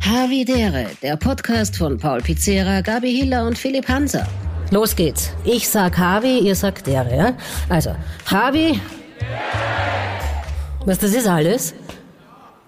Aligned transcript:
Havidere, 0.00 0.86
der 1.02 1.16
Podcast 1.16 1.76
von 1.76 1.98
Paul 1.98 2.20
Pizzera, 2.20 2.80
Gabi 2.80 3.12
Hiller 3.12 3.46
und 3.46 3.58
Philipp 3.58 3.88
Hanser. 3.88 4.26
Los 4.70 4.96
geht's. 4.96 5.30
Ich 5.44 5.68
sag 5.68 5.98
Havi, 5.98 6.38
ihr 6.38 6.54
sagt 6.54 6.86
Dere, 6.86 7.16
ja? 7.16 7.32
Also, 7.68 7.94
Havi. 8.30 8.80
Was, 10.86 10.98
das 10.98 11.12
ist 11.12 11.26
alles? 11.26 11.74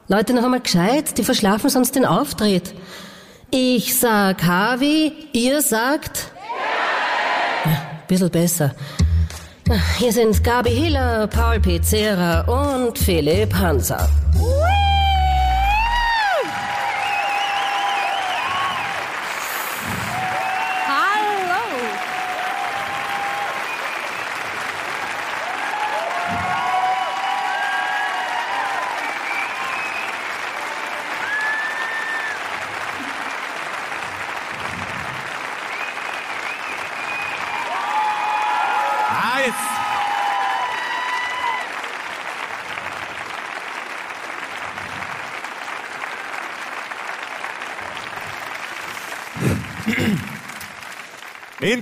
Leute, 0.09 0.35
noch 0.35 0.45
einmal 0.45 0.61
gescheit, 0.61 1.17
die 1.17 1.25
verschlafen 1.25 1.71
sonst 1.71 1.95
den 1.95 2.05
Auftritt. 2.05 2.75
Ich 3.51 3.97
sag 3.97 4.43
Havi, 4.45 5.13
ihr 5.33 5.63
sagt. 5.63 6.33
Ja, 7.65 7.81
bisschen 8.09 8.31
besser. 8.31 8.75
Hier 9.99 10.13
sind 10.13 10.45
Gabi 10.45 10.71
Hiller, 10.71 11.29
Paul 11.29 11.61
Pizzera 11.61 12.43
und 12.43 12.99
Philipp 12.99 13.55
Hanser. 13.55 14.09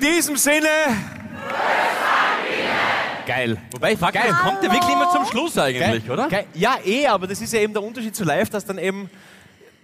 In 0.00 0.06
diesem 0.06 0.36
Sinne. 0.36 0.66
Geil. 3.26 3.58
Wobei, 3.70 3.92
ich 3.92 3.98
frage 3.98 4.18
Geil. 4.18 4.28
das 4.30 4.40
kommt 4.40 4.62
ja 4.62 4.72
wirklich 4.72 4.92
immer 4.94 5.10
zum 5.10 5.26
Schluss 5.26 5.58
eigentlich, 5.58 6.06
Geil. 6.06 6.10
oder? 6.10 6.28
Geil. 6.28 6.46
Ja, 6.54 6.78
eh, 6.84 7.06
aber 7.06 7.26
das 7.26 7.40
ist 7.40 7.52
ja 7.52 7.60
eben 7.60 7.74
der 7.74 7.82
Unterschied 7.82 8.16
zu 8.16 8.24
live, 8.24 8.48
dass 8.48 8.64
dann 8.64 8.78
eben. 8.78 9.10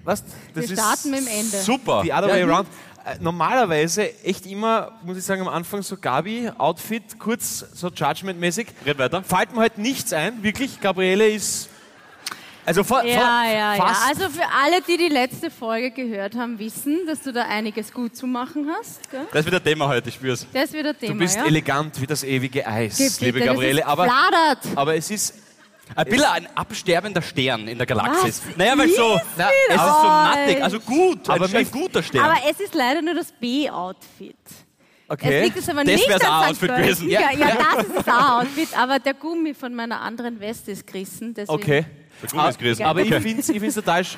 Was? 0.04 0.24
Das 0.54 0.68
Wir 0.68 0.76
starten 0.76 1.10
mit 1.10 1.20
dem 1.20 1.26
Ende. 1.26 1.58
Super. 1.58 2.00
Die 2.02 2.12
other 2.12 2.28
way 2.28 2.40
Ja, 2.40 2.46
around. 2.46 2.68
Äh, 3.04 3.16
Normalerweise 3.20 4.10
echt 4.24 4.46
immer, 4.46 4.92
muss 5.04 5.18
ich 5.18 5.24
sagen, 5.24 5.42
am 5.42 5.48
Anfang 5.48 5.82
so 5.82 5.96
Gabi, 5.98 6.50
Outfit, 6.56 7.18
kurz 7.18 7.58
so 7.74 7.88
Judgment-mäßig. 7.88 8.68
Red 8.86 8.98
weiter. 8.98 9.22
Fällt 9.22 9.54
mir 9.54 9.60
halt 9.60 9.76
nichts 9.78 10.12
ein, 10.14 10.42
wirklich. 10.42 10.80
Gabriele 10.80 11.28
ist. 11.28 11.68
Also 12.66 12.82
fa 12.84 13.04
Ja, 13.04 13.20
fa 13.20 13.44
ja, 13.46 13.74
ja. 13.76 13.86
fast. 13.86 14.08
Also 14.08 14.28
für 14.28 14.42
alle, 14.62 14.82
die 14.82 14.96
die 14.96 15.08
letzte 15.08 15.50
Folge 15.50 15.92
gehört 15.92 16.34
haben, 16.34 16.58
wissen, 16.58 17.06
dass 17.06 17.22
du 17.22 17.32
da 17.32 17.42
einiges 17.46 17.92
gut 17.92 18.16
zu 18.16 18.26
machen 18.26 18.68
hast. 18.76 19.08
Gell? 19.10 19.20
Das 19.32 19.40
ist 19.40 19.46
wieder 19.46 19.62
Thema 19.62 19.86
heute, 19.88 20.08
ich 20.08 20.16
spür's. 20.16 20.46
Das 20.52 20.72
wird 20.72 20.86
ein 20.86 20.98
Thema, 20.98 21.12
du 21.12 21.18
bist 21.20 21.36
ja? 21.36 21.44
elegant 21.46 22.00
wie 22.00 22.06
das 22.06 22.24
ewige 22.24 22.66
Eis, 22.66 22.98
Gib 22.98 23.20
liebe 23.20 23.40
Gabriele. 23.40 23.86
Aber, 23.86 24.08
aber 24.74 24.96
es 24.96 25.10
ist. 25.10 25.34
Ein 25.94 26.06
bisschen 26.06 26.24
ein 26.24 26.48
absterbender 26.56 27.22
Stern 27.22 27.68
in 27.68 27.78
der 27.78 27.86
Galaxis. 27.86 28.42
Was? 28.44 28.56
Naja, 28.56 28.76
weil 28.76 28.88
so, 28.88 29.20
na, 29.36 29.48
es 29.68 29.74
ist 29.76 29.80
so 29.80 29.86
das? 29.86 30.02
nattig, 30.02 30.62
also 30.64 30.80
gut, 30.80 31.30
Aber 31.30 31.44
ein 31.44 31.52
mich- 31.52 31.70
guter 31.70 32.02
Stern. 32.02 32.24
Aber 32.24 32.38
es 32.50 32.58
ist 32.58 32.74
leider 32.74 33.00
nur 33.02 33.14
das 33.14 33.30
B-Outfit. 33.30 34.34
Es 34.48 34.64
Okay. 35.08 35.44
liegt 35.44 35.56
es 35.56 35.68
aber 35.68 35.84
Das 35.84 35.94
nicht 35.94 36.10
an 36.12 36.18
St. 36.18 36.28
Outfit 36.28 36.74
gewesen. 36.76 37.08
Ja, 37.08 37.30
ja, 37.30 37.56
das 37.76 37.84
ist 37.86 37.96
das 37.98 38.08
A-Outfit, 38.08 38.76
aber 38.76 38.98
der 38.98 39.14
Gummi 39.14 39.54
von 39.54 39.72
meiner 39.76 40.00
anderen 40.00 40.40
Weste 40.40 40.72
ist 40.72 40.84
gerissen. 40.88 41.32
Okay. 41.46 41.84
Ist 42.22 42.58
gerissen. 42.58 42.84
Aber 42.84 43.00
Okay. 43.00 43.16
ich 43.16 43.22
finde 43.22 43.40
es 43.40 43.48
ich 43.48 43.58
find's 43.60 43.74
total, 43.74 44.00
sch- 44.02 44.16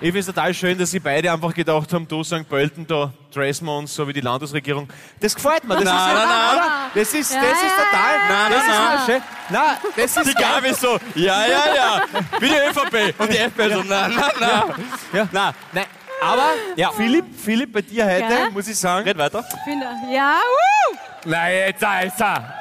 ich 0.00 0.10
find's 0.12 0.26
total 0.26 0.52
schön, 0.54 0.76
dass 0.78 0.90
sie 0.90 0.98
beide 1.00 1.30
einfach 1.32 1.52
gedacht 1.54 1.92
haben, 1.92 2.06
du 2.08 2.24
St. 2.24 2.48
Pölten, 2.48 2.86
da 2.86 3.12
dressen 3.32 3.66
wir 3.66 3.76
uns 3.78 3.94
so 3.94 4.06
wie 4.08 4.12
die 4.12 4.20
Landesregierung. 4.20 4.88
Das 5.20 5.34
gefällt 5.34 5.64
mir. 5.64 5.74
Das 5.76 5.84
Nein, 5.84 5.94
ist, 5.94 6.14
nein, 6.14 6.28
nein. 6.28 6.56
Oder? 6.56 6.72
Das 6.94 7.14
ist, 7.14 7.34
Ja, 7.34 7.40
das 7.40 7.52
ist 7.52 7.62
ja, 7.62 7.84
total. 7.84 8.18
Nein, 8.28 8.52
das 8.52 8.66
nein, 8.66 8.98
ist 8.98 9.08
nein. 9.08 9.22
Nein, 9.50 9.76
das 9.96 10.16
ist 10.16 10.26
Die 10.28 10.34
Gabi 10.42 10.68
ist 10.68 10.80
so, 10.80 10.98
ja, 11.14 11.46
ja, 11.46 11.62
ja, 11.76 12.02
wie 12.40 12.48
die 12.48 12.54
ÖVP. 12.54 13.14
Und 13.20 13.32
die 13.32 13.38
FPÖ 13.38 13.72
so, 13.74 13.82
nein, 13.82 14.12
nein, 14.14 14.30
nein. 14.40 14.62
Ja. 15.12 15.28
Nein, 15.30 15.54
Nein, 15.72 15.84
aber 16.22 16.50
Ja. 16.76 16.90
Philipp, 16.92 17.24
Philipp, 17.36 17.72
bei 17.72 17.82
dir 17.82 18.04
heute, 18.06 18.22
Ja? 18.32 18.50
muss 18.50 18.68
ich 18.68 18.78
sagen, 18.78 19.06
red 19.08 19.18
weiter. 19.18 19.44
finde, 19.64 19.86
ja, 20.12 20.36
uh, 20.36 20.96
nein, 21.24 21.54
jetzt 21.68 21.82
ist 21.82 22.20
er. 22.20 22.54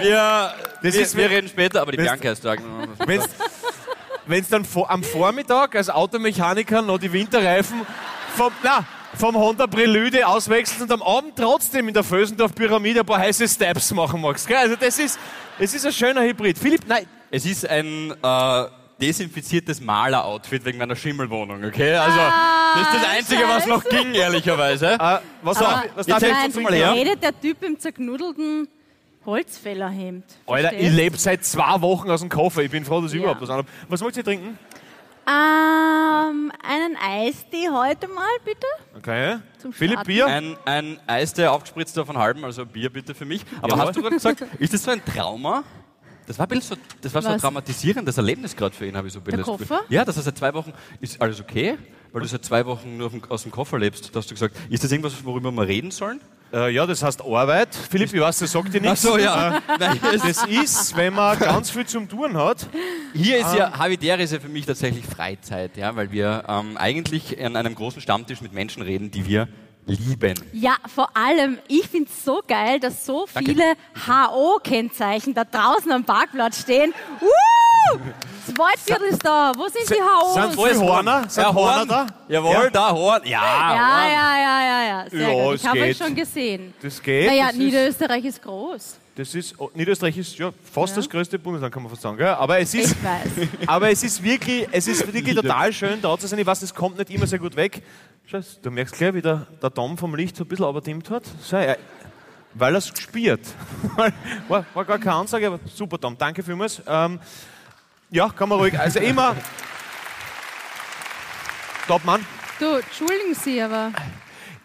Wir, 0.00 0.54
Das 0.82 0.94
wir, 0.94 1.02
ist- 1.02 1.16
wir 1.16 1.28
reden 1.30 1.48
später, 1.48 1.82
aber 1.82 1.92
die 1.92 1.98
Bianca 1.98 2.30
ist 2.30 2.42
da. 2.44 2.54
Wenn's, 3.06 3.28
wenn's 4.26 4.48
dann 4.48 4.64
vor, 4.64 4.90
am 4.90 5.02
Vormittag 5.02 5.74
als 5.76 5.88
Automechaniker 5.90 6.82
noch 6.82 6.98
die 6.98 7.12
Winterreifen 7.12 7.82
vom, 8.36 8.52
na, 8.62 8.84
vom 9.16 9.34
Honda 9.36 9.66
Prelude 9.66 10.26
auswechselst 10.26 10.82
und 10.82 10.92
am 10.92 11.02
Abend 11.02 11.34
trotzdem 11.36 11.88
in 11.88 11.94
der 11.94 12.04
Vösendorf-Pyramide 12.04 13.00
ein 13.00 13.06
paar 13.06 13.18
heiße 13.18 13.48
Steps 13.48 13.92
machen 13.94 14.20
magst. 14.20 14.46
Gell? 14.46 14.56
Also 14.58 14.76
das 14.76 14.98
ist, 14.98 15.18
es 15.58 15.74
ist 15.74 15.86
ein 15.86 15.92
schöner 15.92 16.22
Hybrid. 16.22 16.58
Philipp, 16.58 16.82
nein, 16.86 17.06
Es 17.30 17.46
ist 17.46 17.66
ein 17.68 18.12
äh, 18.22 18.64
desinfiziertes 19.00 19.80
Maler-Outfit 19.80 20.64
wegen 20.64 20.78
meiner 20.78 20.96
Schimmelwohnung, 20.96 21.64
okay? 21.64 21.94
Also, 21.94 22.18
das 22.18 22.82
ist 22.94 22.94
das 23.02 23.08
Einzige, 23.16 23.42
was 23.48 23.66
noch 23.66 23.84
ging, 23.84 24.12
ehrlicherweise. 24.14 24.92
äh, 24.94 25.18
was, 25.42 25.58
darf, 25.58 25.84
ich- 25.84 25.90
was 25.96 26.06
darf 26.06 26.22
ich 26.22 26.28
jetzt 26.28 26.56
du 26.56 26.60
mal 26.60 26.74
her. 26.74 26.92
redet 26.92 27.22
der 27.22 27.38
Typ 27.40 27.62
im 27.62 27.78
zerknuddelten 27.78 28.68
Holzfällerhemd. 29.26 30.24
Alter, 30.46 30.72
ich 30.72 30.90
lebe 30.92 31.16
seit 31.18 31.44
zwei 31.44 31.80
Wochen 31.80 32.10
aus 32.10 32.20
dem 32.20 32.28
Koffer. 32.30 32.62
Ich 32.62 32.70
bin 32.70 32.84
froh, 32.84 33.00
dass 33.00 33.12
ich 33.12 33.16
Ja. 33.18 33.24
überhaupt 33.24 33.42
was 33.42 33.50
anhabe. 33.50 33.68
Was 33.88 34.00
wollt 34.00 34.16
ihr 34.16 34.24
trinken? 34.24 34.58
Ähm, 35.28 36.52
einen 36.62 36.96
Eistee 37.02 37.68
heute 37.72 38.06
mal, 38.06 38.24
bitte. 38.44 38.66
Okay. 38.96 39.38
Zum 39.58 39.72
Philipp, 39.72 39.94
Starten. 39.94 40.08
Bier? 40.08 40.26
Ein, 40.26 40.56
ein 40.64 41.00
Eis, 41.08 41.34
der 41.34 41.50
aufgespritzt 41.52 41.96
war 41.96 42.06
von 42.06 42.16
halben, 42.16 42.44
also 42.44 42.64
Bier 42.64 42.90
bitte 42.90 43.12
für 43.14 43.24
mich. 43.24 43.42
Aber 43.60 43.70
Jawohl. 43.70 43.86
hast 43.88 43.96
du 43.96 44.02
gerade 44.02 44.14
gesagt, 44.14 44.44
ist 44.60 44.72
das 44.72 44.84
so 44.84 44.92
ein 44.92 45.04
Trauma? 45.04 45.64
Das 46.28 46.38
war, 46.38 46.50
ein 46.50 46.60
so, 46.60 46.76
das 47.02 47.14
war 47.14 47.22
so 47.22 47.28
ein 47.28 47.38
traumatisierendes 47.38 48.16
Erlebnis 48.16 48.54
gerade 48.56 48.74
für 48.74 48.86
ihn, 48.86 48.96
habe 48.96 49.06
ich 49.08 49.12
so 49.12 49.20
ein 49.20 49.24
bisschen 49.24 49.44
Der 49.44 49.52
Gefühl. 49.52 49.66
Koffer? 49.66 49.84
Ja, 49.88 50.04
dass 50.04 50.16
er 50.16 50.22
seit 50.22 50.38
zwei 50.38 50.54
Wochen, 50.54 50.72
ist 51.00 51.20
alles 51.20 51.40
okay? 51.40 51.76
Weil 52.12 52.22
du 52.22 52.28
seit 52.28 52.44
zwei 52.44 52.64
Wochen 52.66 52.96
nur 52.96 53.08
auf 53.08 53.12
aus 53.30 53.42
dem 53.44 53.52
Koffer 53.52 53.78
lebst. 53.78 54.14
Da 54.14 54.18
hast 54.18 54.30
du 54.30 54.34
gesagt, 54.34 54.56
ist 54.68 54.82
das 54.82 54.90
irgendwas, 54.90 55.24
worüber 55.24 55.50
wir 55.52 55.66
reden 55.68 55.90
sollen? 55.92 56.20
Äh, 56.52 56.70
ja, 56.70 56.86
das 56.86 57.02
heißt 57.02 57.22
Arbeit. 57.22 57.74
Philipp, 57.74 58.12
ich 58.12 58.20
weiß, 58.20 58.38
das 58.38 58.52
sagt 58.52 58.72
dir 58.72 58.80
nichts. 58.80 59.02
ja. 59.02 59.60
Nein, 59.78 59.98
hier 60.00 60.12
ist, 60.12 60.24
Das 60.24 60.46
ist, 60.46 60.96
wenn 60.96 61.14
man 61.14 61.38
ganz 61.38 61.70
viel 61.70 61.86
zum 61.86 62.08
Tun 62.08 62.36
hat. 62.36 62.66
hier 63.12 63.38
ist 63.38 63.54
ja, 63.54 63.76
Havidere 63.78 64.22
ist 64.22 64.32
ja 64.32 64.40
für 64.40 64.48
mich 64.48 64.66
tatsächlich 64.66 65.04
Freizeit, 65.04 65.76
ja, 65.76 65.94
weil 65.96 66.10
wir 66.12 66.44
ähm, 66.48 66.76
eigentlich 66.76 67.42
an 67.42 67.56
einem 67.56 67.74
großen 67.74 68.00
Stammtisch 68.00 68.40
mit 68.40 68.52
Menschen 68.52 68.82
reden, 68.82 69.10
die 69.10 69.26
wir 69.26 69.48
lieben. 69.86 70.34
Ja, 70.52 70.76
vor 70.92 71.16
allem, 71.16 71.58
ich 71.68 71.88
finde 71.88 72.10
es 72.10 72.24
so 72.24 72.42
geil, 72.46 72.80
dass 72.80 73.06
so 73.06 73.26
viele 73.26 73.74
HO-Kennzeichen 74.06 75.34
da 75.34 75.44
draußen 75.44 75.90
am 75.92 76.04
Parkplatz 76.04 76.60
stehen. 76.60 76.92
Uh! 77.20 77.26
Das 78.46 78.58
Waldviertel 78.58 79.08
ist 79.08 79.24
da. 79.24 79.52
Wo 79.56 79.66
sind 79.68 79.88
die 79.90 79.94
HOs? 80.00 80.34
sind 80.34 80.52
viele 80.68 80.80
Horner? 80.80 81.28
Sind 81.28 81.42
Ja, 81.42 81.54
Horner 81.54 81.76
Horn. 81.78 81.88
da? 81.88 82.06
Jawohl, 82.28 82.52
Ja. 82.52 82.70
da 82.70 82.90
Horn. 82.92 83.22
Ja, 83.24 83.30
ja, 83.30 83.68
Horn. 83.68 83.78
ja, 84.12 84.38
ja, 84.38 84.62
ja, 84.62 84.86
ja. 85.04 85.10
Sehr 85.10 85.20
Ja, 85.20 85.44
gut. 85.44 85.54
Ich 85.56 85.66
habe 85.66 85.80
euch 85.80 85.96
schon 85.96 86.14
gesehen. 86.14 86.74
Das 86.80 87.02
geht. 87.02 87.26
Naja, 87.26 87.44
das 87.46 87.52
ist, 87.54 87.58
Niederösterreich 87.58 88.24
ist 88.24 88.42
groß. 88.42 88.96
das 89.16 89.34
ist, 89.34 89.54
oh, 89.58 89.70
Niederösterreich 89.74 90.16
ist 90.18 90.36
ja 90.38 90.50
fast 90.72 90.96
das 90.96 91.08
größte 91.08 91.38
Bundesland, 91.38 91.72
kann 91.74 91.82
man 91.82 91.90
fast 91.90 92.02
sagen. 92.02 92.16
Gell? 92.16 92.28
Aber, 92.28 92.58
es 92.58 92.72
ist, 92.74 92.92
Ich 92.92 93.04
weiß. 93.04 93.48
aber 93.66 93.90
es 93.90 94.02
ist 94.02 94.22
wirklich, 94.22 94.68
es 94.70 94.86
ist 94.88 95.12
wirklich 95.12 95.34
total 95.34 95.72
schön, 95.72 96.00
da 96.00 96.16
zu 96.18 96.26
sein. 96.26 96.38
Ich 96.38 96.46
weiß, 96.46 96.62
es 96.62 96.74
kommt 96.74 96.98
nicht 96.98 97.10
immer 97.10 97.26
sehr 97.26 97.38
gut 97.38 97.56
weg. 97.56 97.82
Schau, 98.26 98.40
du 98.62 98.70
merkst 98.70 98.96
gleich, 98.96 99.14
wie 99.14 99.22
der, 99.22 99.46
der 99.62 99.70
Dom 99.70 99.96
vom 99.98 100.14
Licht 100.14 100.36
so 100.36 100.44
ein 100.44 100.48
bisschen 100.48 100.64
aberdimmt 100.66 101.10
hat. 101.10 101.22
So, 101.42 101.56
er, 101.56 101.78
weil 102.54 102.74
er 102.74 102.78
es 102.78 102.92
gespielt. 102.92 103.40
war, 104.48 104.64
war 104.74 104.84
gar 104.84 104.98
keine 104.98 105.14
Ansage, 105.16 105.46
aber 105.46 105.60
super, 105.74 105.98
Dom. 105.98 106.16
Danke 106.18 106.42
vielmals. 106.42 106.80
Ähm, 106.86 107.20
ja, 108.10 108.28
kann 108.28 108.48
man 108.48 108.58
ruhig. 108.58 108.78
Also 108.78 108.98
immer. 109.00 109.34
Top, 111.86 112.04
Mann. 112.04 112.24
Du, 112.58 112.66
entschuldigen 112.76 113.34
Sie, 113.34 113.60
aber 113.60 113.92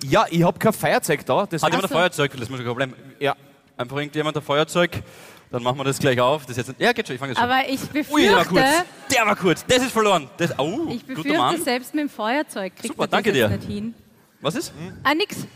Ja, 0.04 0.26
ich 0.30 0.44
habe 0.44 0.58
kein 0.58 0.74
Feuerzeug 0.74 1.26
da. 1.26 1.46
Das 1.46 1.62
Hat 1.62 1.70
jemand 1.70 1.86
ein 1.86 1.90
so. 1.90 1.96
Feuerzeug? 1.96 2.32
Das 2.38 2.50
muss 2.50 2.60
kein 2.60 2.68
Problem. 2.68 2.94
ja. 3.20 3.36
Einfach 3.78 3.98
irgendjemand 3.98 4.38
ein 4.38 4.44
Feuerzeug, 4.44 5.02
dann 5.50 5.64
machen 5.64 5.78
wir 5.80 5.84
das 5.86 5.98
gleich 5.98 6.20
auf. 6.22 6.46
Das 6.46 6.56
jetzt, 6.56 6.72
ja, 6.78 6.92
geht 6.94 7.08
schon, 7.08 7.16
ich 7.16 7.20
fange 7.20 7.32
jetzt 7.34 7.42
an. 7.42 7.50
aber 7.50 7.68
ich 7.68 7.80
Ui, 8.12 8.22
der 8.24 8.36
war 8.36 8.46
kurz. 8.46 8.62
befürchte, 8.62 8.86
Der 9.16 9.26
war 9.26 9.36
kurz. 9.36 9.66
Das 9.66 9.78
ist 9.82 9.92
verloren. 9.92 10.30
Das, 10.38 10.60
oh, 10.60 10.86
ich 10.90 11.02
guter 11.02 11.16
befürchte 11.16 11.38
Mann. 11.40 11.64
selbst 11.64 11.94
mit 11.96 12.04
dem 12.04 12.10
Feuerzeug 12.10 12.74
kriegt 12.76 12.88
Super, 12.90 13.04
man 13.04 13.10
danke 13.10 13.30
das 13.32 13.38
dir. 13.38 13.50
nicht 13.50 13.68
hin. 13.68 13.96
Was 14.40 14.54
ist? 14.56 14.72
Ah, 15.04 15.16
nix. 15.16 15.36
Bist 15.38 15.48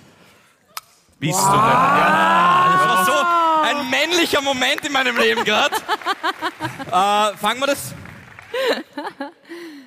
du 1.20 1.28
nicht? 1.28 1.40
Ja. 1.40 2.78
Das 2.80 2.88
war 2.88 3.06
so 3.06 3.68
ein 3.82 3.90
männlicher 3.92 4.42
Moment 4.42 4.84
in 4.86 4.92
meinem 4.92 5.18
Leben 5.18 5.44
gerade. 5.44 5.76
Äh, 6.88 7.38
fangen 7.38 7.60
wir 7.60 7.68
das. 7.68 7.94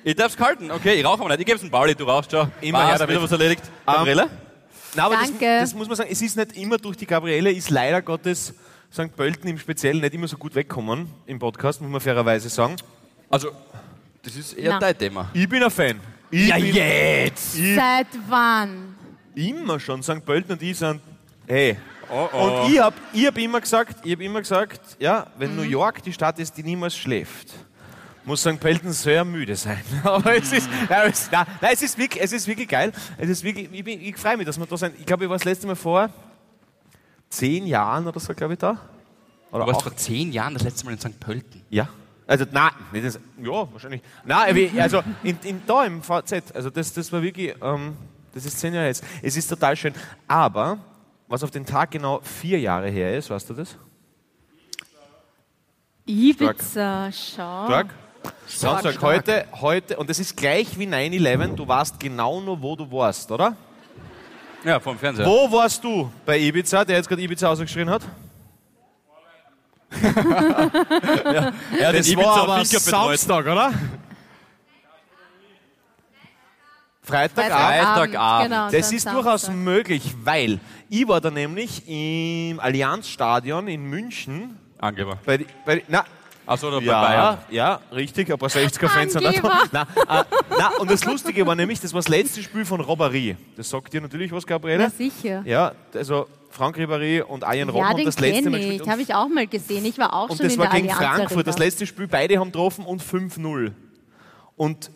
Ich 0.03 0.15
darf's 0.15 0.37
halten. 0.39 0.69
Okay, 0.71 0.93
ich 0.93 1.05
rauche 1.05 1.19
aber 1.21 1.29
nicht. 1.29 1.39
Ich 1.41 1.45
geb's 1.45 1.61
einen 1.61 1.71
Pauli, 1.71 1.95
du 1.95 2.03
rauchst 2.05 2.31
schon. 2.31 2.51
Immer 2.61 2.85
her 2.87 2.97
damit. 2.97 3.09
wieder 3.15 3.23
was 3.23 3.31
erledigt. 3.31 3.63
Gabriele? 3.85 4.29
Nein, 4.95 5.05
aber 5.05 5.15
Danke. 5.15 5.39
Das, 5.39 5.69
das 5.71 5.73
muss 5.75 5.87
man 5.87 5.97
sagen, 5.97 6.09
es 6.11 6.21
ist 6.21 6.35
nicht 6.37 6.53
immer 6.57 6.77
durch 6.77 6.97
die 6.97 7.05
Gabriele, 7.05 7.51
ist 7.51 7.69
leider 7.69 8.01
Gottes 8.01 8.53
St. 8.91 9.15
Pölten 9.15 9.47
im 9.49 9.57
Speziellen 9.59 10.01
nicht 10.01 10.13
immer 10.13 10.27
so 10.27 10.37
gut 10.37 10.55
wegkommen 10.55 11.07
im 11.27 11.37
Podcast, 11.39 11.81
muss 11.81 11.91
man 11.91 12.01
fairerweise 12.01 12.49
sagen. 12.49 12.75
Also, 13.29 13.49
das 14.23 14.35
ist 14.35 14.53
eher 14.53 14.71
Na. 14.71 14.79
dein 14.79 14.97
Thema. 14.97 15.29
Ich 15.33 15.47
bin 15.47 15.61
ein 15.63 15.69
Fan. 15.71 15.99
Ich 16.31 16.47
Ja, 16.47 16.55
bin 16.55 16.73
jetzt! 16.73 17.57
ich, 17.57 17.75
Seit 17.75 18.07
wann? 18.27 18.95
immer 19.35 19.79
schon. 19.79 20.01
St. 20.03 20.23
Pölten 20.25 20.53
und 20.53 20.61
ich 20.61 20.77
sind, 20.77 21.01
hey. 21.47 21.77
Oh, 22.11 22.27
oh. 22.33 22.37
Und 22.37 22.73
ich 22.73 22.79
habe 22.79 22.95
ich 23.13 23.27
hab 23.27 23.37
immer 23.37 23.61
gesagt, 23.61 23.97
ich 24.03 24.13
hab 24.13 24.21
immer 24.21 24.39
gesagt, 24.39 24.81
ja, 24.99 25.27
wenn 25.37 25.55
New 25.55 25.61
York 25.63 26.03
die 26.03 26.13
Stadt 26.13 26.39
ist, 26.39 26.57
die 26.57 26.63
niemals 26.63 26.95
schläft, 26.97 27.53
muss 28.25 28.41
St. 28.41 28.59
Pölten 28.59 28.91
sehr 28.91 29.25
müde 29.25 29.55
sein. 29.55 29.81
Aber 30.03 30.35
es 30.35 30.51
ist, 30.51 30.69
ja, 30.89 31.03
es, 31.03 31.29
nein, 31.31 31.45
nein, 31.61 31.71
es 31.73 31.81
ist 31.81 31.97
wirklich, 31.97 32.23
es 32.23 32.31
ist 32.31 32.47
wirklich 32.47 32.67
geil. 32.67 32.91
Es 33.17 33.29
ist 33.29 33.43
wirklich, 33.43 33.69
ich, 33.71 33.87
ich 33.87 34.17
freue 34.17 34.37
mich, 34.37 34.45
dass 34.45 34.57
wir 34.57 34.65
da 34.65 34.77
sind. 34.77 34.95
Ich 34.99 35.05
glaube, 35.05 35.23
ich 35.23 35.29
war 35.29 35.37
das 35.37 35.45
letzte 35.45 35.67
Mal 35.67 35.75
vor 35.75 36.09
zehn 37.29 37.67
Jahren 37.67 38.07
oder 38.07 38.19
so, 38.19 38.33
glaube 38.33 38.53
ich, 38.53 38.59
da. 38.59 38.77
Oder 39.51 39.65
Du 39.65 39.71
warst 39.71 39.81
vor 39.81 39.95
zehn 39.95 40.31
Jahren 40.31 40.53
das 40.53 40.63
letzte 40.63 40.85
Mal 40.85 40.93
in 40.93 40.99
St. 40.99 41.19
Pölten. 41.19 41.61
Ja. 41.69 41.89
Also, 42.27 42.45
nein, 42.51 42.69
nicht 42.91 43.19
ja, 43.41 43.71
wahrscheinlich. 43.71 44.01
Nein, 44.23 44.79
also 44.79 45.01
in, 45.23 45.37
in, 45.43 45.61
da 45.65 45.83
im 45.85 46.03
VZ, 46.03 46.53
also 46.53 46.69
das, 46.69 46.93
das 46.93 47.11
war 47.11 47.23
wirklich, 47.23 47.55
ähm, 47.59 47.97
das 48.33 48.45
ist 48.45 48.59
zehn 48.59 48.73
Jahre 48.73 48.85
jetzt. 48.85 49.03
Es 49.23 49.35
ist 49.35 49.47
total 49.47 49.75
schön. 49.75 49.93
Aber, 50.27 50.77
was 51.29 51.43
auf 51.43 51.51
den 51.51 51.65
Tag 51.65 51.91
genau 51.91 52.19
vier 52.21 52.59
Jahre 52.59 52.89
her 52.89 53.17
ist, 53.17 53.29
weißt 53.29 53.49
du 53.51 53.53
das? 53.53 53.77
Ibiza, 56.05 57.09
schau. 57.11 57.65
Stark. 57.65 57.93
Samstag, 58.47 59.01
heute, 59.01 59.45
heute, 59.61 59.95
und 59.97 60.09
das 60.09 60.19
ist 60.19 60.35
gleich 60.35 60.77
wie 60.77 60.87
9-11, 60.87 61.55
du 61.55 61.67
warst 61.67 61.99
genau 61.99 62.41
nur, 62.41 62.61
wo 62.61 62.75
du 62.75 62.91
warst, 62.91 63.31
oder? 63.31 63.55
Ja, 64.65 64.79
vom 64.79 64.97
Fernseher. 64.97 65.25
Wo 65.25 65.49
warst 65.51 65.83
du 65.83 66.11
bei 66.25 66.37
Ibiza, 66.39 66.83
der 66.83 66.97
jetzt 66.97 67.07
gerade 67.07 67.21
Ibiza 67.21 67.47
ausgeschrien 67.49 67.89
hat? 67.89 68.01
Er 71.79 71.87
hat 71.87 71.95
Das 71.95 72.05
den 72.07 72.17
war 72.17 72.23
Ibiza 72.23 72.41
aber. 72.43 72.65
Samstag, 72.65 73.45
oder? 73.45 73.73
Freitagabend. 77.09 77.53
Freitagabend. 77.87 78.49
Genau, 78.49 78.71
Das 78.71 78.91
ist 78.91 79.05
durchaus 79.07 79.41
Samstag. 79.43 79.55
möglich, 79.55 80.15
weil 80.23 80.59
ich 80.89 81.07
war 81.07 81.19
da 81.21 81.29
nämlich 81.31 81.83
im 81.87 82.59
Allianzstadion 82.59 83.67
in 83.67 83.83
München. 83.83 84.57
Angeber. 84.79 85.17
Bei, 85.25 85.45
bei, 85.65 85.83
na, 85.87 86.05
Achso, 86.45 86.67
oder 86.69 86.79
bei 86.79 86.85
ja, 86.85 87.01
Bayern. 87.01 87.37
ja, 87.51 87.79
richtig, 87.93 88.31
ein 88.31 88.37
paar 88.39 88.49
60er-Fans 88.49 89.13
sind 89.13 89.23
da. 89.23 89.31
Na, 89.71 89.81
äh, 89.83 90.23
na, 90.57 90.69
und 90.79 90.89
das 90.89 91.05
Lustige 91.05 91.45
war 91.45 91.53
nämlich, 91.55 91.79
das 91.79 91.93
war 91.93 91.99
das 91.99 92.07
letzte 92.07 92.41
Spiel 92.41 92.65
von 92.65 92.79
Robbery. 92.81 93.35
Das 93.55 93.69
sagt 93.69 93.93
dir 93.93 94.01
natürlich 94.01 94.31
was, 94.31 94.47
Gabriele? 94.47 94.83
Ja, 94.83 94.89
sicher. 94.89 95.43
Ja, 95.45 95.73
also 95.93 96.27
Frank 96.49 96.75
Ribéry 96.77 97.21
und 97.21 97.43
Ian 97.43 97.69
Robben 97.69 97.83
Ja, 97.83 97.89
haben 97.89 98.03
das 98.03 98.19
letzte 98.19 98.49
Mal 98.49 98.57
ich. 98.59 98.65
gespielt. 98.67 98.89
Habe 98.89 99.01
ich 99.03 99.13
auch 99.13 99.27
mal 99.27 99.45
gesehen. 99.45 99.85
Ich 99.85 99.99
war 99.99 100.11
auch 100.11 100.29
Und 100.29 100.37
schon 100.37 100.45
das 100.47 100.53
in 100.53 100.59
war 100.59 100.69
der 100.69 100.81
gegen 100.81 100.91
Allianz 100.91 101.15
Frankfurt, 101.17 101.45
das 101.45 101.55
Arena. 101.57 101.65
letzte 101.65 101.85
Spiel. 101.85 102.07
Beide 102.07 102.39
haben 102.39 102.51
getroffen 102.51 102.83
und 102.85 103.03
5-0. 103.03 103.71
Und 104.55 104.89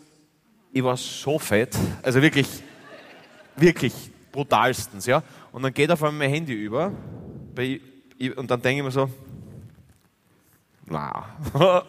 ich 0.74 0.82
war 0.82 0.96
so 0.96 1.38
fett. 1.38 1.76
Also 2.02 2.20
wirklich, 2.20 2.48
wirklich 3.56 3.94
brutalstens. 4.32 5.06
Ja? 5.06 5.22
Und 5.52 5.62
dann 5.62 5.72
geht 5.72 5.90
auf 5.90 6.02
einmal 6.02 6.26
mein 6.26 6.30
Handy 6.34 6.52
über. 6.52 6.90
Bei, 7.54 7.80
und 8.36 8.50
dann 8.50 8.60
denke 8.60 8.80
ich 8.80 8.84
mir 8.84 8.90
so, 8.90 9.08
na, 10.86 11.24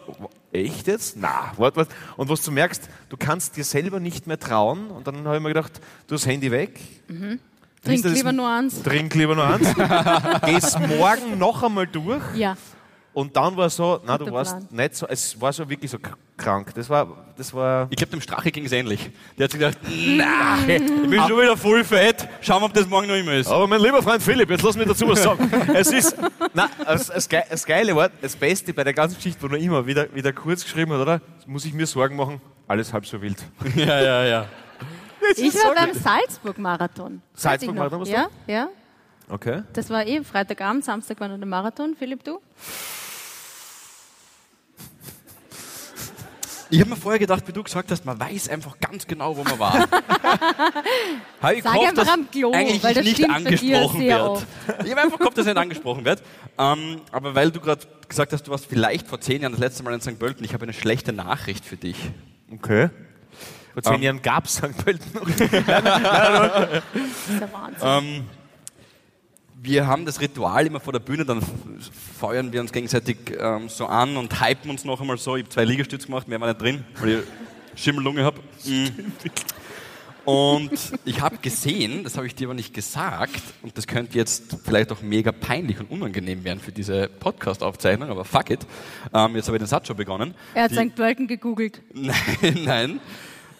echt 0.52 0.86
jetzt? 0.86 1.16
Na, 1.16 1.52
warte, 1.56 1.76
warte. 1.78 1.94
Und 2.16 2.28
was 2.28 2.42
du 2.42 2.52
merkst, 2.52 2.88
du 3.08 3.16
kannst 3.16 3.56
dir 3.56 3.64
selber 3.64 3.98
nicht 3.98 4.28
mehr 4.28 4.38
trauen. 4.38 4.86
Und 4.90 5.06
dann 5.06 5.26
habe 5.26 5.36
ich 5.36 5.42
mir 5.42 5.48
gedacht, 5.48 5.80
du 6.06 6.14
das 6.14 6.24
Handy 6.24 6.50
weg. 6.52 6.78
Trink 7.08 8.02
du, 8.02 8.08
das- 8.08 8.16
lieber 8.16 8.32
nur 8.32 8.48
eins. 8.48 8.82
Trink 8.84 9.12
lieber 9.16 9.34
noch 9.34 9.44
eins. 9.50 9.74
Gehst 10.46 10.78
morgen 10.78 11.38
noch 11.38 11.60
einmal 11.62 11.88
durch. 11.88 12.22
Ja. 12.36 12.56
Und 13.12 13.34
dann 13.36 13.56
war 13.56 13.68
so, 13.68 14.00
na, 14.06 14.16
du 14.16 14.30
warst 14.30 14.70
nicht 14.70 14.94
so, 14.94 15.06
es 15.08 15.40
war 15.40 15.52
so 15.52 15.68
wirklich 15.68 15.90
so 15.90 15.98
krank. 16.36 16.74
Das 16.74 16.88
war, 16.90 17.08
das 17.36 17.52
war. 17.54 17.86
Ich 17.90 17.96
glaube, 17.96 18.10
dem 18.10 18.20
Strache 18.20 18.50
ging 18.50 18.64
es 18.66 18.72
ähnlich. 18.72 19.10
Der 19.38 19.44
hat 19.44 19.50
sich 19.52 19.60
gedacht, 19.60 19.78
na, 19.84 20.58
ich 20.66 20.66
bin 20.84 21.20
schon 21.28 21.40
wieder 21.40 21.56
voll 21.56 21.82
fett. 21.84 22.28
Schauen 22.40 22.62
wir, 22.62 22.66
ob 22.66 22.74
das 22.74 22.86
morgen 22.86 23.06
noch 23.08 23.14
immer 23.16 23.32
ist. 23.34 23.48
Aber 23.50 23.66
mein 23.66 23.80
lieber 23.80 24.02
Freund 24.02 24.22
Philipp, 24.22 24.50
jetzt 24.50 24.62
lass 24.62 24.76
mich 24.76 24.86
dazu 24.86 25.08
was 25.08 25.22
sagen. 25.22 25.50
es 25.74 25.90
ist, 25.92 26.16
na, 26.54 26.68
das, 26.84 27.06
das, 27.08 27.28
Ge- 27.28 27.44
das 27.48 27.64
Geile 27.64 27.94
war, 27.96 28.10
das 28.20 28.36
Beste 28.36 28.72
bei 28.74 28.84
der 28.84 28.92
ganzen 28.92 29.16
Geschichte, 29.16 29.42
wo 29.42 29.54
er 29.54 29.60
immer 29.60 29.86
wieder, 29.86 30.12
wieder 30.14 30.32
kurz 30.32 30.62
geschrieben 30.64 30.92
hat, 30.92 31.00
oder? 31.00 31.20
Muss 31.46 31.64
ich 31.64 31.72
mir 31.74 31.86
Sorgen 31.86 32.16
machen? 32.16 32.40
Alles 32.68 32.92
halb 32.92 33.06
so 33.06 33.20
wild. 33.22 33.38
Ja, 33.76 34.00
ja, 34.00 34.24
ja. 34.24 34.46
Ich 35.36 35.54
war 35.54 35.74
beim 35.74 35.92
Salzburg-Marathon. 35.92 37.20
Salzburg-Marathon 37.34 38.00
noch. 38.00 38.06
warst 38.08 38.28
du? 38.46 38.52
Ja, 38.52 38.54
ja. 38.60 38.68
Okay. 39.28 39.62
Das 39.72 39.90
war 39.90 40.06
eh 40.06 40.22
Freitagabend, 40.22 40.84
Samstag 40.84 41.18
war 41.18 41.26
noch 41.28 41.36
der 41.38 41.46
Marathon. 41.46 41.96
Philipp, 41.98 42.22
du? 42.22 42.38
Ich 46.70 46.80
habe 46.80 46.90
mir 46.90 46.96
vorher 46.96 47.18
gedacht, 47.18 47.46
wie 47.46 47.52
du 47.52 47.62
gesagt 47.62 47.90
hast, 47.90 48.04
man 48.04 48.18
weiß 48.18 48.48
einfach 48.48 48.78
ganz 48.80 49.06
genau, 49.06 49.36
wo 49.36 49.44
man 49.44 49.58
war. 49.58 49.74
Habe 51.40 51.54
ich 51.54 51.62
Sag 51.62 51.72
gehofft, 51.74 51.88
einfach 51.90 52.04
dass 52.04 52.08
am 52.12 52.30
Klo, 52.30 52.52
eigentlich 52.52 52.82
weil 52.82 52.94
das 52.94 53.04
nicht 53.04 53.30
angesprochen 53.30 54.00
wird. 54.00 54.20
oft. 54.20 54.46
Ich 54.84 54.90
habe 54.90 55.00
einfach 55.02 55.18
gehofft, 55.18 55.38
dass 55.38 55.46
nicht 55.46 55.56
angesprochen 55.56 56.04
wird. 56.04 56.22
Ähm, 56.58 57.00
aber 57.12 57.34
weil 57.34 57.50
du 57.52 57.60
gerade 57.60 57.86
gesagt 58.08 58.32
hast, 58.32 58.42
du 58.46 58.50
warst 58.50 58.66
vielleicht 58.66 59.06
vor 59.06 59.20
zehn 59.20 59.42
Jahren 59.42 59.52
das 59.52 59.60
letzte 59.60 59.82
Mal 59.84 59.94
in 59.94 60.00
St. 60.00 60.18
Pölten, 60.18 60.44
ich 60.44 60.54
habe 60.54 60.64
eine 60.64 60.72
schlechte 60.72 61.12
Nachricht 61.12 61.64
für 61.64 61.76
dich. 61.76 61.96
Okay. 62.52 62.90
Vor 63.74 63.82
zehn 63.82 63.94
Ähm. 63.94 64.02
Jahren 64.02 64.22
gab 64.22 64.46
es 64.46 64.54
St. 64.56 64.76
Pölten 64.84 65.12
noch. 65.14 65.24
Das 65.26 65.38
ist 65.38 65.60
der 67.40 67.52
Wahnsinn. 67.52 67.82
Ähm, 67.82 68.24
wir 69.66 69.86
haben 69.86 70.06
das 70.06 70.20
Ritual 70.20 70.64
immer 70.66 70.78
vor 70.80 70.92
der 70.92 71.00
Bühne, 71.00 71.24
dann 71.24 71.42
feuern 72.18 72.52
wir 72.52 72.60
uns 72.60 72.72
gegenseitig 72.72 73.16
ähm, 73.38 73.68
so 73.68 73.86
an 73.86 74.16
und 74.16 74.40
hypen 74.40 74.70
uns 74.70 74.84
noch 74.84 75.00
einmal 75.00 75.18
so. 75.18 75.36
Ich 75.36 75.42
habe 75.42 75.50
zwei 75.50 75.64
Liegestütze 75.64 76.06
gemacht, 76.06 76.28
mehr 76.28 76.40
war 76.40 76.48
nicht 76.48 76.60
drin, 76.62 76.84
weil 77.00 77.24
ich 77.74 77.82
Schimmellunge 77.82 78.22
habe. 78.24 78.40
Und 80.24 80.70
ich 81.04 81.20
habe 81.20 81.36
gesehen, 81.38 82.02
das 82.02 82.16
habe 82.16 82.26
ich 82.26 82.34
dir 82.34 82.48
aber 82.48 82.54
nicht 82.54 82.74
gesagt, 82.74 83.40
und 83.62 83.76
das 83.78 83.86
könnte 83.86 84.18
jetzt 84.18 84.56
vielleicht 84.64 84.90
auch 84.90 85.00
mega 85.00 85.30
peinlich 85.30 85.78
und 85.78 85.88
unangenehm 85.90 86.42
werden 86.42 86.58
für 86.58 86.72
diese 86.72 87.08
Podcast-Aufzeichnung, 87.08 88.10
aber 88.10 88.24
fuck 88.24 88.50
it. 88.50 88.66
Ähm, 89.14 89.36
jetzt 89.36 89.46
habe 89.46 89.56
ich 89.56 89.62
den 89.62 89.68
Satz 89.68 89.86
schon 89.86 89.96
begonnen. 89.96 90.34
er 90.54 90.64
hat 90.64 90.72
Die- 90.72 90.76
St. 90.76 90.96
Pölten 90.96 91.28
gegoogelt. 91.28 91.80
Nein, 91.94 92.16
nein. 92.64 93.00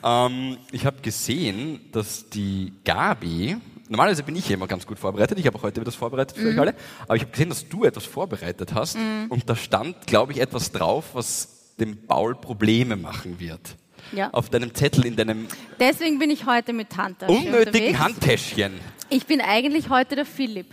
Ähm, 0.02 0.56
ich 0.72 0.84
habe 0.86 1.00
gesehen, 1.02 1.80
dass 1.92 2.28
die 2.30 2.72
Gabi, 2.84 3.56
normalerweise 3.88 4.22
bin 4.22 4.36
ich 4.36 4.50
immer 4.50 4.66
ganz 4.66 4.86
gut 4.86 4.98
vorbereitet, 4.98 5.38
ich 5.38 5.46
habe 5.46 5.58
auch 5.58 5.62
heute 5.62 5.82
das 5.82 5.94
vorbereitet 5.94 6.36
für 6.36 6.48
euch 6.48 6.58
alle, 6.58 6.74
aber 7.04 7.16
ich 7.16 7.22
habe 7.22 7.32
gesehen, 7.32 7.48
dass 7.48 7.68
du 7.68 7.84
etwas 7.84 8.04
vorbereitet 8.04 8.74
hast 8.74 8.96
und 9.28 9.48
da 9.48 9.56
stand, 9.56 10.06
glaube 10.06 10.32
ich, 10.32 10.40
etwas 10.40 10.72
drauf, 10.72 11.06
was 11.14 11.74
dem 11.78 12.06
Paul 12.06 12.34
Probleme 12.34 12.96
machen 12.96 13.38
wird. 13.38 13.76
Ja. 14.12 14.30
Auf 14.30 14.50
deinem 14.50 14.72
Zettel 14.74 15.04
in 15.04 15.16
deinem 15.16 15.48
Deswegen 15.80 16.18
bin 16.18 16.30
ich 16.30 16.46
heute 16.46 16.72
mit 16.72 16.96
Handtasche 16.96 17.32
unnötigen 17.32 17.66
unterwegs. 17.66 17.98
Handtäschchen. 17.98 18.72
Ich 19.10 19.26
bin 19.26 19.40
eigentlich 19.40 19.90
heute 19.90 20.14
der 20.14 20.26
Philipp. 20.26 20.66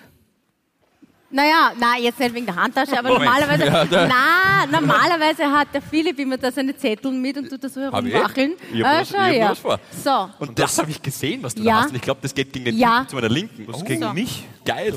Naja, 1.36 1.72
na, 1.80 1.98
jetzt 1.98 2.20
nicht 2.20 2.32
wegen 2.36 2.46
der 2.46 2.56
Handtasche, 2.56 2.98
aber 2.98 3.10
Moment. 3.10 3.26
normalerweise, 3.32 3.66
Ja, 3.66 4.08
na, 4.08 4.80
normalerweise 4.80 5.50
hat 5.52 5.70
der 5.74 5.82
Philipp 5.82 6.20
immer 6.20 6.38
da 6.38 6.52
seine 6.52 6.78
Zettel 6.78 7.12
mit 7.12 7.36
und 7.38 7.50
tut 7.50 7.64
das 7.64 7.74
so 7.74 7.82
Hab 7.82 8.06
ich? 8.06 8.14
herumwacheln. 8.14 8.54
Ich 8.72 8.84
hab 8.84 8.92
Ah, 8.94 9.00
was- 9.02 9.10
schau 9.10 9.32
ich 9.32 9.42
was 9.42 9.60
vor. 9.60 9.80
So, 10.04 10.30
Und 10.46 10.60
das 10.60 10.78
habe 10.78 10.92
ich 10.92 11.02
gesehen, 11.02 11.42
was 11.42 11.56
du 11.56 11.64
Ja. 11.64 11.74
da 11.74 11.82
hast. 11.82 11.90
Und 11.90 11.96
ich 11.96 12.02
glaube, 12.04 12.20
das 12.22 12.36
geht 12.36 12.54
gegen 12.54 12.66
den 12.66 12.78
Ja. 12.78 13.06
Zu 13.10 13.16
meiner 13.16 13.30
Linken. 13.30 13.68
Was 13.68 13.82
Oh, 13.82 13.84
gegen 13.84 14.04
So. 14.04 14.14
mich? 14.14 14.44
geil. 14.64 14.94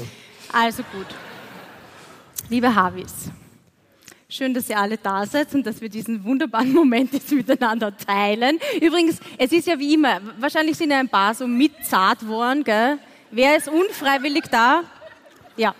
also 0.52 0.82
gut. 0.92 1.06
Liebe 2.50 2.72
Havis, 2.74 3.30
schön, 4.28 4.52
dass 4.52 4.68
ihr 4.68 4.78
alle 4.78 4.98
da 4.98 5.24
seid 5.24 5.54
und 5.54 5.66
dass 5.66 5.80
wir 5.80 5.88
diesen 5.88 6.22
wunderbaren 6.22 6.70
Moment 6.74 7.14
jetzt 7.14 7.32
miteinander 7.32 7.96
teilen. 7.96 8.58
Übrigens, 8.82 9.20
es 9.38 9.52
ist 9.52 9.66
ja 9.66 9.78
wie 9.78 9.94
immer, 9.94 10.20
wahrscheinlich 10.38 10.76
sind 10.76 10.90
ja 10.90 10.98
ein 10.98 11.08
paar 11.08 11.34
so 11.34 11.46
mitzart 11.46 12.26
worden, 12.28 12.62
gell? 12.62 12.98
Wer 13.30 13.56
ist 13.56 13.68
unfreiwillig 13.68 14.44
da? 14.50 14.82
Ja. 15.56 15.74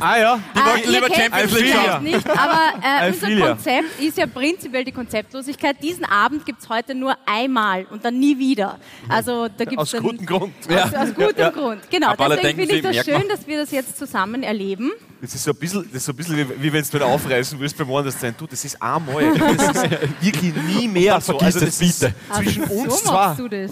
Ah 0.00 0.18
ja. 0.18 0.40
Ah, 0.54 0.66
wollten 0.66 0.88
ihr 0.88 0.90
lieber 0.90 1.06
kennt 1.08 1.34
Champions 1.34 1.60
League 1.60 1.74
schauen. 1.74 2.02
nicht, 2.02 2.30
aber 2.30 2.72
äh, 2.82 3.08
unser. 3.12 3.46
Konzept 3.48 4.00
ist 4.00 4.18
ja 4.18 4.26
prinzipiell 4.26 4.84
die 4.84 4.92
Konzeptlosigkeit. 4.92 5.82
Diesen 5.82 6.04
Abend 6.04 6.44
gibt 6.44 6.62
es 6.62 6.68
heute 6.68 6.94
nur 6.94 7.16
einmal 7.26 7.86
und 7.90 8.04
dann 8.04 8.18
nie 8.18 8.38
wieder. 8.38 8.78
Also 9.08 9.48
da 9.48 9.64
gibt's 9.64 9.78
Aus 9.78 9.90
dann, 9.92 10.02
gutem 10.02 10.26
Grund. 10.26 10.52
Aus, 10.68 10.94
aus 10.94 11.14
gutem 11.14 11.52
Grund, 11.52 11.90
genau. 11.90 12.08
Aber 12.08 12.36
Deswegen 12.36 12.58
finde 12.58 12.76
ich 12.76 12.82
das 12.82 13.04
schön, 13.04 13.18
man. 13.18 13.28
dass 13.28 13.46
wir 13.46 13.58
das 13.58 13.70
jetzt 13.70 13.96
zusammen 13.96 14.42
erleben. 14.42 14.90
Das 15.20 15.34
ist 15.34 15.44
so 15.44 15.50
ein 15.50 15.56
bisschen, 15.56 15.84
das 15.84 15.96
ist 15.96 16.04
so 16.06 16.12
ein 16.12 16.16
bisschen 16.16 16.36
wie, 16.36 16.62
wie 16.62 16.72
wenn 16.72 16.82
du 16.82 16.92
wieder 16.92 17.06
aufreißen 17.06 17.58
willst 17.60 17.76
beim 17.76 17.92
Anderssein. 17.92 18.34
Du, 18.36 18.46
das 18.46 18.64
ist 18.64 18.80
einmal. 18.82 19.32
Das 19.36 19.76
ist 19.76 19.90
wirklich 20.20 20.54
nie 20.54 20.88
mehr 20.88 21.20
so. 21.20 21.38
Also 21.38 21.58
es 21.60 21.78
das 21.78 21.80
ist 21.80 22.00
bitte. 22.00 22.14
zwischen 22.34 22.62
also, 22.62 22.74
uns 22.74 22.94
so 22.94 23.08
zwei. 23.08 23.12
machst 23.12 23.38
du 23.40 23.48
das. 23.48 23.70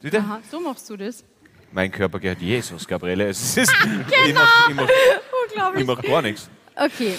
Bitte? 0.00 0.18
Aha, 0.18 0.40
so 0.50 0.60
machst 0.60 0.90
du 0.90 0.96
das. 0.96 1.24
Mein 1.72 1.90
Körper 1.90 2.18
gehört 2.18 2.40
Jesus, 2.40 2.86
Gabriele. 2.86 3.28
Es 3.28 3.56
ist, 3.56 3.72
Genau. 3.82 4.00
ich 4.26 4.74
mach, 4.74 4.88
ich 5.48 5.56
mach, 5.56 5.74
ich 5.74 5.86
mach 5.86 6.02
gar 6.02 6.22
nichts. 6.22 6.48
Okay. 6.74 7.14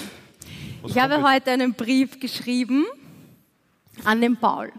Was 0.81 0.91
Ich 0.91 0.97
habe 0.97 1.15
kommt 1.15 1.27
heute 1.29 1.51
einen 1.51 1.73
Brief 1.73 2.19
geschrieben 2.19 2.85
an 4.03 4.19
den 4.19 4.35
Paul. 4.37 4.71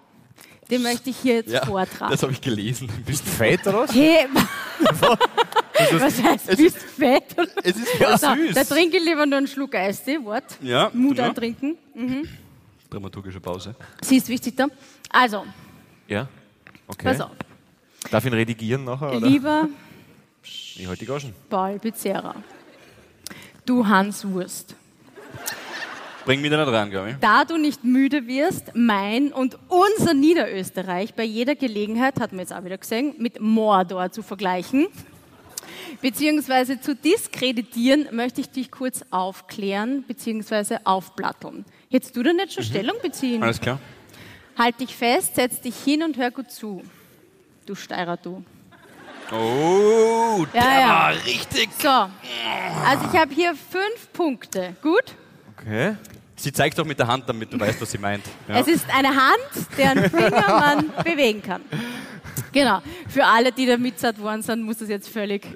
Den 0.71 0.83
möchte 0.83 1.11
ich 1.11 1.17
hier 1.19 1.35
jetzt 1.37 1.53
Ja, 1.53 1.65
vortragen. 1.65 2.11
das 2.11 2.23
habe 2.23 2.33
ich 2.33 2.41
gelesen. 2.41 2.89
Bist 3.05 3.27
du 3.27 3.31
fett 3.31 3.67
oder 3.67 3.81
was? 3.81 3.95
Hey, 3.95 4.27
was 5.93 6.23
heißt, 6.23 6.57
bist 6.57 6.79
fett? 6.79 7.33
oder? 7.37 7.49
Es 7.63 7.77
ist 7.77 7.89
voll 7.91 8.19
So, 8.19 8.35
süß. 8.35 8.55
da 8.55 8.65
trinke 8.65 8.97
ich 8.97 9.05
lieber 9.05 9.27
nur 9.27 9.39
einen 9.39 9.47
Schluck 9.47 9.75
Eistee, 9.75 10.23
Wort. 10.25 10.45
Ja, 10.63 10.91
Mut 10.95 11.19
ja. 11.19 11.27
antrinken. 11.27 11.77
Dramaturgische 12.91 13.41
Pause. 13.41 13.75
Sie 14.03 14.17
ist 14.17 14.29
wichtig 14.29 14.57
da. 14.57 14.67
Also, 15.11 15.45
Ja. 16.09 16.27
Okay. 16.87 17.05
pass 17.09 17.21
auf. 17.21 17.31
Darf 18.11 18.25
ich 18.25 18.31
ihn 18.31 18.37
redigieren 18.37 18.85
nachher? 18.85 19.17
Oder? 19.17 19.27
Lieber 19.27 19.69
Ich 20.43 20.87
halte 20.87 21.01
die 21.01 21.07
Gaschen. 21.07 21.35
Paul 21.49 21.79
Pizzerra, 21.79 22.35
du 23.65 23.87
Hans 23.87 24.27
Wurst, 24.27 24.75
Bring 26.25 26.41
mich 26.41 26.51
da 26.53 26.65
nicht 26.65 26.73
rein, 26.73 26.91
glaube 26.91 27.11
ich. 27.11 27.17
da 27.21 27.45
du 27.45 27.57
nicht 27.57 27.83
müde 27.83 28.29
wirst, 28.29 28.75
mein 28.75 29.33
und 29.33 29.59
unser 29.69 30.15
Niederösterreich 30.15 31.15
bei 31.15 31.25
jeder 31.25 31.57
Gelegenheit, 31.57 32.21
hat 32.21 32.33
man 32.33 32.41
jetzt 32.41 32.53
auch 32.53 32.65
wieder 32.65 32.79
gesehen, 32.79 33.15
mit 33.19 33.41
Mordor 33.41 34.13
zu 34.13 34.23
vergleichen, 34.23 34.87
beziehungsweise 36.01 36.81
zu 36.81 36.95
diskreditieren, 36.95 38.07
möchte 38.13 38.41
ich 38.41 38.51
dich 38.51 38.71
kurz 38.71 39.05
aufklären, 39.11 40.05
beziehungsweise 40.07 40.87
aufplatteln. 40.87 41.65
Hättest 41.91 42.17
du 42.17 42.23
da 42.23 42.33
nicht 42.33 42.53
schon 42.53 42.63
Stellung 42.63 42.97
beziehen? 43.03 43.43
Alles 43.43 43.61
klar. 43.61 43.81
Halt 44.57 44.79
dich 44.81 44.95
fest, 44.95 45.35
setz 45.35 45.61
dich 45.61 45.77
hin 45.77 46.05
und 46.05 46.17
hör 46.19 46.31
gut 46.31 46.51
zu. 46.53 46.83
Du 47.67 47.75
Steirer, 47.75 48.17
du. 48.17 48.43
Oh, 49.31 50.45
der 50.53 50.61
Ja, 50.63 50.81
ja. 50.81 50.89
war 50.89 51.11
richtig. 51.25 51.71
So, 51.79 51.89
also 51.89 53.09
ich 53.13 53.19
habe 53.19 53.33
hier 53.35 53.55
fünf 53.55 54.13
Punkte. 54.13 54.75
Gut? 54.83 55.05
Okay. 55.57 55.97
Sie 56.37 56.53
zeigt 56.53 56.77
doch 56.79 56.85
mit 56.85 56.99
der 56.99 57.07
Hand, 57.07 57.29
damit 57.29 57.53
du 57.53 57.59
weißt, 57.61 57.81
was 57.81 57.91
sie 57.93 57.99
meint. 57.99 58.25
Ja. 58.49 58.59
Es 58.59 58.67
ist 58.67 58.85
eine 58.93 59.09
Hand, 59.11 59.79
deren 59.79 60.11
Finger 60.11 60.49
man 60.49 60.91
bewegen 61.05 61.41
kann. 61.41 61.63
Genau. 62.53 62.83
Für 63.09 63.25
alle, 63.25 63.53
die 63.53 63.65
da 63.65 63.77
mitzart 63.77 64.19
worden 64.21 64.43
sind, 64.43 64.63
muss 64.63 64.79
das 64.79 64.89
jetzt 64.89 65.09
völlig, 65.09 65.47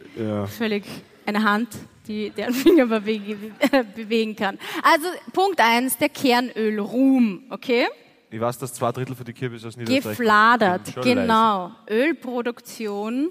völlig 0.56 0.84
eine 1.26 1.42
Hand, 1.42 1.68
die 2.06 2.30
deren 2.30 2.54
Finger 2.54 2.86
man 2.86 3.02
bewegen, 3.02 3.52
bewegen 3.96 4.36
kann. 4.36 4.58
Also 4.82 5.08
Punkt 5.32 5.60
eins, 5.60 5.98
der 5.98 6.08
Kernölruhm, 6.08 7.42
okay? 7.50 7.86
Ich 8.30 8.40
weiß, 8.40 8.58
dass 8.58 8.74
zwei 8.74 8.90
Drittel 8.92 9.14
für 9.14 9.24
die 9.24 9.32
Kürbis 9.32 9.64
aus 9.64 9.76
Niederösterreich 9.76 10.18
Gefladert, 10.18 10.94
genau. 11.02 11.70
Ölproduktion, 11.88 13.30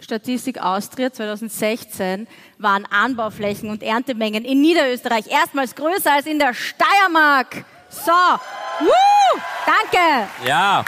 Statistik 0.00 0.60
Austria 0.62 1.12
2016, 1.12 2.26
waren 2.58 2.84
Anbauflächen 2.86 3.70
und 3.70 3.82
Erntemengen 3.82 4.44
in 4.44 4.60
Niederösterreich 4.60 5.26
erstmals 5.28 5.74
größer 5.74 6.12
als 6.12 6.26
in 6.26 6.38
der 6.38 6.52
Steiermark. 6.52 7.64
So, 7.88 8.12
Woo! 8.80 9.40
danke. 9.64 10.28
ja, 10.46 10.84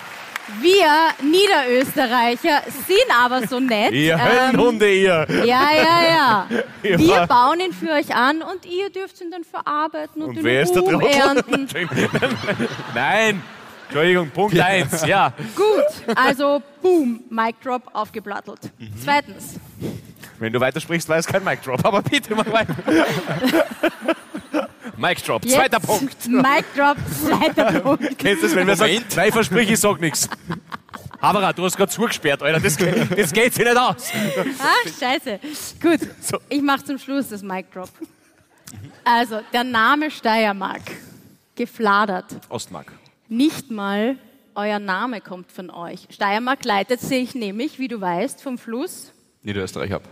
Wir 0.60 0.86
Niederösterreicher 1.22 2.62
sind 2.86 3.08
aber 3.18 3.46
so 3.46 3.60
nett. 3.60 3.92
Ihr 3.92 4.14
ähm, 4.14 4.20
Höllenhunde, 4.20 4.92
ihr! 4.92 5.26
ja, 5.44 5.68
ja, 5.72 6.08
ja. 6.08 6.48
Ja. 6.82 6.98
Wir 6.98 7.26
bauen 7.26 7.60
ihn 7.60 7.72
für 7.72 7.90
euch 7.92 8.14
an 8.14 8.42
und 8.42 8.66
ihr 8.66 8.90
dürft 8.90 9.18
ihn 9.22 9.30
dann 9.30 9.42
verarbeiten 9.42 10.20
und, 10.20 10.28
Und 10.28 10.36
den 10.36 10.44
wer 10.44 10.62
ist 10.62 10.76
Ruhm 10.76 11.00
ernten. 11.00 11.66
Nein! 12.94 13.42
Entschuldigung, 13.84 14.30
Punkt 14.30 14.58
1, 14.58 15.06
ja. 15.06 15.32
Gut, 15.54 16.16
also 16.16 16.62
boom, 16.82 17.22
Mic 17.30 17.54
Drop 17.62 17.82
aufgeplattelt. 17.94 18.60
Mhm. 18.78 18.90
Zweitens, 19.02 19.54
Wenn 20.38 20.52
du 20.52 20.60
weitersprichst, 20.60 21.08
war 21.08 21.16
es 21.16 21.26
kein 21.26 21.42
Mic 21.42 21.62
Drop, 21.62 21.82
aber 21.84 22.02
bitte 22.02 22.34
mach 22.34 22.50
weiter. 22.52 22.74
Mic 24.96 25.22
Drop, 25.24 25.44
jetzt 25.44 25.54
zweiter 25.54 25.80
Punkt. 25.80 26.28
Mic 26.28 26.64
Drop, 26.76 26.96
zweiter 27.22 27.80
Punkt. 27.80 28.18
Kennst 28.18 28.42
du 28.42 28.46
das, 28.46 28.56
wenn 28.56 28.66
wir 28.66 28.76
sagen, 28.76 29.04
nein, 29.16 29.32
versprich, 29.32 29.70
ich 29.70 29.80
sag 29.80 30.00
nichts. 30.00 30.28
Havara, 31.20 31.52
du 31.52 31.64
hast 31.64 31.76
gerade 31.76 31.90
zugesperrt, 31.90 32.42
Alter, 32.42 32.60
das, 32.60 32.76
das 32.76 33.32
geht 33.32 33.54
sich 33.54 33.64
nicht 33.64 33.76
aus. 33.76 34.10
Ach, 34.60 34.88
scheiße. 35.00 35.40
Gut, 35.80 36.00
So. 36.20 36.38
ich 36.48 36.60
mache 36.62 36.84
zum 36.84 36.98
Schluss 36.98 37.28
das 37.28 37.42
Mic 37.42 37.66
Drop. 37.72 37.88
Also, 39.04 39.40
der 39.52 39.64
Name 39.64 40.10
Steiermark, 40.10 40.82
gefladert. 41.54 42.26
Ostmark. 42.48 42.92
Nicht 43.28 43.70
mal 43.70 44.16
euer 44.54 44.78
Name 44.78 45.20
kommt 45.20 45.50
von 45.50 45.70
euch. 45.70 46.06
Steiermark 46.10 46.64
leitet 46.64 47.00
sich 47.00 47.34
nämlich, 47.34 47.78
wie 47.78 47.88
du 47.88 48.00
weißt, 48.00 48.42
vom 48.42 48.58
Fluss 48.58 49.10
Niederösterreich 49.42 49.92
ab. 49.92 50.02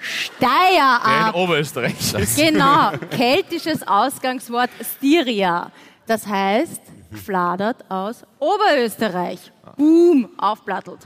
Steier 0.00 1.00
In 1.04 1.24
ab. 1.24 1.34
Oberösterreich. 1.34 1.94
Genau, 2.36 2.92
keltisches 3.10 3.86
Ausgangswort 3.86 4.70
Styria. 4.82 5.70
Das 6.06 6.26
heißt, 6.26 6.82
gefladert 7.10 7.84
aus 7.90 8.24
Oberösterreich. 8.38 9.52
Boom, 9.76 10.28
aufplattelt. 10.38 11.00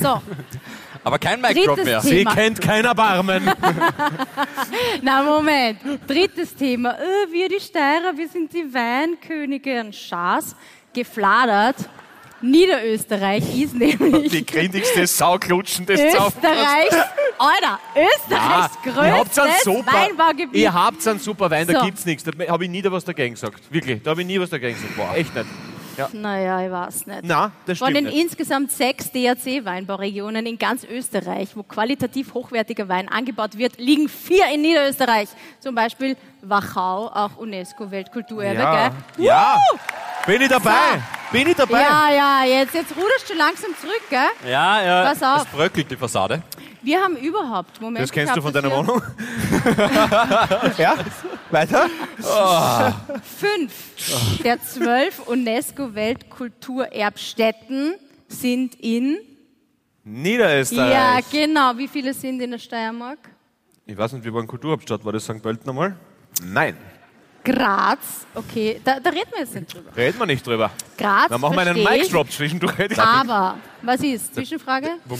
So, 0.00 0.20
Aber 1.04 1.18
kein 1.18 1.40
Mic 1.40 1.54
Drop 1.64 1.76
mehr. 1.76 2.00
Thema. 2.00 2.00
Sie 2.00 2.24
kennt 2.24 2.60
kein 2.60 2.84
Erbarmen. 2.84 3.42
na 5.02 5.22
Moment. 5.22 5.78
Drittes 6.06 6.54
Thema. 6.54 6.92
Äh, 6.92 7.32
wir 7.32 7.48
die 7.48 7.60
Steirer, 7.60 8.16
wir 8.16 8.28
sind 8.28 8.52
die 8.52 8.72
Weinkönige 8.72 9.80
an 9.80 9.92
Schaas. 9.92 10.54
Gefladert. 10.92 11.76
Niederösterreich 12.42 13.62
ist 13.62 13.74
nämlich 13.74 14.30
Die 14.30 14.44
grindigste 14.44 15.06
Sauklutschen 15.06 15.86
des. 15.86 16.00
Österreichs, 16.00 16.96
Alter, 17.38 17.78
Österreichs 17.96 18.78
ihr 18.84 18.98
einen 19.00 19.24
größtes 19.24 19.64
super, 19.64 19.92
Weinbaugebiet. 19.92 20.54
Ihr 20.60 20.72
habt 20.72 21.06
einen 21.06 21.18
super 21.18 21.50
Wein, 21.50 21.66
da 21.66 21.80
So. 21.80 21.84
gibt's 21.86 22.04
nichts. 22.04 22.24
Da 22.24 22.32
habe 22.48 22.64
ich 22.64 22.70
nie 22.70 22.82
da 22.82 22.90
was 22.92 23.04
dagegen 23.04 23.34
gesagt. 23.34 23.60
Wirklich, 23.70 24.02
da 24.02 24.10
habe 24.10 24.20
ich 24.22 24.26
nie 24.26 24.38
was 24.40 24.50
dagegen 24.50 24.74
gesagt. 24.74 24.96
Boah, 24.96 25.14
echt 25.16 25.34
nicht. 25.34 25.46
Naja, 26.14 26.64
ich 26.64 26.72
weiß 26.72 27.06
nicht. 27.06 27.20
Na, 27.22 27.52
das 27.66 27.78
Von 27.78 27.88
stimmt 27.90 28.06
den 28.08 28.14
nicht. 28.14 28.24
insgesamt 28.24 28.72
sechs 28.72 29.12
DRC-Weinbauregionen 29.12 30.46
in 30.46 30.58
ganz 30.58 30.84
Österreich, 30.84 31.50
wo 31.54 31.62
qualitativ 31.62 32.32
hochwertiger 32.34 32.88
Wein 32.88 33.08
angebaut 33.08 33.58
wird, 33.58 33.78
liegen 33.78 34.08
vier 34.08 34.46
in 34.54 34.62
Niederösterreich. 34.62 35.28
Zum 35.60 35.74
Beispiel 35.74 36.16
Wachau, 36.42 37.06
auch 37.06 37.36
UNESCO-Weltkulturerbe. 37.36 38.60
Ja, 38.60 38.88
gell? 38.88 39.24
ja. 39.24 39.56
Bin 40.26 40.42
ich 40.42 40.48
dabei? 40.48 41.00
Bin 41.32 41.48
ich 41.48 41.56
dabei? 41.56 41.80
Ja, 41.80 42.10
ja, 42.10 42.44
jetzt, 42.44 42.74
jetzt 42.74 42.94
ruderst 42.96 43.28
du 43.28 43.34
langsam 43.34 43.70
zurück, 43.80 44.02
gell? 44.10 44.28
Ja, 44.50 44.82
ja. 44.82 45.04
Pass 45.04 45.22
auf. 45.22 45.46
Es 45.46 45.52
bröckelt 45.52 45.88
die 45.90 45.96
Fassade. 45.96 46.42
Wir 46.82 47.00
haben 47.00 47.16
überhaupt, 47.16 47.80
Moment. 47.80 48.02
Das 48.02 48.10
kennst 48.10 48.36
du 48.36 48.42
von 48.42 48.52
deiner. 48.52 48.70
Wohnung? 48.70 49.00
ja? 50.78 50.94
Weiter? 51.50 51.88
Fünf 53.38 53.72
der 54.42 54.60
zwölf 54.62 55.26
UNESCO-Weltkulturerbstätten 55.26 57.94
sind 58.28 58.74
in. 58.80 59.18
Niederösterreich. 60.04 60.92
Ja, 60.92 61.20
genau. 61.30 61.78
Wie 61.78 61.86
viele 61.86 62.12
sind 62.12 62.40
in 62.40 62.50
der 62.50 62.58
Steiermark? 62.58 63.20
Ich 63.86 63.96
weiß 63.96 64.14
nicht, 64.14 64.24
wie 64.24 64.32
war 64.32 64.40
eine 64.40 64.48
Kulturhauptstadt? 64.48 65.04
War 65.04 65.12
das 65.12 65.22
St. 65.24 65.40
Pölten 65.40 65.70
einmal? 65.70 65.96
Nein, 66.44 66.76
Graz. 67.44 67.98
Okay, 68.36 68.80
da, 68.84 69.00
da 69.00 69.10
reden 69.10 69.28
wir 69.32 69.40
jetzt 69.40 69.52
nicht 69.54 69.74
drüber. 69.74 69.90
reden 69.96 70.16
wir 70.18 70.26
nicht 70.26 70.46
drüber. 70.46 70.70
Graz. 70.96 71.28
Dann 71.28 71.40
machen 71.40 71.56
wir 71.56 71.62
einen 71.62 71.74
versteh 71.74 71.92
Mic 71.96 72.06
ich. 72.06 72.12
Drop 72.12 72.30
zwischendurch. 72.30 72.98
Aber, 73.00 73.56
was 73.82 74.00
ist? 74.00 74.32
Zwischenfrage? 74.32 74.86
Wo- 75.04 75.18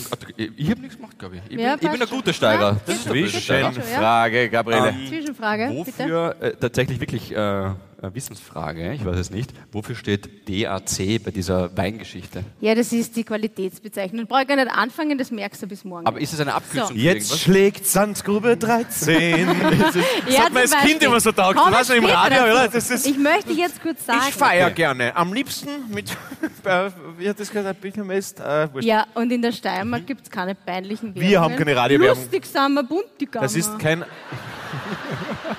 Ich 0.57 0.71
habe 0.71 0.81
nichts 0.83 0.97
gemacht, 0.97 1.19
glaube 1.19 1.37
ich. 1.39 1.43
Ich, 1.49 1.59
Ja, 1.59 1.75
bin, 1.75 1.75
ich 1.75 1.81
bin 1.81 1.89
passt 1.91 2.03
ein 2.03 2.09
schon. 2.09 2.19
guter 2.19 2.33
Steiger. 2.33 2.61
Ja, 2.63 2.77
Das 2.87 2.95
ist 2.97 3.01
ein 3.07 3.09
schon, 3.09 3.19
guter 3.23 3.33
geht 3.33 3.43
Steiger. 3.43 3.73
schon, 3.73 3.83
ja. 3.91 3.99
Frage, 3.99 4.49
Gabriele. 4.51 4.89
Ähm, 4.91 5.09
Zwischenfrage, 5.09 5.83
bitte. 5.85 5.99
Wofür, 6.05 6.37
äh, 6.41 6.53
tatsächlich 6.53 7.01
wirklich 7.01 7.33
äh, 7.33 7.71
Wissensfrage, 8.15 8.93
ich 8.93 9.05
weiß 9.05 9.17
es 9.19 9.31
nicht, 9.31 9.53
wofür 9.73 9.95
steht 9.95 10.49
DAC 10.49 11.23
bei 11.25 11.31
dieser 11.31 11.77
Weingeschichte? 11.77 12.45
Ja, 12.61 12.75
das 12.75 12.93
ist 12.93 13.17
die 13.17 13.25
Qualitätsbezeichnung. 13.25 14.27
Brauche 14.27 14.43
ich 14.43 14.49
gar 14.49 14.57
nicht 14.57 14.71
anfangen, 14.71 15.17
das 15.19 15.31
merkst 15.31 15.63
du 15.63 15.67
bis 15.67 15.85
morgen. 15.85 16.07
Aber 16.07 16.21
ist 16.21 16.33
es 16.33 16.41
eine 16.41 16.55
Abkürzung 16.55 16.89
So. 16.97 17.03
Jetzt 17.03 17.31
irgendwas? 17.31 17.41
schlägt 17.41 17.87
Sandgrube 17.87 18.57
13. 18.57 19.47
Das 20.27 20.35
Ja, 20.35 20.45
hat 20.45 20.53
mir 20.53 20.61
als 20.61 20.71
zum 20.71 20.81
Kind 20.81 21.03
immer 21.03 21.21
so 21.21 21.33
taugt. 21.33 21.57
Weißt 21.59 21.91
du, 21.91 21.95
im 21.95 22.05
Radio, 22.05 22.43
oder? 22.45 22.69
Das 22.69 22.91
ist, 22.91 23.07
Ich 23.07 23.19
möchte 23.19 23.53
jetzt 23.53 23.81
kurz 23.83 24.05
sagen. 24.05 24.21
ich 24.29 24.35
feiere 24.35 24.67
Okay. 24.67 24.75
gerne. 24.75 25.15
Am 25.17 25.33
liebsten 25.33 25.69
mit, 25.89 26.11
äh, 26.65 26.91
wie 27.19 27.29
hat 27.29 27.39
das 27.41 27.51
gesagt, 27.51 27.81
Büchermest? 27.81 28.41
Äh. 28.41 28.69
Ja, 28.81 29.07
und 29.15 29.31
in 29.33 29.43
der 29.43 29.53
Steiermark 29.53 30.07
gibt 30.07 30.23
es 30.23 30.31
keine 30.31 30.55
peinlichen 30.55 31.09
Werbungen. 31.15 31.29
Wir 31.29 31.41
haben 31.41 31.57
keine 31.57 31.77
Radiowerbung. 31.77 32.19
Lustig 32.23 32.47
sind 32.47 32.75
wir, 32.75 32.83
bunt 32.83 33.07
die 33.21 33.29
das 33.31 33.55
ist 33.57 33.79
kein. 33.79 34.05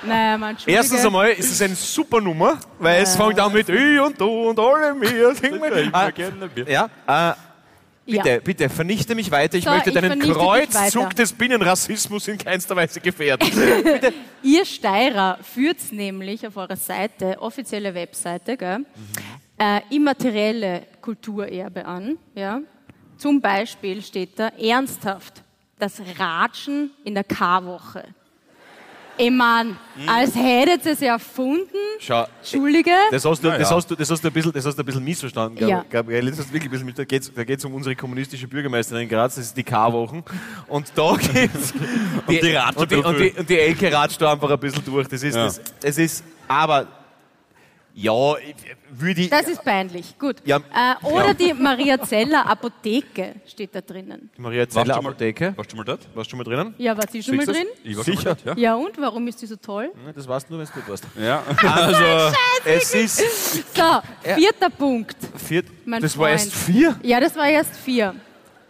Naja, 0.06 0.38
man. 0.38 0.56
Erstens 0.66 1.04
einmal 1.04 1.30
ist 1.30 1.50
es 1.50 1.62
eine 1.62 1.74
super 1.74 2.20
Nummer, 2.20 2.58
weil 2.78 3.02
es 3.02 3.16
fängt 3.16 3.38
an 3.40 3.52
mit 3.52 3.68
Ich 3.68 4.00
und 4.00 4.20
du 4.20 4.48
und 4.50 4.58
alle 4.58 4.94
mir. 4.94 5.34
Sing 5.34 5.58
mal. 5.58 5.88
Ah, 5.92 6.10
ja, 6.66 7.30
äh, 7.30 7.34
bitte, 8.06 8.28
Ja. 8.28 8.38
bitte, 8.38 8.68
vernichte 8.68 9.14
mich 9.14 9.30
weiter. 9.30 9.56
Ich 9.58 9.64
So, 9.64 9.70
möchte 9.70 9.90
ich 9.90 9.94
deinen 9.96 10.18
Kreuzzug 10.20 11.14
des 11.16 11.32
Binnenrassismus 11.32 12.28
in 12.28 12.38
keinster 12.38 12.76
Weise 12.76 13.00
gefährden. 13.00 13.48
Ihr 14.42 14.64
Steirer 14.64 15.38
führt 15.42 15.78
nämlich 15.92 16.46
auf 16.46 16.56
eurer 16.56 16.76
Seite, 16.76 17.40
offizielle 17.40 17.94
Webseite, 17.94 18.56
gell, 18.56 18.78
Mhm. 18.80 18.86
äh, 19.58 19.80
immaterielle 19.90 20.82
Kulturerbe 21.00 21.84
an. 21.86 22.18
Ja? 22.34 22.60
Zum 23.16 23.40
Beispiel 23.40 24.02
steht 24.02 24.38
da 24.38 24.48
ernsthaft 24.48 25.42
das 25.78 26.00
Ratschen 26.18 26.90
in 27.04 27.14
der 27.14 27.24
Karwoche. 27.24 28.04
Ich 29.16 29.30
meine, 29.30 29.70
Mhm. 29.70 30.08
als 30.08 30.34
hättet 30.34 30.84
ihr 30.86 30.92
es 30.92 31.02
erfunden. 31.02 31.66
Schau, 32.00 32.26
Entschuldige. 32.40 32.90
Das 33.12 33.24
hast 33.24 33.44
du, 33.44 33.48
Ja, 33.48 33.58
das 33.58 33.70
hast 33.70 33.88
du, 33.90 33.94
das 33.94 34.10
hast 34.10 34.22
du 34.24 34.28
ein 34.28 34.32
bisschen, 34.32 34.52
das 34.52 34.66
hast 34.66 34.76
du 34.76 34.82
ein 34.82 34.86
bisschen 34.86 35.04
missverstanden, 35.04 35.56
Gab- 35.58 35.68
Ja. 35.68 35.84
Gabriele. 35.88 36.30
Das 36.30 36.40
hast 36.40 36.48
du 36.48 36.52
wirklich 36.52 36.68
ein 36.68 36.70
bisschen 36.72 36.86
mit, 36.86 36.98
da 36.98 37.04
geht 37.04 37.22
es 37.22 37.32
da 37.32 37.44
geht's 37.44 37.64
um 37.64 37.74
unsere 37.74 37.94
kommunistische 37.94 38.48
Bürgermeisterin 38.48 39.02
in 39.04 39.08
Graz, 39.08 39.36
das 39.36 39.44
ist 39.46 39.56
die 39.56 39.62
K-Wochen. 39.62 40.24
Und 40.66 40.92
da 40.96 41.14
geht's 41.14 41.72
die, 42.28 42.40
die 42.40 42.52
ratscht 42.54 42.76
und 42.78 42.90
die, 42.90 42.96
und 42.96 43.18
die, 43.20 43.30
und 43.38 43.48
die 43.48 43.58
Elke 43.58 43.92
ratscht 43.92 44.20
da 44.20 44.32
einfach 44.32 44.50
ein 44.50 44.58
bisschen 44.58 44.84
durch. 44.84 45.06
Das 45.06 45.22
ist, 45.22 45.34
Ja. 45.36 45.44
das, 45.44 45.60
es 45.82 45.98
ist, 45.98 46.24
aber 46.48 46.86
Ja, 47.96 48.34
würde 48.90 49.20
ich. 49.20 49.30
Das 49.30 49.46
ist 49.46 49.62
peinlich. 49.64 50.18
Gut. 50.18 50.36
Ja. 50.44 50.56
Äh, 50.56 51.06
oder 51.06 51.32
die 51.32 51.54
Maria 51.54 52.00
Zeller 52.02 52.44
Apotheke 52.44 53.36
steht 53.46 53.72
da 53.72 53.80
drinnen. 53.80 54.30
Die 54.36 54.40
Maria 54.40 54.62
Warst 54.62 54.72
Zeller 54.72 54.94
du 54.94 55.00
Apotheke. 55.08 55.52
Warst 55.56 55.72
du 55.72 55.76
mal 55.76 55.84
dort? 55.84 56.00
Warst 56.12 56.26
du 56.26 56.30
schon 56.30 56.38
mal 56.38 56.44
drinnen? 56.44 56.74
Ja, 56.78 56.96
war 56.96 57.04
sie 57.08 57.22
schon 57.22 57.36
mal 57.36 57.46
drin? 57.46 57.66
Ich 57.84 57.96
war 57.96 58.04
schon 58.04 58.16
Sicher. 58.16 58.30
mal 58.30 58.36
dort, 58.44 58.58
Ja, 58.58 58.74
und 58.74 58.98
warum 59.00 59.28
ist 59.28 59.40
die 59.42 59.46
so 59.46 59.54
toll? 59.56 59.92
Ja, 60.06 60.12
Das 60.12 60.26
weißt 60.26 60.48
du 60.48 60.54
nur, 60.54 60.60
wenn 60.62 60.66
du 60.66 60.72
gut 60.80 60.88
warst. 60.88 61.04
ja. 61.16 61.42
ja. 61.62 61.72
Also, 61.72 62.36
Es 62.64 62.94
ist. 62.94 63.16
So, 63.76 63.82
vierter 64.22 64.70
Punkt. 64.70 65.16
Vier, 65.36 65.62
Mein 65.84 66.02
das 66.02 66.18
war 66.18 66.26
Freund. 66.26 66.40
erst 66.40 66.52
vier. 66.52 66.96
Ja, 67.02 67.20
das 67.20 67.36
war 67.36 67.48
erst 67.48 67.76
vier. 67.76 68.14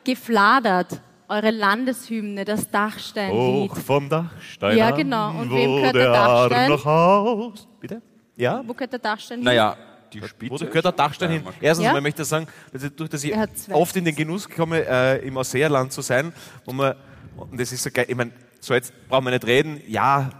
Gefladert. 0.05 1.01
Eure 1.27 1.51
Landeshymne, 1.51 2.45
das 2.45 2.71
Dachsteinlied. 2.71 3.71
Hoch 3.71 3.77
vom 3.79 4.11
Dachstein. 4.11 4.77
Ja, 4.77 4.91
genau. 4.91 5.31
Und 5.31 5.51
wo 5.51 5.57
wem 5.57 5.77
gehört 5.77 5.95
der 5.95 6.13
Dachstein? 6.13 6.71
Arm 6.71 6.71
nach 6.79 6.85
Haus. 6.85 7.67
Bitte? 7.81 8.03
Ja? 8.37 8.63
Wo 8.67 8.73
gehört 8.75 8.93
der 8.93 8.99
Dachstein 8.99 9.39
hin? 9.39 9.45
naja, 9.45 9.77
die 10.13 10.23
Wo 10.23 10.27
Spitze. 10.27 10.67
gehört 10.67 10.85
der 10.85 10.93
Dachstein 10.93 11.31
hin? 11.31 11.43
Ja, 11.45 11.53
Erstens 11.61 11.87
Ja? 11.87 11.93
mal 11.93 12.01
möchte 12.01 12.23
ich 12.23 12.29
sagen, 12.29 12.47
dass 12.73 12.83
ich, 12.83 12.91
durch 12.95 13.11
dass 13.11 13.25
ich 13.25 13.35
oft 13.73 13.97
in 13.97 14.05
den 14.05 14.15
Genuss 14.15 14.49
komme, 14.49 14.85
äh, 14.87 15.27
im 15.27 15.37
Ausseerland 15.37 15.93
zu 15.93 16.01
sein, 16.03 16.33
wo 16.65 16.73
man, 16.73 16.95
und 17.37 17.59
das 17.61 17.73
ist 17.73 17.83
so 17.83 17.91
geil, 17.91 18.07
ich 18.09 18.15
meine, 18.17 18.31
so 18.67 18.75
jetzt 18.75 18.93
brauchen 19.09 19.25
wir 19.25 19.31
nicht 19.33 19.47
reden, 19.47 19.81
ja, 19.87 20.31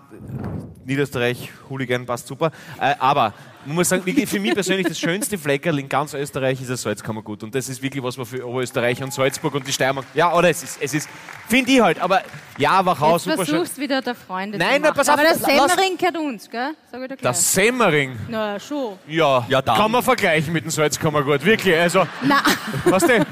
Niederösterreich, 0.85 1.51
Hooligan, 1.71 2.05
passt 2.07 2.27
super, 2.27 2.51
äh, 2.81 2.95
aber 2.99 3.33
man 3.67 3.77
muss 3.77 3.89
sagen, 3.89 4.05
wirklich 4.05 4.29
für 4.29 4.39
mich 4.39 4.53
persönlich 4.53 4.87
das 4.87 4.99
schönste 4.99 5.39
Fleckerl 5.39 5.79
in 5.79 5.89
ganz 5.89 6.13
Österreich 6.13 6.61
ist 6.61 6.69
das 6.69 6.83
Salzkammergut 6.83 7.43
und 7.43 7.55
das 7.55 7.71
ist 7.71 7.81
wirklich 7.83 8.05
was, 8.05 8.19
was 8.19 8.29
für 8.29 8.47
Oberösterreich 8.47 9.03
und 9.03 9.11
Salzburg 9.15 9.55
und 9.55 9.67
die 9.67 9.73
Steiermark, 9.73 10.05
ja, 10.13 10.35
oder 10.35 10.51
es 10.51 10.63
ist, 10.63 10.79
es 10.83 10.93
ist, 10.93 11.09
finde 11.49 11.71
ich 11.73 11.81
halt, 11.81 11.99
aber 12.01 12.21
ja, 12.59 12.85
Wachau, 12.85 13.15
Jetzt 13.15 13.25
super 13.25 13.37
schön. 13.47 13.47
versuchst 13.57 13.79
wieder 13.79 14.03
der 14.03 14.15
Freunde 14.15 14.59
Nein, 14.59 14.83
zu 14.83 14.89
na, 14.89 14.93
pass 14.93 15.09
auf, 15.09 15.15
Aber 15.15 15.23
das 15.25 15.41
lass- 15.41 15.51
Semmering 15.73 15.97
gehört 15.97 16.17
uns, 16.19 16.51
gell? 16.51 16.75
Sag 16.93 17.01
ich 17.03 17.09
dir 17.09 17.17
gleich. 17.17 17.21
Das 17.23 17.53
Semmering, 17.55 18.19
Na, 18.29 18.61
schon. 18.61 18.99
ja, 19.09 19.47
Ja, 19.49 19.63
dann. 19.63 19.77
kann 19.79 19.91
man 19.91 20.03
vergleichen 20.03 20.53
mit 20.53 20.65
dem 20.65 20.71
Salzkammergut, 20.71 21.43
wirklich, 21.45 21.75
also... 21.77 22.07
Na, 22.23 22.43
Weißt 22.85 23.09
du, 23.09 23.27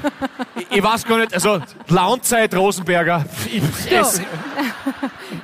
ich, 0.55 0.71
ich 0.77 0.83
weiß 0.83 1.05
gar 1.05 1.19
nicht, 1.19 1.33
also 1.35 1.59
Launzeit 1.89 2.55
Rosenberger 2.55 3.23
ich, 3.51 3.61
es 3.91 4.19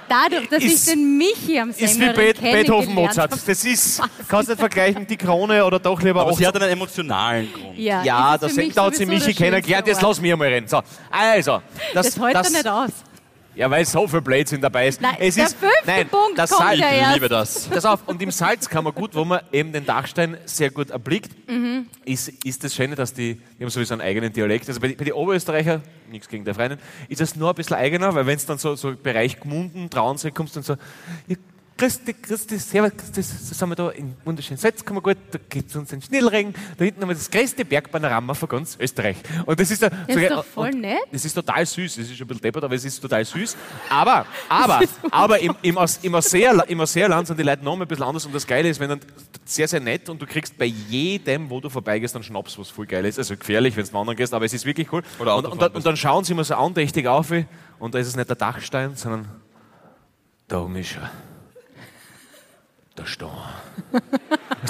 dadurch, 0.10 0.50
dass 0.50 0.64
ich 0.64 0.74
Ist- 0.74 0.90
den 0.90 1.18
Michi 1.18 1.60
am 1.60 1.70
ist 1.70 2.00
wie 2.00 2.10
Be 2.10 2.34
Beethoven, 2.42 2.94
Mozart. 2.94 3.32
Das 3.46 3.64
ist, 3.66 4.02
kannst 4.28 4.50
nicht 4.50 4.60
vergleichen, 4.60 5.06
die 5.08 5.18
Krone 5.18 5.64
oder 5.66 5.80
doch 5.80 6.02
lieber 6.02 6.22
Aber 6.22 6.32
auch. 6.32 6.38
sie 6.38 6.46
hat 6.46 6.56
einen 6.56 6.70
emotionalen 6.72 7.52
Grund. 7.54 7.78
Ja, 7.78 8.04
Ja, 8.04 8.38
das, 8.38 8.54
da 8.56 8.86
hat 8.86 8.96
sie 8.96 9.06
Michi 9.06 9.34
kennengelernt, 9.34 9.88
jetzt 9.88 10.02
lass 10.02 10.20
mich 10.22 10.36
mal 10.36 10.48
reden. 10.48 10.68
So, 10.68 10.82
also, 11.12 11.62
das, 11.94 12.14
Das 12.16 12.20
hält 12.24 12.36
er 12.36 12.50
nicht 12.50 12.68
aus. 12.68 12.90
Ja, 13.60 13.70
weil 13.70 13.84
so 13.86 14.08
viel 14.08 14.22
Blödsinn 14.22 14.62
dabei 14.62 14.88
ist. 14.88 15.02
Nein, 15.02 15.18
es 15.20 15.36
der 15.36 15.44
ist, 15.48 15.58
fünfte 15.58 15.76
nein, 15.86 16.08
Punkt 16.08 16.38
das 16.38 16.50
kommt 16.50 16.66
Salz, 16.70 16.80
ja 16.80 16.92
Ich 16.92 16.98
erst. 17.02 17.14
liebe 17.16 17.28
das. 17.28 17.68
Pass 17.68 17.84
auf, 17.84 18.08
und 18.08 18.22
im 18.22 18.32
Salzkammergut, 18.32 19.16
wo 19.16 19.26
man 19.26 19.42
eben 19.52 19.74
den 19.74 19.86
Dachstein 19.86 20.38
sehr 20.46 20.70
gut 20.70 20.92
erblickt, 20.92 21.32
Mhm. 21.50 21.88
ist, 22.06 22.30
ist 22.46 22.64
das 22.64 22.74
Schöne, 22.74 22.96
dass 22.96 23.14
die, 23.14 23.36
die 23.36 23.64
haben 23.64 23.70
sowieso 23.70 23.96
einen 23.96 24.02
eigenen 24.02 24.32
Dialekt. 24.32 24.70
Also 24.70 24.80
bei, 24.80 24.88
die- 24.88 24.96
bei 24.96 25.04
den 25.04 25.14
Oberösterreicher, 25.14 25.82
nichts 26.10 26.30
gegen 26.30 26.46
der 26.46 26.56
Freien, 26.56 26.78
ist 27.10 27.20
es 27.20 27.36
nur 27.36 27.50
ein 27.50 27.56
bisschen 27.56 27.76
eigener, 27.76 28.16
weil 28.16 28.26
wenn 28.26 28.38
es 28.38 28.46
dann 28.46 28.58
so, 28.60 28.76
so 28.76 28.96
Bereich 28.96 29.38
Gmunden, 29.42 29.90
Traunsee 29.90 30.32
kommst, 30.32 30.56
dann 30.56 30.64
so, 30.64 30.76
ja, 31.28 31.36
Christi, 31.80 32.14
Christi, 32.14 32.60
Servus, 32.60 32.92
Christi, 32.98 33.22
so 33.22 33.54
sind 33.54 33.70
wir 33.70 33.76
da 33.76 33.90
in 33.92 34.14
wunderschönen 34.26 34.58
Salzkammergut, 34.58 35.16
da 35.32 35.40
gibt 35.50 35.70
es 35.70 35.76
uns 35.78 35.90
den 35.90 36.02
Schnellregen, 36.02 36.54
da 36.78 36.84
hinten 36.84 37.02
haben 37.02 37.08
wir 37.08 37.16
das 37.16 37.32
größte 37.32 37.64
Bergpanorama 37.64 38.34
von 38.34 38.50
ganz 38.50 38.78
Österreich. 38.78 39.16
Und 39.46 39.58
das 39.58 39.72
ist, 39.72 39.82
da, 39.82 39.90
Das 39.90 40.16
ist 40.18 40.30
doch 40.30 40.44
voll 40.44 40.72
nett. 40.72 41.00
Das 41.10 41.24
ist 41.24 41.34
total 41.34 41.66
süß, 41.66 41.98
es 41.98 42.10
ist 42.12 42.18
schon 42.18 42.26
ein 42.26 42.28
bisschen 42.28 42.42
deppert, 42.42 42.66
aber 42.66 42.76
es 42.76 42.84
ist 42.84 43.00
total 43.00 43.24
süß. 43.24 43.56
Aber, 43.90 44.26
aber, 44.50 44.82
aber 45.10 45.40
im, 45.40 45.56
im, 45.62 45.78
Aus- 45.78 46.00
im, 46.04 46.14
Ausseerla- 46.16 46.66
im 46.68 46.82
Ausseerland 46.82 47.28
sind 47.28 47.40
die 47.40 47.44
Leute 47.44 47.64
noch 47.64 47.78
mal 47.78 47.86
ein 47.86 47.88
bisschen 47.88 48.04
anders 48.04 48.26
und 48.26 48.36
das 48.36 48.46
Geile 48.46 48.68
ist, 48.68 48.80
wenn 48.82 48.90
dann 48.90 49.00
sehr, 49.46 49.70
sehr 49.70 49.80
nett 49.80 50.10
und 50.10 50.22
du 50.22 50.26
kriegst 50.26 50.58
bei 50.58 50.66
jedem, 50.66 51.50
wo 51.50 51.62
du 51.62 51.70
vorbeigehst, 51.70 52.14
einen 52.14 52.24
Schnaps, 52.26 52.60
was 52.60 52.68
voll 52.70 52.88
geil 52.88 53.06
ist. 53.06 53.18
Also 53.18 53.38
gefährlich, 53.38 53.78
wenn 53.78 53.86
du 53.86 53.94
wandern 53.94 54.18
gehst, 54.18 54.34
aber 54.34 54.44
es 54.44 54.54
ist 54.54 54.66
wirklich 54.66 54.92
cool. 54.92 55.02
Oder 55.18 55.38
und, 55.38 55.46
und, 55.46 55.62
dann, 55.62 55.72
und 55.72 55.86
dann 55.86 55.96
schauen 55.96 56.26
sie 56.26 56.34
immer 56.34 56.44
so 56.44 56.56
andächtig 56.56 57.08
auf 57.08 57.32
und 57.80 57.96
da 57.96 58.00
ist 58.00 58.08
es 58.08 58.18
nicht 58.18 58.28
der 58.28 58.36
Dachstein, 58.36 58.96
sondern 58.98 59.30
da 60.50 60.60
oben 60.60 60.76
ist 60.76 60.98
er. 60.98 61.02
Der 61.02 61.08
Stein. 61.08 61.29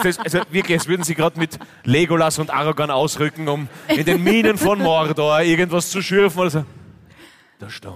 Weißt 0.03 0.17
du, 0.17 0.23
Also 0.23 0.41
wirklich, 0.51 0.79
als 0.79 0.87
würden 0.87 1.03
sie 1.03 1.15
gerade 1.15 1.39
mit 1.39 1.57
Legolas 1.83 2.39
und 2.39 2.51
Aragorn 2.51 2.91
ausrücken, 2.91 3.47
um 3.47 3.67
in 3.87 4.05
den 4.05 4.23
Minen 4.23 4.57
von 4.57 4.79
Mordor 4.79 5.41
irgendwas 5.41 5.89
zu 5.89 6.01
schürfen 6.01 6.39
oder 6.39 6.49
so. 6.49 6.65
Der 7.59 7.69
Stein. 7.69 7.93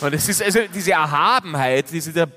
Und 0.00 0.14
es 0.14 0.28
ist 0.28 0.42
also 0.42 0.60
diese 0.72 0.92
Erhabenheit, 0.92 1.86
diese 1.90 2.12
der. 2.12 2.28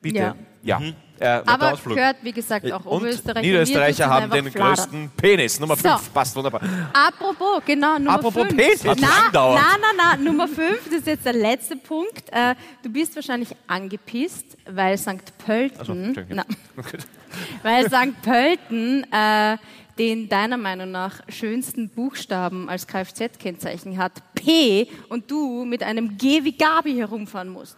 Bitte. 0.00 0.18
Ja. 0.18 0.80
Ja. 0.80 0.80
Äh, 1.20 1.42
Aber 1.46 1.72
Ausflug. 1.72 1.96
gehört, 1.96 2.16
wie 2.22 2.32
gesagt, 2.32 2.70
auch 2.72 2.84
und 2.84 2.98
Oberösterreich. 2.98 3.42
Niederösterreicher 3.42 4.08
haben 4.08 4.30
den 4.30 4.50
fladern. 4.50 4.74
größten 4.76 5.10
Penis. 5.16 5.58
Nummer 5.60 5.76
So. 5.76 5.88
5 5.88 6.12
passt 6.14 6.36
wunderbar. 6.36 6.60
Apropos, 6.92 7.62
genau, 7.66 7.98
Nummer 7.98 8.14
Apropos 8.14 8.42
5. 8.46 8.56
Penis. 8.56 8.84
Nein, 8.84 8.90
Hat 8.92 9.00
nein, 9.00 9.10
lang 9.10 9.26
gedauert. 9.26 9.60
nein, 9.62 9.96
nein, 9.96 10.24
Nummer 10.24 10.48
5, 10.48 10.84
das 10.84 10.94
ist 10.94 11.06
jetzt 11.06 11.26
der 11.26 11.32
letzte 11.32 11.76
Punkt. 11.76 12.30
Äh, 12.30 12.54
du 12.82 12.90
bist 12.90 13.14
wahrscheinlich 13.16 13.48
angepisst, 13.66 14.56
weil 14.70 14.96
St. 14.98 15.36
Pölten, 15.44 15.78
Entschuldigung. 15.80 16.26
na, 16.30 16.44
weil 17.62 17.86
St. 17.88 18.22
Pölten 18.22 19.04
äh, 19.12 19.56
den 19.98 20.28
deiner 20.28 20.56
Meinung 20.56 20.92
nach 20.92 21.14
schönsten 21.28 21.88
Buchstaben 21.88 22.68
als 22.68 22.86
Kfz-Kennzeichen 22.86 23.98
hat, 23.98 24.12
P, 24.34 24.86
und 25.08 25.28
du 25.28 25.64
mit 25.64 25.82
einem 25.82 26.16
G 26.16 26.44
wie 26.44 26.52
Gabi 26.56 26.94
herumfahren 26.94 27.48
musst. 27.48 27.76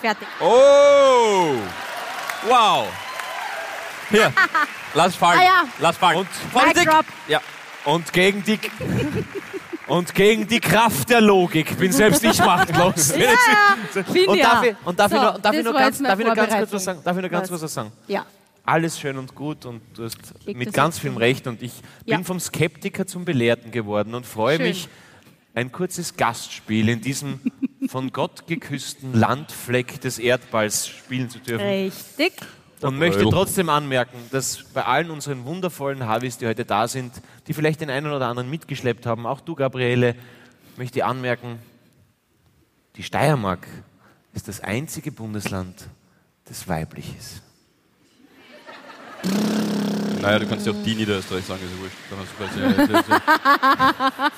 Fertig. 0.00 0.26
Oh! 0.40 1.56
Wow! 2.46 2.86
Hier, 4.10 4.32
lass 4.94 5.14
fallen. 5.16 5.40
Ah 5.40 5.44
ja. 5.44 5.62
Lass 5.80 5.96
fallen. 5.96 6.18
Und- 6.18 6.28
drop. 6.86 7.04
Ja. 7.28 7.40
Und 7.84 8.12
gegen 8.12 8.42
die. 8.44 8.58
Und 9.86 10.14
gegen 10.14 10.46
die 10.46 10.60
Kraft 10.60 11.08
der 11.08 11.22
Logik 11.22 11.78
bin 11.78 11.90
selbst 11.92 12.22
ich 12.22 12.38
machtlos. 12.40 13.10
Ja, 13.16 13.24
ja, 13.24 13.32
und 14.26 14.38
darf 14.38 14.62
ich, 14.62 14.76
und 14.84 14.98
darf 14.98 15.10
So, 15.10 15.16
ich 15.16 15.22
noch, 15.22 15.38
darf 15.40 15.54
ich 15.54 15.64
noch 15.64 15.72
ganz, 15.72 16.02
darf 16.02 16.18
ich 16.20 16.26
noch 16.26 16.34
ganz 16.34 16.52
kurz 16.54 16.72
was 16.74 16.84
sagen? 16.84 17.00
Darf 17.02 17.16
ich 17.16 17.22
noch 17.22 17.30
ganz 17.30 17.48
kurz 17.48 17.62
was 17.62 17.72
sagen? 17.72 17.92
Ja. 18.06 18.26
Alles 18.66 19.00
schön 19.00 19.16
und 19.16 19.34
gut 19.34 19.64
und 19.64 19.80
du 19.96 20.04
hast 20.04 20.18
Leg 20.44 20.58
mit 20.58 20.74
ganz 20.74 20.98
vielem. 20.98 21.16
Recht 21.16 21.46
und 21.46 21.62
ich 21.62 21.72
Ja. 22.04 22.16
bin 22.16 22.26
vom 22.26 22.38
Skeptiker 22.38 23.06
zum 23.06 23.24
Belehrten 23.24 23.70
geworden 23.70 24.14
und 24.14 24.26
freue 24.26 24.58
Schön. 24.58 24.66
mich, 24.66 24.88
ein 25.54 25.72
kurzes 25.72 26.14
Gastspiel 26.14 26.90
in 26.90 27.00
diesem 27.00 27.40
von 27.88 28.12
Gott 28.12 28.46
geküssten 28.46 29.14
Landfleck 29.14 30.00
des 30.00 30.18
Erdballs 30.18 30.86
spielen 30.86 31.30
zu 31.30 31.38
dürfen. 31.38 31.66
Richtig. 31.66 32.34
Und 32.80 32.98
möchte 32.98 33.24
trotzdem 33.24 33.70
anmerken, 33.70 34.18
dass 34.30 34.62
bei 34.72 34.84
allen 34.84 35.10
unseren 35.10 35.44
wundervollen 35.44 36.06
Havis, 36.06 36.38
die 36.38 36.46
heute 36.46 36.64
da 36.64 36.86
sind, 36.86 37.12
die 37.48 37.54
vielleicht 37.54 37.80
den 37.80 37.90
einen 37.90 38.12
oder 38.12 38.28
anderen 38.28 38.48
mitgeschleppt 38.50 39.04
haben, 39.04 39.26
auch 39.26 39.40
du, 39.40 39.56
Gabriele, 39.56 40.14
möchte 40.76 41.00
ich 41.00 41.04
anmerken, 41.04 41.58
die 42.94 43.02
Steiermark 43.02 43.66
ist 44.32 44.46
das 44.46 44.60
einzige 44.60 45.10
Bundesland, 45.10 45.88
das 46.44 46.68
weiblich 46.68 47.16
ist. 47.18 47.42
Naja, 50.20 50.38
du 50.40 50.46
kannst 50.46 50.66
ja 50.66 50.72
auch 50.72 50.82
die 50.84 50.94
Niederösterreich 50.94 51.44
sagen, 51.44 51.60
ist 51.62 51.70
ja 51.72 51.80
wurscht. 51.80 51.96
Dann 52.10 52.18
hast 52.18 52.32
du 52.32 53.04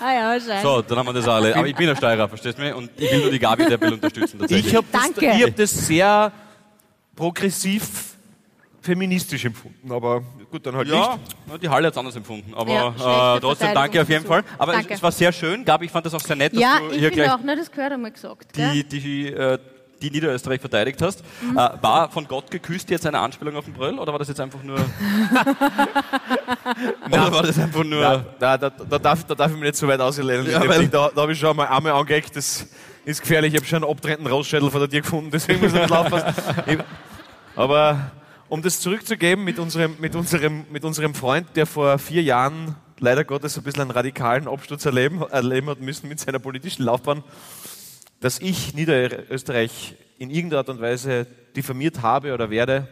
quasi- 0.04 0.48
ja. 0.50 0.62
So, 0.62 0.82
dann 0.82 0.98
haben 0.98 1.06
wir 1.06 1.12
das 1.14 1.26
alle. 1.28 1.56
Aber 1.56 1.66
ich 1.66 1.74
bin 1.74 1.88
ein 1.88 1.96
Steirer, 1.96 2.28
verstehst 2.28 2.58
du 2.58 2.62
mich? 2.62 2.74
Und 2.74 2.90
ich 2.96 3.10
will 3.10 3.20
nur 3.22 3.30
die 3.30 3.38
Gabi 3.38 3.64
der 3.66 3.80
will 3.80 3.94
unterstützen 3.94 4.38
tatsächlich. 4.38 4.66
Ich 4.72 4.76
habe 4.76 4.86
das, 4.92 5.02
Danke. 5.02 5.32
ich 5.36 5.42
hab 5.42 5.56
das 5.56 5.70
sehr 5.86 6.32
progressiv 7.16 7.88
feministisch 8.82 9.44
empfunden, 9.44 9.92
aber 9.92 10.22
gut, 10.50 10.64
dann 10.64 10.74
halt 10.74 10.88
ja, 10.88 11.18
nicht. 11.46 11.62
die 11.62 11.68
Halle 11.68 11.86
hat 11.88 11.92
es 11.94 11.98
anders 11.98 12.16
empfunden. 12.16 12.54
Aber 12.54 12.72
Ja, 12.72 13.36
äh, 13.36 13.40
trotzdem 13.40 13.74
danke 13.74 14.00
auf 14.00 14.08
jeden 14.08 14.24
Fall. 14.24 14.42
Aber 14.56 14.74
es, 14.78 14.86
es 14.88 15.02
war 15.02 15.12
sehr 15.12 15.32
schön. 15.32 15.64
Gabi, 15.64 15.84
ich 15.86 15.90
fand 15.92 16.06
das 16.06 16.14
auch 16.14 16.20
sehr 16.20 16.36
nett, 16.36 16.54
dass 16.54 16.60
Ja, 16.62 16.78
du 16.78 16.90
ich 16.90 16.98
hier 16.98 17.10
gleich 17.10 17.30
auch, 17.30 17.40
ne, 17.42 17.56
das 17.56 17.70
gehört 17.70 17.92
einmal 17.92 18.10
gesagt. 18.10 18.56
die, 18.56 18.84
die, 18.84 19.26
äh, 19.26 19.58
die 20.00 20.10
Niederösterreich 20.10 20.60
verteidigt 20.60 21.02
hast. 21.02 21.22
Mhm. 21.42 21.56
Äh, 21.56 21.70
war 21.80 22.10
von 22.10 22.26
Gott 22.26 22.50
geküsst 22.50 22.90
jetzt 22.90 23.06
eine 23.06 23.18
Anspielung 23.18 23.56
auf 23.56 23.64
den 23.64 23.74
Bröll 23.74 23.98
oder 23.98 24.12
war 24.12 24.18
das 24.18 24.28
jetzt 24.28 24.40
einfach 24.40 24.62
nur. 24.62 24.78
oder 27.10 27.32
war 27.32 27.42
das 27.42 27.58
einfach 27.58 27.84
nur. 27.84 28.00
Ja, 28.00 28.24
da, 28.38 28.58
da, 28.58 28.70
da, 28.70 28.98
darf, 28.98 29.24
da 29.24 29.34
darf 29.34 29.50
ich 29.50 29.56
mich 29.56 29.64
nicht 29.64 29.76
so 29.76 29.86
weit 29.88 30.00
auslehnen. 30.00 30.50
Ja, 30.50 30.60
da 30.60 31.10
da 31.14 31.22
habe 31.22 31.32
ich 31.32 31.38
schon 31.38 31.56
mal 31.56 31.66
einmal 31.66 31.92
angeeckt, 31.92 32.36
das 32.36 32.66
ist 33.04 33.20
gefährlich. 33.20 33.54
Ich 33.54 33.60
habe 33.60 33.66
schon 33.66 33.82
einen 33.82 33.90
abtrennenden 33.92 34.32
Rostschädel 34.32 34.70
von 34.70 34.88
dir 34.88 35.00
gefunden, 35.00 35.30
deswegen 35.30 35.60
muss 35.60 35.72
ich 35.72 35.80
nicht 35.80 35.92
aufpassen. 35.92 36.34
Aber 37.56 38.12
um 38.48 38.62
das 38.62 38.80
zurückzugeben 38.80 39.44
mit 39.44 39.58
unserem, 39.58 39.96
mit, 40.00 40.14
unserem, 40.14 40.64
mit 40.70 40.84
unserem 40.84 41.14
Freund, 41.14 41.46
der 41.56 41.66
vor 41.66 41.98
vier 41.98 42.22
Jahren 42.22 42.74
leider 42.98 43.24
Gottes 43.24 43.56
ein 43.56 43.64
bisschen 43.64 43.82
einen 43.82 43.90
radikalen 43.90 44.46
Absturz 44.46 44.84
erleben, 44.84 45.22
erleben 45.30 45.68
hat 45.68 45.80
müssen 45.80 46.08
mit 46.08 46.20
seiner 46.20 46.38
politischen 46.38 46.84
Laufbahn, 46.84 47.22
dass 48.20 48.38
ich 48.38 48.74
Niederösterreich 48.74 49.94
in 50.18 50.30
irgendeiner 50.30 50.60
Art 50.60 50.68
und 50.68 50.80
Weise 50.80 51.26
diffamiert 51.56 52.02
habe 52.02 52.32
oder 52.34 52.50
werde. 52.50 52.88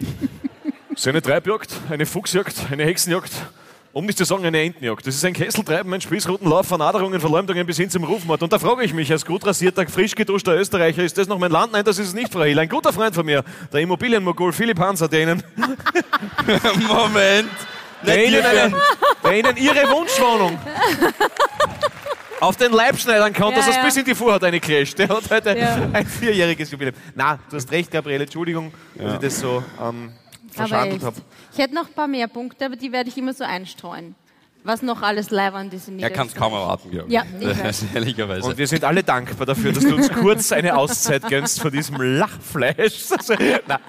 So 0.96 1.08
eine 1.08 1.22
Treibjagd, 1.22 1.72
eine 1.88 2.04
Fuchsjagd, 2.04 2.66
eine 2.70 2.84
Hexenjagd, 2.84 3.30
Um 3.94 4.04
nicht 4.04 4.18
zu 4.18 4.24
sagen, 4.24 4.44
eine 4.44 4.60
Entenjagd. 4.60 5.06
Das 5.06 5.14
ist 5.14 5.24
ein 5.24 5.32
Kesseltreiben, 5.32 5.94
ein 5.94 6.00
Spießrutenlauf 6.02 6.66
von 6.66 6.82
Aderungen, 6.82 7.20
Verleumdungen 7.20 7.66
bis 7.66 7.78
hin 7.78 7.88
zum 7.88 8.04
Rufmord. 8.04 8.42
Und 8.42 8.52
da 8.52 8.58
frage 8.58 8.84
ich 8.84 8.92
mich, 8.92 9.10
als 9.10 9.24
gut 9.24 9.46
rasierter, 9.46 9.86
frisch 9.88 10.14
geduschter 10.14 10.54
Österreicher, 10.54 11.02
ist 11.02 11.16
das 11.16 11.26
noch 11.26 11.38
mein 11.38 11.50
Land? 11.50 11.72
Nein, 11.72 11.84
das 11.84 11.98
ist 11.98 12.08
es 12.08 12.14
nicht, 12.14 12.30
Frau 12.30 12.42
Hill. 12.42 12.58
Ein 12.58 12.68
guter 12.68 12.92
Freund 12.92 13.14
von 13.14 13.24
mir, 13.24 13.42
der 13.72 13.80
Immobilienmogul 13.80 14.52
Philipp 14.52 14.78
Hanser, 14.78 15.08
der 15.08 15.22
Ihnen, 15.22 15.42
Moment. 16.86 17.50
der 18.06 18.26
Ihnen, 18.26 18.44
eine, 18.44 18.76
der 19.24 19.38
Ihnen 19.38 19.56
Ihre 19.56 19.90
Wunschwohnung 19.90 20.58
auf 22.40 22.56
den 22.56 22.72
Leib 22.72 22.98
schneidern 22.98 23.32
kann, 23.32 23.50
Ja, 23.50 23.56
dass 23.56 23.68
es 23.68 23.76
ja. 23.76 23.84
bis 23.84 23.96
in 23.96 24.04
die 24.04 24.14
Vorhaut 24.14 24.42
eine 24.44 24.60
crasht. 24.60 24.98
Der 24.98 25.08
hat 25.08 25.30
heute 25.30 25.56
Ja. 25.58 25.88
ein 25.92 26.06
vierjähriges 26.06 26.70
Jubiläum. 26.70 26.94
Na, 27.14 27.38
du 27.50 27.56
hast 27.56 27.70
recht, 27.70 27.90
Gabriele, 27.90 28.24
Entschuldigung, 28.24 28.72
dass 28.96 29.14
ich 29.14 29.18
das 29.20 29.40
so 29.40 29.62
ähm, 29.82 30.12
verschandelt 30.50 31.02
habe. 31.02 31.16
Ich 31.52 31.58
hätte 31.58 31.74
noch 31.74 31.86
ein 31.88 31.94
paar 31.94 32.08
mehr 32.08 32.28
Punkte, 32.28 32.66
aber 32.66 32.76
die 32.76 32.92
werde 32.92 33.08
ich 33.10 33.16
immer 33.18 33.32
so 33.34 33.44
einstreuen. 33.44 34.14
Was 34.62 34.82
noch 34.82 35.00
alles 35.00 35.30
leiwand 35.30 35.72
ist 35.72 35.88
in 35.88 35.98
Er 36.00 36.10
kann 36.10 36.26
es 36.26 36.34
kaum 36.34 36.52
erwarten, 36.52 36.90
ich. 36.92 37.10
Ja, 37.10 37.24
Ehrlicherweise. 37.94 38.46
Und 38.46 38.58
wir 38.58 38.66
sind 38.66 38.84
alle 38.84 39.02
dankbar 39.02 39.46
dafür, 39.46 39.72
dass 39.72 39.84
du 39.84 39.94
uns 39.94 40.12
kurz 40.12 40.52
eine 40.52 40.76
Auszeit 40.76 41.26
gönnst 41.28 41.60
von 41.60 41.70
diesem 41.72 41.96
Lachfleisch. 42.00 43.04
Also, 43.10 43.34
Na, 43.66 43.80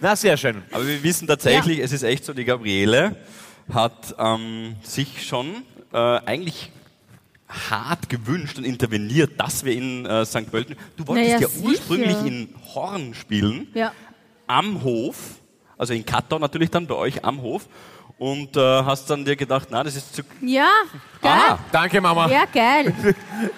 Na 0.00 0.14
sehr 0.14 0.36
schön. 0.36 0.62
Aber 0.70 0.86
wir 0.86 1.02
wissen 1.02 1.26
tatsächlich, 1.26 1.80
es 1.80 1.92
ist 1.92 2.04
echt 2.04 2.24
so, 2.24 2.32
die 2.34 2.44
Gabriele 2.44 3.16
hat 3.72 4.14
ähm, 4.18 4.76
sich 4.82 5.26
schon 5.26 5.64
äh, 5.92 5.96
eigentlich 5.96 6.70
hart 7.48 8.08
gewünscht 8.08 8.58
und 8.58 8.64
interveniert, 8.64 9.40
dass 9.40 9.64
wir 9.64 9.72
in 9.72 10.04
äh, 10.06 10.24
St. 10.26 10.50
Pölten. 10.50 10.76
Du 10.96 11.06
wolltest 11.06 11.28
Naja, 11.32 11.40
ja 11.40 11.48
sicher. 11.48 11.66
ursprünglich 11.66 12.16
in 12.24 12.54
Horn 12.74 13.14
spielen, 13.14 13.68
Ja. 13.74 13.92
am 14.46 14.82
Hof, 14.82 15.16
also 15.76 15.92
in 15.94 16.04
Kattau 16.04 16.38
natürlich 16.38 16.70
dann, 16.70 16.86
bei 16.86 16.94
euch 16.94 17.24
am 17.24 17.40
Hof. 17.40 17.66
Und 18.18 18.56
äh, 18.56 18.60
hast 18.60 19.08
dann 19.10 19.24
dir 19.24 19.36
gedacht, 19.36 19.68
na, 19.70 19.84
das 19.84 19.94
ist 19.94 20.12
zu. 20.12 20.22
Ja, 20.40 20.68
geil. 21.22 21.32
Ah, 21.50 21.58
Danke, 21.70 22.00
Mama. 22.00 22.28
Ja, 22.28 22.46
geil. 22.52 22.92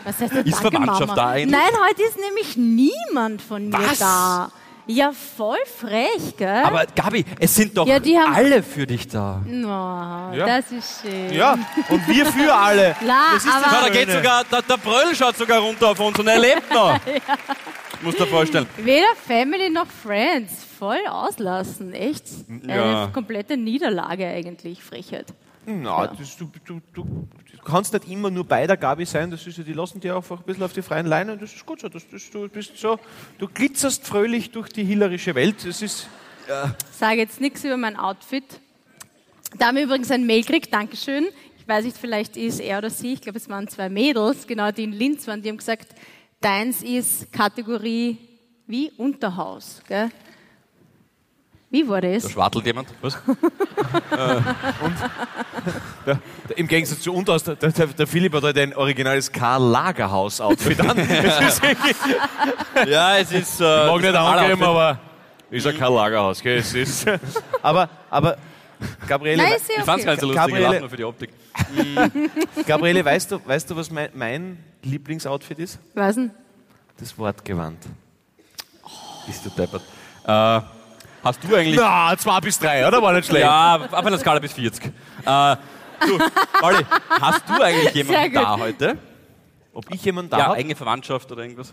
Was 0.04 0.20
heißt 0.20 0.34
denn 0.34 0.44
Ist 0.44 0.62
danke, 0.62 0.70
Verwandtschaft 0.76 1.00
Mama? 1.00 1.14
da 1.14 1.28
eigentlich? 1.30 1.58
Nein, 1.58 1.80
heute 1.88 2.02
ist 2.02 2.18
nämlich 2.18 2.56
niemand 2.58 3.40
von 3.40 3.70
mir 3.70 3.78
Was? 3.78 3.98
da. 3.98 4.52
Ja, 4.86 5.12
voll 5.12 5.58
frech, 5.78 6.36
gell? 6.36 6.62
aber 6.64 6.84
Gabi, 6.94 7.24
es 7.38 7.54
sind 7.54 7.76
doch 7.76 7.86
Ja, 7.86 8.00
die 8.00 8.18
haben- 8.18 8.34
alle 8.34 8.62
für 8.62 8.86
dich 8.86 9.06
da. 9.06 9.40
Oh, 9.46 10.34
Ja. 10.36 10.46
Das 10.46 10.72
ist 10.72 11.02
schön. 11.02 11.32
Ja, 11.32 11.56
und 11.88 12.08
wir 12.08 12.26
für 12.26 12.52
alle. 12.54 12.96
La, 13.04 13.34
Das 13.34 13.44
ist 13.44 13.46
das 13.46 13.54
aber 13.62 13.66
Na, 13.70 13.88
da 13.88 13.88
geht 13.90 14.10
sogar, 14.10 14.44
der, 14.44 14.62
der 14.62 14.76
Bröll 14.78 15.14
schaut 15.14 15.36
sogar 15.36 15.60
runter 15.60 15.88
auf 15.90 16.00
uns 16.00 16.18
und 16.18 16.26
er 16.26 16.38
lebt 16.38 16.72
noch. 16.72 16.98
Muss 18.02 18.16
dir 18.16 18.26
vorstellen. 18.26 18.66
weder 18.78 19.14
Family 19.26 19.68
noch 19.70 19.86
Friends. 19.86 20.64
Voll 20.78 21.00
auslassen. 21.08 21.92
Echt. 21.92 22.24
Ja. 22.66 23.02
Eine 23.04 23.12
komplette 23.12 23.56
Niederlage 23.58 24.26
eigentlich. 24.26 24.82
Frechheit. 24.82 25.26
Na, 25.66 26.06
das, 26.06 26.36
du, 26.38 26.50
du, 26.64 26.80
du 26.94 27.28
kannst 27.64 27.92
nicht 27.92 28.08
immer 28.08 28.30
nur 28.30 28.44
bei 28.44 28.66
der 28.66 28.76
Gabi 28.76 29.04
sein. 29.04 29.30
Das 29.30 29.46
ist 29.46 29.58
ja, 29.58 29.64
die 29.64 29.72
lassen 29.72 30.00
dich 30.00 30.12
einfach 30.12 30.38
ein 30.38 30.44
bisschen 30.44 30.62
auf 30.62 30.72
die 30.72 30.82
freien 30.82 31.06
Leine. 31.06 31.36
Das 31.36 31.54
ist 31.54 31.66
gut 31.66 31.80
so. 31.80 31.88
Das, 31.88 32.08
das, 32.08 32.30
du 32.30 32.48
bist 32.48 32.76
so. 32.76 32.98
Du 33.38 33.48
glitzerst 33.48 34.06
fröhlich 34.06 34.50
durch 34.50 34.68
die 34.68 34.84
hillerische 34.84 35.34
Welt. 35.34 35.66
Das 35.66 35.82
ist. 35.82 36.06
Sage 36.90 37.18
jetzt 37.18 37.40
nichts 37.40 37.64
über 37.64 37.76
mein 37.76 37.96
Outfit. 37.96 38.44
Da 39.58 39.66
haben 39.66 39.76
wir 39.76 39.84
übrigens 39.84 40.10
ein 40.10 40.26
Mail 40.26 40.42
gekriegt, 40.42 40.72
Dankeschön. 40.72 41.26
Ich 41.58 41.68
weiß 41.68 41.84
nicht, 41.84 41.96
vielleicht 41.96 42.36
ist 42.36 42.60
er 42.60 42.78
oder 42.78 42.90
sie, 42.90 43.14
ich 43.14 43.20
glaube, 43.20 43.38
es 43.38 43.48
waren 43.48 43.68
zwei 43.68 43.88
Mädels, 43.88 44.46
genau, 44.46 44.70
die 44.70 44.84
in 44.84 44.92
Linz 44.92 45.26
waren, 45.26 45.42
die 45.42 45.48
haben 45.48 45.58
gesagt, 45.58 45.88
deins 46.40 46.82
ist 46.82 47.32
Kategorie 47.32 48.16
wie 48.66 48.90
Unterhaus. 48.96 49.82
Gell? 49.86 50.10
Wie 51.72 51.88
war 51.88 52.00
das? 52.00 52.24
Da 52.24 52.30
schwartelt 52.30 52.66
jemand. 52.66 52.88
Was? 53.00 53.16
Im 56.56 56.66
Gegensatz 56.66 57.00
zu 57.00 57.12
uns, 57.14 57.44
der, 57.44 57.54
der, 57.56 57.70
der 57.86 58.06
Philipp 58.06 58.34
hat 58.34 58.42
heute 58.42 58.60
ein 58.62 58.74
originales 58.74 59.30
Karl 59.30 59.62
Lagerhaus-Outfit 59.70 60.80
an. 60.80 60.96
Ja, 62.88 63.18
es 63.18 63.30
ist. 63.32 63.60
Äh, 63.60 63.64
mag 63.86 64.00
nicht 64.00 64.14
angeben, 64.14 64.62
aber 64.64 64.98
ist 65.50 65.66
ein 65.66 65.78
Karl 65.78 65.94
Lagerhaus. 65.94 66.42
Gell? 66.42 66.58
Es 66.58 66.74
ist, 66.74 67.06
aber, 67.62 67.88
aber 68.10 68.36
Gabriele, 69.06 69.36
Nein, 69.36 69.52
ja 69.52 69.56
Ich 69.78 69.84
fand's 69.84 70.04
okay. 70.04 70.10
ganz 70.16 70.20
so 70.22 70.26
lustig, 70.26 70.44
ich 70.46 70.52
Gabriele- 70.52 70.72
lach 70.74 70.80
nur 70.80 70.90
für 70.90 70.96
die 70.96 71.04
Optik. 71.04 71.30
Gabriele 72.66 73.04
weißt, 73.04 73.30
du, 73.32 73.40
weißt 73.46 73.70
du, 73.70 73.76
was 73.76 73.90
mein, 73.90 74.08
mein 74.14 74.64
Lieblingsoutfit 74.82 75.58
ist? 75.58 75.78
Was 75.94 76.16
denn? 76.16 76.30
Das 76.98 77.16
Wortgewand. 77.18 77.78
Bist 79.26 79.44
du 79.44 79.50
deppert. 79.50 79.82
Äh, 80.26 80.60
hast 81.24 81.42
du 81.44 81.54
eigentlich. 81.54 81.76
Na, 81.76 82.14
zwei 82.16 82.40
bis 82.40 82.58
drei, 82.58 82.86
oder? 82.86 83.00
War 83.02 83.12
nicht 83.12 83.26
schlecht. 83.26 83.44
Ja, 83.44 83.76
auf 83.90 84.06
einer 84.06 84.18
Skala 84.18 84.38
bis 84.40 84.52
40. 84.52 84.84
Äh, 84.86 84.90
du, 86.06 86.18
Olli, 86.62 86.84
hast 87.20 87.42
du 87.48 87.62
eigentlich 87.62 87.94
jemanden 87.94 88.32
da 88.34 88.58
heute? 88.58 88.96
Ob 89.72 89.84
ich 89.94 90.04
jemanden 90.04 90.30
da 90.30 90.38
Ja, 90.38 90.46
hab? 90.48 90.56
enge 90.58 90.74
Verwandtschaft 90.74 91.30
oder 91.30 91.42
irgendwas? 91.42 91.72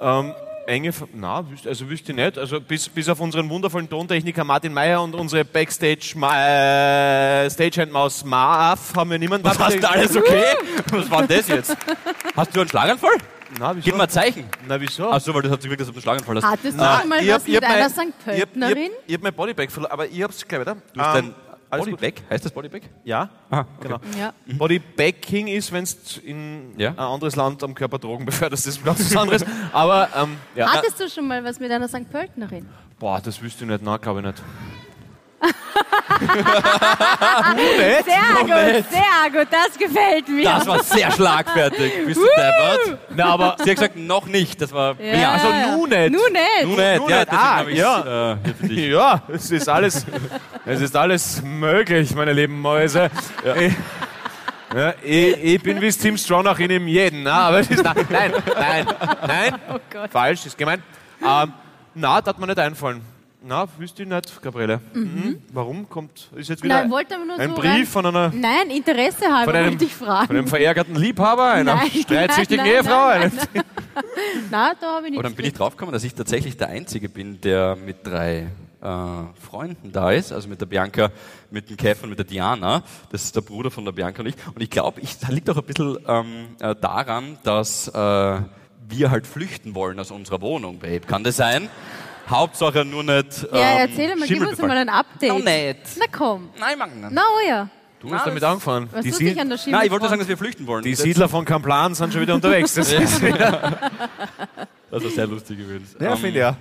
Ähm, 0.00 0.34
enge, 0.66 0.92
Ver- 0.92 1.08
na, 1.14 1.48
wüsste, 1.48 1.68
also 1.70 1.88
wüsste 1.88 2.12
ich 2.12 2.16
nicht. 2.18 2.36
Also 2.38 2.60
bis, 2.60 2.88
bis 2.88 3.08
auf 3.08 3.20
unseren 3.20 3.48
wundervollen 3.48 3.88
Tontechniker 3.88 4.44
Martin 4.44 4.74
Meyer 4.74 5.00
und 5.02 5.14
unsere 5.14 5.44
Backstage 5.44 6.14
äh, 6.16 7.48
Stagehand-Maus 7.50 8.24
Marv 8.24 8.92
haben 8.96 9.10
wir 9.10 9.18
niemanden. 9.18 9.46
Was 9.46 9.56
da. 9.56 9.66
hast 9.66 9.82
du 9.82 9.88
alles 9.88 10.16
okay? 10.16 10.44
Was 10.90 11.10
war 11.10 11.22
denn 11.26 11.38
das 11.38 11.48
jetzt? 11.48 11.76
Hast 12.36 12.54
du 12.54 12.60
einen 12.60 12.68
Schlaganfall? 12.68 13.16
Na, 13.58 13.74
wieso? 13.76 13.84
Gib 13.84 13.96
mal 13.96 14.04
ein 14.04 14.10
Zeichen. 14.10 14.44
Na, 14.66 14.80
wieso? 14.80 15.10
Achso, 15.10 15.32
weil 15.34 15.42
das 15.42 15.52
hat 15.52 15.62
sich 15.62 15.70
wirklich, 15.70 15.86
dass 15.86 15.94
du 15.94 16.00
Schlaganfall 16.00 16.36
hast. 16.36 16.44
Hattest 16.44 16.76
du 16.78 16.82
Na, 16.82 17.00
schon 17.00 17.08
mal 17.08 17.22
ich 17.22 17.30
hab- 17.30 17.40
was 17.40 17.46
ich 17.48 17.54
mit 17.54 17.64
hab 17.64 17.70
einer 17.72 17.90
St. 17.90 17.98
Hab, 17.98 18.06
ich 18.34 18.40
hab, 18.42 18.52
Pöltnerin? 18.52 18.90
ich 19.06 19.14
hab 19.14 19.22
mein 19.22 19.34
Bodybag 19.34 19.70
verloren, 19.70 19.92
aber 19.92 20.06
ich 20.08 20.22
hab's 20.22 20.46
gleich 20.46 20.60
wieder. 20.62 20.76
Du 20.92 21.00
hast 21.00 21.14
dein 21.14 21.34
alles 21.70 21.86
gut. 21.86 22.00
Bodybag? 22.00 22.22
Heißt 22.30 22.44
das 22.44 22.52
Bodybag? 22.52 22.82
Ja, 23.04 23.28
Aha, 23.50 23.66
genau. 23.80 23.98
Ja. 24.18 24.32
Bodybagging 24.46 25.48
ist, 25.48 25.72
wenn 25.72 25.84
du 25.84 26.20
in 26.24 26.74
Ja. 26.78 26.90
ein 26.90 26.98
anderes 26.98 27.36
Land 27.36 27.62
am 27.62 27.74
Körper 27.74 27.98
Drogen 27.98 28.24
beförderst, 28.26 28.66
das 28.66 28.76
ist 28.76 28.86
was 28.86 28.98
ganz 28.98 29.16
anderes. 29.16 29.44
Aber, 29.72 30.08
ähm, 30.16 30.36
ja. 30.54 30.72
Hattest 30.72 31.00
du 31.00 31.08
schon 31.08 31.26
mal 31.28 31.42
was 31.44 31.58
mit 31.60 31.70
einer 31.70 31.88
St. 31.88 32.10
Pöltnerin? 32.10 32.68
Boah, 32.98 33.20
das 33.22 33.40
wüsste 33.42 33.64
ich 33.64 33.70
nicht, 33.70 33.82
nein, 33.82 34.00
glaube 34.00 34.20
ich 34.20 34.26
nicht. 34.26 34.42
Sehr 38.04 38.44
gut, 38.44 38.84
sehr 38.90 39.30
gut, 39.40 39.48
das 39.50 39.78
gefällt 39.78 40.28
mir. 40.28 40.44
Das 40.44 40.66
war 40.66 40.82
sehr 40.82 41.10
schlagfertig. 41.10 41.92
Bist 42.06 42.20
du 42.20 42.26
deppert? 42.36 42.98
Na, 43.14 43.26
aber 43.26 43.56
Sie 43.62 43.70
hat 43.70 43.76
gesagt, 43.76 43.96
noch 43.96 44.26
nicht. 44.26 44.60
Das 44.60 44.72
war 44.72 44.94
ja, 45.00 45.32
also 45.32 45.48
ja. 45.48 45.76
nun 45.76 45.88
nicht. 45.88 46.10
Nun 46.12 46.32
nicht. 46.32 46.64
Nun 46.64 46.76
nicht. 46.76 47.08
Ja, 47.10 47.24
Ah, 47.30 47.56
habe 47.58 47.70
ich 47.72 47.78
ja. 47.78 48.32
äh, 48.32 48.36
hier 48.44 48.54
für 48.54 48.66
dich. 48.68 48.86
Ja, 48.96 49.22
es 49.28 49.50
ist 49.50 49.68
alles, 49.68 50.06
es 50.64 50.80
ist 50.80 50.96
alles 50.96 51.42
möglich, 51.42 52.14
meine 52.14 52.32
lieben 52.32 52.60
Mäuse. 52.60 53.10
Ich, 53.56 53.72
ja, 54.74 54.94
ich, 55.02 55.36
ich 55.44 55.62
bin 55.62 55.80
wie 55.80 55.90
Tim 55.90 56.16
Stronach 56.16 56.58
in 56.60 56.70
ihm 56.70 56.86
jeden. 56.88 57.24
Na, 57.24 57.48
aber 57.48 57.60
es 57.60 57.70
ist, 57.70 57.82
nein, 57.82 57.94
nein, 58.08 58.32
nein, 58.58 58.86
nein, 59.26 59.54
Oh 59.72 59.78
Gott. 59.92 60.10
falsch, 60.10 60.46
ist 60.46 60.56
gemeint. 60.56 60.82
Ähm, 61.22 61.52
na, 61.94 62.20
das 62.20 62.28
hat 62.34 62.38
mir 62.38 62.46
nicht 62.46 62.58
einfallen. 62.58 63.02
Na, 63.42 63.66
wüsste 63.78 64.02
ich 64.02 64.08
nicht, 64.08 64.42
Gabriele. 64.42 64.80
Mhm. 64.92 65.40
Warum 65.52 65.88
kommt, 65.88 66.30
ist 66.34 66.48
jetzt 66.48 66.64
wieder 66.64 66.80
Nein, 66.80 66.90
wollte 66.90 67.14
aber 67.14 67.24
nur 67.26 67.38
ein 67.38 67.50
so 67.50 67.54
Brief 67.54 67.70
rein- 67.70 67.86
von 67.86 68.06
einer, 68.06 68.32
Nein, 68.34 68.70
Interesse 68.70 69.24
halber 69.32 69.44
von 69.44 69.54
einem, 69.56 69.70
wollte 69.72 69.84
ich 69.84 69.94
fragen. 69.94 70.26
von 70.26 70.36
einem 70.36 70.48
verärgerten 70.48 70.96
Liebhaber, 70.96 71.50
einer 71.52 71.74
Nein, 71.76 71.90
streitsüchtigen 71.90 72.64
nein, 72.64 72.74
nein, 72.74 72.84
Ehefrau. 72.84 73.08
nein, 73.08 73.22
eine- 73.54 73.64
Na, 74.50 74.72
da 74.80 74.96
habe 74.96 75.06
ich 75.06 75.10
nichts. 75.12 75.22
dann 75.22 75.34
bin 75.34 75.46
ich 75.46 75.52
draufgekommen, 75.52 75.92
dass 75.92 76.02
ich 76.02 76.14
tatsächlich 76.14 76.56
der 76.56 76.68
Einzige 76.70 77.08
bin, 77.08 77.40
der 77.40 77.76
mit 77.76 78.04
drei 78.04 78.48
äh, 78.82 78.86
Freunden 79.40 79.92
da 79.92 80.10
ist. 80.10 80.32
Also 80.32 80.48
mit 80.48 80.60
der 80.60 80.66
Bianca, 80.66 81.10
mit 81.50 81.70
dem 81.70 81.76
Kev 81.76 82.02
und 82.02 82.10
mit 82.10 82.18
der 82.18 82.26
Diana. 82.26 82.82
Das 83.12 83.22
ist 83.24 83.36
der 83.36 83.40
Bruder 83.42 83.70
von 83.70 83.84
der 83.84 83.92
Bianca 83.92 84.20
und 84.22 84.26
ich. 84.28 84.34
Und 84.54 84.60
ich 84.62 84.70
glaube, 84.70 85.00
ich, 85.00 85.18
das 85.18 85.30
liegt 85.30 85.48
auch 85.50 85.56
ein 85.56 85.64
bisschen 85.64 85.98
ähm, 86.08 86.48
äh, 86.60 86.74
daran, 86.74 87.38
dass 87.44 87.88
äh, 87.88 87.92
wir 88.88 89.10
halt 89.10 89.26
flüchten 89.26 89.74
wollen 89.74 89.98
aus 90.00 90.10
unserer 90.10 90.40
Wohnung, 90.40 90.78
Babe. 90.78 91.00
Kann 91.00 91.22
das 91.24 91.36
sein? 91.36 91.68
Hauptsache 92.28 92.84
nur 92.84 93.02
nicht. 93.04 93.42
Ähm, 93.44 93.48
Ja, 93.52 93.78
erzähl 93.78 94.16
mal, 94.16 94.26
gib 94.28 94.40
uns 94.46 94.58
mal 94.58 94.70
ein 94.76 94.88
Update. 94.88 95.28
Noch 95.30 95.38
nicht. 95.44 95.78
Na 95.98 96.04
komm. 96.10 96.50
Nein, 96.58 96.78
Mann. 96.78 96.90
Na, 97.10 97.22
oh 97.36 97.48
ja. 97.48 97.68
Du 98.00 98.12
hast 98.14 98.26
damit 98.26 98.44
angefangen. 98.44 98.88
Was 98.92 99.02
Die, 99.02 99.08
dich 99.10 99.18
Sied 99.18 99.38
an 99.40 99.48
der 99.48 99.56
Schimmel? 99.58 99.78
Nein, 99.78 99.86
ich 99.86 99.90
wollte 99.92 100.06
sagen, 100.08 100.18
dass 100.20 100.28
wir 100.28 100.36
flüchten 100.36 100.66
wollen. 100.66 100.84
die 100.84 100.94
Siedler 100.94 101.28
von 101.28 101.44
Kamplan 101.44 101.94
sind 101.94 102.12
schon 102.12 102.20
wieder 102.22 102.34
unterwegs. 102.34 102.74
Das 102.74 102.92
ist, 102.92 103.22
Das 104.90 105.02
war 105.02 105.10
sehr 105.10 105.26
lustig 105.26 105.58
übrigens. 105.58 105.96
ja, 106.00 106.12
Ähm, 106.12 106.16
finde 106.16 106.28
ich 106.30 106.34
ja. 106.36 106.56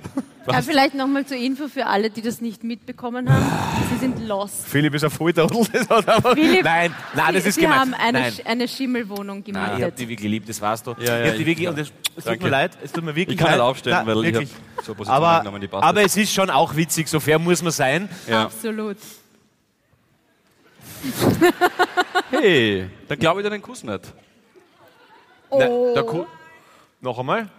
Ja, 0.51 0.61
vielleicht 0.61 0.93
nochmal 0.95 1.25
zur 1.25 1.37
Info 1.37 1.67
für 1.67 1.85
alle, 1.87 2.09
die 2.11 2.21
das 2.21 2.39
nicht 2.41 2.63
mitbekommen 2.63 3.31
haben. 3.31 3.45
Sie 3.91 3.97
sind 3.99 4.27
lost. 4.27 4.67
Philipp 4.67 4.93
ist 4.93 5.03
ein 5.03 5.09
Volldodel. 5.09 5.65
Das 5.73 5.89
hat 5.89 6.07
aber 6.07 6.33
Philipp, 6.35 6.63
nein, 6.63 6.93
nein, 7.15 7.33
das 7.33 7.43
Sie, 7.43 7.49
ist 7.49 7.55
Sie 7.55 7.61
gemeint. 7.61 7.81
haben 7.81 7.93
eine, 7.95 8.19
nein. 8.19 8.31
Sch- 8.31 8.45
eine 8.45 8.67
Schimmelwohnung 8.67 9.43
Nein, 9.47 9.53
ich 9.53 9.55
habe 9.57 9.75
gemietet. 9.77 9.99
die 9.99 10.09
wirklich 10.09 10.29
lieb, 10.31 10.45
das 10.45 10.61
weißt 10.61 10.85
du. 10.87 10.91
Ja, 10.99 11.17
ja, 11.17 11.21
ich 11.23 11.27
habe 11.29 11.37
die 11.37 11.41
ich- 11.41 11.47
wirklich, 11.47 11.63
ja. 11.65 11.69
und 11.71 11.79
es, 11.79 11.87
es 11.89 12.13
tut 12.15 12.25
Danke. 12.27 12.43
mir 12.43 12.49
leid, 12.51 12.77
es 12.83 12.91
tut 12.91 13.03
mir 13.03 13.15
wirklich 13.15 13.35
Ich 13.35 13.39
kann 13.39 13.47
leid. 13.51 13.57
nicht 13.57 13.63
aufstehen, 13.65 13.93
Nein, 13.93 14.05
weil 14.07 14.15
wirklich. 14.23 14.31
ich 14.49 14.55
habe 14.55 14.85
so 14.85 14.91
eine 14.91 14.95
Position 14.97 15.15
aber, 15.17 15.31
eingenommen, 15.37 15.61
die 15.61 15.67
passt 15.67 15.83
aber 15.83 16.01
es 16.03 16.17
ist 16.17 16.33
schon 16.33 16.49
auch 16.51 16.75
witzig, 16.75 17.07
so 17.07 17.19
fair 17.19 17.39
muss 17.39 17.61
man 17.63 17.71
sein. 17.71 18.07
Ja. 18.27 18.43
Absolut. 18.43 18.97
Hey, 22.31 22.87
dann 23.07 23.19
glaube 23.19 23.41
ich 23.41 23.45
dir 23.45 23.49
den 23.51 23.61
Kuss 23.61 23.83
nicht. 23.83 24.01
Oh. 25.49 25.59
Nein, 25.59 25.69
der 25.95 26.03
Ku- 26.03 26.25
Noch 27.01 27.17
einmal? 27.19 27.49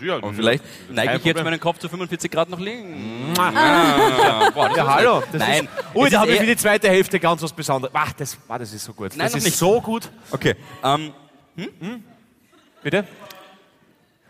Ja. 0.00 0.16
Und 0.16 0.34
vielleicht 0.34 0.64
neige 0.90 1.16
ich 1.16 1.24
jetzt 1.24 1.42
meinen 1.44 1.60
Kopf 1.60 1.78
zu 1.78 1.88
45 1.88 2.30
Grad 2.30 2.48
nach 2.50 2.58
links. 2.60 3.38
Ah, 3.38 4.50
boah, 4.54 4.68
das 4.68 4.76
Ja, 4.76 4.82
ist- 4.84 4.88
hallo. 4.90 5.22
Das 5.32 5.40
Nein. 5.40 5.64
Ist, 5.64 5.94
ui, 5.96 6.06
es 6.06 6.12
da 6.12 6.20
habe 6.20 6.30
ich 6.32 6.40
für 6.40 6.46
die 6.46 6.56
zweite 6.56 6.88
Hälfte 6.88 7.18
ganz 7.20 7.42
was 7.42 7.52
Besonderes. 7.52 7.94
Ach, 7.94 8.12
das, 8.12 8.38
ah, 8.48 8.58
das 8.58 8.72
ist 8.72 8.84
so 8.84 8.92
gut. 8.92 9.12
Nein, 9.16 9.26
das 9.26 9.34
ist 9.34 9.44
nicht. 9.44 9.56
so 9.56 9.80
gut. 9.80 10.10
Okay. 10.30 10.54
Ähm, 10.82 11.12
Bitte? 12.82 13.06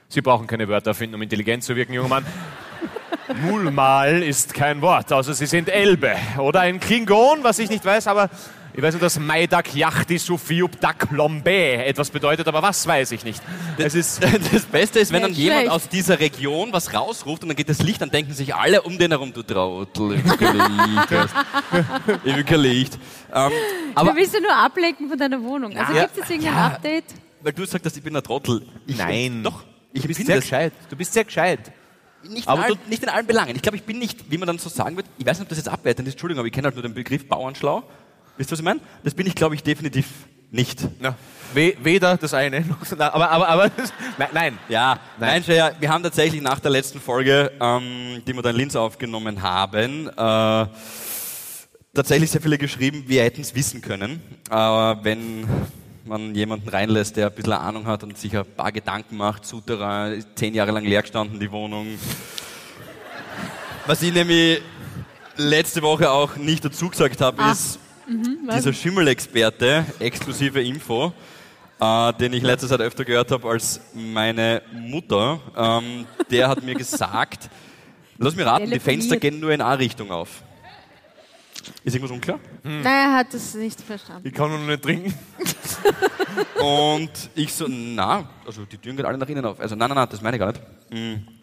Sie 0.08 0.20
brauchen 0.20 0.46
keine 0.46 0.68
Wörter 0.68 0.90
erfinden, 0.90 1.16
um 1.16 1.22
intelligent 1.22 1.64
zu 1.64 1.74
wirken, 1.74 1.92
junger 1.94 2.08
Mann. 2.08 2.26
Mulmal 3.42 4.22
ist 4.22 4.54
kein 4.54 4.80
Wort, 4.82 5.12
außer 5.12 5.34
Sie 5.34 5.46
sind 5.46 5.68
Elbe. 5.68 6.14
Oder 6.38 6.60
ein 6.60 6.78
Klingon, 6.78 7.42
was 7.42 7.58
ich 7.58 7.70
nicht 7.70 7.84
weiß, 7.84 8.06
aber 8.06 8.30
ich 8.76 8.82
weiß 8.82 8.94
nur, 8.94 9.00
dass 9.00 9.18
Maidak 9.18 9.74
Yachti 9.74 10.18
Sufiub 10.18 10.80
Dak 10.80 11.10
Lombe 11.12 11.50
etwas 11.84 12.10
bedeutet, 12.10 12.48
aber 12.48 12.60
was 12.62 12.86
weiß 12.86 13.12
ich 13.12 13.24
nicht. 13.24 13.40
Es 13.78 13.94
ist, 13.94 14.20
das 14.52 14.64
Beste 14.64 14.98
ist, 14.98 15.12
wenn 15.12 15.22
dann 15.22 15.32
jemand 15.32 15.60
schlecht. 15.60 15.72
aus 15.72 15.88
dieser 15.88 16.18
Region 16.18 16.72
was 16.72 16.92
rausruft 16.92 17.42
und 17.42 17.48
dann 17.50 17.56
geht 17.56 17.68
das 17.68 17.80
Licht, 17.82 18.00
dann 18.02 18.10
denken 18.10 18.32
sich 18.32 18.54
alle 18.54 18.82
um 18.82 18.98
den 18.98 19.10
herum, 19.12 19.32
du 19.32 19.42
Trottel, 19.42 20.16
ich 20.18 20.24
will 20.24 20.36
kein 20.36 20.56
Licht. 20.56 21.34
Ich 22.24 22.36
will 22.36 22.44
kein 22.44 22.60
Licht. 22.60 22.98
Ähm, 23.32 23.52
aber 23.94 24.10
du 24.10 24.16
willst 24.16 24.34
ja 24.34 24.40
nur 24.40 24.54
ablenken 24.56 25.08
von 25.08 25.18
deiner 25.18 25.42
Wohnung. 25.42 25.76
Also 25.76 25.92
Ja. 25.92 26.02
gibt 26.06 26.18
es 26.24 26.30
irgendein 26.30 26.54
Ja. 26.54 26.66
Update? 26.66 27.04
weil 27.42 27.52
du 27.52 27.64
sagst, 27.66 27.84
dass 27.84 27.94
ich 27.96 28.02
bin 28.02 28.16
ein 28.16 28.22
Trottel. 28.22 28.62
Ich, 28.86 28.96
Nein. 28.96 29.42
Doch. 29.42 29.62
Ich 29.92 30.00
du 30.02 30.08
bist 30.08 30.18
bin 30.18 30.26
sehr 30.26 30.36
das. 30.36 30.44
gescheit. 30.44 30.72
Du 30.88 30.96
bist 30.96 31.12
sehr 31.12 31.24
gescheit. 31.24 31.60
Nicht, 32.26 32.48
Aber 32.48 32.60
in 32.62 32.72
allen, 32.72 32.78
nicht 32.88 33.02
in 33.02 33.08
allen 33.10 33.26
Belangen. 33.26 33.54
Ich 33.54 33.60
glaube, 33.60 33.76
ich 33.76 33.82
bin 33.82 33.98
nicht, 33.98 34.30
wie 34.30 34.38
man 34.38 34.46
dann 34.46 34.56
so 34.58 34.70
sagen 34.70 34.96
wird, 34.96 35.04
ich 35.18 35.26
weiß 35.26 35.38
nicht, 35.38 35.42
ob 35.44 35.48
das 35.50 35.58
jetzt 35.58 35.68
abwertend 35.68 36.08
ist, 36.08 36.14
Entschuldigung, 36.14 36.38
aber 36.40 36.46
ich 36.46 36.54
kenne 36.54 36.64
halt 36.68 36.74
nur 36.74 36.82
den 36.82 36.94
Begriff 36.94 37.28
Bauernschlau. 37.28 37.82
Wisst 38.36 38.50
ihr, 38.50 38.52
was 38.52 38.58
ich 38.58 38.64
meine? 38.64 38.80
Das 39.02 39.14
bin 39.14 39.26
ich, 39.26 39.34
glaube 39.34 39.54
ich, 39.54 39.62
definitiv 39.62 40.06
nicht. 40.50 40.86
We, 41.52 41.74
weder 41.82 42.16
das 42.16 42.34
eine 42.34 42.60
noch 42.62 42.80
das 42.80 42.92
andere. 42.92 43.14
Aber, 43.14 43.30
aber, 43.30 43.48
aber 43.48 43.70
nein, 44.18 44.28
nein. 44.32 44.58
Ja, 44.68 44.98
Nein. 45.18 45.30
nein, 45.30 45.44
Shea, 45.44 45.70
wir 45.78 45.88
haben 45.88 46.02
tatsächlich 46.02 46.40
nach 46.42 46.58
der 46.58 46.70
letzten 46.72 47.00
Folge, 47.00 47.52
ähm, 47.60 48.22
die 48.26 48.34
wir 48.34 48.42
da 48.42 48.50
in 48.50 48.56
Linz 48.56 48.74
aufgenommen 48.74 49.40
haben, 49.42 50.08
äh, 50.08 50.66
tatsächlich 51.94 52.30
sehr 52.30 52.40
viele 52.40 52.58
geschrieben, 52.58 53.04
wir 53.06 53.22
hätten 53.22 53.42
es 53.42 53.54
wissen 53.54 53.80
können, 53.80 54.20
äh, 54.50 54.54
wenn 54.54 55.46
man 56.04 56.34
jemanden 56.34 56.68
reinlässt, 56.68 57.16
der 57.16 57.28
ein 57.28 57.34
bisschen 57.34 57.52
Ahnung 57.52 57.86
hat 57.86 58.02
und 58.02 58.18
sich 58.18 58.36
ein 58.36 58.44
paar 58.56 58.72
Gedanken 58.72 59.16
macht, 59.16 59.46
Souterrain, 59.46 60.24
zehn 60.34 60.54
Jahre 60.54 60.72
lang 60.72 60.84
leer 60.84 61.02
gestanden, 61.02 61.38
die 61.38 61.50
Wohnung. 61.50 61.86
Was 63.86 64.02
ich 64.02 64.12
nämlich 64.12 64.60
letzte 65.36 65.82
Woche 65.82 66.10
auch 66.10 66.36
nicht 66.36 66.64
dazu 66.64 66.88
gesagt 66.90 67.20
habe, 67.20 67.40
Ah. 67.42 67.54
Ist 68.06 68.56
dieser 68.58 68.72
Schimmelexperte, 68.72 69.86
exklusive 69.98 70.62
Info, 70.62 71.12
äh, 71.80 72.12
den 72.14 72.32
ich 72.32 72.42
letzte 72.42 72.68
Zeit 72.68 72.80
öfter 72.80 73.04
gehört 73.04 73.30
habe 73.30 73.48
als 73.48 73.80
meine 73.94 74.62
Mutter, 74.72 75.40
ähm, 75.56 76.06
der 76.30 76.48
hat 76.48 76.62
mir 76.62 76.74
gesagt, 76.74 77.48
lass 78.18 78.36
mich 78.36 78.46
raten, 78.46 78.70
die. 78.70 78.78
Fenster 78.78 79.16
gehen 79.16 79.40
nur 79.40 79.50
in 79.52 79.60
eine 79.60 79.78
Richtung 79.78 80.10
auf. 80.10 80.42
Ist 81.82 81.94
irgendwas 81.94 82.14
unklar? 82.14 82.38
Nein, 82.62 82.84
er 82.84 83.12
hat 83.14 83.32
das 83.32 83.54
nicht 83.54 83.80
verstanden. 83.80 84.28
Ich 84.28 84.34
kann 84.34 84.50
nur 84.50 84.58
noch 84.58 84.66
nicht 84.66 84.82
trinken. 84.82 85.14
Und 86.60 87.10
ich 87.34 87.52
so, 87.52 87.66
na, 87.68 88.28
also 88.46 88.64
die 88.64 88.76
Türen 88.76 88.96
gehen 88.96 89.06
alle 89.06 89.18
nach 89.18 89.28
innen 89.28 89.44
auf. 89.44 89.58
Also 89.60 89.74
nein, 89.74 89.88
nein, 89.88 89.96
nein, 89.96 90.08
das 90.10 90.20
meine 90.20 90.36
ich 90.36 90.40
gar 90.40 90.52
nicht. 90.52 90.62
Mm. 90.90 91.33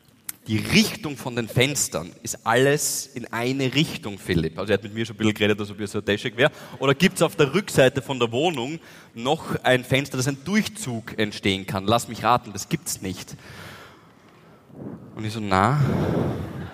Die 0.48 0.58
Richtung 0.58 1.18
von 1.18 1.36
den 1.36 1.48
Fenstern 1.48 2.12
ist 2.24 2.46
alles 2.48 3.06
in 3.14 3.32
eine 3.32 3.76
Richtung, 3.76 4.18
Philipp. 4.18 4.58
Also 4.58 4.72
er 4.72 4.80
hat 4.80 4.84
mit 4.84 4.94
mir 4.94 5.06
schon 5.06 5.16
ein 5.16 5.20
bisschen 5.20 5.36
geredet, 5.36 5.60
als 5.60 5.70
ob 5.70 5.80
ich 5.80 5.90
so 5.90 6.02
däschig 6.02 6.36
wäre. 6.36 6.52
Oder 6.80 6.96
gibt 6.96 7.18
es 7.18 7.22
auf 7.22 7.36
der 7.36 7.54
Rückseite 7.54 8.02
von 8.02 8.20
der 8.20 8.32
Wohnung 8.32 8.80
noch 9.14 9.56
ein 9.64 9.84
Fenster, 9.84 10.18
dass 10.18 10.28
ein 10.28 10.44
Durchzug 10.44 11.18
entstehen 11.20 11.68
kann? 11.68 11.86
Lass 11.86 12.08
mich 12.08 12.24
raten, 12.24 12.54
das 12.54 12.70
gibt's 12.70 13.04
nicht. 13.04 13.36
Und 15.16 15.26
ich 15.26 15.34
so, 15.34 15.40
na, 15.40 15.80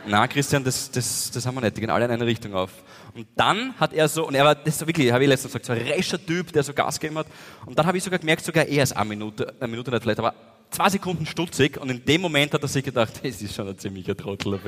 na 0.07 0.27
Christian, 0.27 0.63
das, 0.63 0.89
das, 0.89 1.31
das 1.31 1.45
haben 1.45 1.55
wir 1.55 1.61
nicht, 1.61 1.75
die 1.75 1.81
gehen 1.81 1.89
alle 1.89 2.05
in 2.05 2.11
eine 2.11 2.25
Richtung 2.25 2.53
auf. 2.53 2.71
Und 3.13 3.27
dann 3.35 3.73
hat 3.77 3.91
er 3.91 4.07
so, 4.07 4.27
und 4.27 4.35
er 4.35 4.45
war, 4.45 4.55
das 4.55 4.67
ist 4.67 4.79
so 4.79 4.87
wirklich, 4.87 5.11
habe 5.11 5.23
ich 5.23 5.29
letztens 5.29 5.51
gesagt, 5.51 5.65
so 5.65 5.73
ein 5.73 5.79
rescher 5.79 6.23
Typ, 6.23 6.53
der 6.53 6.63
so 6.63 6.73
Gas 6.73 6.99
gegeben 6.99 7.17
hat. 7.17 7.27
Und 7.65 7.77
dann 7.77 7.85
habe 7.85 7.97
ich 7.97 8.03
sogar 8.03 8.19
gemerkt, 8.19 8.45
sogar 8.45 8.65
er 8.65 8.83
ist 8.83 8.95
eine 8.95 9.09
Minute, 9.09 9.53
eine 9.59 9.67
Minute 9.67 9.91
nicht 9.91 10.03
vielleicht, 10.03 10.19
aber 10.19 10.33
zwei 10.69 10.89
Sekunden 10.89 11.25
stutzig. 11.25 11.77
Und 11.77 11.89
in 11.89 12.03
dem 12.03 12.21
Moment 12.21 12.53
hat 12.53 12.61
er 12.61 12.67
sich 12.67 12.83
gedacht, 12.83 13.13
das 13.23 13.41
ist 13.41 13.55
schon 13.55 13.67
ein 13.67 13.77
ziemlicher 13.77 14.15
Trottel, 14.15 14.59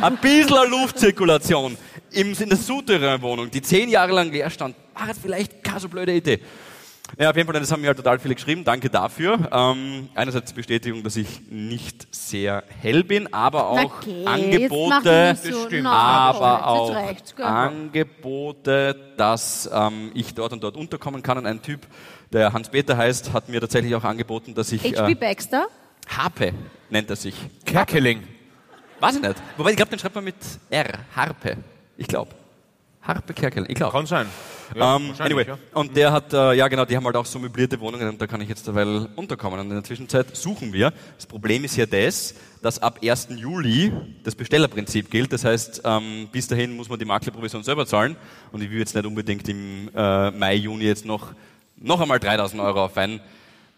ein 0.00 0.16
bisschen 0.18 0.70
Luftzirkulation 0.70 1.76
in 2.12 2.34
der 2.34 2.56
Souterrain-Wohnung, 2.56 3.50
die 3.50 3.62
zehn 3.62 3.88
Jahre 3.88 4.12
lang 4.12 4.30
leer 4.30 4.50
stand, 4.50 4.74
war 4.94 5.08
jetzt 5.08 5.20
vielleicht 5.20 5.62
keine 5.62 5.80
so 5.80 5.88
blöde 5.88 6.14
Idee. 6.14 6.40
Ja, 7.18 7.30
auf 7.30 7.36
jeden 7.36 7.50
Fall, 7.50 7.58
das 7.60 7.70
haben 7.70 7.80
mir 7.80 7.86
halt 7.88 7.96
total 7.96 8.18
viele 8.18 8.34
geschrieben. 8.34 8.64
Danke 8.64 8.90
dafür. 8.90 9.48
Ähm, 9.52 10.08
einerseits 10.14 10.52
Bestätigung, 10.52 11.02
dass 11.02 11.16
ich 11.16 11.40
nicht 11.48 12.06
sehr 12.14 12.64
hell 12.80 13.04
bin, 13.04 13.32
aber 13.32 13.68
auch 13.70 14.00
Okay, 14.02 14.24
Angebote, 14.26 15.36
so- 15.40 15.68
aber 15.88 16.66
auch 16.66 16.94
reicht's, 16.94 17.34
gell? 17.34 17.46
Angebote, 17.46 18.96
dass 19.16 19.70
ähm, 19.72 20.10
ich 20.14 20.34
dort 20.34 20.52
und 20.52 20.62
dort 20.64 20.76
unterkommen 20.76 21.22
kann. 21.22 21.38
Und 21.38 21.46
ein 21.46 21.62
Typ, 21.62 21.86
der 22.32 22.52
Hans-Peter 22.52 22.96
heißt, 22.96 23.32
hat 23.32 23.48
mir 23.48 23.60
tatsächlich 23.60 23.94
auch 23.94 24.04
angeboten, 24.04 24.54
dass 24.54 24.72
ich 24.72 24.82
HB 24.82 25.12
äh, 25.12 25.14
Baxter? 25.14 25.66
Harpe 26.08 26.52
nennt 26.90 27.08
er 27.10 27.16
sich. 27.16 27.34
Kerkeling. 27.64 28.24
Weiß 29.00 29.16
ich 29.16 29.22
nicht. 29.22 29.34
Wobei, 29.56 29.70
ich 29.70 29.76
glaube, 29.76 29.90
den 29.90 29.98
schreibt 29.98 30.14
man 30.14 30.24
mit 30.24 30.36
R. 30.70 30.86
Harpe. 31.14 31.56
Ich 31.96 32.06
glaube. 32.08 32.30
Harpe 33.06 33.34
Kerkel. 33.34 33.64
Ich 33.68 33.74
glaube. 33.74 33.92
Kann 33.92 34.06
sein. 34.06 34.26
Ähm, 34.74 34.80
wahrscheinlich, 34.80 35.20
anyway, 35.20 35.46
ja. 35.46 35.58
und 35.74 35.96
der 35.96 36.12
hat, 36.12 36.32
äh, 36.32 36.54
ja 36.54 36.66
genau, 36.66 36.84
die 36.84 36.96
haben 36.96 37.04
halt 37.04 37.14
auch 37.14 37.24
so 37.24 37.38
möblierte 37.38 37.78
Wohnungen 37.78 38.08
und 38.08 38.20
da 38.20 38.26
kann 38.26 38.40
ich 38.40 38.48
jetzt 38.48 38.66
derweil 38.66 39.08
unterkommen. 39.14 39.60
Und 39.60 39.66
in 39.66 39.74
der 39.74 39.84
Zwischenzeit 39.84 40.36
suchen 40.36 40.72
wir. 40.72 40.92
Das 41.16 41.26
Problem 41.26 41.64
ist 41.64 41.76
ja 41.76 41.86
das, 41.86 42.34
dass 42.62 42.80
ab 42.80 42.98
1. 43.02 43.28
Juli 43.36 43.92
das 44.24 44.34
Bestellerprinzip 44.34 45.10
gilt. 45.10 45.32
Das 45.32 45.44
heißt, 45.44 45.82
ähm, 45.84 46.28
bis 46.32 46.48
dahin 46.48 46.74
muss 46.74 46.88
man 46.88 46.98
die 46.98 47.04
Maklerprovision 47.04 47.62
selber 47.62 47.86
zahlen. 47.86 48.16
Und 48.50 48.62
ich 48.62 48.70
will 48.70 48.80
jetzt 48.80 48.94
nicht 48.94 49.06
unbedingt 49.06 49.48
im 49.48 49.88
äh, 49.94 50.30
Mai, 50.32 50.54
Juni 50.56 50.84
jetzt 50.84 51.04
noch, 51.04 51.32
noch 51.76 52.00
einmal 52.00 52.18
3000 52.18 52.60
Euro 52.60 52.86
auf 52.86 52.96
ein 52.96 53.20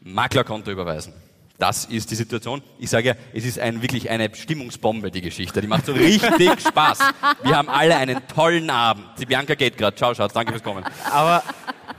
Maklerkonto 0.01 0.71
überweisen. 0.71 1.12
Das 1.59 1.87
ist 1.87 2.11
die 2.11 2.14
Situation. 2.14 2.62
Ich 2.79 2.88
sage 2.88 3.09
ja, 3.09 3.14
es 3.35 3.44
ist 3.44 3.59
ein, 3.59 3.83
wirklich 3.83 4.09
eine 4.09 4.33
Stimmungsbombe, 4.33 5.11
die 5.11 5.21
Geschichte. 5.21 5.61
Die 5.61 5.66
macht 5.66 5.87
so 5.87 5.92
richtig 5.92 6.61
Spaß. 6.68 7.01
Wir 7.42 7.57
haben 7.57 7.68
alle 7.68 7.97
einen 7.97 8.27
tollen 8.29 8.71
Abend. 8.71 9.05
Die 9.18 9.27
Bianca 9.27 9.57
geht 9.57 9.77
gerade. 9.77 9.97
Ciao, 9.97 10.14
Schatz. 10.14 10.33
Danke 10.33 10.53
fürs 10.53 10.62
Kommen. 10.62 10.85
Aber 11.11 11.42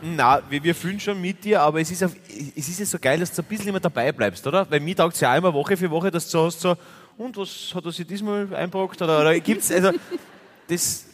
na, 0.02 0.42
wir, 0.50 0.64
wir 0.64 0.74
fühlen 0.74 1.00
schon 1.02 1.20
mit 1.20 1.44
dir, 1.44 1.62
aber 1.62 1.82
es 1.82 1.92
ist, 1.92 2.04
auf, 2.06 2.16
es 2.56 2.70
ist 2.70 2.80
ja 2.80 2.86
so 2.86 2.98
geil, 3.00 3.20
dass 3.20 3.34
du 3.34 3.42
ein 3.42 3.46
bisschen 3.46 3.68
immer 3.68 3.82
dabei 3.82 4.14
bleibst, 4.14 4.48
oder? 4.48 4.70
Weil 4.72 4.80
mir 4.80 4.96
taugt 4.96 5.16
es 5.16 5.20
ja 5.20 5.34
auch 5.34 5.38
immer 5.38 5.54
Woche 5.54 5.76
für 5.76 5.92
Woche, 5.92 6.10
dass 6.10 6.26
du 6.26 6.32
so 6.32 6.46
hast, 6.46 6.62
so, 6.62 6.78
und 7.18 7.36
was 7.36 7.72
hat 7.76 7.84
er 7.84 7.92
sich 7.92 8.08
diesmal 8.08 8.48
einbrockt? 8.56 9.02
Oder, 9.02 9.20
oder 9.20 9.38
gibt's, 9.42 9.70
also, 9.72 9.92
das 10.70 11.06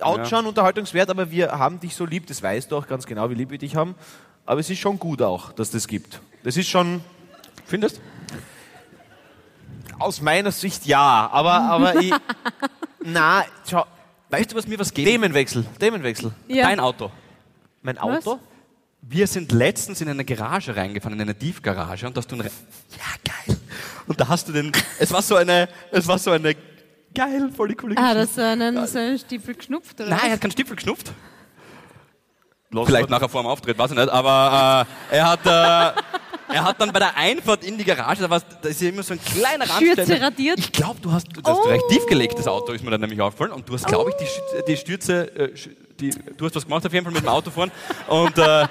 Ausschauen, 0.00 0.46
unterhaltungswert, 0.46 1.08
aber 1.08 1.30
wir 1.30 1.52
haben 1.52 1.78
dich 1.78 1.94
so 1.94 2.04
lieb, 2.04 2.26
das 2.26 2.42
weißt 2.42 2.72
du 2.72 2.76
auch 2.76 2.88
ganz 2.88 3.06
genau, 3.06 3.30
wie 3.30 3.34
lieb 3.34 3.50
wir 3.50 3.58
dich 3.58 3.76
haben. 3.76 3.94
Aber 4.44 4.58
es 4.58 4.68
ist 4.68 4.80
schon 4.80 4.98
gut 4.98 5.22
auch, 5.22 5.52
dass 5.52 5.70
das 5.70 5.86
gibt. 5.86 6.20
Das 6.42 6.56
ist 6.56 6.68
schon, 6.68 7.00
Findest? 7.66 8.00
aus 9.98 10.20
meiner 10.20 10.50
Sicht 10.50 10.86
ja, 10.86 11.30
aber, 11.32 11.52
aber 11.52 12.00
ich, 12.00 12.12
na, 13.04 13.44
schau, 13.68 13.86
Weißt 14.30 14.50
du, 14.50 14.56
was 14.56 14.66
mir 14.66 14.78
was 14.80 14.92
geht? 14.92 15.06
Themenwechsel, 15.06 15.64
Themenwechsel. 15.78 16.32
Ja. 16.48 16.66
Dein 16.66 16.80
Auto. 16.80 17.12
Mein 17.82 17.96
Was? 17.96 18.26
Auto? 18.26 18.40
Wir 19.02 19.28
sind 19.28 19.52
letztens 19.52 20.00
in 20.00 20.08
eine 20.08 20.24
Garage 20.24 20.74
reingefahren, 20.74 21.14
in 21.14 21.22
eine 21.22 21.38
Tiefgarage, 21.38 22.06
und 22.06 22.16
da 22.16 22.20
hast 22.20 22.32
du 22.32 22.34
einen, 22.34 22.42
Re 22.46 22.50
ja, 22.98 23.32
geil. 23.46 23.56
Und 24.08 24.20
da 24.20 24.26
hast 24.26 24.48
du 24.48 24.52
den, 24.52 24.72
es 24.98 25.12
war 25.12 25.22
so 25.22 25.36
eine, 25.36 25.68
es 25.92 26.08
war 26.08 26.18
so 26.18 26.32
eine, 26.32 26.56
geil, 27.14 27.50
voll 27.54 27.68
die 27.68 27.74
coole 27.76 27.96
Ah, 27.96 28.14
Geschichte. 28.14 28.26
das 28.26 28.34
so 28.34 28.40
einen, 28.40 28.86
so 28.88 28.98
einen 28.98 29.18
Stiefel 29.18 29.54
geschnupft, 29.54 30.00
oder? 30.00 30.10
Nein, 30.10 30.20
er 30.24 30.32
hat 30.32 30.40
keinen 30.40 30.50
Stiefel 30.52 30.74
geschnupft. 30.74 31.12
Vielleicht 32.86 33.10
nachher 33.10 33.28
vor 33.28 33.42
dem 33.42 33.46
Auftritt, 33.46 33.78
weiß 33.78 33.92
ich 33.92 33.96
nicht, 33.96 34.08
aber 34.08 34.86
äh, 35.10 35.16
er 35.16 35.28
hat, 35.28 35.46
äh, 35.46 36.00
er 36.54 36.64
hat 36.64 36.80
dann 36.80 36.92
bei 36.92 36.98
der 37.00 37.16
Einfahrt 37.16 37.64
in 37.64 37.76
die 37.76 37.84
Garage, 37.84 38.26
da, 38.26 38.38
da 38.38 38.68
ist 38.68 38.80
ja 38.80 38.88
immer 38.88 39.02
so 39.02 39.14
ein 39.14 39.20
kleiner 39.22 39.66
Schürze 39.66 39.98
Randständer. 39.98 40.26
radiert? 40.26 40.58
Ich 40.58 40.72
glaube, 40.72 41.00
du 41.00 41.12
hast, 41.12 41.26
du 41.32 41.40
hast 41.44 41.58
Oh. 41.58 41.68
recht 41.68 41.84
tief 41.90 42.06
gelegtes 42.06 42.46
Auto, 42.46 42.72
ist 42.72 42.84
mir 42.84 42.90
dann 42.90 43.00
nämlich 43.00 43.20
aufgefallen. 43.20 43.52
Und 43.52 43.68
du 43.68 43.74
hast, 43.74 43.86
glaube 43.86 44.10
ich, 44.10 44.16
die, 44.16 44.24
Schü- 44.26 44.64
die 44.66 44.76
Stürze, 44.76 45.36
äh, 45.36 45.52
die, 46.00 46.10
du 46.36 46.44
hast 46.46 46.54
was 46.56 46.64
gemacht 46.64 46.86
auf 46.86 46.92
jeden 46.92 47.04
Fall 47.04 47.12
mit 47.12 47.22
dem 47.22 47.28
Autofahren. 47.28 47.70
Und, 48.08 48.38
äh, 48.38 48.66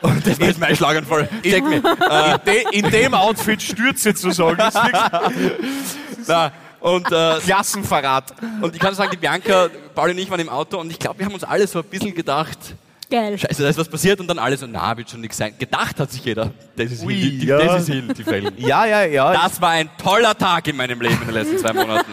und 0.00 0.26
das 0.26 0.38
war 0.40 0.46
jetzt 0.48 0.60
mein 0.60 0.76
Schlaganfall. 0.76 1.28
Check 1.42 1.64
mich. 1.64 1.82
In, 1.84 2.40
de, 2.46 2.64
in 2.72 2.90
dem 2.90 3.14
Outfit 3.14 3.60
Stürze 3.62 4.14
zu 4.14 4.30
sagen, 4.30 4.60
ist 4.60 4.74
wirklich 4.74 5.02
Na, 6.26 6.52
und, 6.80 7.10
äh, 7.10 7.38
Klassenverrat. 7.40 8.32
und 8.62 8.74
ich 8.74 8.80
kann 8.80 8.94
sagen, 8.94 9.10
die 9.12 9.16
Bianca, 9.16 9.68
Pauli 9.94 10.12
und 10.12 10.18
ich 10.18 10.30
waren 10.30 10.40
im 10.40 10.48
Auto 10.48 10.78
und 10.78 10.90
ich 10.90 10.98
glaube, 10.98 11.18
wir 11.18 11.26
haben 11.26 11.34
uns 11.34 11.42
alle 11.44 11.66
so 11.66 11.80
ein 11.80 11.84
bisschen 11.86 12.14
gedacht, 12.14 12.58
Geil. 13.10 13.38
Scheiße, 13.38 13.62
da 13.62 13.68
ist 13.70 13.78
was 13.78 13.88
passiert 13.88 14.20
und 14.20 14.26
dann 14.26 14.38
alle 14.38 14.56
so, 14.56 14.66
na, 14.66 14.96
wird 14.96 15.08
schon 15.08 15.20
nichts 15.22 15.38
sein. 15.38 15.54
Gedacht 15.58 15.98
hat 15.98 16.12
sich 16.12 16.24
jeder, 16.24 16.52
das 16.76 16.92
ist 16.92 17.04
Ui, 17.04 17.14
hin, 17.14 17.40
die, 17.40 17.46
ja. 17.46 17.58
das 17.58 17.82
ist 17.82 17.94
hin, 17.94 18.12
die 18.16 18.24
Fällen. 18.24 18.52
Ja, 18.58 18.84
ja, 18.84 19.04
ja. 19.04 19.32
Das 19.32 19.60
war 19.60 19.70
ein 19.70 19.88
toller 19.96 20.36
Tag 20.36 20.68
in 20.68 20.76
meinem 20.76 21.00
Leben 21.00 21.18
in 21.22 21.28
den 21.28 21.34
letzten 21.34 21.58
zwei 21.58 21.72
Monaten. 21.72 22.12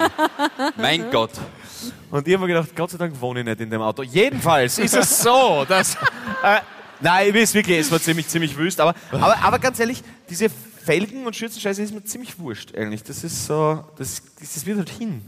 Mein 0.77 1.12
Gott. 1.12 1.31
Und 2.12 2.27
ich 2.27 2.34
habe 2.34 2.47
mir 2.47 2.53
gedacht, 2.53 2.75
Gott 2.75 2.91
sei 2.91 2.97
Dank 2.97 3.19
wohne 3.19 3.41
ich 3.41 3.45
nicht 3.45 3.60
in 3.60 3.69
dem 3.69 3.81
Auto. 3.81 4.03
Jedenfalls 4.03 4.77
ist 4.77 4.95
es 4.95 5.21
so, 5.21 5.65
dass. 5.67 5.95
Äh, 6.43 6.60
nein, 7.01 7.29
ich 7.29 7.36
weiß 7.36 7.53
wirklich, 7.55 7.79
es 7.79 7.91
war 7.91 7.99
ziemlich, 7.99 8.27
ziemlich 8.27 8.55
wüst. 8.55 8.79
Aber, 8.79 8.95
aber, 9.12 9.38
aber 9.43 9.60
ganz 9.60 9.79
ehrlich, 9.79 10.01
diese 10.29 10.49
Felgen 10.49 11.25
und 11.25 11.36
Schürzenscheiße 11.36 11.81
ist 11.81 11.93
mir 11.93 12.03
ziemlich 12.03 12.39
wurscht 12.39 12.75
eigentlich. 12.75 13.03
Das 13.03 13.23
ist 13.23 13.45
so, 13.47 13.84
das, 13.97 14.21
das 14.39 14.65
wird 14.65 14.77
halt 14.77 14.89
hin. 14.89 15.21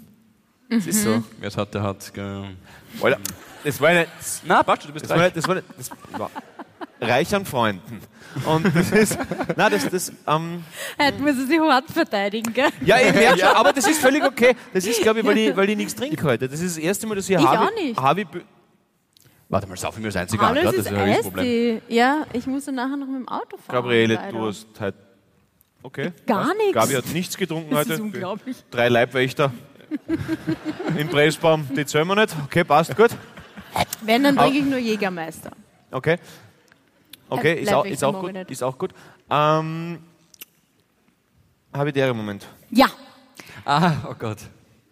Das 0.69 0.85
ist 0.85 1.03
so. 1.03 1.23
Wer 1.39 1.47
es 1.47 1.57
hat, 1.57 1.73
der 1.73 1.81
hat. 1.81 2.13
gell. 2.13 2.55
Alter, 3.01 3.19
das 3.63 3.81
war 3.81 3.89
eine, 3.89 4.07
Na, 4.45 4.63
passt, 4.63 4.87
du 4.87 4.93
bist 4.93 5.05
das 5.05 5.11
war, 5.11 5.17
eine, 5.17 5.31
das 5.31 5.47
war, 5.47 5.55
eine, 5.55 5.63
das 5.77 5.91
war 6.19 6.31
reich 7.01 7.33
an 7.35 7.45
Freunden. 7.45 8.01
Und 8.45 8.75
das 8.75 8.91
ist, 8.91 9.17
na, 9.55 9.69
das, 9.69 9.89
das, 9.89 10.11
ähm, 10.27 10.63
Heute 11.01 11.19
muss 11.21 11.37
er 11.37 11.47
sich 11.47 11.59
hart 11.59 11.89
verteidigen, 11.89 12.53
gell? 12.53 12.69
ja, 12.85 12.97
ich 12.99 13.13
merke 13.13 13.39
schon, 13.39 13.47
aber 13.49 13.73
das 13.73 13.87
ist 13.87 13.99
völlig 13.99 14.23
okay. 14.23 14.55
Das 14.73 14.85
ist, 14.85 15.01
glaube 15.01 15.19
ich, 15.21 15.25
weil 15.25 15.37
ich, 15.37 15.55
weil 15.55 15.69
ich 15.69 15.77
nichts 15.77 15.95
trinke 15.95 16.23
heute. 16.23 16.47
Das 16.47 16.59
ist 16.59 16.77
das 16.77 16.83
erste 16.83 17.07
Mal, 17.07 17.15
dass 17.15 17.29
ich, 17.29 17.35
Ich 17.35 17.43
Harvey, 17.45 17.67
auch 17.67 17.73
nicht. 17.73 17.99
Harvey 17.99 18.27
Warte 19.49 19.65
mal, 19.67 19.77
saufen 19.77 20.03
wir 20.03 20.09
das 20.09 20.17
einzige 20.17 20.45
Hallo, 20.45 20.59
an, 20.59 20.65
das 20.65 20.73
ist 20.75 20.79
ist 20.87 20.93
ein. 20.93 21.09
Eistee. 21.09 21.81
Ja, 21.87 22.25
ich 22.33 22.45
muss 22.47 22.65
dann 22.65 22.75
nachher 22.75 22.97
noch 22.97 23.07
mit 23.07 23.15
dem 23.21 23.27
Auto 23.29 23.55
fahren. 23.55 23.75
Gabriele, 23.75 24.15
leider. 24.15 24.31
du 24.37 24.45
hast 24.47 24.67
heute. 24.79 24.97
Okay. 25.83 26.11
Gar 26.25 26.53
nichts. 26.55 26.73
Gabi 26.73 26.93
hat 26.95 27.05
nichts 27.13 27.37
getrunken 27.37 27.69
Das 27.69 27.79
heute. 27.79 27.93
ist 27.93 27.99
unglaublich. 28.01 28.57
Drei 28.69 28.89
Leibwächter 28.89 29.53
im 30.97 31.07
Pressbaum, 31.07 31.65
die 31.73 31.85
zählen 31.85 32.07
wir 32.07 32.15
nicht. 32.15 32.35
Okay, 32.45 32.65
passt 32.65 32.95
gut. 32.97 33.11
Wenn, 34.01 34.23
dann 34.23 34.35
trinke 34.35 34.59
ich 34.59 34.65
nur 34.65 34.77
Jägermeister. 34.79 35.51
Okay. 35.91 36.17
Okay, 37.29 37.61
ist 37.61 37.73
auch, 37.73 37.85
ist 37.85 38.03
auch 38.03 38.19
gut. 38.21 38.35
Ist 38.49 38.63
auch 38.63 38.77
gut. 38.77 38.91
Ähm, 39.29 39.99
habe 41.73 41.89
ich 41.89 41.93
der 41.93 42.13
Moment. 42.13 42.47
Ja. 42.71 42.87
Ah, 43.65 43.93
oh 44.09 44.15
Gott. 44.17 44.37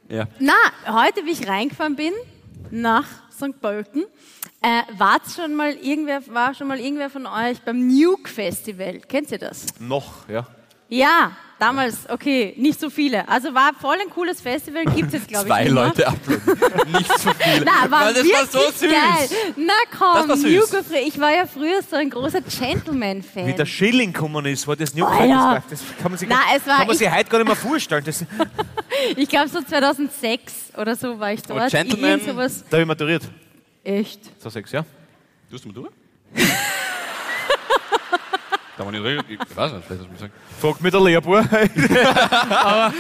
Ja. 0.10 0.28
Na, 0.39 0.54
heute, 0.88 1.26
wie 1.26 1.32
ich 1.32 1.48
reingefahren 1.48 1.95
bin, 1.95 2.13
nach 2.71 3.08
St. 3.32 3.60
Pölten, 3.60 4.06
äh, 4.62 4.82
war's 4.98 5.36
schon 5.36 5.56
mal 5.56 5.74
irgendwer, 5.74 6.21
war 6.28 6.54
schon 6.54 6.67
mal 6.67 6.80
irgendwer 6.80 7.10
von 7.10 7.26
euch 7.26 7.62
beim 7.62 7.88
Nuke 7.88 8.30
Festival? 8.30 9.00
Kennt 9.00 9.32
ihr 9.32 9.39
das? 9.39 9.67
Noch, 9.80 10.28
ja. 10.28 10.45
Ja, 10.89 11.32
damals, 11.60 12.10
okay, 12.10 12.54
nicht 12.58 12.80
so 12.80 12.89
viele. 12.89 13.28
Also 13.30 13.54
war 13.54 13.72
voll 13.80 13.98
ein 14.02 14.10
cooles 14.10 14.41
Festival, 14.41 14.86
gibt 14.86 15.08
es 15.08 15.13
jetzt, 15.13 15.28
glaube 15.28 15.46
ich, 15.46 15.52
Zwei 15.54 15.63
nicht 15.65 15.74
mehr. 15.74 15.84
Leute 15.86 16.08
applaudieren. 16.08 16.91
Nicht 16.91 17.20
so 17.20 17.30
viele. 17.32 17.65
Na, 17.65 17.89
war 17.91 18.06
Weil 18.06 18.13
das 18.13 18.24
war 18.26 18.46
so 18.48 18.60
süß. 18.72 18.82
geil. 18.82 19.30
Na 19.56 19.74
komm, 19.98 20.15
Das 20.15 20.28
war 20.30 20.38
süß. 20.38 20.60
Nuke 20.72 20.74
war 20.74 20.84
früher- 20.84 21.08
ich 21.08 21.20
war 21.20 21.32
ja 21.36 21.46
früher 21.48 21.82
so 21.89 21.96
ein 21.96 22.10
großer 22.10 22.41
Gentleman-Fan. 22.41 23.48
Wie 23.48 23.54
der 23.54 23.65
Schilling 23.65 24.13
gekommen 24.13 24.46
ist, 24.46 24.68
war 24.68 24.76
das 24.76 24.94
New 24.94 25.06
Alter. 25.06 25.63
das, 25.70 25.82
kann 26.02 26.12
man 26.12 26.18
sich, 26.20 26.28
Na, 26.30 26.39
es 26.56 26.65
war- 26.68 26.78
kann 26.78 26.88
man 26.88 26.94
ich- 26.94 27.00
sich 27.00 27.12
heute 27.12 27.30
gar 27.30 27.38
nicht 27.39 27.48
mehr 27.48 27.56
vorstellen. 27.56 28.04
Das, 28.06 28.20
da 28.20 28.26
Ich 29.15 29.28
glaube 29.30 29.48
so 29.50 29.62
2006 29.62 30.54
oder 30.78 30.96
so 30.96 31.20
war 31.20 31.32
ich 31.34 31.41
dort. 31.44 31.60
Aber 31.60 31.70
Gentleman- 31.70 32.22
sowas. 32.22 32.63
habe 32.72 32.82
ich 32.82 32.88
maturiert. 32.88 33.24
Echt? 33.84 34.20
So 34.41 34.50
sechs, 34.50 34.72
ja. 34.72 34.84
Du 35.50 35.58
mal 35.68 35.74
durch? 35.74 35.89
Kann 38.76 38.86
man 38.86 38.94
nicht 38.94 39.04
reden? 39.04 39.24
Ich 39.30 39.58
weiß 39.58 39.72
nicht, 39.72 39.86
vielleicht 39.86 40.02
du 40.02 40.08
mir 40.08 40.14
gesagt. 40.14 40.34
Fragt 40.60 40.82
mich 40.82 40.92
der 40.92 41.02
Lehrbuhr. 41.02 41.40
Aber, 42.50 42.94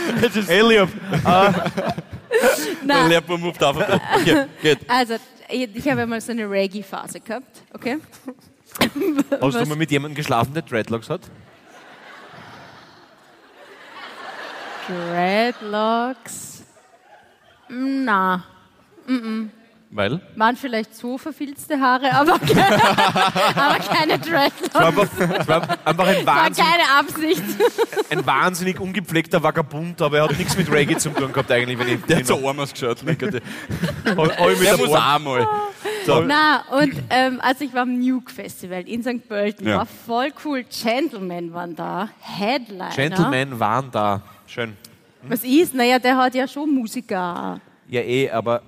ey, 0.47 0.61
lieb. 0.61 0.89
Der 2.85 3.01
Na, 3.01 3.07
Lehrbuhr 3.07 3.37
moved 3.37 3.63
auf. 3.63 3.77
Okay, 3.77 4.45
geht. 4.61 4.89
also 4.89 5.15
ich, 5.47 5.87
habe 5.89 6.01
ja 6.01 6.05
mal 6.05 6.21
so 6.21 6.31
eine 6.31 6.49
Reggae-Phase 6.49 7.19
gehabt, 7.19 7.63
okay? 7.73 7.97
Hast 9.41 9.59
du 9.59 9.65
mal 9.65 9.77
mit 9.77 9.91
jemandem 9.91 10.15
geschlafen, 10.15 10.53
der 10.53 10.63
Dreadlocks 10.63 11.09
hat? 11.09 11.21
Dreadlocks. 14.87 16.63
Na, 17.69 18.43
Weil? 19.95 20.19
waren 20.35 20.57
vielleicht 20.57 20.93
so 20.93 21.17
verfilzte 21.17 21.79
Haare, 21.79 22.11
aber 22.13 22.37
keine, 22.39 22.83
aber 23.55 23.77
keine 23.79 24.19
Dreadlocks. 24.19 24.69
Das 24.73 24.81
war 24.81 24.87
einfach, 24.87 25.07
das 25.37 25.47
war 25.47 25.61
einfach 25.85 26.07
ein, 26.07 26.25
War 26.25 26.35
Wahnsinn, 26.43 26.65
keine 26.65 26.99
Absicht. 26.99 27.43
ein 28.09 28.25
wahnsinnig 28.25 28.77
ungepflegter 28.79 29.41
Vagabund, 29.41 30.01
aber 30.01 30.17
er 30.17 30.23
hat 30.25 30.37
nichts 30.37 30.57
mit 30.57 30.69
Reggae 30.69 30.97
zu 30.97 31.11
tun 31.11 31.31
gehabt 31.31 31.49
eigentlich. 31.49 31.79
Wenn 31.79 31.87
ich, 31.87 32.01
Der 32.05 32.17
hat 32.17 32.27
so 32.27 32.45
arm 32.45 32.59
ausgeschaut. 32.59 32.97
Der 33.05 34.15
muss 34.15 34.89
Ohr- 34.89 34.97
auch 34.99 35.19
mal. 35.19 35.47
Na, 36.27 36.63
und 36.71 36.93
ähm, 37.09 37.39
also 37.41 37.63
ich 37.63 37.73
war 37.73 37.83
am 37.83 37.97
Nuke 37.97 38.31
Festival 38.33 38.81
in 38.87 39.01
St. 39.01 39.27
Pölten, 39.27 39.65
Ja. 39.67 39.77
war 39.77 39.85
voll 39.85 40.31
cool. 40.43 40.63
Gentlemen 40.65 41.53
waren 41.53 41.75
da, 41.75 42.09
Headliner. 42.19 42.89
Gentlemen 42.95 43.59
waren 43.59 43.89
da. 43.91 44.21
Schön. 44.45 44.75
Was 45.23 45.43
ist? 45.43 45.73
Naja, 45.73 45.97
der 45.99 46.17
hat 46.17 46.35
ja 46.35 46.47
schon 46.47 46.69
Musiker. 46.75 47.59
Ja, 47.87 48.01
eh, 48.01 48.29
aber 48.29 48.61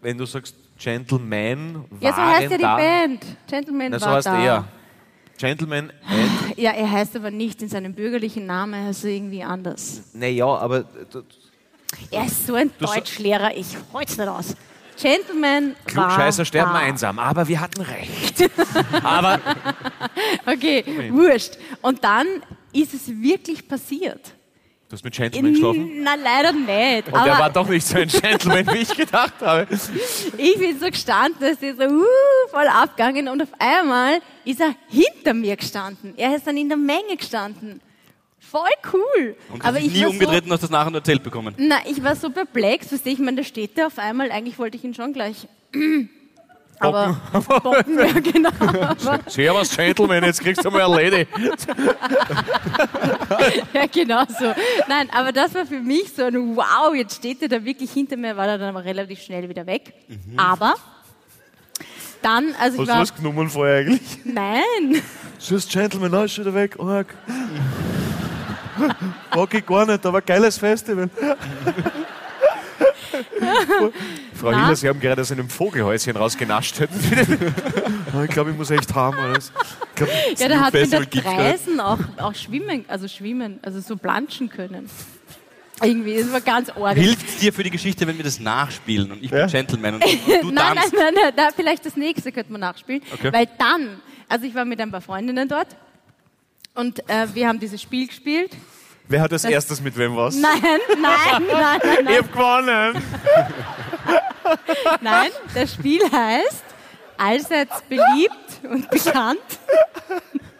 wenn 0.00 0.16
du 0.18 0.26
sagst 0.26 0.54
Gentleman 0.78 1.74
waren 1.90 1.98
Ja, 2.00 2.12
so 2.14 2.22
heißt 2.22 2.50
ja 2.50 2.56
die 2.56 2.62
da, 2.62 2.76
Band. 2.76 3.24
Gentleman 3.48 3.90
Na, 3.92 3.98
so 3.98 4.06
war 4.06 4.14
heißt 4.16 4.26
da. 4.26 4.38
er. 4.44 4.64
Gentleman 5.38 5.92
and, 6.08 6.56
Ja, 6.58 6.70
er 6.72 6.90
heißt 6.90 7.16
aber 7.16 7.30
nicht 7.30 7.60
in 7.62 7.68
seinem 7.68 7.94
bürgerlichen 7.94 8.46
Namen, 8.46 8.74
er 8.74 8.84
heißt 8.86 9.04
irgendwie 9.04 9.42
anders. 9.42 10.02
naja, 10.14 10.46
aber 10.46 10.84
du- 11.10 11.22
Er 12.10 12.24
ist 12.26 12.46
so 12.46 12.54
ein 12.54 12.70
sa- 12.80 12.94
Deutschlehrer, 12.94 13.56
ich 13.56 13.66
hol's 13.92 14.16
nicht 14.16 14.28
aus. 14.28 14.54
Gentleman 15.00 15.76
Klugscheißer 15.84 16.38
war 16.38 16.44
sterben 16.46 16.72
da. 16.72 16.78
einsam, 16.78 17.18
aber 17.18 17.46
wir 17.48 17.60
hatten 17.60 17.82
recht. 17.82 18.50
aber 19.02 19.38
Okay, 20.46 20.84
wurscht. 21.12 21.58
Und 21.82 22.02
dann 22.02 22.26
ist 22.72 22.94
es 22.94 23.08
wirklich 23.08 23.68
passiert. 23.68 24.32
Du 24.88 24.92
hast 24.92 25.04
mit 25.04 25.14
Gentleman 25.14 25.52
geschlafen? 25.52 26.02
Na, 26.02 26.14
leider 26.14 26.52
nicht. 26.52 27.08
Und 27.08 27.14
er 27.14 27.38
war 27.38 27.50
doch 27.50 27.68
nicht 27.68 27.86
so 27.86 27.98
ein 27.98 28.08
Gentleman, 28.08 28.66
wie 28.72 28.78
ich 28.78 28.96
gedacht 28.96 29.34
habe. 29.40 29.66
ich 30.38 30.58
bin 30.58 30.78
so 30.78 30.86
gestanden, 30.86 31.40
dass 31.40 31.62
ist 31.62 31.78
so 31.78 31.84
uh, 31.84 32.04
voll 32.50 32.66
abgegangen 32.66 33.28
und 33.28 33.42
auf 33.42 33.48
einmal 33.58 34.20
ist 34.44 34.60
er 34.60 34.74
hinter 34.88 35.34
mir 35.34 35.56
gestanden. 35.56 36.14
Er 36.16 36.36
ist 36.36 36.46
dann 36.46 36.56
in 36.56 36.68
der 36.68 36.78
Menge 36.78 37.16
gestanden. 37.16 37.80
Voll 38.38 38.70
cool. 38.92 39.36
Und 39.52 39.64
aber 39.64 39.78
ich 39.78 39.92
nie 39.92 40.02
war 40.02 40.10
umgedreht 40.10 40.44
so, 40.44 40.46
und 40.46 40.52
hast 40.52 40.62
das 40.62 40.70
nachher 40.70 40.90
nur 40.90 41.00
erzählt 41.00 41.22
bekommen. 41.22 41.54
Na, 41.58 41.78
ich 41.84 42.02
war 42.02 42.14
so 42.14 42.30
perplex, 42.30 42.88
du, 42.88 42.96
ich 43.04 43.18
meine, 43.18 43.38
da 43.38 43.44
steht 43.44 43.76
der 43.76 43.88
auf 43.88 43.98
einmal, 43.98 44.30
eigentlich 44.30 44.58
wollte 44.58 44.76
ich 44.76 44.84
ihn 44.84 44.94
schon 44.94 45.12
gleich. 45.12 45.48
Aber 46.78 47.16
bocken, 47.32 47.98
ja, 47.98 48.12
genau. 48.20 48.50
Servus, 49.26 49.74
Gentleman, 49.74 50.24
jetzt 50.24 50.40
kriegst 50.40 50.64
du 50.64 50.70
mal 50.70 50.82
eine 50.82 51.10
Lady. 51.10 51.26
ja, 53.72 53.86
genau 53.86 54.24
so. 54.28 54.54
Nein, 54.88 55.08
aber 55.12 55.32
das 55.32 55.54
war 55.54 55.64
für 55.64 55.80
mich 55.80 56.12
so 56.14 56.24
ein 56.24 56.56
Wow, 56.56 56.94
jetzt 56.94 57.16
steht 57.16 57.42
er 57.42 57.48
da 57.48 57.64
wirklich 57.64 57.90
hinter 57.90 58.16
mir, 58.16 58.36
war 58.36 58.46
er 58.46 58.58
dann 58.58 58.68
aber 58.68 58.84
relativ 58.84 59.22
schnell 59.22 59.48
wieder 59.48 59.66
weg. 59.66 59.94
Aber 60.36 60.74
dann, 62.22 62.54
also 62.60 62.74
ich 62.74 62.80
Hast 62.80 62.88
du 62.88 62.92
war. 62.92 63.00
was 63.00 63.14
genommen 63.14 63.48
vorher 63.48 63.78
eigentlich? 63.78 64.18
Nein. 64.24 65.02
So 65.38 65.56
ist 65.56 65.70
Gentleman, 65.70 66.10
na, 66.10 66.24
ist 66.24 66.34
schon 66.34 66.44
wieder 66.44 66.54
weg. 66.54 66.76
Mag 66.78 67.14
ich 69.54 69.66
gar 69.66 69.86
nicht, 69.86 70.04
aber 70.04 70.20
geiles 70.20 70.58
Festival. 70.58 71.08
Frau 74.34 74.50
Na? 74.50 74.64
Hiller, 74.64 74.76
Sie 74.76 74.88
haben 74.88 75.00
gerade 75.00 75.22
aus 75.22 75.32
einem 75.32 75.48
Vogelhäuschen 75.48 76.16
rausgenascht. 76.16 76.76
Ich 78.24 78.30
glaube, 78.30 78.50
ich 78.50 78.56
muss 78.56 78.70
echt 78.70 78.94
haben. 78.94 79.18
Alles. 79.18 79.52
Ich 79.90 79.94
glaub, 79.94 80.08
Ja, 80.38 80.48
der 80.48 80.60
hat 80.60 80.70
Festival 80.70 81.04
der 81.06 81.20
Preisen 81.20 81.80
auch, 81.80 81.98
auch 82.16 82.34
schwimmen, 82.34 82.84
also 82.88 83.08
schwimmen, 83.08 83.58
also 83.62 83.80
so 83.80 83.96
planschen 83.96 84.48
können. 84.48 84.88
Irgendwie, 85.82 86.16
das 86.18 86.32
war 86.32 86.40
ganz 86.40 86.70
ordentlich. 86.70 87.08
Hilft 87.08 87.28
es 87.28 87.36
dir 87.38 87.52
für 87.52 87.62
die 87.62 87.70
Geschichte, 87.70 88.06
wenn 88.06 88.16
wir 88.16 88.24
das 88.24 88.40
nachspielen 88.40 89.12
und 89.12 89.22
ich 89.22 89.30
Ja. 89.30 89.42
bin 89.42 89.48
Gentleman 89.52 89.94
und 89.96 90.04
du 90.04 90.08
nein, 90.50 90.54
nein, 90.54 90.76
tanzt? 90.76 90.94
nein, 90.94 91.14
nein, 91.14 91.32
nein, 91.36 91.50
vielleicht 91.54 91.84
das 91.84 91.94
nächste 91.96 92.32
könnte 92.32 92.50
man 92.52 92.62
nachspielen. 92.62 93.02
Okay. 93.12 93.30
Weil 93.32 93.48
dann, 93.58 94.00
also 94.30 94.46
ich 94.46 94.54
war 94.54 94.64
mit 94.64 94.80
ein 94.80 94.90
paar 94.90 95.02
Freundinnen 95.02 95.46
dort 95.46 95.68
und 96.74 97.00
äh, 97.10 97.26
wir 97.34 97.48
haben 97.48 97.60
dieses 97.60 97.82
Spiel 97.82 98.06
gespielt. 98.06 98.52
Wer 99.08 99.20
hat 99.20 99.32
als 99.32 99.44
erstes 99.44 99.80
mit 99.80 99.96
wem 99.96 100.16
was? 100.16 100.34
Nein, 100.36 100.60
nein, 100.62 100.80
nein, 101.00 101.42
nein, 101.52 101.80
Ich 101.82 102.04
nein, 102.04 102.18
hab 102.18 102.32
gewonnen. 102.32 103.02
nein. 105.00 105.30
Das 105.54 105.74
Spiel 105.74 106.02
heißt 106.10 106.64
allseits 107.16 107.82
beliebt 107.88 108.60
und 108.64 108.90
bekannt. 108.90 109.38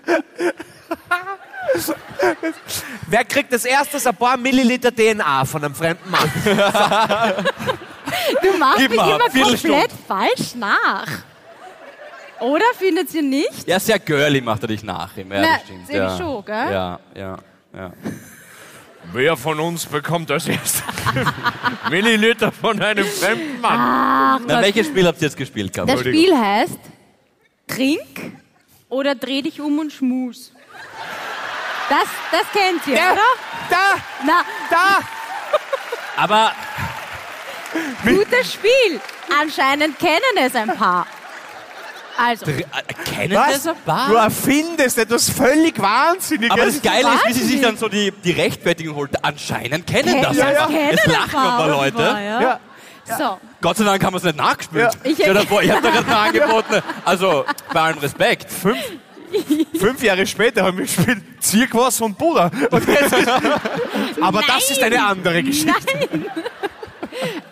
Wer 3.08 3.24
kriegt 3.24 3.52
als 3.52 3.64
erstes 3.64 4.06
ein 4.06 4.14
paar 4.14 4.36
Milliliter 4.36 4.94
DNA 4.94 5.44
von 5.44 5.64
einem 5.64 5.74
fremden 5.74 6.08
Mann? 6.10 6.30
Du 8.42 8.56
machst 8.58 8.78
Gib 8.78 8.90
mich 8.90 9.00
mal, 9.00 9.16
immer 9.16 9.28
komplett 9.44 9.90
falsch 10.06 10.54
nach. 10.54 11.08
Oder 12.40 12.64
findet 12.78 13.12
ihr 13.14 13.22
nicht? 13.22 13.66
Ja, 13.66 13.80
sehr 13.80 13.98
girly 13.98 14.40
macht 14.40 14.62
er 14.62 14.68
dich 14.68 14.82
nach. 14.84 15.16
Im 15.16 15.28
Na, 15.28 15.58
stimmt. 15.64 15.86
sehe 15.86 15.96
ja. 15.96 16.12
ich 16.12 16.18
schon, 16.18 16.44
gell? 16.44 16.54
Ja, 16.72 17.00
ja, 17.14 17.36
ja. 17.74 17.92
Wer 19.12 19.36
von 19.36 19.60
uns 19.60 19.86
bekommt 19.86 20.30
als 20.30 20.48
erstes 20.48 20.82
Milliliter 21.90 22.52
von 22.52 22.80
einem 22.82 23.06
fremden 23.06 23.60
Mann? 23.60 24.42
Na, 24.46 24.60
welches 24.60 24.88
Spiel 24.88 25.06
habt 25.06 25.20
ihr 25.22 25.28
jetzt 25.28 25.36
gespielt 25.36 25.72
gehabt? 25.72 25.90
Das 25.90 26.00
Spiel 26.00 26.36
heißt 26.36 26.78
Trink 27.66 28.32
oder 28.88 29.14
dreh 29.14 29.42
dich 29.42 29.60
um 29.60 29.78
und 29.78 29.92
schmus. 29.92 30.52
Das, 31.88 32.08
das 32.32 32.42
kennt 32.52 32.86
ihr, 32.88 32.94
oder? 32.94 33.20
Da, 33.70 33.94
Na, 34.24 34.42
da. 34.70 34.98
Aber 36.16 36.52
gutes 38.04 38.54
Spiel. 38.54 39.00
Anscheinend 39.40 39.98
kennen 39.98 40.20
es 40.38 40.54
ein 40.54 40.76
paar. 40.76 41.06
Also, 42.18 42.46
Äh, 42.50 42.62
Kennen 43.04 43.34
Was? 43.36 43.62
das 43.64 43.74
ein 43.86 44.08
Du 44.10 44.14
erfindest 44.16 44.98
etwas 44.98 45.28
völlig 45.30 45.78
Wahnsinniges. 45.80 46.50
Aber 46.50 46.64
das 46.66 46.82
Geile 46.82 47.08
ist, 47.14 47.26
wie 47.28 47.32
sie 47.32 47.44
sich 47.46 47.60
dann 47.60 47.76
so 47.76 47.88
die, 47.88 48.10
die 48.10 48.32
Rechtfertigung 48.32 48.96
holt. 48.96 49.10
Anscheinend 49.24 49.86
kennen 49.86 50.12
Ken- 50.12 50.22
das 50.22 50.36
ja, 50.36 50.46
einfach. 50.46 50.68
kennen 50.68 50.90
Jetzt 50.90 51.06
lachen 51.06 51.24
ein 51.26 51.30
paar 51.30 51.68
Leute. 51.68 52.02
Ja. 52.02 52.40
Ja. 52.40 52.60
So, 53.18 53.38
Gott 53.60 53.76
sei 53.76 53.84
Dank 53.84 54.02
haben 54.04 54.14
wir 54.14 54.18
es 54.18 54.24
nicht 54.24 54.36
nachgespielt. 54.36 54.90
Ja. 55.04 55.10
Ich- 55.10 55.20
ich 55.20 55.28
habe 55.28 55.82
da 55.82 55.90
gerade 55.90 56.06
mal 56.08 56.26
angeboten. 56.28 56.82
Also, 57.04 57.44
bei 57.72 57.80
allem 57.80 57.98
Respekt. 57.98 58.50
Fünf, 58.50 58.78
fünf 59.78 60.02
Jahre 60.02 60.26
später 60.26 60.64
haben 60.64 60.78
wir 60.78 60.84
gespielt 60.86 61.22
Zirkwasser 61.40 62.04
und 62.06 62.18
Buddha. 62.18 62.50
Und 62.70 62.88
jetzt 62.88 63.12
ist, 63.12 63.28
aber 64.20 64.42
das 64.46 64.70
ist 64.70 64.82
eine 64.82 65.04
andere 65.04 65.42
Geschichte. 65.42 65.72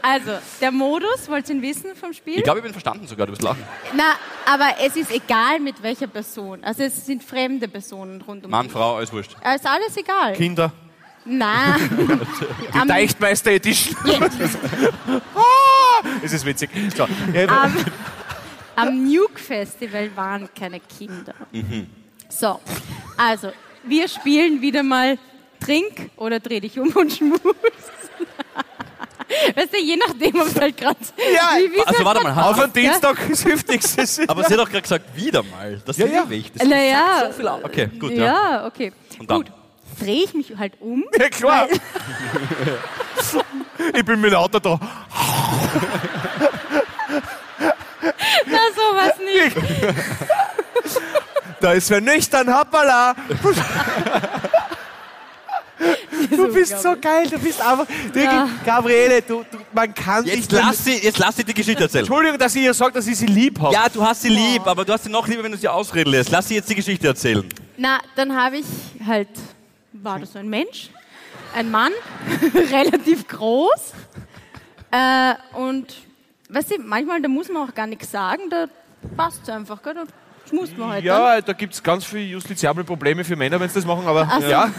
Also, 0.03 0.39
der 0.61 0.71
Modus, 0.71 1.29
wollt 1.29 1.49
ihr 1.49 1.55
ihn 1.57 1.63
wissen 1.63 1.95
vom 1.95 2.13
Spiel? 2.13 2.39
Ich 2.39 2.45
glaube, 2.45 2.59
ich 2.59 2.65
bin 2.65 2.73
verstanden 2.73 3.07
sogar, 3.07 3.27
du 3.27 3.33
wirst 3.33 3.43
lachen. 3.43 3.63
Na, 3.95 4.15
aber 4.47 4.77
es 4.85 4.97
ist 4.97 5.11
egal 5.11 5.61
mit 5.61 5.83
welcher 5.83 6.07
Person. 6.07 6.63
Also 6.65 6.83
es 6.83 7.07
sind 7.07 7.23
fremde 7.23 7.69
Personen 7.69 8.21
rund 8.21 8.45
um 8.45 8.51
Mann. 8.51 8.69
Frau, 8.69 8.97
alles 8.97 9.13
wurscht. 9.13 9.37
Äh, 9.45 9.57
Ist 9.57 9.67
alles 9.67 9.97
egal. 9.97 10.35
Kinder, 10.35 10.73
Nein. 11.25 11.91
die 12.75 12.87
Deichtmeister 12.89 13.53
Edition. 13.53 13.97
ah, 15.35 16.07
es 16.23 16.33
ist 16.33 16.45
witzig. 16.45 16.69
So, 16.95 17.05
am, 17.49 17.77
am 18.77 19.05
Nuke 19.11 19.41
Festival 19.41 20.11
waren 20.15 20.49
keine 20.55 20.81
Kinder. 20.81 21.35
So, 22.29 22.61
also, 23.17 23.53
wir 23.85 24.09
spielen 24.09 24.61
wieder 24.61 24.83
mal 24.83 25.19
Trink 25.61 26.11
oder 26.17 26.41
dreh 26.41 26.61
dich 26.61 26.79
um 26.79 26.89
und 26.91 27.13
schmus. 27.13 27.41
Weißt 29.57 29.73
du, 29.73 29.79
je 29.79 29.97
nachdem, 29.97 30.41
ob 30.41 30.47
es 30.49 30.61
halt 30.61 30.77
gerade. 30.77 30.97
Ja, 31.35 31.51
Also, 31.87 32.05
warte 32.05 32.23
mal, 32.23 32.33
auf 32.43 32.59
einen 32.59 32.73
Dienstag 32.73 33.19
ist 33.31 33.43
hilft 33.43 33.69
nichts. 33.69 33.97
Aber 34.29 34.45
sie 34.45 34.53
hat 34.55 34.61
doch 34.61 34.69
gerade 34.69 34.83
gesagt, 34.83 35.05
wieder 35.17 35.43
mal. 35.43 35.81
Das 35.87 35.97
Ja, 35.97 36.07
ist 36.07 36.13
ja. 36.13 36.25
ewig. 36.25 36.53
Das 36.53 36.67
Naja. 36.69 37.25
so 37.27 37.33
viel. 37.33 37.49
Okay, 37.63 37.87
gut, 37.99 38.11
ja. 38.13 38.25
Ja, 38.25 38.67
okay. 38.67 38.93
Und 39.19 39.31
dann? 39.31 39.39
Gut. 39.39 39.53
Drehe 40.01 40.25
ich 40.25 40.35
mich 40.35 40.53
halt 40.59 40.73
um. 40.81 41.05
Ja, 41.19 41.29
klar. 41.29 41.69
Ich 43.93 44.05
bin 44.05 44.21
mit 44.21 44.31
dem 44.33 44.39
Auto 44.39 44.59
da. 44.61 44.79
Na, 48.47 48.59
sowas 48.75 49.13
nicht. 49.25 49.57
Da 51.61 51.73
ist 51.73 51.91
wer 51.91 52.01
nüchtern, 52.01 52.55
hoppala. 52.57 53.15
Du 56.31 56.53
bist 56.53 56.81
so 56.83 56.95
geil, 57.01 57.27
du 57.31 57.39
bist 57.39 57.61
einfach. 57.61 57.87
Wirklich, 57.89 58.25
Ja. 58.25 58.49
Gabriele, 58.65 59.23
du, 59.23 59.45
du, 59.51 59.59
man 59.73 59.93
kann 59.95 60.25
dich. 60.25 60.35
Jetzt 60.35 60.53
lass, 60.53 60.85
sie, 60.85 60.97
jetzt 60.99 61.19
lass 61.19 61.37
sie 61.37 61.45
die 61.45 61.55
Geschichte 61.55 61.83
erzählen. 61.85 62.05
Entschuldigung, 62.05 62.39
dass 62.39 62.55
ich 62.57 62.63
ihr 62.63 62.75
sage, 62.75 62.93
dass 62.93 63.07
ich 63.07 63.17
sie 63.17 63.27
lieb 63.27 63.61
habe. 63.61 63.73
Ja, 63.75 63.89
du 63.89 64.03
hast 64.05 64.23
sie 64.23 64.29
lieb, 64.31 64.67
aber 64.67 64.85
du 64.85 64.93
hast 64.93 65.05
sie 65.05 65.11
noch 65.11 65.27
lieber, 65.29 65.43
wenn 65.45 65.53
du 65.53 65.59
sie 65.59 65.69
ausreden 65.69 66.11
lässt. 66.11 66.31
Lass 66.31 66.49
sie 66.49 66.55
jetzt 66.55 66.69
die 66.71 66.75
Geschichte 66.75 67.07
erzählen. 67.07 67.45
Na, 67.77 67.99
dann 68.17 68.35
habe 68.35 68.59
ich 68.59 68.67
halt, 69.07 69.29
war 69.93 70.19
das 70.19 70.33
so 70.33 70.39
ein 70.39 70.49
Mensch, 70.49 70.91
ein 71.55 71.71
Mann, 71.71 71.93
relativ 72.73 73.27
groß. 73.29 73.93
Äh, 74.91 75.35
und, 75.57 75.95
weißt 76.49 76.71
du, 76.73 76.75
manchmal, 76.83 77.21
da 77.21 77.29
muss 77.29 77.49
man 77.49 77.69
auch 77.69 77.75
gar 77.75 77.87
nichts 77.87 78.11
sagen, 78.11 78.43
da 78.51 78.67
passt 79.17 79.41
es 79.43 79.49
einfach, 79.51 79.83
gell? 79.83 79.95
da 79.95 80.05
schmust 80.49 80.77
man 80.79 80.91
halt. 80.91 81.05
Ja, 81.05 81.41
da 81.41 81.53
gibt 81.53 81.75
es 81.75 81.83
ganz 81.83 82.05
viele 82.05 82.25
justiziable 82.25 82.85
Probleme 82.85 83.25
für 83.25 83.35
Männer, 83.37 83.59
wenn 83.59 83.69
sie 83.69 83.75
das 83.77 83.85
machen, 83.85 84.07
aber 84.07 84.29
Ach 84.31 84.41
so. 84.41 84.47
ja. 84.47 84.71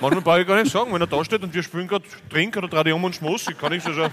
Manchmal 0.00 0.22
brauche 0.22 0.40
ich 0.42 0.46
gar 0.46 0.62
nicht 0.62 0.70
sagen, 0.72 0.92
wenn 0.92 1.00
er 1.00 1.06
da 1.06 1.24
steht 1.24 1.42
und 1.42 1.54
wir 1.54 1.62
spielen 1.62 1.88
gerade 1.88 2.04
Trink 2.30 2.56
oder 2.56 2.68
Dreh 2.68 2.84
dich 2.84 2.92
um 2.92 3.04
und 3.04 3.14
Schmuss, 3.14 3.46
ich 3.48 3.58
kann 3.58 3.72
ich 3.72 3.82
so 3.82 3.92
schon. 3.92 4.10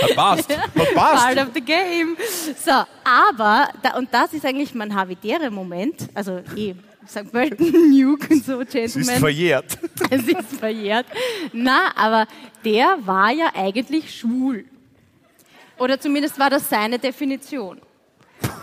Hat 0.00 0.14
passt. 0.16 0.56
Hat 0.58 0.74
passt. 0.94 1.24
Part 1.24 1.38
of 1.38 1.48
the 1.54 1.60
game. 1.60 2.16
So, 2.56 2.72
aber, 3.04 3.68
da, 3.82 3.96
und 3.96 4.12
das 4.12 4.32
ist 4.32 4.44
eigentlich 4.44 4.74
mein 4.74 4.94
habitärer 4.94 5.50
Moment, 5.50 6.08
also 6.14 6.40
eh, 6.56 6.74
St. 7.06 7.30
Pölten, 7.30 7.90
Nuke 7.90 8.32
und 8.34 8.44
so, 8.44 8.60
Es 8.62 8.74
ist 8.74 8.94
Gentlemen. 8.94 9.20
verjährt. 9.20 9.78
es 10.10 10.26
ist 10.26 10.58
verjährt. 10.58 11.06
Na, 11.52 11.92
aber 11.96 12.26
der 12.64 12.96
war 13.04 13.30
ja 13.32 13.50
eigentlich 13.54 14.14
schwul. 14.18 14.64
Oder 15.78 16.00
zumindest 16.00 16.38
war 16.38 16.50
das 16.50 16.68
seine 16.68 16.98
Definition. 16.98 17.80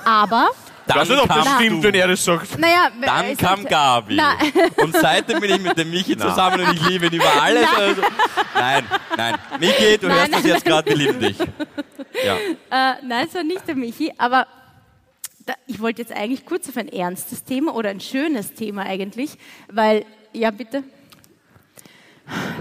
Aber, 0.06 0.50
Ob 0.90 1.28
das 1.28 1.46
kam 1.46 1.60
stimmt, 1.60 1.84
du. 1.84 1.88
wenn 1.88 1.96
er 1.96 2.08
das 2.08 2.24
sagt. 2.26 2.58
naja, 2.60 2.90
Dann 3.02 3.38
kam 3.38 3.60
ist- 3.62 3.70
Gabi. 3.70 4.16
Na, 4.16 4.34
Und 4.84 4.96
seitdem 4.96 5.40
bin 5.40 5.52
ich 5.56 5.62
mit 5.62 5.78
dem 5.78 5.90
Michi 5.90 6.18
zusammen 6.18 6.62
und 6.62 6.74
ich 6.76 6.88
liebe 6.88 7.08
ihn 7.08 7.14
über 7.14 7.42
alles. 7.42 7.68
Also, 7.78 8.02
nein, 8.56 8.86
nein. 9.18 9.36
Michi, 9.60 9.98
du 9.98 10.08
Nein, 10.08 10.18
hörst 10.18 10.34
das 10.34 10.44
nein, 10.44 10.52
jetzt 10.54 10.66
gerade, 10.66 10.90
wir 10.90 10.96
lieben 10.98 11.20
dich. 11.20 11.38
Ja. 12.26 12.36
äh, 12.36 12.96
nein, 13.04 13.28
es 13.28 13.36
war 13.36 13.44
nicht 13.44 13.68
der 13.68 13.76
Michi, 13.76 14.12
aber 14.18 14.48
da, 15.46 15.54
ich 15.68 15.80
wollte 15.80 16.02
jetzt 16.02 16.12
eigentlich 16.14 16.46
kurz 16.46 16.68
auf 16.70 16.78
ein 16.78 16.90
ernstes 16.90 17.44
Thema 17.44 17.74
oder 17.76 17.90
ein 17.90 18.00
schönes 18.00 18.54
Thema 18.54 18.84
eigentlich, 18.84 19.32
weil, 19.72 20.06
ja 20.34 20.52
bitte. 20.52 20.84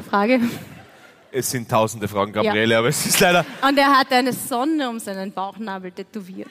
Frage. 0.09 0.41
Es 1.31 1.51
sind 1.51 1.70
tausende 1.70 2.09
Fragen, 2.09 2.33
Gabriele, 2.33 2.79
aber 2.79 2.89
es 2.89 3.05
ist 3.05 3.20
leider. 3.20 3.45
Und 3.66 3.76
er 3.79 3.99
hat 3.99 4.11
eine 4.12 4.33
Sonne 4.33 4.89
um 4.89 4.99
seinen 4.99 5.31
Bauchnabel 5.33 5.93
tätowiert. 5.93 6.51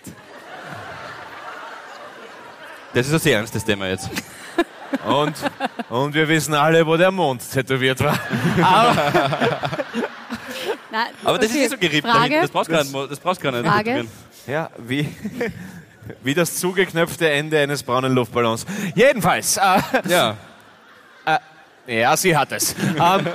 Das 2.98 3.06
ist 3.06 3.14
ein 3.14 3.20
sehr 3.20 3.38
ernstes 3.38 3.64
Thema 3.64 3.88
jetzt. 3.88 4.10
Und, 5.06 5.36
und 5.89 6.14
wir 6.16 6.28
wissen 6.28 6.54
alle, 6.54 6.88
wo 6.88 6.95
der 6.98 7.12
Mond 7.12 7.41
tätowiert 7.52 8.00
war. 8.04 8.18
Nein, 10.89 11.08
Aber 11.24 11.38
das 11.38 11.50
okay. 11.52 11.66
ist 11.66 11.80
nicht 11.80 11.82
so 11.82 12.10
hinten. 12.10 12.41
Das 12.41 12.50
brauchst 12.50 12.70
du 12.70 12.74
gar 12.74 12.84
nicht. 12.84 13.12
Das 13.12 13.20
brauchst 13.20 13.43
du 13.43 13.52
gar 13.52 13.62
nicht. 13.62 13.70
Frage. 13.70 14.06
Ja, 14.48 14.70
wie, 14.78 15.08
wie 16.24 16.34
das 16.34 16.56
zugeknöpfte 16.56 17.30
Ende 17.30 17.60
eines 17.60 17.84
braunen 17.84 18.14
Luftballons. 18.14 18.66
Jedenfalls, 18.95 19.58
äh, 19.58 19.82
Ja. 20.08 20.38
ja, 21.88 22.18
sie 22.18 22.36
hat 22.36 22.52
es. 22.54 22.74
Ähm, 23.00 23.28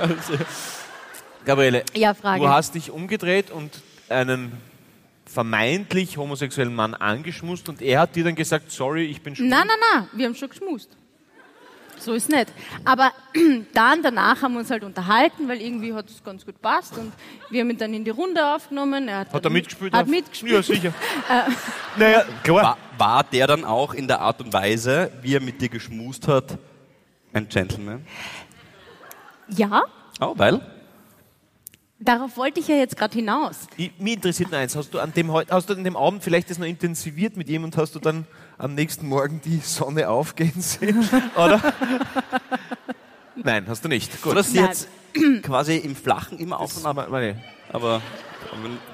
Gabriele, 1.45 1.83
Ja, 1.93 2.13
Frage. 2.13 2.41
du 2.41 2.49
hast 2.49 2.75
dich 2.75 2.91
umgedreht 2.91 3.51
und 3.51 3.71
einen 4.09 4.51
vermeintlich 5.33 6.17
homosexuellen 6.17 6.75
Mann 6.75 6.93
angeschmust 6.93 7.67
und 7.69 7.81
er 7.81 8.01
hat 8.01 8.15
dir 8.15 8.23
dann 8.23 8.35
gesagt, 8.35 8.71
sorry, 8.71 9.05
ich 9.05 9.21
bin 9.21 9.35
schwul. 9.35 9.47
Nein, 9.47 9.67
nein, 9.67 9.77
nein, 9.93 10.07
wir 10.13 10.25
haben 10.27 10.35
schon 10.35 10.49
geschmust. 10.49 10.89
So 11.99 12.13
ist 12.13 12.29
nicht. 12.29 12.47
Aber 12.85 13.11
dann, 13.73 14.03
danach 14.03 14.41
haben 14.41 14.53
wir 14.53 14.59
uns 14.59 14.69
halt 14.69 14.83
unterhalten, 14.83 15.47
weil 15.47 15.61
irgendwie 15.61 15.93
hat 15.93 16.09
es 16.09 16.23
ganz 16.23 16.45
gut 16.45 16.61
passt 16.61 16.97
und 16.97 17.13
wir 17.49 17.61
haben 17.61 17.69
ihn 17.69 17.77
dann 17.77 17.93
in 17.93 18.03
die 18.03 18.09
Runde 18.11 18.45
aufgenommen. 18.55 19.07
Er 19.07 19.19
hat, 19.19 19.33
Hat 19.33 19.43
er 19.45 19.49
mitgespielt? 19.51 19.93
Hat 19.93 20.03
auf- 20.03 20.09
mitgespielt. 20.09 20.53
Ja, 20.53 20.61
sicher. 20.61 20.93
naja, 21.97 22.25
klar. 22.43 22.63
War, 22.63 22.77
war 22.97 23.23
der 23.23 23.47
dann 23.47 23.63
auch 23.65 23.93
in 23.93 24.07
der 24.07 24.19
Art 24.19 24.41
und 24.41 24.51
Weise, 24.53 25.11
wie 25.21 25.35
er 25.35 25.41
mit 25.41 25.61
dir 25.61 25.69
geschmust 25.69 26.27
hat, 26.27 26.57
ein 27.31 27.47
Gentleman? 27.47 28.05
Ja, 29.47 29.83
Oh, 30.19 30.33
weil? 30.37 30.61
Darauf 32.03 32.37
wollte 32.37 32.59
ich 32.59 32.67
ja 32.67 32.75
jetzt 32.75 32.97
gerade 32.97 33.13
hinaus. 33.13 33.67
Ich, 33.77 33.91
mich 33.99 34.13
interessiert 34.15 34.51
nur 34.51 34.59
eins, 34.59 34.75
hast 34.75 34.93
du, 34.93 34.99
an 34.99 35.13
dem, 35.13 35.31
hast 35.31 35.69
du 35.69 35.73
an 35.73 35.83
dem 35.83 35.95
Abend 35.95 36.23
vielleicht 36.23 36.49
das 36.49 36.57
noch 36.57 36.67
intensiviert 36.67 37.37
mit 37.37 37.49
ihm 37.49 37.63
und 37.63 37.75
hast 37.77 37.95
du 37.95 37.99
dann 37.99 38.25
am 38.57 38.75
nächsten 38.75 39.07
Morgen 39.07 39.41
die 39.43 39.57
Sonne 39.57 40.09
aufgehen 40.09 40.61
sehen? 40.61 41.07
Oder? 41.35 41.61
Nein, 43.35 43.65
hast 43.67 43.83
du 43.83 43.89
nicht. 43.89 44.21
Gut. 44.21 44.43
sie 44.43 44.59
Nein. 44.59 44.69
jetzt 44.69 44.87
quasi 45.43 45.77
im 45.77 45.95
Flachen 45.95 46.37
immer 46.39 46.59
auf 46.59 46.77
und 46.77 46.85
ab. 46.85 46.97
Aber, 46.97 47.35
Aber, 47.71 48.01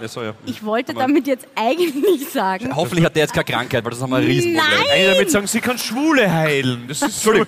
so, 0.07 0.23
ja. 0.23 0.33
Ich 0.45 0.63
wollte 0.63 0.91
Aber- 0.91 1.01
damit 1.01 1.27
jetzt 1.27 1.47
eigentlich 1.55 2.27
sagen, 2.29 2.75
Hoffentlich 2.75 3.05
hat 3.05 3.15
der 3.15 3.23
jetzt 3.23 3.33
keine 3.33 3.45
Krankheit, 3.45 3.83
weil 3.83 3.91
das 3.91 4.01
haben 4.01 4.09
wir 4.11 4.17
ein 4.17 4.23
Riesenproblem. 4.25 4.79
Nein! 4.79 4.87
eigentlich 4.91 5.13
damit 5.13 5.31
sagen, 5.31 5.47
sie 5.47 5.61
kann 5.61 5.77
Schwule 5.77 6.31
heilen. 6.31 6.85
Das 6.87 7.01
ist 7.01 7.21
so, 7.21 7.31
was? 7.31 7.45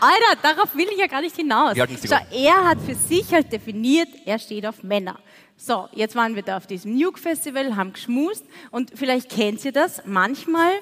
Alter, 0.00 0.40
darauf 0.42 0.74
will 0.74 0.86
ich 0.90 0.98
ja 0.98 1.06
gar 1.06 1.20
nicht 1.20 1.36
hinaus. 1.36 1.76
So, 1.76 2.14
er 2.32 2.64
hat 2.64 2.78
für 2.84 2.94
sich 2.94 3.32
halt 3.32 3.52
definiert, 3.52 4.08
er 4.24 4.38
steht 4.38 4.66
auf 4.66 4.82
Männer. 4.82 5.18
So, 5.56 5.88
jetzt 5.92 6.14
waren 6.14 6.34
wir 6.34 6.42
da 6.42 6.58
auf 6.58 6.66
diesem 6.66 6.96
Nuke 6.96 7.18
Festival, 7.18 7.76
haben 7.76 7.92
geschmust 7.92 8.44
und 8.70 8.90
vielleicht 8.94 9.30
kennt 9.30 9.64
ihr 9.64 9.72
das, 9.72 10.02
manchmal 10.04 10.72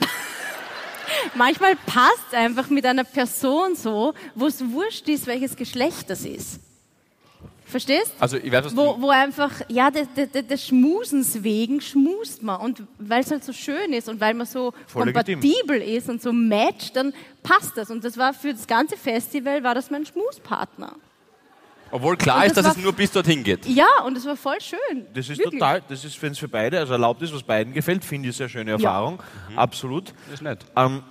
manchmal 1.34 1.76
passt 1.86 2.32
einfach 2.34 2.68
mit 2.70 2.84
einer 2.84 3.04
Person 3.04 3.76
so, 3.76 4.14
wo 4.34 4.46
es 4.46 4.60
wurscht 4.70 5.08
ist, 5.08 5.26
welches 5.26 5.54
Geschlecht 5.56 6.10
das 6.10 6.24
ist. 6.24 6.60
Verstehst? 7.68 8.12
Also, 8.18 8.38
ich 8.38 8.50
weiß, 8.50 8.64
was 8.64 8.76
Wo, 8.76 8.94
du, 8.94 9.02
wo 9.02 9.10
einfach, 9.10 9.52
ja, 9.68 9.90
des, 9.90 10.08
des, 10.14 10.46
des 10.46 10.66
Schmusens 10.66 11.42
wegen 11.42 11.80
schmust 11.80 12.42
man. 12.42 12.60
Und 12.60 12.82
weil 12.98 13.20
es 13.20 13.30
halt 13.30 13.44
so 13.44 13.52
schön 13.52 13.92
ist 13.92 14.08
und 14.08 14.20
weil 14.20 14.34
man 14.34 14.46
so 14.46 14.72
Voll 14.86 15.06
legitim. 15.06 15.40
kompatibel 15.40 15.82
ist 15.82 16.08
und 16.08 16.22
so 16.22 16.32
matcht, 16.32 16.96
dann 16.96 17.12
passt 17.42 17.76
das. 17.76 17.90
Und 17.90 18.02
das 18.04 18.16
war 18.16 18.32
für 18.32 18.52
das 18.52 18.66
ganze 18.66 18.96
Festival, 18.96 19.62
war 19.62 19.74
das 19.74 19.90
mein 19.90 20.06
Schmuspartner. 20.06 20.94
obwohl 21.90 22.16
klar 22.16 22.38
Und 22.38 22.46
ist, 22.46 22.56
das 22.56 22.64
dass 22.66 22.76
es 22.76 22.82
nur 22.82 22.92
bis 22.94 23.10
dorthin 23.12 23.44
geht. 23.44 23.66
Ja, 23.66 24.02
und 24.06 24.16
es 24.16 24.24
war 24.26 24.36
voll 24.36 24.60
schön. 24.60 25.06
Das 25.14 25.28
ist 25.28 25.38
Wirklich. 25.38 25.60
total, 25.60 25.82
das 25.88 26.04
ist, 26.04 26.20
wenn 26.22 26.32
es 26.32 26.38
für 26.38 26.48
beide, 26.48 26.78
also 26.78 26.92
erlaubt 26.94 27.20
ist, 27.22 27.34
was 27.34 27.42
beiden 27.42 27.72
gefällt, 27.74 28.04
finde 28.04 28.28
ich 28.28 28.34
eine 28.34 28.36
sehr 28.36 28.48
schöne 28.48 28.70
Erfahrung. 28.72 29.22
Absolut. 29.56 30.12
Das 30.26 30.34
ist 30.34 30.42
nett. 30.42 30.64
Ähm, 30.76 31.02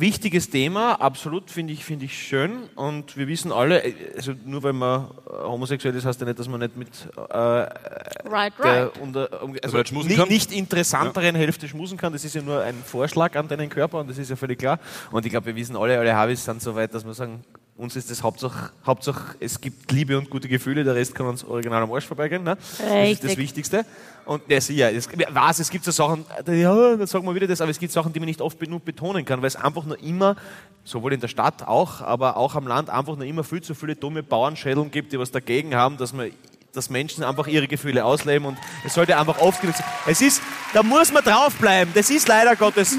wichtiges 0.00 0.50
Thema, 0.50 0.94
absolut, 1.00 1.50
finde 1.50 1.72
ich, 1.72 1.84
finde 1.84 2.04
ich 2.04 2.18
schön. 2.18 2.68
Und 2.74 3.16
wir 3.16 3.28
wissen 3.28 3.52
alle, 3.52 3.82
äh, 3.84 3.94
also 4.16 4.32
nur 4.44 4.62
weil 4.62 4.72
man 4.72 5.04
äh, 5.04 5.44
homosexuell 5.44 5.94
ist, 5.94 6.04
heißt 6.04 6.20
ja 6.20 6.26
nicht, 6.26 6.38
dass 6.38 6.48
man 6.48 6.60
nicht 6.60 6.76
mit 6.76 6.88
äh, 7.16 7.36
Right, 7.36 8.52
der 8.58 8.86
right. 8.86 8.98
unter, 8.98 9.28
also 9.62 9.84
schmusen 9.84 10.08
nicht, 10.08 10.28
nicht 10.28 10.52
interessanteren 10.52 11.36
Hälfte 11.36 11.68
schmusen 11.68 11.96
kann. 11.98 12.12
Das 12.12 12.24
ist 12.24 12.34
ja 12.34 12.42
nur 12.42 12.62
ein 12.62 12.76
Vorschlag 12.84 13.36
an 13.36 13.48
deinen 13.48 13.68
Körper 13.68 14.00
und 14.00 14.10
das 14.10 14.18
ist 14.18 14.30
ja 14.30 14.36
völlig 14.36 14.58
klar. 14.58 14.78
Und 15.10 15.24
ich 15.24 15.32
glaube, 15.32 15.46
wir 15.46 15.56
wissen 15.56 15.76
alle, 15.76 15.98
alle 15.98 16.14
Habis 16.14 16.44
sind 16.44 16.60
so 16.60 16.74
weit, 16.74 16.92
dass 16.94 17.04
wir 17.04 17.14
sagen, 17.14 17.44
uns 17.76 17.94
ist 17.94 18.10
das 18.10 18.22
Hauptsache, 18.22 18.70
Hauptsache, 18.86 19.34
es 19.38 19.60
gibt 19.60 19.92
Liebe 19.92 20.16
und 20.16 20.30
gute 20.30 20.48
Gefühle, 20.48 20.82
der 20.82 20.94
Rest 20.94 21.14
kann 21.14 21.26
uns 21.26 21.44
original 21.44 21.82
am 21.82 21.92
Arsch 21.92 22.06
vorbeigehen. 22.06 22.42
Ne? 22.42 22.56
Das 22.56 22.78
ist 22.78 23.24
das. 23.24 23.36
Wichtigste. 23.36 23.84
Und 24.24 24.42
sie- 24.60 24.76
ja, 24.76 24.88
es, 24.90 25.08
was, 25.30 25.58
es 25.58 25.68
gibt 25.70 25.84
so 25.84 25.90
Sachen, 25.90 26.24
ja, 26.46 26.96
dann 26.96 27.06
sagen 27.06 27.24
wir 27.26 27.34
wieder 27.34 27.46
das, 27.46 27.60
aber 27.60 27.70
es 27.70 27.78
gibt 27.78 27.92
Sachen, 27.92 28.12
die 28.12 28.18
man 28.18 28.26
nicht 28.26 28.40
oft 28.40 28.58
genug 28.58 28.84
betonen 28.84 29.24
kann, 29.24 29.40
weil 29.42 29.48
es 29.48 29.56
einfach 29.56 29.84
nur 29.84 30.02
immer, 30.02 30.36
sowohl 30.84 31.12
in 31.12 31.20
der 31.20 31.28
Stadt 31.28 31.66
auch, 31.68 32.00
aber 32.00 32.36
auch 32.38 32.54
am 32.54 32.66
Land, 32.66 32.88
einfach 32.90 33.14
nur 33.16 33.26
immer 33.26 33.44
viel 33.44 33.60
zu 33.60 33.74
viele 33.74 33.94
dumme 33.94 34.22
Bauernschädeln 34.22 34.90
gibt, 34.90 35.12
die 35.12 35.18
was 35.18 35.30
dagegen 35.30 35.74
haben, 35.74 35.96
dass 35.96 36.12
man 36.12 36.30
dass 36.72 36.90
Menschen 36.90 37.24
einfach 37.24 37.46
ihre 37.46 37.66
Gefühle 37.68 38.04
ausleben 38.04 38.46
und 38.46 38.58
es 38.84 38.92
sollte 38.92 39.16
einfach 39.16 39.38
oft 39.38 39.62
genug 39.62 39.74
sein. 39.76 39.86
Es 40.06 40.20
ist, 40.20 40.42
da 40.74 40.82
muss 40.82 41.10
man 41.10 41.24
draufbleiben. 41.24 41.94
Das 41.94 42.10
ist 42.10 42.28
leider 42.28 42.54
Gottes. 42.54 42.98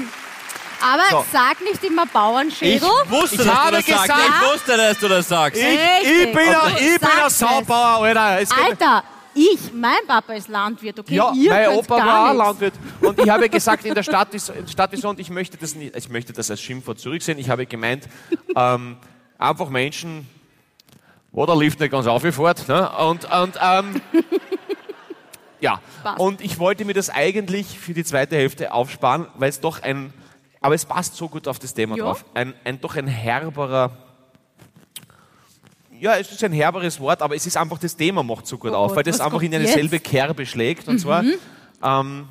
Aber 0.80 1.02
So. 1.10 1.24
sag 1.32 1.60
nicht 1.62 1.82
immer 1.84 2.06
Bauernschädel. 2.06 2.88
wusste, 3.08 3.42
Ich 3.42 3.48
habe 3.48 3.76
gesagt- 3.82 4.08
Ich 4.08 4.52
wusste, 4.52 4.76
dass 4.76 4.98
du 4.98 5.08
das 5.08 5.28
sagst. 5.28 5.60
Ich, 5.60 5.66
ich 5.66 6.32
bin 6.32 6.38
ein, 6.48 6.56
Okay. 6.56 6.94
ich 6.94 7.00
bin 7.00 7.08
ein 7.08 7.26
es. 7.26 7.38
Saubauer, 7.38 8.04
Alter. 8.06 8.40
Es 8.40 8.50
Alter, 8.52 9.04
ich, 9.34 9.72
mein 9.72 10.06
Papa 10.06 10.32
ist 10.34 10.48
Landwirt, 10.48 10.98
okay? 10.98 11.14
Ja, 11.14 11.32
Ihr 11.32 11.50
mein 11.50 11.68
Opa 11.70 11.96
gar 11.98 12.06
war 12.06 12.22
auch 12.22 12.32
nichts. 12.32 12.46
Landwirt. 12.46 12.74
Und 13.00 13.18
ich 13.20 13.28
habe 13.30 13.48
gesagt, 13.48 13.84
in 13.84 13.94
der 13.94 14.02
Stadt 14.02 14.34
ist, 14.34 14.48
in 14.50 14.64
der 14.64 14.70
Stadt 14.72 14.92
ist 14.92 15.02
so, 15.02 15.08
und 15.08 15.20
ich 15.20 15.30
möchte 15.30 15.56
das 15.56 15.74
nicht, 15.74 15.94
ich 15.96 16.08
möchte 16.08 16.32
das 16.32 16.50
als 16.50 16.60
Schimpfwort 16.60 16.98
zurücksehen. 16.98 17.38
Ich 17.38 17.48
habe 17.50 17.66
gemeint, 17.66 18.08
ähm, 18.56 18.96
einfach 19.38 19.68
Menschen, 19.68 20.26
wo 21.30 21.44
der 21.46 21.56
Lift 21.56 21.78
nicht 21.80 21.90
ganz 21.92 22.06
aufgefährt, 22.06 22.66
ne? 22.68 22.90
Und, 22.98 23.30
und, 23.30 23.54
ähm, 23.62 24.00
ja. 25.60 25.80
Passt. 26.02 26.20
Und 26.20 26.40
ich 26.40 26.58
wollte 26.58 26.84
mir 26.84 26.94
das 26.94 27.10
eigentlich 27.10 27.78
für 27.78 27.94
die 27.94 28.04
zweite 28.04 28.36
Hälfte 28.36 28.72
aufsparen, 28.72 29.26
weil 29.36 29.50
es 29.50 29.60
doch 29.60 29.82
ein, 29.82 30.12
aber 30.60 30.74
es 30.74 30.84
passt 30.84 31.16
so 31.16 31.28
gut 31.28 31.46
auf 31.48 31.58
das 31.58 31.72
Thema 31.74 31.96
Ja. 31.96 32.04
drauf. 32.04 32.24
Ein, 32.34 32.54
ein, 32.64 32.80
doch 32.80 32.96
ein 32.96 33.06
herberer, 33.06 33.96
ja, 36.00 36.16
es 36.16 36.30
ist 36.30 36.44
ein 36.44 36.52
herberes 36.52 37.00
Wort, 37.00 37.22
aber 37.22 37.34
es 37.34 37.44
ist 37.46 37.56
einfach, 37.56 37.78
das 37.78 37.96
Thema 37.96 38.22
macht 38.22 38.46
so 38.46 38.56
gut 38.58 38.70
Oh 38.72 38.76
auf, 38.76 38.88
Gott, 38.88 38.96
weil 38.98 39.02
das 39.04 39.20
einfach 39.20 39.42
in 39.42 39.54
eine 39.54 39.64
jetzt? 39.64 39.74
selbe 39.74 39.98
Kerbe 39.98 40.46
schlägt. 40.46 40.86
Und 40.88 40.98
zwar, 41.00 41.24
ähm, 41.82 42.28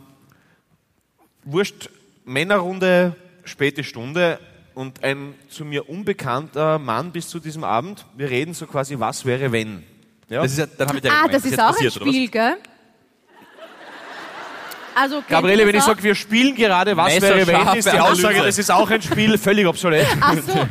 wurscht, 1.44 1.90
Männerrunde, 2.26 3.16
späte 3.44 3.84
Stunde 3.84 4.40
und 4.74 5.04
ein 5.04 5.34
zu 5.50 5.66
mir 5.66 5.90
unbekannter 5.90 6.80
Mann 6.80 7.12
bis 7.12 7.30
zu 7.30 7.40
diesem 7.40 7.64
Abend. 7.64 8.06
Wir 8.16 8.30
reden 8.30 8.54
so 8.54 8.68
quasi, 8.68 9.00
was 9.00 9.26
wäre 9.26 9.52
wenn. 9.52 9.84
Ja? 10.30 10.44
Das 10.44 10.52
ist 10.52 10.58
ja, 10.60 10.66
dann 10.66 10.90
habe 10.90 11.00
ich 11.00 11.12
Ah, 11.12 11.28
das 11.28 11.46
ist 11.46 11.60
auch 11.60 11.78
ein? 11.78 11.92
Spiel, 11.92 12.28
gell? 12.30 12.58
Also, 15.00 15.22
Gabriele, 15.30 15.68
wenn 15.68 15.76
ich 15.76 15.84
sage, 15.84 16.02
wir 16.02 16.16
spielen 16.16 16.56
gerade, 16.56 16.98
was 16.98 17.22
wäre 17.22 17.46
wenn, 17.46 17.78
ist 17.78 17.92
die 17.92 18.00
Aussage, 18.00 18.42
das 18.42 18.58
ist 18.58 18.72
auch 18.72 18.90
ein 18.90 19.00
Spiel, 19.00 19.38
völlig 19.38 19.68
obsolet. 19.68 20.08
Ach 20.20 20.34
so, 20.34 20.54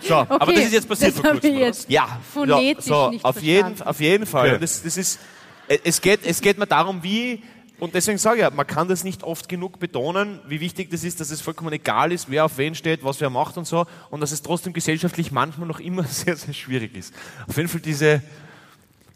So. 0.00 0.18
okay. 0.18 0.36
Aber 0.38 0.52
das 0.52 0.64
ist 0.64 0.72
jetzt 0.72 0.88
passiert 0.88 1.14
das 1.14 1.20
vor 1.20 1.30
kurzem, 1.32 1.58
jetzt. 1.58 1.90
Ja, 1.90 2.20
Phonetisch 2.32 2.86
ja, 2.86 2.94
so, 2.94 3.10
nicht 3.10 3.24
auf, 3.24 3.42
jeden, 3.42 3.82
auf 3.82 4.00
jeden 4.00 4.26
Fall. 4.26 4.54
Und 4.54 4.62
Das, 4.62 4.82
das 4.84 4.96
ist, 4.96 5.18
äh, 5.66 5.78
es, 5.82 6.00
geht, 6.00 6.20
es 6.24 6.40
geht 6.40 6.56
mir 6.56 6.68
darum, 6.68 7.02
wie, 7.02 7.42
und 7.80 7.94
deswegen 7.94 8.18
sage 8.18 8.36
ich 8.36 8.42
ja, 8.42 8.50
man 8.50 8.66
kann 8.66 8.86
das 8.86 9.02
nicht 9.02 9.24
oft 9.24 9.48
genug 9.48 9.80
betonen, 9.80 10.38
wie 10.46 10.60
wichtig 10.60 10.90
das 10.90 11.02
ist, 11.02 11.20
dass 11.20 11.32
es 11.32 11.40
vollkommen 11.40 11.72
egal 11.72 12.12
ist, 12.12 12.30
wer 12.30 12.44
auf 12.44 12.58
wen 12.58 12.76
steht, 12.76 13.02
was 13.02 13.20
wer 13.20 13.30
macht 13.30 13.56
und 13.56 13.66
so, 13.66 13.86
und 14.10 14.20
dass 14.20 14.30
es 14.30 14.42
trotzdem 14.42 14.72
gesellschaftlich 14.72 15.32
manchmal 15.32 15.66
noch 15.66 15.80
immer 15.80 16.04
sehr, 16.08 16.36
sehr 16.36 16.54
schwierig 16.54 16.96
ist. 16.96 17.12
Auf 17.48 17.56
jeden 17.56 17.68
Fall 17.68 17.80
diese 17.80 18.22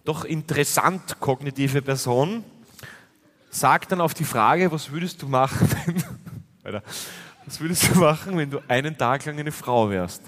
doch 0.05 0.25
interessant 0.25 1.21
kognitive 1.21 1.81
Person 1.83 2.45
sagt 3.61 3.93
dann 3.93 4.01
auf 4.01 4.15
die 4.15 4.25
Frage, 4.25 4.71
was 4.71 4.91
würdest 4.91 5.23
du 5.23 5.29
machen, 5.29 5.69
wenn, 5.87 6.05
Alter, 6.63 6.83
was 7.45 7.61
würdest 7.61 7.95
du 7.95 7.99
machen, 7.99 8.37
wenn 8.37 8.51
du 8.51 8.61
einen 8.69 8.97
Tag 8.97 9.25
lang 9.25 9.39
eine 9.39 9.53
Frau 9.53 9.89
wärst? 9.91 10.23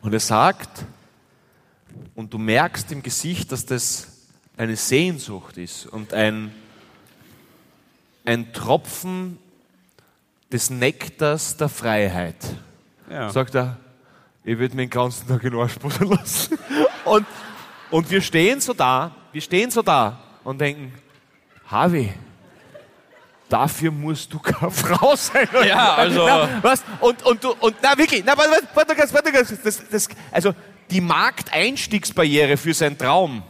Und 0.00 0.12
er 0.12 0.20
sagt, 0.20 0.84
und 2.14 2.32
du 2.32 2.38
merkst 2.38 2.90
im 2.92 3.02
Gesicht, 3.02 3.52
dass 3.52 3.66
das 3.66 4.08
eine 4.56 4.76
Sehnsucht 4.76 5.58
ist 5.58 5.86
und 5.86 6.14
ein, 6.14 6.52
ein 8.24 8.52
Tropfen 8.52 9.38
des 10.50 10.70
Nektars 10.70 11.56
der 11.56 11.68
Freiheit. 11.68 12.36
Ja. 13.10 13.30
Sagt 13.30 13.54
er, 13.54 13.78
ich 14.44 14.58
würde 14.58 14.74
mir 14.76 14.82
den 14.82 14.90
ganzen 14.90 15.28
Tag 15.28 15.42
in 15.44 15.50
den 15.50 15.60
Arsch 15.60 15.76
lassen. 16.00 16.58
Und, 17.04 17.26
und 17.90 18.10
wir 18.10 18.20
stehen 18.20 18.60
so 18.60 18.74
da, 18.74 19.14
wir 19.32 19.40
stehen 19.40 19.70
so 19.70 19.80
da 19.80 20.20
und 20.44 20.60
denken, 20.60 20.92
Harvey, 21.70 22.12
dafür 23.48 23.90
musst 23.90 24.32
du 24.32 24.38
keine 24.38 24.70
Frau 24.70 25.14
sein. 25.16 25.48
Ja, 25.66 25.94
also- 25.94 26.26
Na, 26.26 26.48
was? 26.62 26.82
Und, 27.00 27.22
und 27.24 27.44
du, 27.44 27.54
und, 27.60 27.76
na 27.82 27.96
wirklich, 27.96 28.22
na, 28.24 28.36
warte, 28.36 28.50
warte, 28.74 28.96
warte 28.98 29.14
warte 29.14 29.32
ganz, 29.32 29.54
das, 29.62 29.82
das, 29.90 30.08
also, 30.32 30.54
die 30.90 31.00
Markteinstiegsbarriere 31.02 32.56
für 32.56 32.72
seinen 32.72 32.96
Traum 32.96 33.42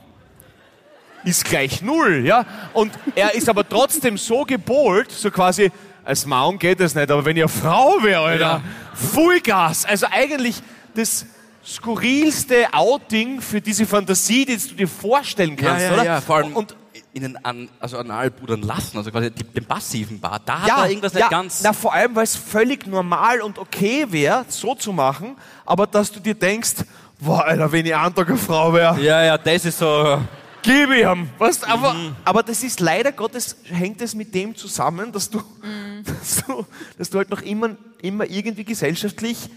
ist 1.24 1.44
gleich 1.44 1.82
null, 1.82 2.24
ja. 2.26 2.44
Und 2.72 2.92
er 3.14 3.34
ist 3.34 3.48
aber 3.48 3.68
trotzdem 3.68 4.16
so 4.18 4.44
gebohlt, 4.44 5.10
so 5.12 5.30
quasi, 5.30 5.70
als 6.04 6.26
Mann 6.26 6.58
geht 6.58 6.80
es 6.80 6.94
nicht, 6.94 7.10
aber 7.10 7.24
wenn 7.24 7.36
ihr 7.36 7.48
Frau 7.48 8.02
wäre, 8.02 8.22
Alter, 8.24 8.62
Vollgas. 8.94 9.84
Also 9.84 10.06
eigentlich 10.10 10.56
das 10.94 11.26
skurrilste 11.64 12.72
Outing 12.72 13.40
für 13.40 13.60
diese 13.60 13.84
Fantasie, 13.86 14.44
die 14.46 14.56
du 14.56 14.74
dir 14.74 14.88
vorstellen 14.88 15.56
Ja, 15.56 15.68
kannst, 15.68 15.84
ja, 15.86 15.92
oder? 15.92 16.04
ja, 16.04 16.20
vor 16.20 16.36
allem 16.36 16.56
Und 16.56 16.74
ihnen 17.14 17.42
an, 17.44 17.68
also 17.80 17.98
anal 17.98 18.30
pudern 18.30 18.62
lassen, 18.62 18.96
also 18.98 19.10
quasi 19.10 19.30
den 19.30 19.64
passiven 19.64 20.20
Part. 20.20 20.42
Da 20.48 20.60
hat 20.60 20.68
ja, 20.68 20.82
er 20.84 20.88
irgendwas 20.90 21.12
ja, 21.12 21.20
nicht 21.20 21.30
ganz. 21.30 21.60
Na, 21.62 21.72
vor 21.72 21.92
allem, 21.92 22.14
weil 22.14 22.24
es 22.24 22.36
völlig 22.36 22.86
normal 22.86 23.40
und 23.40 23.58
okay 23.58 24.06
wäre, 24.10 24.44
so 24.48 24.74
zu 24.74 24.92
machen, 24.92 25.36
aber 25.64 25.86
dass 25.86 26.12
du 26.12 26.20
dir 26.20 26.34
denkst, 26.34 26.76
boah, 27.20 27.44
Alter, 27.44 27.72
wenn 27.72 27.86
ich 27.86 27.94
eine 27.94 28.36
Frau 28.36 28.72
wäre, 28.72 29.00
ja, 29.00 29.22
ja, 29.24 29.38
das 29.38 29.64
ist 29.64 29.78
so. 29.78 30.20
gib 30.62 30.90
ihm. 30.90 31.30
Weißt, 31.38 31.66
aber, 31.68 31.94
Mhm. 31.94 32.16
aber 32.24 32.42
das 32.42 32.62
ist 32.62 32.80
leider 32.80 33.12
Gottes, 33.12 33.56
hängt 33.64 34.00
es 34.02 34.14
mit 34.14 34.34
dem 34.34 34.54
zusammen, 34.54 35.12
dass 35.12 35.30
du, 35.30 35.38
Mhm. 35.62 36.04
dass 36.20 36.44
du, 36.46 36.66
dass 36.98 37.10
du 37.10 37.18
halt 37.18 37.30
noch 37.30 37.42
immer, 37.42 37.70
immer 38.02 38.28
irgendwie 38.28 38.64
gesellschaftlich 38.64 39.48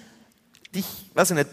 dich, 0.73 0.85
weiß 1.13 1.31
ich 1.31 1.37
nicht, 1.37 1.49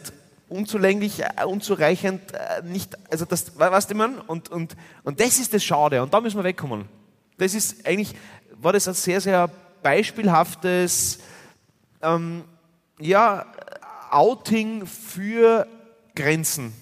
unzulänglich, 0.49 1.20
äh, 1.22 1.44
unzureichend, 1.44 2.20
äh, 2.32 2.62
nicht, 2.64 2.96
also 3.11 3.24
das, 3.24 3.55
we- 3.59 3.70
weißt 3.70 3.90
du, 3.90 3.94
man? 3.94 4.18
Und, 4.20 4.49
und, 4.51 4.76
und 5.05 5.20
das 5.20 5.38
ist 5.38 5.53
das 5.55 5.62
Schade 5.64 6.03
und 6.03 6.12
da 6.14 6.20
müssen 6.20 6.36
wir 6.38 6.44
wegkommen. 6.44 6.86
Das 7.36 7.55
ist 7.55 7.86
eigentlich, 7.86 8.14
war 8.61 8.72
das 8.72 8.88
ein 8.88 8.94
sehr, 8.94 9.20
sehr 9.20 9.49
beispielhaftes, 9.82 11.20
ähm, 12.03 12.44
ja, 13.01 13.46
Outing 14.11 14.86
für 14.86 15.66
Grenzen, 16.16 16.72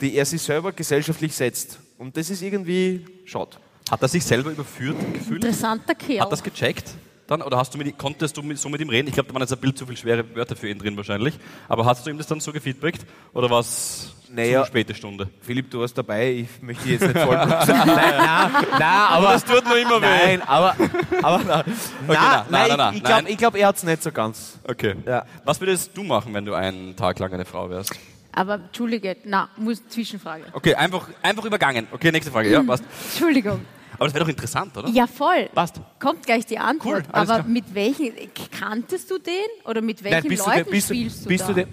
die 0.00 0.14
er 0.16 0.26
sich 0.26 0.42
selber 0.42 0.72
gesellschaftlich 0.72 1.34
setzt. 1.34 1.78
Und 1.98 2.16
das 2.16 2.28
ist 2.28 2.42
irgendwie 2.42 3.06
schade. 3.24 3.56
Hat 3.90 4.02
er 4.02 4.08
sich 4.08 4.24
selber 4.24 4.50
überführt 4.50 4.96
gefühlt? 5.12 5.44
Interessanter 5.44 5.94
Kerl. 5.94 6.20
Hat 6.22 6.32
das 6.32 6.42
gecheckt? 6.42 6.90
Dann, 7.32 7.40
oder 7.40 7.56
hast 7.56 7.72
du 7.72 7.78
mit, 7.78 7.96
konntest 7.96 8.36
du 8.36 8.42
mit, 8.42 8.58
so 8.58 8.68
mit 8.68 8.78
ihm 8.82 8.90
reden? 8.90 9.08
Ich 9.08 9.14
glaube, 9.14 9.28
da 9.28 9.34
waren 9.34 9.40
jetzt 9.40 9.54
ein 9.54 9.58
Bild 9.58 9.78
zu 9.78 9.86
viele 9.86 9.96
schwere 9.96 10.36
Wörter 10.36 10.54
für 10.54 10.68
ihn 10.68 10.78
drin 10.78 10.94
wahrscheinlich. 10.98 11.32
Aber 11.66 11.86
hast 11.86 12.04
du 12.04 12.10
ihm 12.10 12.18
das 12.18 12.26
dann 12.26 12.40
so 12.40 12.52
gefeedbackt? 12.52 13.06
Oder 13.32 13.48
war 13.48 13.60
es 13.60 14.14
Naja. 14.30 14.60
zu 14.60 14.66
späte 14.68 14.94
Stunde? 14.94 15.30
Philipp, 15.40 15.70
du 15.70 15.80
warst 15.80 15.96
dabei, 15.96 16.30
ich 16.30 16.60
möchte 16.60 16.86
jetzt 16.90 17.00
nicht 17.00 17.18
voll. 17.18 17.34
nein, 17.36 17.66
nein, 17.66 18.50
nein, 18.70 18.82
aber. 18.82 19.26
das 19.28 19.44
tut 19.46 19.64
nur 19.64 19.78
immer 19.78 19.98
Nein, 19.98 20.42
aber. 20.42 20.76
aber 21.22 21.38
nein, 21.42 21.64
na, 22.06 22.14
na, 22.14 22.46
nein, 22.50 22.68
na, 22.68 22.76
na, 22.76 22.90
ich, 22.90 22.96
ich 22.96 23.02
glaube, 23.02 23.22
nein. 23.24 23.36
glaub, 23.38 23.56
er 23.56 23.66
hat 23.68 23.76
es 23.76 23.82
nicht 23.82 24.02
so 24.02 24.12
ganz. 24.12 24.58
Okay. 24.64 24.94
Ja. 25.06 25.24
Was 25.46 25.58
würdest 25.58 25.96
du 25.96 26.02
machen, 26.02 26.34
wenn 26.34 26.44
du 26.44 26.52
einen 26.52 26.94
Tag 26.96 27.18
lang 27.18 27.32
eine 27.32 27.46
Frau 27.46 27.70
wärst? 27.70 27.94
Aber 28.34 28.56
Entschuldige, 28.56 29.16
na, 29.24 29.48
muss 29.56 29.86
Zwischenfrage. 29.88 30.44
Okay, 30.52 30.74
einfach, 30.74 31.08
einfach 31.22 31.46
übergangen. 31.46 31.86
Okay, 31.92 32.12
nächste 32.12 32.30
Frage. 32.30 32.50
Ja, 32.50 32.62
passt. 32.66 32.84
Entschuldigung. 33.12 33.64
Aber 34.02 34.08
das 34.08 34.14
wäre 34.14 34.24
doch 34.24 34.30
interessant, 34.30 34.76
oder? 34.76 34.88
Ja, 34.88 35.06
voll. 35.06 35.48
Passt. 35.54 35.76
Kommt 36.00 36.26
gleich 36.26 36.44
die 36.44 36.58
Antwort. 36.58 37.04
Cool, 37.04 37.12
Aber 37.12 37.24
klar. 37.24 37.44
mit 37.46 37.72
welchen, 37.72 38.12
kanntest 38.58 39.08
du 39.10 39.18
den? 39.18 39.32
Oder 39.64 39.80
mit 39.80 40.02
welchen 40.02 40.28
bist 40.28 40.44
du 40.44 40.50
Leuten 40.50 40.64
denn- 40.64 40.70
bist 40.72 40.90
du- 40.90 40.94
spielst 40.94 41.24
du 41.24 41.28
bist 41.28 41.42
da? 41.44 41.46
du 41.48 41.54
denn- 41.54 41.68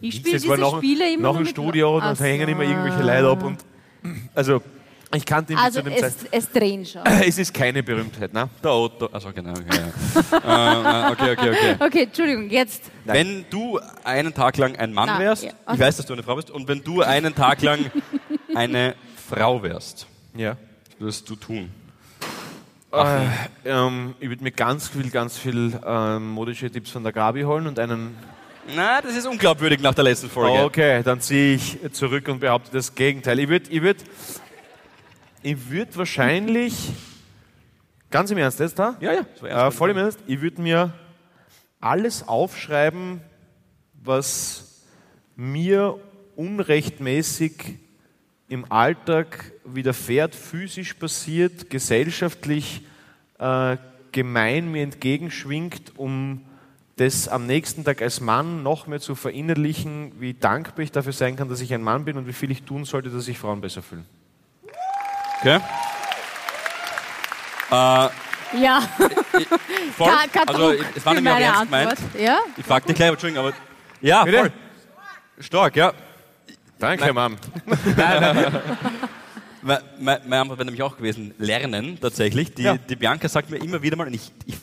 ich 0.00 0.14
spiele 0.14 0.38
diese 0.38 0.56
nach, 0.56 0.76
Spiele 0.78 1.12
immer 1.12 1.32
nach 1.32 1.36
dem 1.38 1.46
Studio, 1.46 1.98
dann 2.00 2.16
hängen 2.16 2.46
so. 2.46 2.52
immer 2.52 2.62
irgendwelche 2.62 3.02
Leute 3.02 3.28
ab. 3.30 3.42
Und, 3.42 3.58
also, 4.34 4.62
ich 5.14 5.26
kannte 5.26 5.52
ihn 5.54 5.58
Also 5.58 5.80
zu 5.80 5.84
dem 5.90 5.92
es, 5.94 6.00
Zeitpunkt. 6.00 6.28
es 6.34 6.50
drehen 6.52 6.86
schon. 6.86 7.02
Es 7.26 7.36
ist 7.38 7.52
keine 7.52 7.82
Berühmtheit, 7.82 8.32
ne? 8.32 8.48
Der 8.62 8.70
Otto. 8.72 9.06
Also 9.12 9.30
genau, 9.32 9.50
okay. 9.50 9.80
Ja. 10.40 11.08
äh, 11.08 11.12
okay, 11.12 11.32
okay, 11.32 11.50
okay. 11.50 11.76
Okay, 11.84 12.02
Entschuldigung, 12.04 12.48
jetzt. 12.48 12.84
Wenn 13.04 13.44
du 13.50 13.78
einen 14.04 14.32
Tag 14.32 14.56
lang 14.56 14.76
ein 14.76 14.92
Mann 14.92 15.08
Na, 15.08 15.18
wärst, 15.18 15.42
ja. 15.44 15.50
ich 15.72 15.78
weiß, 15.80 15.96
dass 15.98 16.06
du 16.06 16.12
eine 16.12 16.22
Frau 16.22 16.36
bist, 16.36 16.50
und 16.50 16.66
wenn 16.68 16.82
du 16.84 17.02
einen 17.02 17.34
Tag 17.34 17.60
lang 17.62 17.90
eine 18.54 18.94
Frau 19.28 19.62
wärst, 19.62 20.06
Ja. 20.36 20.56
Was 21.02 21.06
würdest 21.06 21.30
du 21.30 21.34
tun? 21.34 21.70
Äh, 22.92 23.26
ähm, 23.64 24.14
ich 24.20 24.28
würde 24.28 24.44
mir 24.44 24.52
ganz 24.52 24.88
viel, 24.88 25.10
ganz 25.10 25.36
viel 25.36 25.76
ähm, 25.84 26.30
modische 26.30 26.70
Tipps 26.70 26.90
von 26.90 27.02
der 27.02 27.12
Gabi 27.12 27.42
holen 27.42 27.66
und 27.66 27.78
einen. 27.80 28.16
Na, 28.76 29.00
das 29.00 29.16
ist 29.16 29.26
unglaubwürdig 29.26 29.80
nach 29.80 29.94
der 29.94 30.04
letzten 30.04 30.30
Folge. 30.30 30.62
Okay, 30.62 31.02
dann 31.02 31.20
ziehe 31.20 31.56
ich 31.56 31.78
zurück 31.90 32.28
und 32.28 32.38
behaupte 32.38 32.70
das 32.70 32.94
Gegenteil. 32.94 33.40
Ich 33.40 33.48
würde, 33.48 33.68
ich 33.68 33.82
würde, 33.82 34.04
ich 35.42 35.70
würde 35.70 35.96
wahrscheinlich, 35.96 36.92
ganz 38.08 38.30
im 38.30 38.38
Ernst, 38.38 38.60
jetzt 38.60 38.78
da? 38.78 38.96
Ja, 39.00 39.12
ja. 39.42 39.66
Äh, 39.66 39.70
voll 39.72 39.90
im 39.90 39.96
Ernst, 39.96 40.20
ich 40.28 40.40
würde 40.40 40.62
mir 40.62 40.92
alles 41.80 42.28
aufschreiben, 42.28 43.22
was 43.94 44.84
mir 45.34 45.98
unrechtmäßig 46.36 47.81
im 48.52 48.70
Alltag 48.70 49.50
widerfährt, 49.64 50.34
physisch 50.34 50.92
passiert, 50.92 51.70
gesellschaftlich 51.70 52.82
äh, 53.38 53.78
gemein 54.12 54.70
mir 54.70 54.82
entgegenschwingt, 54.82 55.92
um 55.96 56.44
das 56.96 57.28
am 57.28 57.46
nächsten 57.46 57.82
Tag 57.82 58.02
als 58.02 58.20
Mann 58.20 58.62
noch 58.62 58.86
mehr 58.86 59.00
zu 59.00 59.14
verinnerlichen, 59.14 60.12
wie 60.20 60.34
dankbar 60.34 60.80
ich 60.80 60.92
dafür 60.92 61.14
sein 61.14 61.34
kann, 61.34 61.48
dass 61.48 61.62
ich 61.62 61.72
ein 61.72 61.82
Mann 61.82 62.04
bin 62.04 62.18
und 62.18 62.26
wie 62.26 62.34
viel 62.34 62.50
ich 62.50 62.62
tun 62.64 62.84
sollte, 62.84 63.08
dass 63.08 63.24
sich 63.24 63.38
Frauen 63.38 63.62
besser 63.62 63.80
fühlen. 63.80 64.04
Okay. 65.40 65.58
Äh, 67.70 68.08
Ja, 68.60 68.82
voll. 69.96 70.12
also, 70.46 70.72
es 70.94 71.06
war 71.06 71.16
auch 71.16 71.20
meine 71.22 71.42
ernst 71.42 71.62
gemeint. 71.62 71.98
Ja? 72.20 72.38
Ich 72.58 72.66
frag 72.66 72.84
dich 72.84 72.96
gleich, 72.96 73.08
aber 73.08 73.14
Entschuldigung, 73.14 73.46
aber. 73.46 73.56
Ja, 74.02 74.24
Bitte? 74.24 74.38
voll. 74.38 74.52
Stark, 75.40 75.74
ja. 75.76 75.94
Danke, 76.82 77.12
Mann. 77.12 77.36
Meine, 77.96 78.62
meine 80.00 80.20
meine 80.26 80.40
Antwort 80.40 80.58
wäre 80.58 80.66
nämlich 80.66 80.82
auch 80.82 80.96
gewesen, 80.96 81.32
lernen 81.38 81.96
tatsächlich. 82.00 82.54
Die, 82.54 82.62
Ja. 82.62 82.76
die 82.76 82.96
Bianca 82.96 83.28
sagt 83.28 83.50
mir 83.50 83.58
immer 83.58 83.82
wieder 83.82 83.96
mal, 83.96 84.08
und 84.08 84.14
ich, 84.14 84.32
ich, 84.46 84.56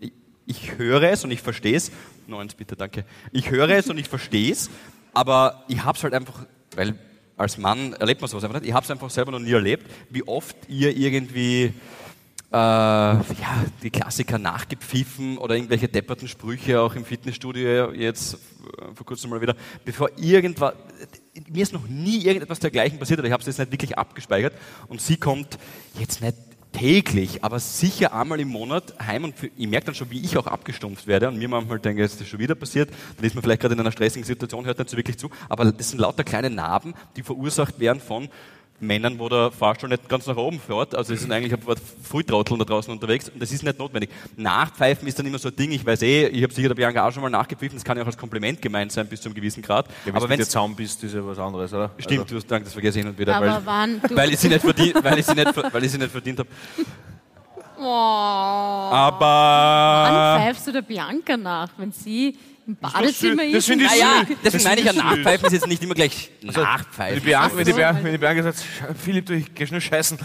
ich, 0.00 0.12
ich 0.46 0.78
höre 0.78 1.04
es 1.04 1.22
und 1.22 1.30
ich 1.30 1.40
verstehe 1.40 1.76
es. 1.76 1.92
Neins 2.26 2.54
bitte, 2.54 2.74
danke. 2.74 3.04
Ich 3.30 3.50
höre 3.52 3.68
es 3.70 3.88
und 3.88 3.98
ich 3.98 4.08
verstehe 4.08 4.50
es, 4.50 4.68
aber 5.12 5.62
ich 5.68 5.84
habe 5.84 5.96
es 5.96 6.02
halt 6.02 6.12
einfach, 6.12 6.44
weil 6.74 6.98
als 7.36 7.56
Mann 7.56 7.92
erlebt 7.92 8.20
man 8.20 8.28
sowas 8.28 8.42
einfach 8.42 8.60
nicht, 8.60 8.68
ich 8.68 8.74
habe 8.74 8.82
es 8.84 8.90
einfach 8.90 9.10
selber 9.10 9.30
noch 9.30 9.38
nie 9.38 9.52
erlebt, 9.52 9.88
wie 10.10 10.26
oft 10.26 10.56
ihr 10.68 10.96
irgendwie 10.96 11.72
äh, 12.54 12.56
ja, 12.56 13.64
die 13.82 13.90
Klassiker 13.90 14.38
nachgepfiffen 14.38 15.38
oder 15.38 15.56
irgendwelche 15.56 15.88
depperten 15.88 16.28
Sprüche 16.28 16.80
auch 16.80 16.94
im 16.94 17.04
Fitnessstudio 17.04 17.90
jetzt 17.92 18.34
äh, 18.34 18.36
vor 18.94 19.04
kurzem 19.04 19.30
mal 19.30 19.40
wieder, 19.40 19.56
bevor 19.84 20.08
irgendwas, 20.16 20.74
mir 21.48 21.62
ist 21.64 21.72
noch 21.72 21.88
nie 21.88 22.24
irgendetwas 22.24 22.60
dergleichen 22.60 23.00
passiert 23.00 23.18
oder 23.18 23.26
ich 23.26 23.32
habe 23.32 23.40
es 23.40 23.48
jetzt 23.48 23.58
nicht 23.58 23.72
wirklich 23.72 23.98
abgespeichert 23.98 24.54
und 24.86 25.00
sie 25.00 25.16
kommt 25.16 25.58
jetzt 25.98 26.22
nicht 26.22 26.36
täglich, 26.70 27.42
aber 27.42 27.58
sicher 27.58 28.14
einmal 28.14 28.38
im 28.38 28.48
Monat 28.48 28.94
heim 29.04 29.24
und 29.24 29.34
ich 29.56 29.66
merke 29.66 29.86
dann 29.86 29.96
schon, 29.96 30.10
wie 30.10 30.20
ich 30.20 30.36
auch 30.36 30.46
abgestumpft 30.46 31.08
werde 31.08 31.26
und 31.26 31.38
mir 31.38 31.48
manchmal 31.48 31.80
denke, 31.80 32.04
es 32.04 32.20
ist 32.20 32.28
schon 32.28 32.38
wieder 32.38 32.54
passiert, 32.54 32.88
dann 33.16 33.26
ist 33.26 33.34
man 33.34 33.42
vielleicht 33.42 33.62
gerade 33.62 33.74
in 33.74 33.80
einer 33.80 33.92
stressigen 33.92 34.24
Situation, 34.24 34.64
hört 34.64 34.78
nicht 34.78 34.90
so 34.90 34.96
wirklich 34.96 35.18
zu, 35.18 35.28
aber 35.48 35.72
das 35.72 35.90
sind 35.90 35.98
lauter 35.98 36.22
kleine 36.22 36.50
Narben, 36.50 36.94
die 37.16 37.24
verursacht 37.24 37.80
werden 37.80 38.00
von 38.00 38.28
Männern, 38.80 39.18
wo 39.18 39.28
der 39.28 39.50
Fahrstuhl 39.50 39.88
nicht 39.88 40.08
ganz 40.08 40.26
nach 40.26 40.36
oben 40.36 40.60
fährt. 40.60 40.94
Also 40.94 41.14
es 41.14 41.20
sind 41.20 41.32
eigentlich 41.32 41.52
ein 41.52 41.60
paar 41.60 41.76
Frühtrotteln 42.02 42.58
da 42.58 42.64
draußen 42.64 42.92
unterwegs 42.92 43.28
und 43.28 43.40
das 43.40 43.52
ist 43.52 43.62
nicht 43.62 43.78
notwendig. 43.78 44.10
Nachpfeifen 44.36 45.06
ist 45.08 45.18
dann 45.18 45.26
immer 45.26 45.38
so 45.38 45.48
ein 45.48 45.56
Ding, 45.56 45.72
ich 45.72 45.84
weiß 45.84 46.02
eh, 46.02 46.26
ich 46.28 46.42
habe 46.42 46.52
sicher 46.52 46.68
der 46.68 46.74
Bianca 46.74 47.06
auch 47.06 47.12
schon 47.12 47.22
mal 47.22 47.30
nachgepfiffen, 47.30 47.76
das 47.76 47.84
kann 47.84 47.96
ja 47.96 48.02
auch 48.02 48.06
als 48.06 48.18
Kompliment 48.18 48.60
gemeint 48.60 48.92
sein 48.92 49.06
bis 49.06 49.20
zu 49.20 49.28
einem 49.28 49.34
gewissen 49.34 49.62
Grad. 49.62 49.86
Ja, 50.04 50.14
aber 50.14 50.28
wenn 50.28 50.38
du 50.38 50.46
Zaun 50.46 50.74
bist, 50.74 51.02
ist 51.04 51.14
ja 51.14 51.24
was 51.24 51.38
anderes, 51.38 51.72
oder? 51.72 51.90
Stimmt, 51.98 52.30
du 52.30 52.36
hast 52.36 52.50
danke, 52.50 52.64
das 52.64 52.72
vergesse 52.72 52.98
ich 52.98 53.04
hin 53.04 53.12
und 53.12 53.18
wieder, 53.18 53.36
Aber 53.36 53.46
weil, 53.46 53.60
wann 53.64 54.00
weil, 54.10 54.32
ich 54.32 54.38
sie 54.38 54.48
nicht 54.48 54.60
verdient, 54.60 55.02
weil, 55.02 55.18
ich 55.18 55.26
sie 55.26 55.34
nicht, 55.34 55.72
weil 55.72 55.84
ich 55.84 55.90
sie 55.90 55.98
nicht 55.98 56.10
verdient 56.10 56.38
habe. 56.40 56.48
Oh. 57.78 58.90
Aber... 58.92 59.26
Wann 59.26 60.42
pfeifst 60.42 60.66
du 60.66 60.72
der 60.72 60.82
Bianca 60.82 61.36
nach, 61.36 61.70
wenn 61.76 61.92
sie 61.92 62.36
im 62.66 62.76
Badezimmer 62.76 63.42
süß. 63.42 63.52
ist? 63.52 63.56
Das 63.56 63.66
finde 63.66 63.84
ich 63.84 63.90
süß. 63.90 64.00
Naja, 64.00 64.22
Das 64.42 64.52
deswegen 64.52 64.64
meine 64.64 64.80
ich 64.80 64.86
ja, 64.86 64.92
finde 64.92 65.04
ich 65.04 65.10
süß. 65.10 65.16
Nachpfeifen 65.24 65.46
ist 65.46 65.52
jetzt 65.52 65.66
nicht 65.66 65.82
immer 65.82 65.94
gleich 65.94 66.30
Wenn 66.40 66.50
die 66.50 66.60
Nachpfeifen. 66.60 67.22
Bianca, 67.22 67.56
wenn 67.56 67.64
die. 67.64 67.72
Bianca, 67.72 68.04
wenn 68.04 68.12
die 68.12 68.18
Bianca 68.18 68.42
sagt, 68.42 68.58
"Sch- 68.58 68.94
Philipp, 69.02 69.26
du, 69.26 69.34
ich 69.34 69.54
geh 69.54 69.66
schnell 69.66 69.80
scheißen. 69.80 70.18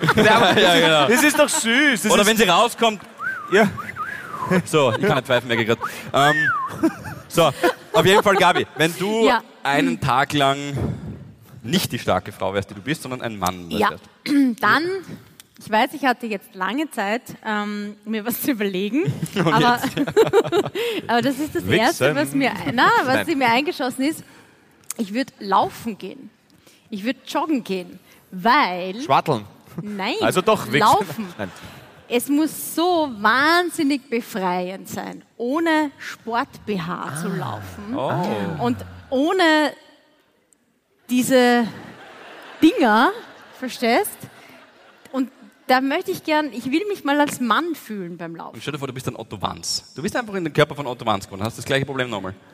ja, 0.16 0.52
genau. 0.54 1.08
Das 1.08 1.22
ist 1.22 1.38
doch 1.38 1.48
süß. 1.48 2.02
Das 2.02 2.12
Oder 2.12 2.24
wenn 2.26 2.36
sie 2.36 2.44
rauskommt, 2.44 3.00
ja. 3.52 3.68
So, 4.64 4.90
ich 4.92 5.02
kann 5.02 5.16
nicht 5.16 5.26
pfeifen, 5.26 5.48
merke 5.48 5.62
ich 5.62 5.68
gerade. 5.68 5.80
Ähm, 6.12 6.90
so, 7.28 7.50
auf 7.92 8.06
jeden 8.06 8.22
Fall, 8.22 8.36
Gabi, 8.36 8.66
wenn 8.76 8.96
du 8.98 9.26
Ja. 9.26 9.42
einen 9.62 10.00
Tag 10.00 10.32
lang 10.32 10.56
nicht 11.62 11.92
die 11.92 11.98
starke 11.98 12.32
Frau 12.32 12.54
wärst, 12.54 12.70
die 12.70 12.74
du 12.74 12.80
bist, 12.80 13.02
sondern 13.02 13.20
ein 13.20 13.38
Mann 13.38 13.70
Ja, 13.70 13.90
wärst. 13.90 14.04
dann, 14.62 14.82
ich 15.62 15.70
weiß, 15.70 15.90
ich 15.94 16.04
hatte 16.04 16.26
jetzt 16.26 16.54
lange 16.54 16.90
Zeit, 16.90 17.22
ähm, 17.44 17.96
mir 18.04 18.24
was 18.24 18.40
zu 18.42 18.52
überlegen, 18.52 19.12
aber, 19.36 19.78
aber 21.06 21.22
das 21.22 21.38
ist 21.38 21.54
das 21.54 21.64
Wichsen. 21.66 21.72
Erste, 21.72 22.14
was 22.14 22.32
mir, 22.32 22.52
na, 22.72 22.88
was 23.04 23.26
Nein. 23.26 23.38
mir 23.38 23.48
eingeschossen 23.48 24.04
ist. 24.04 24.24
Ich 24.96 25.14
würde 25.14 25.32
laufen 25.38 25.96
gehen. 25.98 26.30
Ich 26.90 27.04
würde 27.04 27.20
joggen 27.26 27.62
gehen, 27.62 27.98
weil, 28.30 29.00
Schwarteln. 29.02 29.44
nein, 29.80 30.14
Also 30.20 30.40
doch, 30.40 30.66
wichsen. 30.66 30.78
laufen. 30.80 31.34
Nein. 31.38 31.50
Es 32.12 32.28
muss 32.28 32.74
so 32.74 33.08
wahnsinnig 33.20 34.10
befreiend 34.10 34.88
sein, 34.88 35.22
ohne 35.36 35.92
Sport-BH 35.98 37.20
zu 37.22 37.28
laufen 37.28 37.94
Oh. 37.96 38.64
und 38.64 38.76
ohne 39.10 39.72
diese 41.08 41.66
Dinger, 42.60 43.12
verstehst? 43.60 44.10
Und 44.22 44.29
da 45.70 45.80
möchte 45.80 46.10
ich 46.10 46.24
gern, 46.24 46.52
ich 46.52 46.64
will 46.70 46.84
mich 46.88 47.04
mal 47.04 47.18
als 47.20 47.38
Mann 47.40 47.74
fühlen 47.74 48.16
beim 48.16 48.34
Laufen. 48.36 48.54
Und 48.56 48.60
stell 48.60 48.72
dir 48.72 48.78
vor, 48.78 48.88
du 48.88 48.94
bist 48.94 49.06
ein 49.08 49.16
Otto 49.16 49.40
Wanz. 49.40 49.92
Du 49.94 50.02
bist 50.02 50.16
einfach 50.16 50.34
in 50.34 50.44
den 50.44 50.52
Körper 50.52 50.74
von 50.74 50.86
Otto 50.86 51.06
Wanz 51.06 51.26
geworden, 51.26 51.42
hast 51.44 51.58
das 51.58 51.64
gleiche 51.64 51.86
Problem 51.86 52.10
nochmal. 52.10 52.34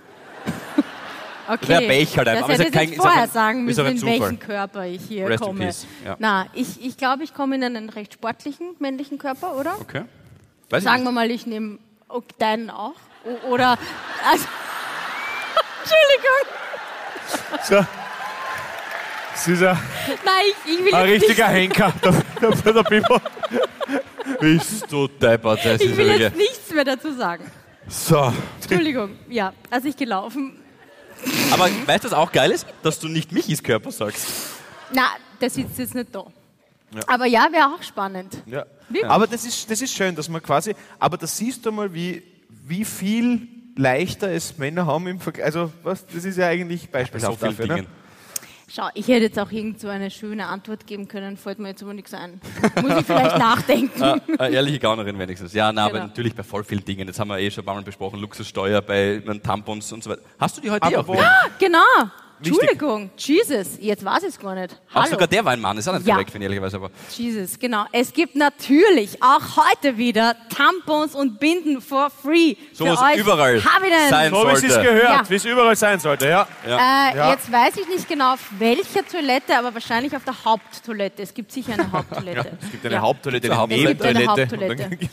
Okay. 1.49 1.69
Wär 1.69 1.81
Pech 1.83 2.19
halt 2.19 2.27
einfach, 2.27 2.49
Das 2.49 2.59
hätte 2.59 2.69
ich 2.71 2.75
kein- 2.91 2.95
vorher 2.95 3.23
ein- 3.23 3.31
sagen 3.31 3.65
müssen, 3.65 3.87
in 3.87 3.99
Zufall. 3.99 4.19
welchen 4.21 4.41
Körper 4.41 4.85
ich 4.87 5.01
hier 5.03 5.29
Rest 5.29 5.43
in 5.43 5.47
komme. 5.47 5.61
peace, 5.67 5.87
ja. 6.05 6.17
Na, 6.19 6.47
ich, 6.55 6.85
ich 6.85 6.97
glaube, 6.97 7.23
ich 7.23 7.35
komme 7.35 7.55
in 7.55 7.63
einen 7.63 7.89
recht 7.89 8.15
sportlichen 8.15 8.75
männlichen 8.81 9.17
Körper, 9.19 9.55
oder? 9.55 9.81
Okay. 9.81 10.03
Weiß 10.71 10.83
Sagen 10.83 11.03
ich 11.03 11.05
wir 11.05 11.13
mal, 11.13 11.31
ich 11.31 11.47
nehme 11.47 11.79
okay, 12.09 12.35
deinen 12.41 12.69
auch. 12.69 12.95
O- 13.25 13.47
Oder, 13.53 13.79
also, 14.29 14.45
Entschuldigung. 17.63 17.87
So. 17.87 18.06
Das 19.37 19.49
ist 19.49 19.63
ein, 19.63 19.79
Nein, 20.25 20.45
ich, 20.49 20.73
ich 20.73 20.85
will 20.85 20.95
ein 20.95 21.09
richtiger 21.11 21.47
Henker, 21.49 21.93
der, 22.03 22.51
der, 22.51 22.73
der 22.73 22.83
Bibo. 22.85 23.21
Bist 24.41 24.91
du 24.91 25.07
deppert, 25.09 25.59
das 25.63 25.81
nicht, 25.81 25.83
ich 25.83 25.91
ist 25.91 25.97
will 25.99 26.07
ja 26.07 26.15
jetzt 26.15 26.37
nichts 26.37 26.71
mehr 26.73 26.85
dazu 26.85 27.13
sagen. 27.13 27.45
So. 27.87 28.33
Entschuldigung. 28.63 29.17
Ja, 29.29 29.53
als 29.71 29.85
ich 29.85 29.97
gelaufen. 29.97 30.59
Aber 31.51 31.69
weißt 31.87 32.05
du, 32.05 32.09
was 32.09 32.15
auch 32.15 32.33
geil 32.33 32.51
ist? 32.51 32.67
Dass 32.83 32.99
du 32.99 33.09
nicht 33.09 33.31
Michis 33.31 33.63
Körper 33.63 33.93
sagst. 33.93 34.27
Na, 34.93 35.03
der 35.41 35.51
sitzt 35.51 35.79
jetzt 35.79 35.95
nicht 35.95 36.15
da. 36.15 36.25
Aber 37.07 37.27
ja, 37.27 37.49
wäre 37.53 37.67
auch 37.67 37.83
spannend. 37.83 38.39
Ja. 38.47 38.65
Wirklich? 38.89 39.11
Aber 39.11 39.27
das 39.27 39.45
ist, 39.45 39.71
das 39.71 39.83
ist 39.83 39.93
schön, 39.95 40.15
dass 40.17 40.29
man 40.31 40.43
quasi, 40.43 40.75
aber 40.99 41.19
da 41.19 41.27
siehst 41.27 41.67
du 41.67 41.73
mal, 41.73 41.93
wie, 41.93 42.23
wie 42.49 42.85
viel 42.85 43.49
leichter 43.77 44.31
es 44.31 44.57
Männer 44.57 44.87
haben 44.87 45.07
im 45.07 45.21
Vergleich. 45.21 45.47
Also, 45.47 45.73
was, 45.83 46.07
das 46.07 46.25
ist 46.25 46.39
ja 46.39 46.49
eigentlich 46.49 46.89
Bei 46.89 47.05
so 47.05 47.11
beispielhaft 47.11 47.39
vielen 47.41 47.57
dafür. 47.57 47.77
Ne? 47.77 47.87
Schau, 48.69 48.89
ich 48.95 49.07
hätte 49.07 49.27
jetzt 49.27 49.39
auch 49.39 49.53
irgend 49.53 49.81
so 49.81 49.87
eine 49.87 50.11
schöne 50.11 50.47
Antwort 50.47 50.89
geben 50.89 51.07
können, 51.07 51.37
fällt 51.37 51.61
mir 51.61 51.69
jetzt 51.69 51.85
aber 51.85 51.95
nichts 51.95 52.13
ein. 52.13 52.41
Muss 52.83 52.99
ich 52.99 53.07
vielleicht 53.07 53.39
nachdenken. 53.39 54.03
Ah, 54.03 54.17
eine 54.39 54.57
ehrliche 54.57 54.81
Gaunerin 54.81 55.17
wenigstens. 55.21 55.53
Ja, 55.53 55.71
na, 55.73 55.85
aber 55.85 55.93
Genau. 55.95 56.07
natürlich 56.07 56.35
bei 56.35 56.43
voll 56.43 56.65
vielen 56.65 56.85
Dingen. 56.85 57.07
Das 57.07 57.19
haben 57.21 57.29
wir 57.29 57.39
eh 57.39 57.49
schon 57.49 57.63
ein 57.63 57.67
paar 57.67 57.77
Mal 57.77 57.85
besprochen. 57.85 58.19
Luxussteuer 58.19 58.83
bei 58.83 59.23
Tampons 59.43 59.93
und 59.93 60.03
so 60.03 60.11
weiter. 60.11 60.23
Hast 60.41 60.57
du 60.57 60.61
die 60.63 60.71
heute 60.73 60.91
eh 60.91 60.97
auch 60.97 61.07
wieder? 61.07 61.31
Genau. 61.61 61.79
Wichtig. 62.39 62.53
Entschuldigung. 62.61 63.11
Jesus, 63.17 63.79
jetzt 63.81 64.05
weiß 64.05 64.23
ich 64.25 64.29
es 64.31 64.39
gar 64.39 64.55
nicht. 64.55 64.75
Auch 64.91 64.95
Hallo. 65.03 65.11
sogar 65.11 65.27
der 65.29 65.45
war 65.45 65.53
ein 65.53 65.61
Mann. 65.61 65.79
Ist 65.79 65.89
auch 65.89 65.95
nicht 65.95 66.07
Ja. 66.07 66.15
korrekt, 66.15 66.31
finde 66.31 66.45
ich 66.47 66.53
ehrlicherweise. 66.53 66.77
Aber 66.77 66.91
Jesus, 67.17 67.59
genau. 67.59 67.87
Es 67.93 68.13
gibt 68.13 68.37
natürlich 68.37 69.23
auch 69.23 69.41
heute 69.57 69.97
wieder 69.97 70.37
Tampons 70.55 71.15
und 71.15 71.41
Binden 71.41 71.81
for 71.81 72.11
free. 72.11 72.55
So 72.73 72.85
Für 72.85 72.93
was 72.93 73.03
euch 73.03 73.17
überall 73.21 73.61
sein 74.11 74.31
So 74.33 74.47
wie 74.47 74.53
es 74.53 74.61
sich 74.61 74.73
sollte. 74.73 74.89
gehört, 74.91 75.05
Ja. 75.11 75.31
wie 75.31 75.35
es 75.35 75.45
überall 75.45 75.77
sein 75.77 75.99
sollte, 75.99 76.29
ja. 76.29 76.47
Äh, 76.67 77.17
Ja. 77.17 77.31
Jetzt 77.33 77.51
weiß 77.51 77.77
ich 77.79 77.89
nicht 77.89 78.09
genau 78.09 78.35
auf 78.35 78.41
welcher 78.59 79.07
Toilette, 79.07 79.57
aber 79.59 79.73
wahrscheinlich 79.73 80.15
auf 80.15 80.25
der 80.25 80.35
Haupttoilette. 80.45 81.23
Es 81.23 81.33
gibt 81.33 81.51
sicher 81.53 81.73
eine 81.73 81.91
Haupttoilette. 81.93 82.59
Es 82.63 82.71
gibt 82.71 82.85
eine 82.85 82.95
Ja. 82.97 83.01
Haupttoilette, 83.01 83.51
Eine. 83.53 83.67
Nebentoilette. 83.69 84.43
Es 84.43 84.49
gibt 84.51 84.63
eine 84.63 84.71
Und 84.73 84.79
dann 84.81 84.91
Haupttoilette. 84.91 85.09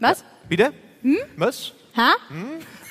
Was? 0.00 0.24
Bitte? 0.48 0.72
Hm? 1.02 1.18
Was? 1.36 1.72
Ha? 1.96 2.12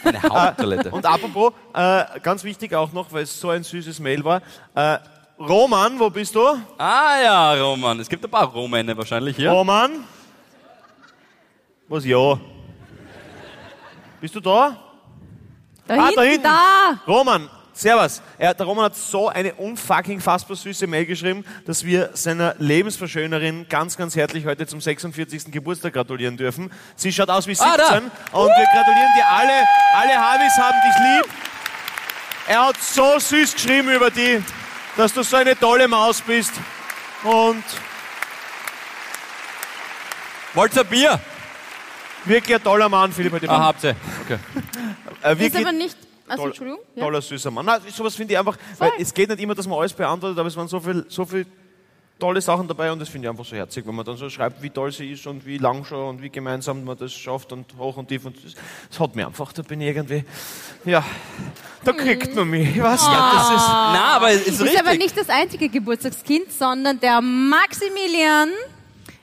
Eine 0.05 0.21
Haupttoilette. 0.23 0.91
Und 0.91 1.05
apropos, 1.05 1.53
äh, 1.73 2.03
ganz 2.21 2.43
wichtig 2.43 2.73
auch 2.73 2.91
noch, 2.93 3.11
weil 3.11 3.23
es 3.23 3.39
so 3.39 3.49
ein 3.49 3.63
süßes 3.63 3.99
Mail 3.99 4.23
war. 4.23 4.41
Äh, 4.75 4.99
Roman, 5.39 5.99
wo 5.99 6.09
bist 6.09 6.33
du? 6.35 6.47
ah 6.77 7.17
ja, 7.23 7.53
Roman. 7.55 7.99
Es 7.99 8.07
gibt 8.07 8.23
ein 8.23 8.31
paar 8.31 8.45
Romane 8.45 8.95
wahrscheinlich 8.97 9.35
hier. 9.35 9.51
Roman? 9.51 9.91
Was 11.87 12.05
ja? 12.05 12.39
Bist 14.21 14.33
du 14.35 14.39
da? 14.39 14.77
Da 15.87 15.93
Ah, 15.93 15.97
da 15.97 16.21
hinten, 16.21 16.21
hinten. 16.21 16.43
da. 16.43 16.99
Roman, 17.07 17.49
Servus. 17.77 18.21
Er, 18.37 18.53
der 18.53 18.65
Roman 18.65 18.85
hat 18.85 18.95
so 18.95 19.27
eine 19.27 19.53
unfucking 19.55 20.21
fassbar 20.21 20.55
süße 20.55 20.87
Mail 20.87 21.05
geschrieben, 21.05 21.43
dass 21.65 21.83
wir 21.83 22.11
seiner 22.13 22.55
Lebensverschönerin 22.57 23.67
ganz, 23.67 23.97
ganz 23.97 24.15
herzlich 24.15 24.45
heute 24.45 24.65
zum 24.65 24.79
46. 24.79 25.51
Geburtstag 25.51 25.91
gratulieren 25.93 26.37
dürfen. 26.37 26.71
Sie 26.95 27.11
schaut 27.11 27.29
aus 27.29 27.47
wie 27.47 27.53
17 27.55 27.69
Ah, 27.73 27.97
und 28.31 28.47
wir 28.47 28.65
gratulieren 28.73 29.09
dir 29.17 29.27
alle. 29.27 29.63
Alle 29.93 30.15
Harvis 30.15 30.53
haben 30.57 30.77
dich 30.87 31.25
lieb. 31.27 31.33
Er 32.47 32.67
hat 32.67 32.81
so 32.81 33.19
süß 33.19 33.55
geschrieben 33.55 33.89
über 33.89 34.09
dich, 34.09 34.41
dass 34.95 35.13
du 35.13 35.21
so 35.23 35.35
eine 35.35 35.59
tolle 35.59 35.87
Maus 35.89 36.21
bist. 36.21 36.53
Und 37.23 37.63
Wollt 40.53 40.73
ihr 40.75 40.81
ein 40.81 40.87
Bier? 40.87 41.19
wirklich 42.23 42.55
ein 42.55 42.63
toller 42.63 42.87
Mann, 42.87 43.11
Philipp. 43.11 43.33
Heute 43.33 43.49
Ah, 43.49 43.65
habt 43.65 43.83
ihr. 43.83 43.95
Okay. 44.23 44.39
äh, 45.23 45.45
Ist 45.45 45.55
aber 45.57 45.71
nicht. 45.73 45.97
Also, 46.27 46.41
toll- 46.43 46.49
Entschuldigung. 46.51 46.79
Ja. 46.95 47.03
toller, 47.03 47.21
süßer 47.21 47.51
Mann. 47.51 47.65
Nein, 47.65 47.81
sowas 47.91 48.15
finde 48.15 48.33
ich 48.33 48.39
einfach, 48.39 48.57
weil 48.79 48.91
es 48.99 49.13
geht 49.13 49.29
nicht 49.29 49.39
immer, 49.41 49.53
dass 49.55 49.67
man 49.67 49.77
alles 49.79 49.93
beantwortet, 49.93 50.37
aber 50.39 50.47
es 50.47 50.55
waren 50.57 50.67
so 50.67 50.79
viel, 50.79 51.05
so 51.07 51.25
viel 51.25 51.45
tolle 52.17 52.39
Sachen 52.41 52.65
dabei 52.67 52.91
und 52.93 52.99
das 52.99 53.09
finde 53.09 53.25
ich 53.25 53.29
einfach 53.29 53.43
so 53.43 53.55
herzig, 53.57 53.85
wenn 53.85 53.93
man 53.93 54.05
dann 54.05 54.15
so 54.15 54.29
schreibt, 54.29 54.61
wie 54.63 54.69
toll 54.69 54.89
sie 54.91 55.11
ist 55.11 55.27
und 55.27 55.45
wie 55.45 55.57
lang 55.57 55.83
schon 55.83 55.99
und 56.07 56.21
wie 56.21 56.29
gemeinsam 56.29 56.83
man 56.85 56.97
das 56.97 57.11
schafft 57.13 57.51
und 57.51 57.65
hoch 57.77 57.97
und 57.97 58.07
tief 58.07 58.25
und 58.25 58.37
das, 58.43 58.53
das 58.89 58.99
hat 59.01 59.15
mir 59.17 59.27
einfach, 59.27 59.51
da 59.51 59.61
bin 59.63 59.81
ich 59.81 59.87
irgendwie, 59.87 60.23
ja, 60.85 61.03
da 61.83 61.91
kriegt 61.91 62.33
man 62.33 62.49
mich. 62.49 62.69
Ich 62.77 62.81
weiß 62.81 63.01
nicht, 63.01 63.19
das 63.19 63.49
ist, 63.49 63.67
Na, 63.67 64.15
aber 64.15 64.31
es 64.31 64.41
ist 64.43 64.47
Ist 64.47 64.61
richtig. 64.61 64.79
aber 64.79 64.93
nicht 64.95 65.17
das 65.17 65.27
einzige 65.29 65.67
Geburtstagskind, 65.67 66.51
sondern 66.53 66.99
der 67.01 67.19
Maximilian 67.21 68.49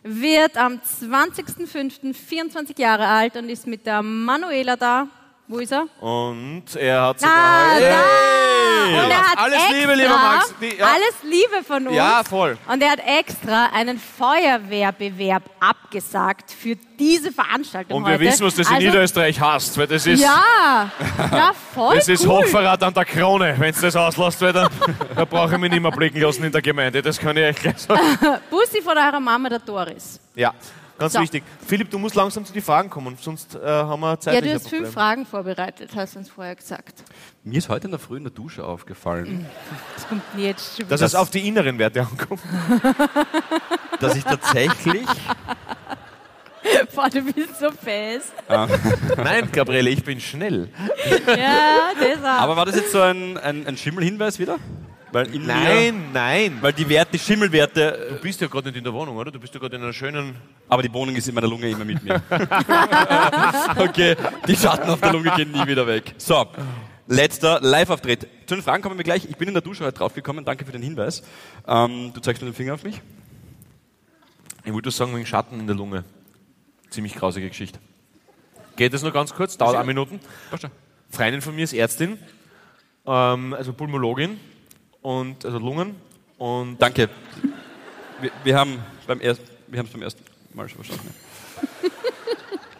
wird 0.05 0.57
am 0.59 0.74
20.05. 0.74 2.12
24 2.14 2.78
Jahre 2.78 3.07
alt 3.07 3.36
und 3.36 3.48
ist 3.48 3.66
mit 3.66 3.86
der 3.86 4.03
Manuela 4.03 4.76
da. 4.76 5.07
Wo 5.53 5.59
ist 5.59 5.70
er? 5.70 5.86
und 6.00 6.64
er 6.76 7.03
hat 7.03 7.20
sogar 7.20 7.34
Ah, 7.36 7.74
heute- 7.74 7.84
da! 7.84 8.03
Und 8.82 9.11
er 9.11 9.30
hat 9.30 9.38
Alles 9.38 9.55
extra, 9.59 9.74
Liebe, 9.78 9.94
lieber 9.94 10.16
Max. 10.16 10.55
Die- 10.61 10.76
ja. 10.76 10.86
Alles 10.86 11.14
Liebe 11.22 11.62
von 11.64 11.86
uns. 11.86 11.96
Ja, 11.96 12.22
voll. 12.28 12.57
Und 12.66 12.82
er 12.82 12.90
hat 12.92 13.00
extra 13.07 13.66
einen 13.66 13.98
Feuerwehrbewerb 13.98 15.42
abgesagt 15.61 16.50
für 16.50 16.74
diese 16.98 17.30
Veranstaltung 17.32 17.98
Und 17.98 18.05
wir 18.07 18.14
heute. 18.14 18.24
wissen, 18.24 18.46
was 18.46 18.55
das 18.57 18.68
in 18.68 18.74
also, 18.74 18.86
Niederösterreich 18.88 19.40
heißt, 19.40 19.78
weil 19.78 19.86
das 19.86 20.07
ist, 20.07 20.20
Ja, 20.20 20.90
ja, 21.30 21.53
voll 21.74 21.96
das 21.96 22.09
ist 22.09 22.24
cool. 22.26 22.38
Hochverrat 22.42 22.82
an 22.82 22.94
der 22.94 23.05
Krone. 23.05 23.55
Wenn 23.59 23.70
es 23.70 23.80
das 23.80 23.94
auslässt, 23.94 24.40
weil 24.40 24.53
dann, 24.53 24.68
dann 25.14 25.28
brauche 25.28 25.53
ich 25.55 25.61
mich 25.61 25.70
nicht 25.70 25.82
mehr 25.82 25.92
blicken 25.92 26.20
lassen 26.20 26.42
in 26.44 26.50
der 26.53 26.62
Gemeinde. 26.62 27.03
Das 27.03 27.18
kann 27.20 27.36
ich 27.36 27.44
euch 27.44 27.57
gleich 27.57 27.78
sagen. 27.78 28.00
Bussi 28.50 28.80
von 28.82 28.96
eurer 28.96 29.20
Mama, 29.20 29.48
der 29.48 29.59
Doris. 29.61 30.18
Ja, 30.34 30.53
ganz 31.03 31.12
So. 31.14 31.20
wichtig. 31.20 31.42
Philipp, 31.66 31.90
du 31.90 31.98
musst 31.98 32.14
langsam 32.14 32.44
zu 32.44 32.53
den 32.53 32.62
Fragen 32.62 32.90
kommen, 32.90 33.16
sonst 33.20 33.55
äh, 33.55 33.59
haben 33.66 34.00
wir 34.00 34.11
Ja, 34.12 34.20
zeitlich 34.20 34.53
du 34.53 34.59
hast 34.59 34.68
fünf 34.68 34.92
Fragen 34.92 35.26
vorbereitet, 35.26 35.90
hast 35.94 36.14
du 36.14 36.18
uns 36.20 36.28
vorher 36.30 36.55
gesagt. 36.57 37.03
Mir 37.44 37.59
ist 37.59 37.68
heute 37.68 37.86
in 37.86 37.90
der 37.90 38.00
Früh 38.00 38.16
in 38.16 38.24
der 38.24 38.32
Dusche 38.32 38.64
aufgefallen, 38.64 39.46
Das 39.94 40.09
kommt 40.09 40.22
jetzt 40.36 40.76
schon 40.76 40.88
Dass 40.88 41.00
es 41.00 41.14
auf 41.14 41.30
die 41.30 41.46
inneren 41.46 41.78
Werte 41.78 42.00
ankommt. 42.03 42.40
dass 44.00 44.16
ich 44.16 44.24
tatsächlich. 44.24 45.07
Boah, 46.94 47.09
du 47.11 47.22
bist 47.22 47.59
so 47.59 47.70
fest. 47.70 48.32
Nein, 49.16 49.50
Gabriele, 49.50 49.90
ich 49.90 50.05
bin 50.05 50.20
schnell. 50.20 50.68
Ja, 51.26 51.90
das 51.98 52.18
auch. 52.22 52.40
Aber 52.42 52.57
war 52.57 52.66
das 52.66 52.76
jetzt 52.76 52.92
so 52.92 53.00
ein, 53.00 53.36
ein, 53.38 53.66
ein 53.66 53.76
Schimmelhinweis 53.76 54.38
wieder? 54.38 54.59
Weil 55.12 55.26
in 55.26 55.42
Mir, 55.42 55.54
Nein, 55.54 56.04
nein. 56.14 56.58
weil 56.62 56.72
die 56.72 56.88
Werte, 56.88 57.12
die 57.12 57.18
Schimmelwerte. 57.18 58.14
Du 58.16 58.22
bist 58.22 58.40
ja 58.40 58.46
gerade 58.46 58.68
nicht 58.68 58.78
in 58.78 58.84
der 58.84 58.94
Wohnung, 58.94 59.16
oder? 59.16 59.30
Du 59.30 59.38
bist 59.38 59.52
ja 59.52 59.60
gerade 59.60 59.76
in 59.76 59.82
einer 59.82 59.92
schönen. 59.92 60.34
Aber 60.70 60.82
die 60.82 60.92
Wohnung 60.92 61.14
ist 61.14 61.28
in 61.28 61.34
meiner 61.34 61.48
Lunge 61.48 61.68
immer 61.68 61.84
mit 61.84 62.02
mir. 62.02 62.22
okay, 63.76 64.16
die 64.48 64.56
Schatten 64.56 64.88
auf 64.88 65.00
der 65.00 65.12
Lunge 65.12 65.30
gehen 65.36 65.52
nie 65.52 65.66
wieder 65.66 65.86
weg. 65.86 66.14
So, 66.16 66.46
letzter 67.06 67.60
Live-Auftritt. 67.60 68.26
Zu 68.46 68.54
den 68.54 68.64
Fragen 68.64 68.82
kommen 68.82 68.96
wir 68.96 69.04
gleich. 69.04 69.26
Ich 69.28 69.36
bin 69.36 69.48
in 69.48 69.54
der 69.54 69.62
Dusche 69.62 69.84
heute 69.84 69.98
draufgekommen. 69.98 70.46
Danke 70.46 70.64
für 70.64 70.72
den 70.72 70.82
Hinweis. 70.82 71.22
Ähm, 71.68 72.12
du 72.14 72.20
zeigst 72.20 72.40
mir 72.40 72.48
den 72.48 72.54
Finger 72.54 72.72
auf 72.72 72.82
mich. 72.82 73.02
Ich 74.64 74.72
wollte 74.72 74.90
sagen, 74.90 75.14
wegen 75.14 75.26
Schatten 75.26 75.60
in 75.60 75.66
der 75.66 75.76
Lunge. 75.76 76.04
Ziemlich 76.88 77.14
grausige 77.14 77.48
Geschichte. 77.48 77.78
Geht 78.76 78.94
es 78.94 79.02
nur 79.02 79.12
ganz 79.12 79.34
kurz? 79.34 79.58
Dauert 79.58 79.76
eine 79.76 79.84
Minuten. 79.84 80.20
Freundin 81.10 81.42
von 81.42 81.54
mir 81.54 81.64
ist 81.64 81.74
Ärztin, 81.74 82.18
ähm, 83.04 83.52
also 83.52 83.74
Pulmologin 83.74 84.40
und 85.03 85.44
also 85.44 85.59
Lungen. 85.59 85.96
Und 86.38 86.78
Danke. 86.80 87.09
Wir, 88.20 88.30
wir 88.44 88.57
haben 88.57 88.78
beim 89.07 89.20
ersten, 89.20 89.44
wir 89.68 89.78
haben 89.78 89.86
es 89.86 89.92
beim 89.92 90.03
ersten 90.03 90.22
Mal 90.55 90.68
schon 90.68 90.84
verstanden. 90.84 91.14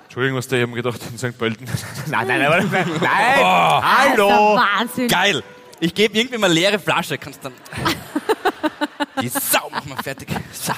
Entschuldigung, 0.05 0.39
was 0.39 0.49
da 0.49 0.67
mir 0.67 0.75
gedacht 0.75 1.01
in 1.11 1.17
St. 1.17 1.39
Pölten. 1.39 1.67
nein, 2.07 2.27
nein, 2.27 2.43
aber 2.43 2.61
nein. 2.63 2.91
nein. 3.01 3.41
Hallo. 3.41 4.57
Wahnsinn. 4.57 5.09
Geil. 5.09 5.43
Ich 5.81 5.95
gebe 5.95 6.17
irgendwie 6.17 6.39
mal 6.39 6.53
leere 6.53 6.79
Flasche. 6.79 7.17
Kannst 7.17 7.45
dann. 7.45 7.55
Die 9.21 9.29
Sau, 9.29 9.71
mach 9.71 9.85
mal 9.87 10.03
fertig. 10.03 10.29
So. 10.53 10.73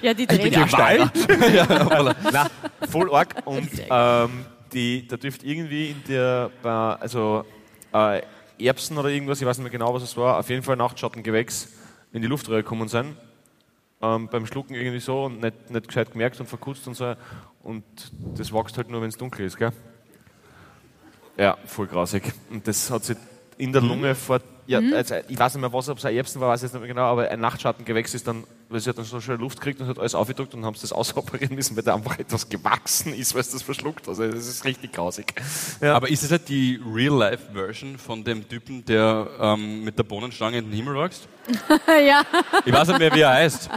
Ja, 0.00 0.14
die 0.14 0.26
dreht 0.26 0.54
Gewalt? 0.54 1.10
ja. 1.54 2.14
Na, 2.32 2.46
voll 2.88 3.12
arg. 3.12 3.34
Und 3.44 3.70
ähm, 3.90 4.46
die, 4.72 5.06
da 5.08 5.16
dürfte 5.16 5.44
irgendwie 5.46 5.90
in 5.90 6.04
der, 6.04 6.50
also 6.62 7.44
äh, 7.92 8.22
Erbsen 8.58 8.98
oder 8.98 9.08
irgendwas, 9.08 9.40
ich 9.40 9.46
weiß 9.46 9.58
nicht 9.58 9.64
mehr 9.64 9.72
genau, 9.72 9.94
was 9.94 10.02
es 10.02 10.16
war, 10.16 10.38
auf 10.38 10.48
jeden 10.48 10.62
Fall 10.62 10.76
Nachtschattengewächs 10.76 11.68
in 12.12 12.22
die 12.22 12.28
Luftröhre 12.28 12.62
gekommen 12.62 12.88
sein. 12.88 13.16
Ähm, 14.00 14.28
beim 14.28 14.46
Schlucken 14.46 14.74
irgendwie 14.74 15.00
so 15.00 15.24
und 15.24 15.40
nicht, 15.40 15.70
nicht 15.70 15.88
gescheit 15.88 16.12
gemerkt 16.12 16.38
und 16.40 16.46
verkutzt 16.46 16.86
und 16.86 16.94
so. 16.94 17.14
Und 17.62 17.84
das 18.36 18.52
wächst 18.52 18.76
halt 18.76 18.90
nur, 18.90 19.00
wenn 19.00 19.08
es 19.08 19.16
dunkel 19.16 19.46
ist, 19.46 19.56
gell? 19.56 19.72
Ja, 21.36 21.56
voll 21.64 21.86
grausig. 21.86 22.32
Und 22.50 22.66
das 22.68 22.90
hat 22.90 23.04
sich 23.04 23.16
in 23.56 23.72
der 23.72 23.82
Lunge 23.82 24.14
vor, 24.14 24.40
ja, 24.66 24.78
also 24.78 25.16
ich 25.28 25.38
weiß 25.38 25.54
nicht 25.54 25.60
mehr, 25.60 25.72
was, 25.72 25.88
ob 25.88 25.98
es 25.98 26.04
ein 26.04 26.14
Erbsen 26.14 26.40
war, 26.40 26.50
weiß 26.50 26.60
ich 26.60 26.64
jetzt 26.64 26.72
nicht 26.74 26.80
mehr 26.80 26.88
genau, 26.88 27.02
aber 27.02 27.28
ein 27.28 27.40
Nachtschattengewächs 27.40 28.14
ist 28.14 28.26
dann, 28.26 28.44
weil 28.74 28.80
sie 28.80 28.90
hat 28.90 28.98
dann 28.98 29.04
so 29.04 29.20
schön 29.20 29.40
Luft 29.40 29.60
gekriegt 29.60 29.80
und 29.80 29.86
hat 29.86 30.00
alles 30.00 30.16
aufgedrückt 30.16 30.52
und 30.52 30.64
haben 30.64 30.74
sie 30.74 30.80
das 30.82 30.92
ausoperieren 30.92 31.54
müssen, 31.54 31.76
weil 31.76 31.84
da 31.84 31.94
einfach 31.94 32.18
etwas 32.18 32.48
gewachsen 32.48 33.14
ist, 33.14 33.32
weil 33.32 33.40
es 33.40 33.50
das 33.50 33.62
verschluckt. 33.62 34.08
Also 34.08 34.26
das 34.26 34.48
ist 34.48 34.64
richtig 34.64 34.92
grausig. 34.92 35.32
Ja. 35.80 35.94
Aber 35.94 36.08
ist 36.08 36.24
es 36.24 36.30
halt 36.32 36.48
die 36.48 36.80
Real-Life-Version 36.84 37.98
von 37.98 38.24
dem 38.24 38.48
Typen, 38.48 38.84
der 38.84 39.28
ähm, 39.38 39.84
mit 39.84 39.96
der 39.96 40.02
Bohnenstange 40.02 40.58
in 40.58 40.64
den 40.64 40.74
Himmel 40.74 40.96
wächst? 40.96 41.28
ja. 42.06 42.22
Ich 42.64 42.72
weiß 42.72 42.88
nicht 42.88 42.98
mehr, 42.98 43.14
wie 43.14 43.20
er 43.20 43.30
heißt. 43.30 43.70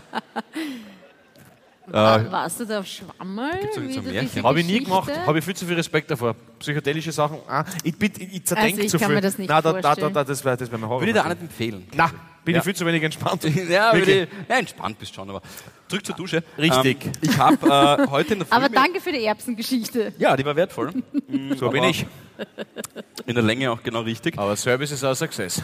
Warst 1.89 2.59
du 2.59 2.65
da 2.65 2.79
auf 2.79 2.85
Schwammerl? 2.85 3.59
So 3.73 4.43
Habe 4.43 4.59
ich 4.59 4.65
nie 4.65 4.83
gemacht, 4.83 5.11
habe 5.25 5.39
ich 5.39 5.45
viel 5.45 5.55
zu 5.55 5.65
viel 5.65 5.75
Respekt 5.75 6.11
davor. 6.11 6.35
Psychedelische 6.59 7.11
Sachen, 7.11 7.37
ah, 7.47 7.63
ich, 7.83 7.97
bin, 7.97 8.11
ich, 8.17 8.33
ich 8.33 8.45
zerdenke 8.45 8.73
Also 8.73 8.81
ich 8.81 8.91
zu 8.91 8.97
kann 8.97 9.07
viel. 9.07 9.15
mir 9.15 9.21
das 9.21 9.37
nicht 9.37 9.47
Nein, 9.47 9.61
da, 9.63 9.73
da, 9.73 9.79
da, 9.79 9.87
vorstellen. 9.89 10.13
da, 10.13 10.23
das 10.23 10.43
wäre 10.43 10.57
das 10.57 10.71
wär 10.71 10.77
mein 10.77 10.89
Horror. 10.89 11.01
Würde 11.01 11.11
ich 11.11 11.15
dir 11.15 11.23
auch 11.23 11.29
nicht 11.29 11.41
empfehlen. 11.41 11.87
Na, 11.95 12.11
bin 12.47 12.55
Ja. 12.55 12.59
ich 12.61 12.63
viel 12.63 12.75
zu 12.75 12.85
wenig 12.85 13.03
entspannt. 13.03 13.43
Ja, 13.69 13.93
ich, 13.93 14.07
ja, 14.07 14.57
entspannt 14.57 14.97
bist 14.97 15.13
schon, 15.13 15.29
aber 15.29 15.41
zurück 15.89 16.05
zur 16.05 16.15
Dusche. 16.15 16.43
Richtig. 16.57 17.05
Ähm, 17.05 17.11
ich 17.21 17.37
habe 17.37 17.67
äh, 18.05 18.07
heute 18.09 18.33
in 18.33 18.39
der 18.39 18.47
Früh... 18.47 18.55
Aber 18.55 18.69
danke 18.69 19.01
für 19.01 19.11
die 19.11 19.23
Erbsengeschichte. 19.25 20.13
Ja, 20.17 20.37
die 20.37 20.45
war 20.45 20.55
wertvoll. 20.55 20.93
So 21.59 21.69
bin 21.69 21.81
aber- 21.81 21.89
ich. 21.89 22.05
In 23.25 23.35
der 23.35 23.43
Länge 23.43 23.69
auch 23.71 23.83
genau 23.83 24.01
richtig. 24.01 24.37
Aber 24.37 24.55
Service 24.55 24.91
ist 24.91 25.03
auch 25.03 25.15
Success. 25.15 25.61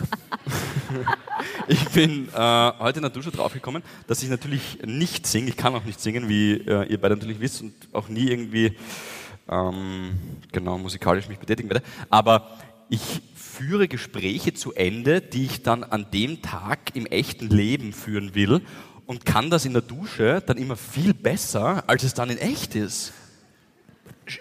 Ich 1.67 1.87
bin 1.89 2.27
äh, 2.35 2.71
heute 2.79 2.97
in 2.97 3.03
der 3.03 3.11
Dusche 3.11 3.31
draufgekommen, 3.31 3.81
dass 4.07 4.21
ich 4.23 4.29
natürlich 4.29 4.79
nicht 4.83 5.25
singe. 5.25 5.49
Ich 5.49 5.55
kann 5.57 5.73
auch 5.75 5.85
nicht 5.85 6.01
singen, 6.01 6.27
wie 6.27 6.53
äh, 6.55 6.85
ihr 6.91 6.99
beide 6.99 7.15
natürlich 7.15 7.39
wisst 7.39 7.61
und 7.61 7.73
auch 7.93 8.09
nie 8.09 8.29
irgendwie 8.29 8.75
ähm, 9.49 10.11
genau 10.51 10.77
musikalisch 10.77 11.27
mich 11.29 11.39
betätigen 11.39 11.69
werde. 11.69 11.85
Aber 12.09 12.57
ich 12.89 13.21
führe 13.57 13.87
Gespräche 13.87 14.53
zu 14.53 14.73
Ende, 14.73 15.21
die 15.21 15.45
ich 15.45 15.61
dann 15.63 15.83
an 15.83 16.07
dem 16.11 16.41
Tag 16.41 16.95
im 16.95 17.05
echten 17.05 17.49
Leben 17.49 17.93
führen 17.93 18.33
will 18.35 18.61
und 19.05 19.25
kann 19.25 19.49
das 19.49 19.65
in 19.65 19.73
der 19.73 19.81
Dusche 19.81 20.41
dann 20.45 20.57
immer 20.57 20.75
viel 20.75 21.13
besser, 21.13 21.83
als 21.87 22.03
es 22.03 22.13
dann 22.13 22.29
in 22.29 22.37
echt 22.37 22.75
ist. 22.75 23.13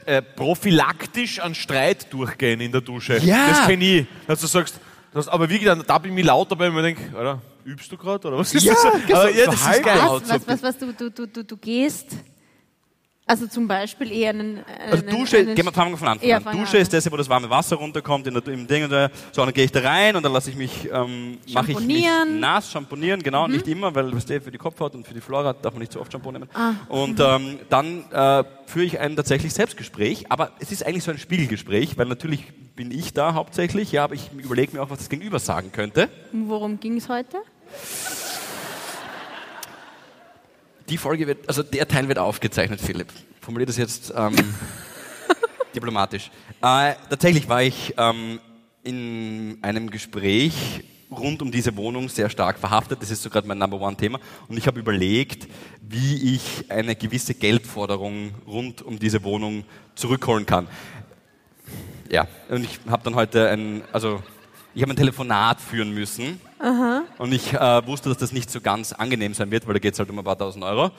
äh, 0.06 0.22
prophylaktisch 0.22 1.40
an 1.40 1.54
Streit 1.54 2.12
durchgehen 2.12 2.60
in 2.60 2.70
der 2.72 2.80
Dusche. 2.80 3.18
Ja. 3.18 3.48
Das 3.48 3.66
kenne 3.66 3.84
ich. 3.84 4.06
Dass 4.26 4.40
du 4.40 4.46
sagst, 4.46 4.76
das, 5.12 5.28
aber 5.28 5.48
wirklich, 5.50 5.66
dann, 5.66 5.82
da 5.86 5.98
bin 5.98 6.16
ich 6.16 6.24
laut 6.24 6.50
dabei 6.50 6.68
und 6.68 6.74
mir 6.74 6.82
denke, 6.82 7.02
Alter, 7.16 7.42
übst 7.64 7.90
du 7.92 7.96
gerade 7.98 8.28
oder 8.28 8.38
was 8.38 8.54
ist 8.54 8.64
Ja, 8.64 8.72
das? 8.74 9.06
genau, 9.06 9.18
Aber, 9.20 9.30
ja, 9.30 9.46
das 9.46 9.54
ist 9.56 9.82
geil. 9.82 9.98
Was, 10.08 10.28
was, 10.28 10.46
was, 10.46 10.62
was 10.62 10.78
du, 10.78 10.92
du, 10.92 11.10
du, 11.10 11.26
du, 11.26 11.44
du 11.44 11.56
gehst, 11.56 12.06
also 13.32 13.46
zum 13.46 13.66
Beispiel 13.66 14.12
eher 14.12 14.30
einen... 14.30 14.58
einen 14.58 14.90
Also 14.90 15.04
Dusche, 15.06 15.38
einen, 15.38 15.54
gehen 15.54 15.64
wir, 15.64 15.72
fangen 15.72 15.92
wir 15.92 15.96
von 15.96 16.08
Anfang 16.08 16.28
Ja, 16.28 16.36
an. 16.36 16.58
Dusche 16.58 16.76
an. 16.76 16.82
ist 16.82 16.92
das, 16.92 17.10
wo 17.10 17.16
das 17.16 17.28
warme 17.30 17.48
Wasser 17.48 17.76
runterkommt 17.76 18.26
in 18.26 18.34
der, 18.34 18.46
im 18.48 18.66
Ding 18.66 18.84
und 18.84 18.90
da, 18.90 19.08
so, 19.32 19.42
dann 19.42 19.54
gehe 19.54 19.64
ich 19.64 19.72
da 19.72 19.80
rein 19.80 20.14
und 20.16 20.22
dann 20.22 20.32
lasse 20.34 20.50
ich 20.50 20.56
mich, 20.56 20.86
ähm, 20.92 21.38
mache 21.54 21.72
ich 21.72 21.80
mich 21.80 22.06
nass, 22.38 22.70
schamponieren, 22.70 23.22
genau, 23.22 23.48
nicht 23.48 23.66
immer, 23.66 23.94
weil 23.94 24.14
weißt 24.14 24.28
du, 24.28 24.40
für 24.42 24.50
die 24.50 24.58
Kopfhaut 24.58 24.94
und 24.94 25.06
für 25.06 25.14
die 25.14 25.22
Flora 25.22 25.54
darf 25.54 25.72
man 25.72 25.80
nicht 25.80 25.92
so 25.92 26.00
oft 26.00 26.12
Shampoo 26.12 26.30
nehmen. 26.30 26.46
Ah. 26.52 26.72
Und 26.88 27.20
ähm, 27.20 27.58
dann 27.70 28.04
äh, 28.10 28.44
führe 28.66 28.84
ich 28.84 29.00
ein 29.00 29.16
tatsächlich 29.16 29.54
Selbstgespräch, 29.54 30.26
aber 30.30 30.52
es 30.60 30.70
ist 30.70 30.84
eigentlich 30.84 31.04
so 31.04 31.10
ein 31.10 31.18
Spiegelgespräch, 31.18 31.96
weil 31.96 32.06
natürlich 32.06 32.52
bin 32.76 32.90
ich 32.90 33.14
da 33.14 33.32
hauptsächlich, 33.32 33.92
ja, 33.92 34.04
aber 34.04 34.14
ich 34.14 34.30
überlege 34.36 34.76
mir 34.76 34.82
auch, 34.82 34.90
was 34.90 34.98
das 34.98 35.08
Gegenüber 35.08 35.38
sagen 35.38 35.72
könnte. 35.72 36.10
Worum 36.32 36.78
ging 36.80 36.98
es 36.98 37.08
heute? 37.08 37.38
Die 40.88 40.98
Folge 40.98 41.26
wird, 41.26 41.48
also 41.48 41.62
der 41.62 41.86
Teil 41.86 42.08
wird 42.08 42.18
aufgezeichnet, 42.18 42.80
Philipp. 42.80 43.08
Formulier 43.40 43.66
das 43.66 43.76
jetzt 43.76 44.12
ähm, 44.16 44.34
diplomatisch. 45.74 46.30
Äh, 46.60 46.94
tatsächlich 47.08 47.48
war 47.48 47.62
ich 47.62 47.94
ähm, 47.96 48.40
in 48.82 49.58
einem 49.62 49.90
Gespräch 49.90 50.82
rund 51.10 51.42
um 51.42 51.50
diese 51.50 51.76
Wohnung 51.76 52.08
sehr 52.08 52.30
stark 52.30 52.58
verhaftet. 52.58 53.02
Das 53.02 53.10
ist 53.10 53.22
so 53.22 53.30
gerade 53.30 53.46
mein 53.46 53.58
Number 53.58 53.80
One-Thema. 53.80 54.18
Und 54.48 54.56
ich 54.56 54.66
habe 54.66 54.80
überlegt, 54.80 55.46
wie 55.80 56.34
ich 56.34 56.70
eine 56.70 56.96
gewisse 56.96 57.34
Geldforderung 57.34 58.32
rund 58.46 58.82
um 58.82 58.98
diese 58.98 59.22
Wohnung 59.22 59.64
zurückholen 59.94 60.46
kann. 60.46 60.66
Ja, 62.10 62.26
und 62.48 62.64
ich 62.64 62.80
habe 62.88 63.02
dann 63.04 63.14
heute 63.14 63.48
ein, 63.48 63.82
also 63.92 64.22
ich 64.74 64.82
habe 64.82 64.92
ein 64.92 64.96
Telefonat 64.96 65.60
führen 65.60 65.92
müssen. 65.92 66.40
Und 67.18 67.32
ich 67.32 67.52
äh, 67.54 67.86
wusste, 67.86 68.08
dass 68.08 68.18
das 68.18 68.32
nicht 68.32 68.50
so 68.50 68.60
ganz 68.60 68.92
angenehm 68.92 69.34
sein 69.34 69.50
wird, 69.50 69.66
weil 69.66 69.74
da 69.74 69.80
geht 69.80 69.94
es 69.94 69.98
halt 69.98 70.10
um 70.10 70.18
ein 70.18 70.24
paar 70.24 70.38
tausend 70.38 70.64
Euro, 70.64 70.90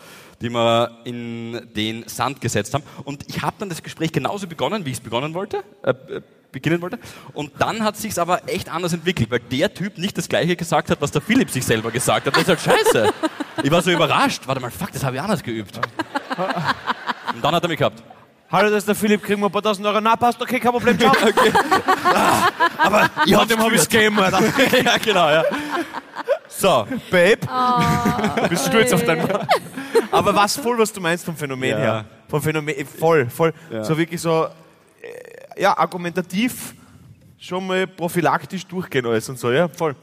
die 0.42 0.50
wir 0.50 0.98
in 1.06 1.70
den 1.76 2.08
Sand 2.08 2.42
gesetzt 2.42 2.74
haben. 2.74 2.84
Und 3.06 3.24
ich 3.30 3.42
habe 3.42 3.56
dann 3.60 3.70
das 3.70 3.82
Gespräch 3.82 4.12
genauso 4.12 4.48
begonnen, 4.48 4.86
wie 4.86 4.90
ich 4.90 4.98
es 4.98 5.04
begonnen 5.04 5.34
wollte. 5.34 5.64
Äh, 5.84 5.92
äh, 5.92 6.22
beginnen 6.52 6.82
wollte. 6.82 7.00
Und 7.34 7.52
dann 7.58 7.84
hat 7.84 7.98
sich 7.98 8.18
aber 8.20 8.48
echt 8.48 8.72
anders 8.72 8.94
entwickelt, 8.94 9.32
weil 9.32 9.40
der 9.40 9.74
Typ 9.74 9.98
nicht 9.98 10.18
das 10.18 10.30
gleiche 10.30 10.56
gesagt 10.56 10.92
hat, 10.92 11.02
was 11.02 11.10
der 11.10 11.22
Philipp 11.22 11.50
sich 11.50 11.66
selber 11.66 11.90
gesagt 11.90 12.28
hat. 12.28 12.36
Das 12.36 12.44
ist 12.44 12.50
halt 12.50 12.62
scheiße. 12.62 13.14
Ich 13.64 13.72
war 13.72 13.82
so 13.82 13.90
überrascht. 13.90 14.44
Warte 14.46 14.62
mal, 14.62 14.70
fuck, 14.70 14.92
das 14.92 15.04
habe 15.04 15.16
ich 15.16 15.22
anders 15.22 15.42
geübt. 15.42 15.80
Und 17.34 17.44
dann 17.44 17.56
hat 17.56 17.64
er 17.64 17.70
mich 17.70 17.80
gehabt. 17.80 18.04
Hallo, 18.54 18.70
das 18.70 18.84
ist 18.84 18.88
der 18.88 18.94
Philipp, 18.94 19.24
kriegen 19.24 19.42
wir 19.42 19.48
ein 19.48 19.52
paar 19.52 19.64
tausend 19.64 19.88
Euro. 19.88 20.00
Na, 20.00 20.16
passt, 20.16 20.40
okay, 20.40 20.60
kein 20.60 20.72
Problem, 20.72 20.96
ciao. 21.00 21.12
Aber 22.78 23.10
ich 23.26 23.34
Von 23.34 23.48
dem 23.48 23.60
hab 23.60 23.72
ich's 23.72 23.90
gegeben, 23.90 24.20
Alter. 24.20 24.42
ja, 24.84 24.98
genau, 25.00 25.28
ja. 25.28 25.44
So, 26.50 26.86
Babe, 27.10 27.40
du 28.44 28.50
bist 28.50 28.68
stolz 28.68 28.94
auf 28.94 29.04
deinen 29.06 29.28
Aber 30.12 30.36
was 30.36 30.56
voll, 30.58 30.78
was 30.78 30.94
du 30.94 31.02
meinst 31.02 31.26
vom 31.26 31.36
Phänomen 31.36 31.72
Ja. 31.72 31.78
her. 31.80 32.06
Vom 32.30 32.44
Phänomen, 32.44 32.76
äh, 32.78 32.86
voll, 32.86 33.28
voll. 33.28 33.56
Ja. 33.72 33.84
So 33.84 33.98
wirklich 33.98 34.22
so, 34.22 34.46
äh, 35.02 35.60
ja, 35.60 35.76
argumentativ 35.76 36.76
schon 37.40 37.66
mal 37.66 37.88
prophylaktisch 37.88 38.68
durchgehen 38.68 39.08
alles 39.08 39.28
und 39.30 39.40
so, 39.40 39.52
ja, 39.52 39.68
voll. 39.68 39.96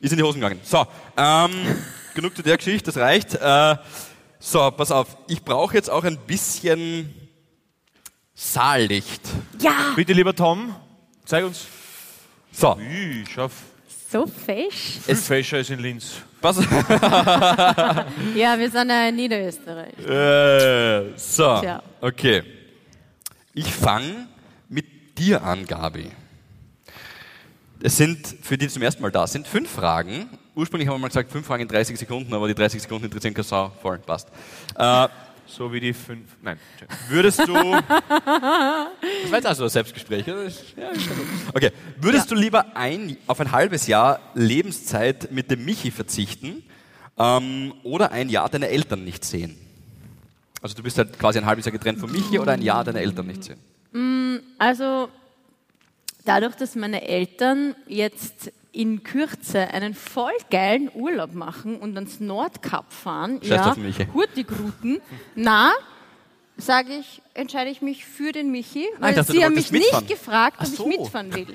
ist 0.00 0.10
in 0.10 0.16
die 0.18 0.24
Hosen 0.24 0.40
gegangen. 0.40 0.58
So, 0.64 0.84
ähm, 1.16 1.52
genug 2.16 2.34
zu 2.34 2.42
der 2.42 2.56
Geschichte, 2.56 2.86
das 2.90 2.96
reicht. 2.96 3.36
Äh, 3.36 3.76
so, 4.40 4.72
pass 4.72 4.90
auf, 4.90 5.16
ich 5.28 5.40
brauche 5.44 5.74
jetzt 5.76 5.88
auch 5.88 6.02
ein 6.02 6.18
bisschen 6.18 7.14
Saallicht. 8.34 9.22
Ja, 9.60 9.92
Bitte, 9.94 10.12
lieber 10.12 10.34
Tom, 10.34 10.74
zeig 11.24 11.44
uns. 11.44 11.66
So, 12.52 12.76
Ich 13.22 13.28
schaff. 13.32 13.52
so 14.10 14.26
fesch. 14.26 14.98
Viel 15.04 15.16
fescher 15.16 15.58
ist 15.60 15.70
in 15.70 15.78
Linz. 15.80 16.14
pass 16.40 16.56
Ja, 18.34 18.58
wir 18.58 18.70
sind 18.70 18.88
ja 18.90 19.08
in 19.08 19.16
Niederösterreich. 19.16 19.98
Äh, 19.98 21.16
so, 21.16 21.60
Tja. 21.60 21.82
okay. 22.00 22.42
Ich 23.54 23.72
fange 23.72 24.26
mit 24.68 25.18
dir 25.18 25.42
an, 25.42 25.64
Gabi. 25.66 26.10
Es 27.80 27.96
sind, 27.96 28.26
für 28.42 28.56
die 28.56 28.66
die 28.66 28.72
zum 28.72 28.82
ersten 28.82 29.02
Mal 29.02 29.10
da 29.12 29.26
sind, 29.26 29.46
fünf 29.46 29.70
Fragen. 29.70 30.28
Ursprünglich 30.54 30.88
haben 30.88 30.94
wir 30.96 31.00
mal 31.00 31.08
gesagt, 31.08 31.30
fünf 31.30 31.46
Fragen 31.46 31.62
in 31.62 31.68
30 31.68 31.98
Sekunden, 31.98 32.32
aber 32.32 32.48
die 32.48 32.54
30 32.54 32.82
Sekunden 32.82 33.04
interessieren 33.06 33.34
keine 33.34 33.44
Sau. 33.44 33.70
Voll, 33.82 33.98
passt. 33.98 34.28
Äh, 34.76 35.08
So 35.46 35.72
wie 35.72 35.80
die 35.80 35.92
fünf. 35.92 36.36
Nein, 36.42 36.58
würdest 37.08 37.40
du... 37.46 37.54
Das 39.22 39.30
war 39.30 39.38
jetzt 39.38 39.46
also 39.46 39.64
ein 39.64 39.70
Selbstgespräch, 39.70 40.24
oder? 40.24 40.42
Ja, 40.42 40.48
ist 40.48 40.74
ja 40.76 40.86
gut. 40.86 41.26
Okay. 41.54 41.70
Würdest 42.00 42.30
du 42.30 42.34
lieber 42.34 42.76
ein, 42.76 43.16
auf 43.26 43.40
ein 43.40 43.52
halbes 43.52 43.86
Jahr 43.86 44.20
Lebenszeit 44.34 45.30
mit 45.32 45.50
dem 45.50 45.64
Michi 45.64 45.90
verzichten 45.90 46.62
ähm, 47.18 47.74
oder 47.82 48.12
ein 48.12 48.28
Jahr 48.28 48.48
deine 48.48 48.68
Eltern 48.68 49.04
nicht 49.04 49.24
sehen? 49.24 49.56
Also 50.62 50.74
du 50.76 50.82
bist 50.82 50.98
halt 50.98 51.18
quasi 51.18 51.38
ein 51.38 51.46
halbes 51.46 51.64
Jahr 51.64 51.72
getrennt 51.72 51.98
von 51.98 52.10
Michi 52.10 52.38
oder 52.38 52.52
ein 52.52 52.62
Jahr 52.62 52.84
deine 52.84 53.00
Eltern 53.00 53.26
nicht 53.26 53.44
sehen? 53.44 53.58
Also 54.58 55.08
dadurch, 56.24 56.56
dass 56.56 56.74
meine 56.74 57.06
Eltern 57.06 57.74
jetzt 57.86 58.50
in 58.74 59.02
Kürze 59.02 59.68
einen 59.68 59.94
voll 59.94 60.32
geilen 60.50 60.90
Urlaub 60.94 61.32
machen 61.34 61.76
und 61.76 61.94
ans 61.96 62.20
Nordkap 62.20 62.92
fahren, 62.92 63.38
Scheiß 63.42 63.48
ja, 63.50 63.66
auf 63.68 63.74
den 63.74 63.84
Michi. 63.86 64.06
Hurtigruten, 64.12 65.00
na, 65.34 65.72
sage 66.56 66.92
ich, 67.00 67.22
entscheide 67.34 67.70
ich 67.70 67.82
mich 67.82 68.04
für 68.04 68.32
den 68.32 68.50
Michi, 68.50 68.86
weil 68.98 69.10
ich 69.10 69.16
dachte, 69.16 69.32
du 69.32 69.38
sie 69.38 69.44
haben 69.44 69.54
mich 69.54 69.70
wolltest 69.70 69.72
mitfahren. 69.72 70.04
nicht 70.04 70.18
gefragt, 70.18 70.56
ob 70.60 70.66
Ach 70.66 70.76
so. 70.76 70.88
ich 70.90 70.98
mitfahren 70.98 71.34
will. 71.34 71.46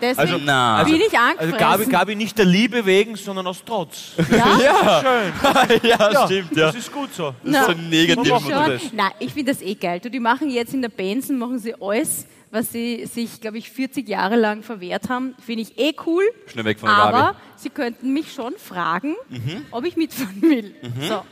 Deswegen 0.00 0.20
Also, 0.20 0.38
na. 0.44 0.84
bin 0.84 0.94
ich 0.94 1.02
Also 1.06 1.16
angefressen. 1.16 1.58
Gabi, 1.58 1.86
Gabi 1.86 2.14
nicht 2.14 2.38
der 2.38 2.44
Liebe 2.44 2.86
wegen, 2.86 3.16
sondern 3.16 3.48
aus 3.48 3.64
Trotz. 3.66 4.12
ja? 4.30 5.02
Schön. 5.02 5.80
ja, 5.90 6.24
stimmt, 6.26 6.56
ja. 6.56 6.66
Das 6.66 6.76
ist 6.76 6.92
gut 6.92 7.12
so. 7.12 7.34
Na, 7.42 7.64
so 7.64 7.72
negativ. 7.72 8.24
So 8.28 8.34
machen 8.34 8.48
wir 8.48 8.56
Schon. 8.64 8.72
das. 8.74 8.92
Nein, 8.92 9.10
ich 9.18 9.32
finde 9.32 9.52
das 9.52 9.60
eh 9.60 9.74
geil. 9.74 9.98
Du, 9.98 10.08
die 10.08 10.20
machen 10.20 10.50
jetzt 10.50 10.72
in 10.72 10.82
der 10.82 10.88
Benson, 10.88 11.36
machen 11.36 11.58
sie 11.58 11.74
alles, 11.80 12.26
was 12.50 12.72
sie 12.72 13.06
sich, 13.06 13.40
glaube 13.40 13.58
ich, 13.58 13.70
40 13.70 14.08
Jahre 14.08 14.36
lang 14.36 14.62
verwehrt 14.62 15.08
haben. 15.08 15.34
Finde 15.44 15.62
ich 15.62 15.78
eh 15.78 15.94
cool. 16.06 16.22
Schnell 16.46 16.64
weg 16.64 16.78
von 16.80 16.88
der 16.88 16.96
Aber 16.98 17.18
Gabi. 17.18 17.38
sie 17.56 17.70
könnten 17.70 18.12
mich 18.12 18.32
schon 18.32 18.54
fragen, 18.56 19.14
Mhm. 19.28 19.66
ob 19.70 19.84
ich 19.84 19.96
mitfahren 19.96 20.40
will. 20.42 20.74
So. 21.08 21.24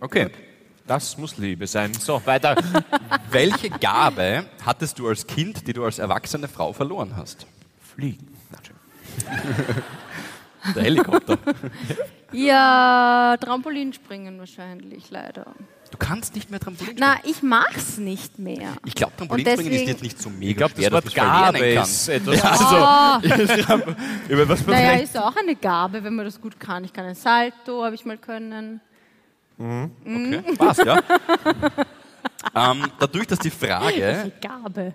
Okay. 0.00 0.30
Das 0.86 1.16
muss 1.18 1.38
Liebe 1.38 1.66
sein. 1.68 1.94
So, 1.94 2.20
weiter. 2.24 2.56
Welche 3.30 3.70
Gabe 3.70 4.46
hattest 4.66 4.98
du 4.98 5.06
als 5.06 5.24
Kind, 5.26 5.66
die 5.68 5.72
du 5.72 5.84
als 5.84 6.00
erwachsene 6.00 6.48
Frau 6.48 6.72
verloren 6.72 7.14
hast? 7.16 7.46
Fliegen. 7.94 8.26
Der 10.74 10.82
Helikopter. 10.82 11.38
Ja, 12.32 13.36
Trampolinspringen 13.40 14.38
wahrscheinlich, 14.38 15.10
leider. 15.10 15.54
Du 15.90 15.98
kannst 15.98 16.34
nicht 16.34 16.50
mehr 16.50 16.60
Trampolin 16.60 16.96
Na, 16.98 17.16
ich 17.24 17.42
mach's 17.42 17.98
nicht 17.98 18.38
mehr. 18.38 18.72
Ich 18.84 18.94
glaube, 18.94 19.12
Trampolinspringen 19.16 19.72
ist 19.72 19.80
deswegen- 19.80 19.88
jetzt 19.90 20.02
nicht 20.02 20.22
so 20.22 20.30
mega 20.30 20.66
Ich 20.66 20.74
glaube, 20.74 21.02
das 21.02 21.04
Wort 21.04 21.14
Gabe 21.14 21.58
ist 21.58 22.08
etwas. 22.08 22.42
Oh, 22.72 23.92
Über 24.28 24.48
was 24.48 24.66
man 24.66 24.76
naja, 24.76 24.92
ist 25.00 25.16
auch 25.18 25.34
eine 25.36 25.56
Gabe, 25.56 26.02
wenn 26.04 26.14
man 26.14 26.24
das 26.24 26.40
gut 26.40 26.58
kann. 26.60 26.84
Ich 26.84 26.92
kann 26.92 27.04
ein 27.06 27.14
Salto, 27.14 27.84
habe 27.84 27.94
ich 27.94 28.04
mal 28.04 28.18
können. 28.18 28.80
Okay, 29.58 30.42
passt, 30.56 30.84
ja. 30.84 31.02
ähm, 32.54 32.84
dadurch, 32.98 33.26
dass 33.26 33.38
die 33.40 33.50
Frage... 33.50 34.00
Welche 34.00 34.32
Gabe? 34.40 34.94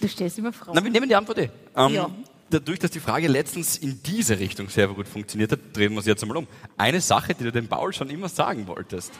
Du 0.00 0.08
stellst 0.08 0.38
immer 0.38 0.52
Fragen. 0.52 0.72
Na, 0.74 0.84
wir 0.84 0.90
nehmen 0.90 1.08
die 1.08 1.16
Antwort 1.16 1.38
eh. 1.38 1.50
Ähm, 1.76 1.92
Ja. 1.92 2.10
Dadurch, 2.50 2.78
dass 2.78 2.90
die 2.90 3.00
Frage 3.00 3.28
letztens 3.28 3.76
in 3.76 4.02
diese 4.02 4.38
Richtung 4.38 4.70
sehr 4.70 4.88
gut 4.88 5.06
funktioniert 5.06 5.52
hat, 5.52 5.58
drehen 5.74 5.92
wir 5.94 6.00
sie 6.00 6.08
jetzt 6.08 6.22
einmal 6.22 6.38
um. 6.38 6.46
Eine 6.78 7.00
Sache, 7.02 7.34
die 7.34 7.44
du 7.44 7.52
dem 7.52 7.68
Paul 7.68 7.92
schon 7.92 8.08
immer 8.08 8.30
sagen 8.30 8.66
wolltest. 8.66 9.12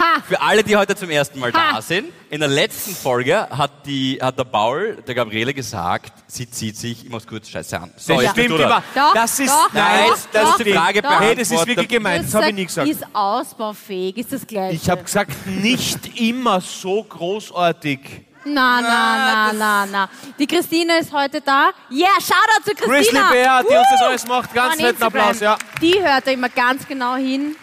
Ha! 0.00 0.20
Für 0.26 0.40
alle, 0.40 0.64
die 0.64 0.76
heute 0.76 0.96
zum 0.96 1.08
ersten 1.10 1.38
Mal 1.38 1.52
Ha! 1.52 1.74
da 1.74 1.82
sind, 1.82 2.08
in 2.28 2.40
der 2.40 2.48
letzten 2.48 2.92
Folge 2.94 3.48
hat, 3.50 3.86
die, 3.86 4.18
hat 4.20 4.36
der 4.36 4.44
Paul 4.44 4.96
der 5.06 5.14
Gabriele 5.14 5.54
gesagt, 5.54 6.12
sie 6.26 6.50
zieht 6.50 6.76
sich, 6.76 7.04
ich 7.04 7.10
mach's 7.10 7.26
kurz 7.26 7.48
scheiße 7.48 7.78
an. 7.80 7.92
So, 7.96 8.14
Das 8.14 8.22
jetzt 8.24 8.32
stimmt 8.32 8.50
immer. 8.50 8.58
dran. 8.66 8.82
Doch, 8.96 9.14
das 9.14 9.38
ist, 9.38 9.48
doch, 9.48 9.72
nein, 9.72 10.08
doch, 10.08 10.18
das 10.32 10.42
doch, 10.42 10.58
ist 10.58 10.66
die 10.66 10.72
Frage 10.72 11.02
doch. 11.02 11.20
Hey, 11.20 11.36
das 11.36 11.50
ist 11.52 11.66
wirklich 11.66 11.88
gemeint. 11.88 12.24
Das 12.24 12.34
habe 12.34 12.48
ich 12.48 12.54
nie 12.54 12.66
gesagt. 12.66 12.88
Ist 12.88 13.04
ausbaufähig, 13.12 14.16
ist 14.16 14.32
das 14.32 14.44
gleiche. 14.46 14.74
Ich 14.74 14.90
habe 14.90 15.02
gesagt, 15.04 15.46
nicht 15.46 16.18
immer 16.20 16.60
so 16.60 17.04
großartig. 17.04 18.00
Na, 18.44 18.80
na, 18.80 19.16
na, 19.16 19.52
na, 19.52 19.86
na. 19.86 20.08
Die 20.38 20.46
Christine 20.46 20.98
ist 20.98 21.12
heute 21.12 21.40
da. 21.40 21.70
Yeah, 21.90 22.08
Shoutout 22.20 22.64
zu 22.64 22.74
Christina. 22.74 23.28
Grizzly 23.28 23.42
Bear, 23.42 23.62
die 23.62 23.74
uns 23.76 23.86
das 23.90 24.02
alles 24.02 24.26
macht. 24.26 24.52
Ganz 24.54 24.76
netten 24.76 24.90
Instagram. 24.90 25.20
Applaus, 25.22 25.40
ja. 25.40 25.56
Die 25.80 26.02
hört 26.02 26.26
da 26.26 26.30
immer 26.32 26.48
ganz 26.48 26.86
genau 26.86 27.14
hin. 27.16 27.54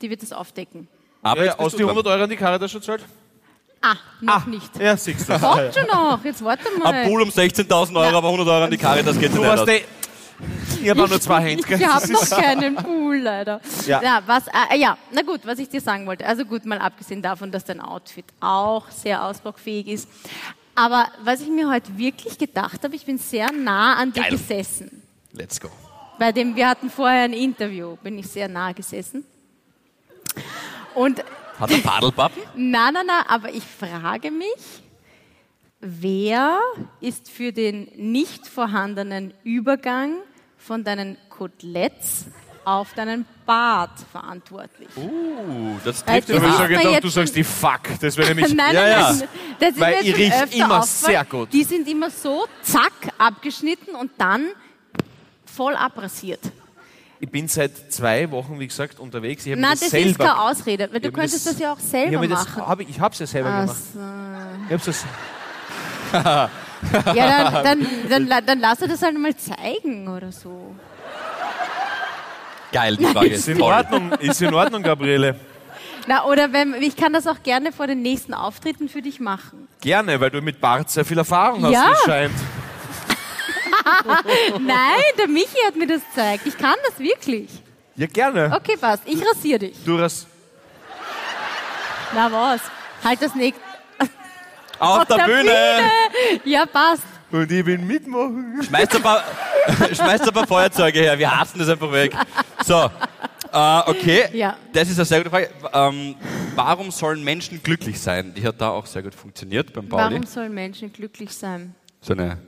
Die 0.00 0.08
wird 0.10 0.22
das 0.22 0.32
aufdecken. 0.32 0.86
Aber 1.22 1.44
ja, 1.44 1.58
aus 1.58 1.72
du 1.72 1.78
die 1.78 1.82
dran. 1.82 1.90
100 1.90 2.06
Euro 2.12 2.22
an 2.24 2.30
die 2.30 2.36
Caritas 2.36 2.70
schon 2.70 2.82
zahlt? 2.82 3.04
Ah, 3.80 3.94
noch 4.20 4.46
nicht. 4.46 4.76
Ja, 4.80 4.96
siehst 4.96 5.28
du. 5.28 5.38
Kommt 5.38 5.74
schon 5.74 5.86
noch. 5.86 6.18
Jetzt 6.24 6.44
warte 6.44 6.64
mal. 6.78 6.92
Ein 6.92 7.08
Pool 7.08 7.22
um 7.22 7.28
16.000 7.28 7.96
Euro, 7.96 8.16
aber 8.18 8.28
100 8.28 8.48
Euro 8.48 8.64
an 8.64 8.70
die 8.70 8.76
Caritas 8.78 9.18
geht 9.18 9.32
Du 9.32 9.38
nicht 9.38 9.48
warst 9.48 9.60
aus. 9.62 9.66
der. 9.66 9.80
Ich 10.82 10.88
habe 10.88 11.08
nur 11.08 11.20
zwei 11.20 11.40
Hände. 11.40 11.64
Ich 11.74 11.86
habe 11.86 12.12
noch 12.12 12.30
keinen 12.30 12.76
Pool, 12.76 13.18
leider. 13.18 13.60
Ja. 13.86 14.02
Ja. 14.02 14.22
was, 14.26 14.46
äh, 14.46 14.78
ja, 14.78 14.96
na 15.10 15.22
gut, 15.22 15.40
was 15.44 15.58
ich 15.58 15.68
dir 15.68 15.80
sagen 15.80 16.06
wollte. 16.06 16.24
Also 16.26 16.44
gut, 16.44 16.64
mal 16.64 16.78
abgesehen 16.78 17.22
davon, 17.22 17.50
dass 17.50 17.64
dein 17.64 17.80
Outfit 17.80 18.24
auch 18.40 18.88
sehr 18.90 19.24
ausbaufähig 19.24 19.88
ist. 19.88 20.08
Aber 20.74 21.08
was 21.24 21.40
ich 21.40 21.48
mir 21.48 21.68
heute 21.68 21.96
wirklich 21.98 22.38
gedacht 22.38 22.84
habe, 22.84 22.94
ich 22.94 23.04
bin 23.04 23.18
sehr 23.18 23.50
nah 23.50 23.94
an 23.96 24.12
dir 24.12 24.22
Geil. 24.22 24.30
gesessen. 24.32 25.02
Let's 25.32 25.60
go. 25.60 25.68
Bei 26.18 26.30
dem, 26.30 26.54
wir 26.54 26.68
hatten 26.68 26.90
vorher 26.90 27.22
ein 27.24 27.32
Interview, 27.32 27.96
bin 27.96 28.18
ich 28.18 28.28
sehr 28.28 28.48
nah 28.48 28.72
gesessen. 28.72 29.24
Und 30.94 31.22
Hat 31.58 31.70
er 31.70 31.78
Padelpappen? 31.78 32.42
na, 32.54 32.90
na, 32.92 33.02
na, 33.04 33.24
aber 33.28 33.50
ich 33.50 33.64
frage 33.64 34.30
mich, 34.30 34.46
wer 35.80 36.58
ist 37.00 37.30
für 37.30 37.52
den 37.52 37.88
nicht 37.96 38.46
vorhandenen 38.46 39.32
Übergang 39.44 40.14
von 40.56 40.84
deinen 40.84 41.16
Koteletts 41.28 42.26
auf 42.64 42.92
deinen 42.94 43.24
Bart 43.46 43.92
verantwortlich? 44.12 44.88
Uh, 44.96 45.76
das 45.84 46.04
trifft 46.04 46.28
das 46.30 46.36
Ich 46.36 46.42
habe 46.42 46.68
gedacht, 46.68 46.84
jetzt 46.84 47.04
du 47.04 47.08
sagst 47.08 47.34
die 47.36 47.44
Fuck. 47.44 47.80
Das 48.00 48.16
wäre 48.16 48.34
nämlich. 48.34 48.54
Nein, 48.54 48.74
Ja, 48.74 48.82
nein, 48.82 48.90
ja. 48.90 49.12
nein. 49.12 49.28
Das 49.60 49.70
ist 49.70 49.80
Weil 49.80 49.94
mir 49.94 50.00
ich 50.00 50.06
jetzt 50.06 50.16
schon 50.16 50.24
riech 50.24 50.42
öfter 50.42 50.56
immer 50.56 50.78
aufgefallen. 50.80 51.12
sehr 51.14 51.24
gut. 51.24 51.52
Die 51.52 51.64
sind 51.64 51.88
immer 51.88 52.10
so, 52.10 52.46
zack, 52.62 52.92
abgeschnitten 53.16 53.94
und 53.94 54.10
dann 54.18 54.46
voll 55.46 55.74
abrasiert. 55.76 56.40
Ich 57.20 57.28
bin 57.30 57.48
seit 57.48 57.92
zwei 57.92 58.30
Wochen, 58.30 58.60
wie 58.60 58.66
gesagt, 58.68 59.00
unterwegs. 59.00 59.44
Ich 59.44 59.50
habe 59.52 59.60
Nein, 59.60 59.72
das, 59.72 59.80
das 59.80 59.90
selber. 59.90 60.10
ist 60.10 60.18
keine 60.18 60.40
Ausrede, 60.40 60.88
weil 60.92 61.00
du 61.00 61.08
Ich 61.08 61.14
könntest 61.14 61.46
das, 61.46 61.58
ja 61.58 61.72
auch 61.72 61.78
ich 61.78 61.84
selber 61.84 62.16
habe 62.18 62.28
das, 62.28 62.44
machen. 62.48 62.66
hab 62.66 62.80
ich, 62.80 62.88
ich 62.90 63.00
habe 63.00 63.12
es 63.12 63.18
ja 63.18 63.26
selber 63.26 63.48
Ach 63.50 63.60
gemacht. 63.62 63.76
so. 63.94 63.98
Ich 64.68 64.72
hab's 64.72 64.84
das, 64.84 65.04
Ja, 66.12 66.50
dann, 67.62 67.86
dann, 68.08 68.28
dann, 68.28 68.46
dann 68.46 68.60
lass 68.60 68.80
er 68.82 68.88
das 68.88 69.02
halt 69.02 69.18
mal 69.18 69.34
zeigen 69.36 70.08
oder 70.08 70.32
so. 70.32 70.74
Geil, 72.72 72.96
die 72.96 73.04
Frage 73.06 73.28
ist 73.28 73.40
Ist 73.40 73.48
in. 73.48 73.62
Ordnung, 73.62 74.12
ist 74.20 74.42
in 74.42 74.54
Ordnung, 74.54 74.82
Gabriele. 74.82 75.38
Na, 76.06 76.24
oder 76.24 76.52
wenn, 76.52 76.74
ich 76.74 76.96
kann 76.96 77.12
das 77.12 77.26
auch 77.26 77.42
gerne 77.42 77.72
vor 77.72 77.86
den 77.86 78.02
nächsten 78.02 78.34
Auftritten 78.34 78.88
für 78.88 79.02
dich 79.02 79.20
machen. 79.20 79.68
Gerne, 79.80 80.20
weil 80.20 80.30
du 80.30 80.40
mit 80.40 80.60
Bart 80.60 80.90
sehr 80.90 81.04
viel 81.04 81.18
Erfahrung 81.18 81.64
hast, 81.64 81.72
Ja. 81.72 81.88
wie 81.88 81.92
es 81.92 82.00
scheint. 82.04 82.34
Nein, 84.60 85.02
der 85.18 85.28
Michi 85.28 85.56
hat 85.66 85.76
mir 85.76 85.86
das 85.86 86.00
gezeigt. 86.08 86.46
Ich 86.46 86.56
kann 86.56 86.74
das 86.86 86.98
wirklich. 86.98 87.48
Ja, 87.96 88.06
gerne. 88.06 88.52
Okay, 88.54 88.76
passt. 88.80 89.02
Ich 89.06 89.20
rasiere 89.26 89.58
dich. 89.60 89.76
Du 89.84 89.98
hast 90.00 90.26
Na 92.14 92.30
was? 92.30 92.60
Halt 93.04 93.22
das 93.22 93.34
nicht. 93.34 93.56
Auf 94.78 95.04
der, 95.06 95.24
Bühne. 95.24 95.90
Ja, 96.44 96.66
passt. 96.66 97.02
und 97.30 97.50
ich 97.50 97.64
will 97.64 97.78
mitmachen. 97.78 98.62
Schmeißt 98.62 98.96
ein, 98.96 99.02
paar, 99.02 99.22
schmeißt 99.92 100.28
ein 100.28 100.34
paar 100.34 100.46
Feuerzeuge 100.46 101.00
her. 101.00 101.18
Wir 101.18 101.38
hassen 101.38 101.58
das 101.58 101.68
einfach 101.68 101.90
weg. 101.92 102.14
So, 102.64 102.90
äh, 103.52 103.80
okay. 103.86 104.24
Ja. 104.32 104.56
Das 104.72 104.88
ist 104.88 104.98
eine 104.98 105.04
sehr 105.04 105.18
gute 105.18 105.30
Frage. 105.30 105.50
Ähm, 105.72 106.14
warum 106.54 106.90
sollen 106.90 107.22
Menschen 107.24 107.62
glücklich 107.62 108.00
sein? 108.00 108.34
Die 108.34 108.46
hat 108.46 108.60
da 108.60 108.70
auch 108.70 108.86
sehr 108.86 109.02
gut 109.02 109.14
funktioniert 109.14 109.72
beim 109.72 109.88
Pauli. 109.88 110.14
Warum 110.14 110.26
sollen 110.26 110.54
Menschen 110.54 110.92
glücklich 110.92 111.32
sein? 111.32 111.74
So 112.00 112.12
eine 112.12 112.38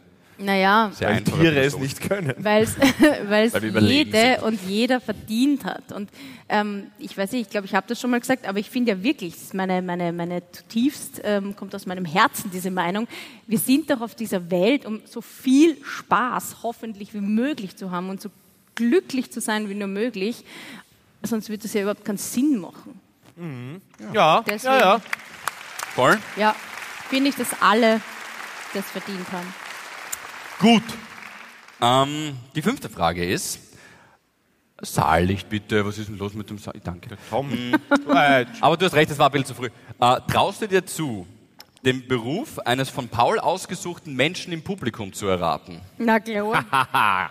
Naja, 0.43 0.91
sehr 0.95 1.11
Weil 1.11 1.23
Tiere 1.23 1.61
es 1.61 1.77
nicht 1.79 2.01
können. 2.01 2.35
weil 2.39 2.63
es 2.65 3.53
Weil 3.53 3.83
jede 3.85 4.41
und 4.43 4.59
jeder 4.67 5.01
verdient 5.01 5.65
hat. 5.67 5.93
Und 5.93 6.09
ähm, 6.49 6.87
ich 6.99 7.17
weiß 7.17 7.33
nicht, 7.33 7.43
ich 7.43 7.51
glaube, 7.51 7.67
ich 7.67 7.75
habe 7.75 7.87
das 7.87 8.01
schon 8.01 8.11
mal 8.11 8.21
gesagt, 8.21 8.49
aber 8.49 8.59
ich 8.59 8.71
finde 8.71 8.93
ja 8.93 9.03
wirklich, 9.03 9.35
das 9.35 9.43
ist 9.43 9.55
meine, 9.55 9.83
meine, 9.83 10.13
meine 10.13 10.43
zutiefst, 10.51 11.21
ähm, 11.25 11.55
kommt 11.57 11.75
aus 11.75 11.85
meinem 11.85 12.07
Herzen 12.07 12.51
diese 12.51 12.71
Meinung, 12.71 13.07
wir 13.47 13.59
sind 13.59 13.91
doch 13.91 14.01
auf 14.01 14.15
dieser 14.15 14.51
Welt, 14.51 14.87
um 14.87 15.03
so 15.05 15.21
viel 15.21 15.77
Spaß 15.85 16.57
hoffentlich 16.63 17.13
wie 17.13 17.21
möglich 17.21 17.77
zu 17.77 17.91
haben 17.91 18.09
und 18.09 18.23
so 18.23 18.31
glücklich 18.77 19.31
zu 19.31 19.41
sein 19.43 19.69
wie 19.69 19.75
nur 19.75 19.89
möglich. 19.89 20.45
Sonst 21.23 21.51
wird 21.51 21.65
das 21.65 21.75
ja 21.75 21.83
überhaupt 21.83 22.05
keinen 22.07 22.17
Sinn 22.17 22.59
machen. 22.59 22.99
Ja, 24.15 24.43
Deswegen- 24.47 24.73
ja, 24.75 24.79
ja. 24.81 25.01
Voll. 25.95 26.19
Ja, 26.37 26.55
finde 27.11 27.29
ich, 27.31 27.37
dass 27.37 27.49
alle 27.61 28.01
das 28.73 28.87
verdient 28.87 29.31
haben. 29.33 29.53
Gut. 30.61 30.83
Ähm, 31.81 32.37
die 32.55 32.61
fünfte 32.61 32.91
Frage 32.91 33.25
ist, 33.25 33.59
Saallicht 34.83 35.49
bitte, 35.49 35.85
was 35.87 35.97
ist 35.99 36.09
denn 36.09 36.19
los 36.19 36.35
mit 36.35 36.49
dem 36.51 36.59
Saal? 36.59 36.75
Danke. 36.85 37.17
Komm. 37.31 37.51
Äh, 38.11 38.45
Aber 38.61 38.77
du 38.77 38.85
hast 38.87 38.95
recht, 38.95 39.11
das 39.11 39.19
war 39.19 39.27
ein 39.27 39.33
bisschen 39.33 39.47
zu 39.47 39.55
früh. 39.55 39.69
Äh, 40.01 40.21
traust 40.31 40.63
du 40.63 40.67
dir 40.69 40.85
zu, 40.85 41.27
den 41.85 42.07
Beruf 42.09 42.59
eines 42.59 42.91
von 42.91 43.09
Paul 43.09 43.39
ausgesuchten 43.39 44.15
Menschen 44.15 44.53
im 44.53 44.63
Publikum 44.63 45.13
zu 45.13 45.29
erraten? 45.29 45.81
Na 45.97 46.19
klar. 46.19 46.65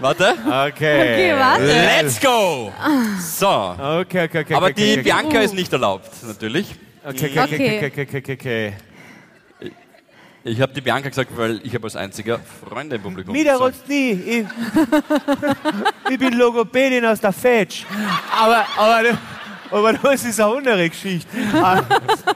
Warte. 0.00 0.34
okay. 0.68 0.68
Okay, 0.70 1.34
warte. 1.36 1.64
Let's 1.64 2.20
go! 2.20 2.72
So. 3.20 3.48
Okay, 3.48 4.24
okay, 4.26 4.40
okay. 4.40 4.54
Aber 4.54 4.66
okay, 4.66 4.74
die 4.76 4.92
okay, 4.92 5.02
Bianca 5.02 5.40
ist 5.40 5.54
nicht 5.54 5.72
erlaubt, 5.72 6.10
natürlich. 6.26 6.74
Okay, 7.04 7.30
okay, 7.30 7.40
okay, 7.40 7.54
Okay. 7.54 7.86
okay, 7.86 8.02
okay, 8.02 8.18
okay, 8.18 8.32
okay. 8.34 8.72
Ich 10.44 10.60
habe 10.60 10.72
die 10.72 10.80
Bianca 10.80 11.08
gesagt, 11.08 11.36
weil 11.36 11.60
ich 11.64 11.74
habe 11.74 11.84
als 11.84 11.96
einziger 11.96 12.38
Freunde 12.38 12.96
im 12.96 13.02
Publikum. 13.02 13.34
Rutscht 13.34 13.88
nie. 13.88 14.12
Ich, 14.12 14.46
ich 16.10 16.18
bin 16.18 16.32
Logopädin 16.34 17.04
aus 17.04 17.20
der 17.20 17.32
Fetch. 17.32 17.84
Aber, 18.38 18.64
aber, 18.76 19.02
aber 19.70 19.92
das 19.94 20.24
ist 20.24 20.40
eine 20.40 20.54
andere 20.56 20.88
Geschichte. 20.88 21.28
Ah, 21.54 21.82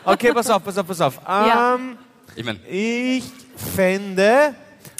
Okay, 0.05 0.33
pass 0.33 0.51
auf, 0.51 0.63
pass 0.65 0.77
auf, 0.79 0.87
pass 0.87 1.01
auf. 1.01 1.21
Ja. 1.27 1.75
Ähm, 1.77 1.97
Ich 2.35 2.45
meine, 2.45 2.59
ich 2.69 3.25
fände. 3.57 4.55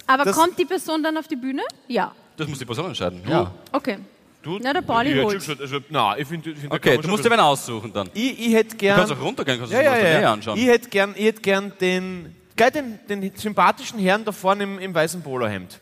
Aber 0.07 0.25
Das- 0.25 0.37
kommt 0.37 0.59
die 0.59 0.65
Person 0.65 1.03
dann 1.03 1.17
auf 1.17 1.27
die 1.29 1.37
Bühne? 1.37 1.63
Ja. 1.89 2.13
das 2.37 2.47
muss 2.49 2.59
die 2.59 2.65
Person 2.65 2.87
entscheiden. 2.87 3.23
Ja. 3.29 3.51
Okay. 3.73 3.99
Du, 4.43 4.59
Na, 4.61 4.73
der 4.73 4.83
Pauli 4.83 5.15
holt. 5.23 5.37
also, 5.61 5.79
nein, 5.89 6.17
ich 6.19 6.27
finde, 6.27 6.51
ich 6.51 6.59
find, 6.59 6.73
Okay, 6.73 6.99
du 6.99 7.09
musst 7.09 7.25
dir 7.25 7.31
wen 7.31 7.39
aussuchen 7.39 7.93
dann. 7.93 8.11
Ich, 8.13 8.41
ich 8.49 8.53
hätte 8.53 8.71
Du 8.71 8.77
gern. 8.77 8.97
kannst 8.99 9.13
auch 9.13 9.21
runtergehen, 9.21 9.59
kannst 9.59 9.73
du 9.73 9.77
ja, 9.77 9.97
ja, 9.97 10.21
ja, 10.21 10.33
anschauen. 10.33 10.59
Ich 10.59 10.67
hätte 10.67 10.89
gern, 10.89 11.15
ich 11.17 11.27
hätte 11.27 11.41
gern 11.43 11.73
den, 11.81 12.35
gleich 12.57 12.73
den, 12.73 12.99
den 13.09 13.33
sympathischen 13.37 13.99
Herrn 13.99 14.25
da 14.25 14.33
vorne 14.33 14.65
im, 14.65 14.79
im 14.79 14.95
weißen 14.95 15.23
Polohemd. 15.23 15.81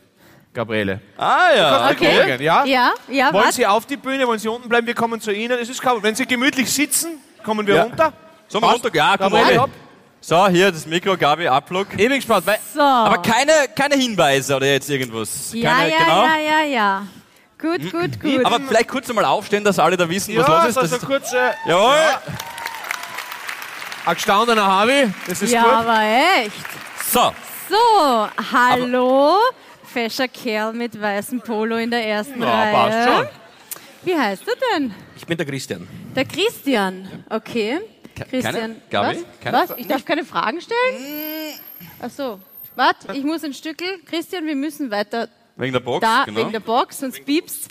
Gabriele. 0.53 0.99
ah 1.17 1.47
ja, 1.55 1.89
Okay. 1.91 2.43
Ja? 2.43 2.65
Ja, 2.65 2.91
ja, 3.07 3.31
Wollen 3.31 3.45
was? 3.47 3.55
Sie 3.55 3.65
auf 3.65 3.85
die 3.85 3.95
Bühne, 3.95 4.27
wollen 4.27 4.39
Sie 4.39 4.49
unten 4.49 4.67
bleiben? 4.67 4.85
Wir 4.85 4.95
kommen 4.95 5.21
zu 5.21 5.31
Ihnen. 5.31 5.57
Es 5.59 5.69
ist 5.69 5.81
kaum. 5.81 6.03
Wenn 6.03 6.13
Sie 6.13 6.25
gemütlich 6.25 6.71
sitzen, 6.71 7.19
kommen 7.43 7.65
wir 7.65 7.75
Ja. 7.75 7.83
runter. 7.83 8.11
Sollen 8.49 8.63
wir 8.63 8.71
runter? 8.71 8.89
Ja, 8.93 9.15
komm 9.17 9.31
Gabriele. 9.31 9.65
So, 10.19 10.47
hier 10.49 10.71
das 10.71 10.85
Mikro, 10.85 11.17
Gabi, 11.17 11.47
Ablock. 11.47 11.87
Ewig 11.97 12.17
gespannt, 12.17 12.45
weil 12.45 12.59
So. 12.75 12.81
Aber 12.81 13.21
keine, 13.21 13.51
keine 13.73 13.95
Hinweise 13.95 14.55
oder 14.55 14.67
jetzt 14.67 14.89
irgendwas. 14.89 15.51
ja, 15.53 15.73
keine, 15.73 15.91
ja, 15.91 15.97
genau. 15.97 16.23
ja, 16.25 16.37
ja, 16.37 16.63
ja. 16.65 17.07
Gut, 17.59 17.91
gut, 17.91 18.19
gut. 18.19 18.45
Aber 18.45 18.59
vielleicht 18.59 18.87
kurz 18.89 19.09
einmal 19.09 19.25
aufstehen, 19.25 19.63
dass 19.63 19.79
alle 19.79 19.95
da 19.97 20.07
wissen, 20.09 20.35
was 20.37 20.47
ja, 20.47 20.57
los 20.57 20.67
ist. 20.69 20.77
Das 20.77 20.89
so 20.91 20.95
ist 20.97 21.05
kurz. 21.05 21.31
Äh, 21.33 21.51
Jawohl! 21.65 21.95
Ein 24.05 24.13
gestandener 24.15 24.65
Harvey, 24.65 25.13
das 25.27 25.41
ist 25.41 25.51
ja, 25.51 25.63
gut. 25.63 25.71
aber 25.71 25.99
echt. 26.43 26.65
So, 27.11 27.31
So, 27.69 28.27
hallo. 28.53 29.35
Fescher 29.83 30.27
Kerl 30.27 30.73
mit 30.73 30.99
weißem 30.99 31.41
Polo 31.41 31.75
in 31.77 31.91
der 31.91 32.05
ersten 32.07 32.41
Ja, 32.41 32.49
Reihe. 32.49 32.73
passt 32.73 33.09
schon. 33.09 33.27
Wie 34.03 34.17
heißt 34.17 34.43
du 34.47 34.51
denn? 34.73 34.93
Ich 35.17 35.25
bin 35.25 35.37
der 35.37 35.45
Christian. 35.45 35.87
Der 36.15 36.25
Christian. 36.25 37.25
Okay. 37.29 37.79
Christian. 38.29 38.53
keine? 38.53 38.75
Gabi? 38.89 39.17
Was? 39.17 39.25
Keine 39.43 39.57
Was? 39.57 39.77
Ich 39.77 39.87
darf 39.87 40.05
keine 40.05 40.23
Fragen 40.23 40.61
stellen? 40.61 41.59
Ach 42.01 42.09
so. 42.09 42.39
Warte, 42.75 43.13
ich 43.13 43.23
muss 43.23 43.43
ein 43.43 43.53
Stückel. 43.53 43.87
Christian, 44.05 44.45
wir 44.45 44.55
müssen 44.55 44.89
weiter 44.91 45.27
wegen 45.57 45.73
der 45.73 45.81
Box, 45.81 46.01
da, 46.01 46.23
genau. 46.25 46.39
wegen 46.39 46.51
der 46.53 46.61
Box, 46.61 46.99
sonst 46.99 47.23
piepst. 47.25 47.69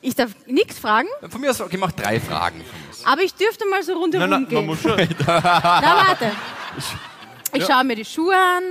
Ich 0.00 0.14
darf 0.14 0.30
nichts 0.46 0.78
fragen, 0.78 1.08
Von 1.28 1.40
mir 1.40 1.50
aus, 1.50 1.60
okay, 1.60 1.76
mach 1.78 1.90
drei 1.92 2.20
Fragen. 2.20 2.62
Aber 3.04 3.22
ich 3.22 3.34
dürfte 3.34 3.66
mal 3.68 3.82
so 3.82 3.92
rundherum 3.94 4.28
Nein, 4.30 4.42
nein, 4.42 4.42
man 4.42 4.50
gehen. 4.50 4.66
muss 4.66 4.82
schon. 4.82 4.96
Na, 5.26 6.06
warte. 6.08 6.32
Ich 7.52 7.64
schaue 7.64 7.84
mir 7.84 7.96
die 7.96 8.04
Schuhe 8.04 8.34
an. 8.34 8.62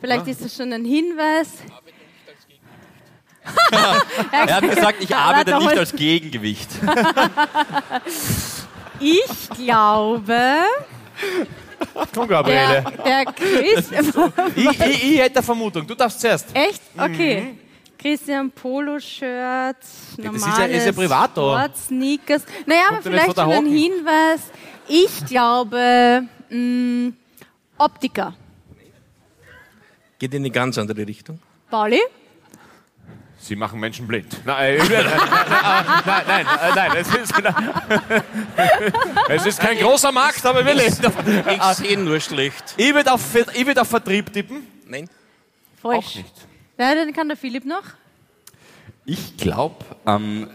Vielleicht 0.00 0.26
ist 0.26 0.44
das 0.44 0.54
schon 0.56 0.72
ein 0.72 0.84
Hinweis. 0.84 1.48
Er 4.30 4.56
hat 4.56 4.70
gesagt, 4.70 5.02
ich 5.02 5.14
arbeite 5.16 5.58
nicht 5.58 5.76
als 5.76 5.92
Gegengewicht. 5.92 6.68
Ich 9.00 9.48
glaube, 9.56 10.38
Komm, 12.14 12.28
der, 12.28 12.42
Gabriele. 12.42 12.84
der 13.04 13.24
Chris. 13.32 13.90
Ich, 14.54 14.64
ich, 14.80 15.04
ich 15.12 15.18
hätte 15.18 15.36
eine 15.36 15.42
Vermutung. 15.42 15.86
Du 15.86 15.94
darfst 15.96 16.20
zuerst. 16.20 16.46
Echt? 16.54 16.80
Okay. 16.96 17.56
Christian 18.02 18.50
Poloshirt, 18.50 19.76
normales 20.18 20.46
ist 20.46 20.58
ja- 20.58 20.64
ist 20.66 20.86
ja 20.86 20.92
privat 20.92 21.30
da. 21.36 21.40
Sport, 21.66 21.76
Sneakers. 21.78 22.42
Naja, 22.66 22.80
aber 22.88 22.94
Kommt 23.00 23.04
ja 23.06 23.10
vielleicht 23.12 23.36
schon 23.36 23.50
ein. 23.50 23.66
Hinweis. 23.66 24.40
Ich 24.88 25.24
glaube, 25.26 26.24
mh, 26.50 27.12
Optiker. 27.78 28.34
Geht 30.18 30.34
in 30.34 30.42
eine 30.42 30.50
ganz 30.50 30.76
andere 30.78 31.06
Richtung. 31.06 31.38
Pauli? 31.70 32.00
Sie 33.38 33.56
machen 33.56 33.80
Menschen 33.80 34.06
blind. 34.06 34.36
Nein, 34.44 34.74
äh, 34.74 34.78
nein, 34.78 34.88
nein, 35.04 36.02
nein, 36.06 36.22
nein, 36.28 36.46
äh, 36.46 36.74
nein, 36.76 36.90
es 36.96 37.08
ist, 37.14 37.34
es 39.28 39.46
ist 39.46 39.58
kein 39.60 39.78
großer 39.78 40.12
Markt, 40.12 40.44
aber 40.46 40.64
will 40.64 40.78
ich. 40.78 40.92
Ich 41.56 41.62
sehe 41.76 41.98
nur 41.98 42.20
schlecht. 42.20 42.74
Ich 42.76 42.94
würde 42.94 43.12
auf, 43.12 43.20
ich 43.34 43.66
würd 43.66 43.78
auf 43.80 43.88
Vertrieb 43.88 44.32
tippen. 44.32 44.66
Nein? 44.86 45.08
Falsch. 45.80 45.96
Auch 46.06 46.14
nicht. 46.14 46.34
Ja, 46.82 46.96
dann 46.96 47.12
kann 47.12 47.28
der 47.28 47.36
Philipp 47.36 47.64
noch. 47.64 47.84
Ich 49.04 49.36
glaube, 49.36 49.84
ähm, 50.04 50.50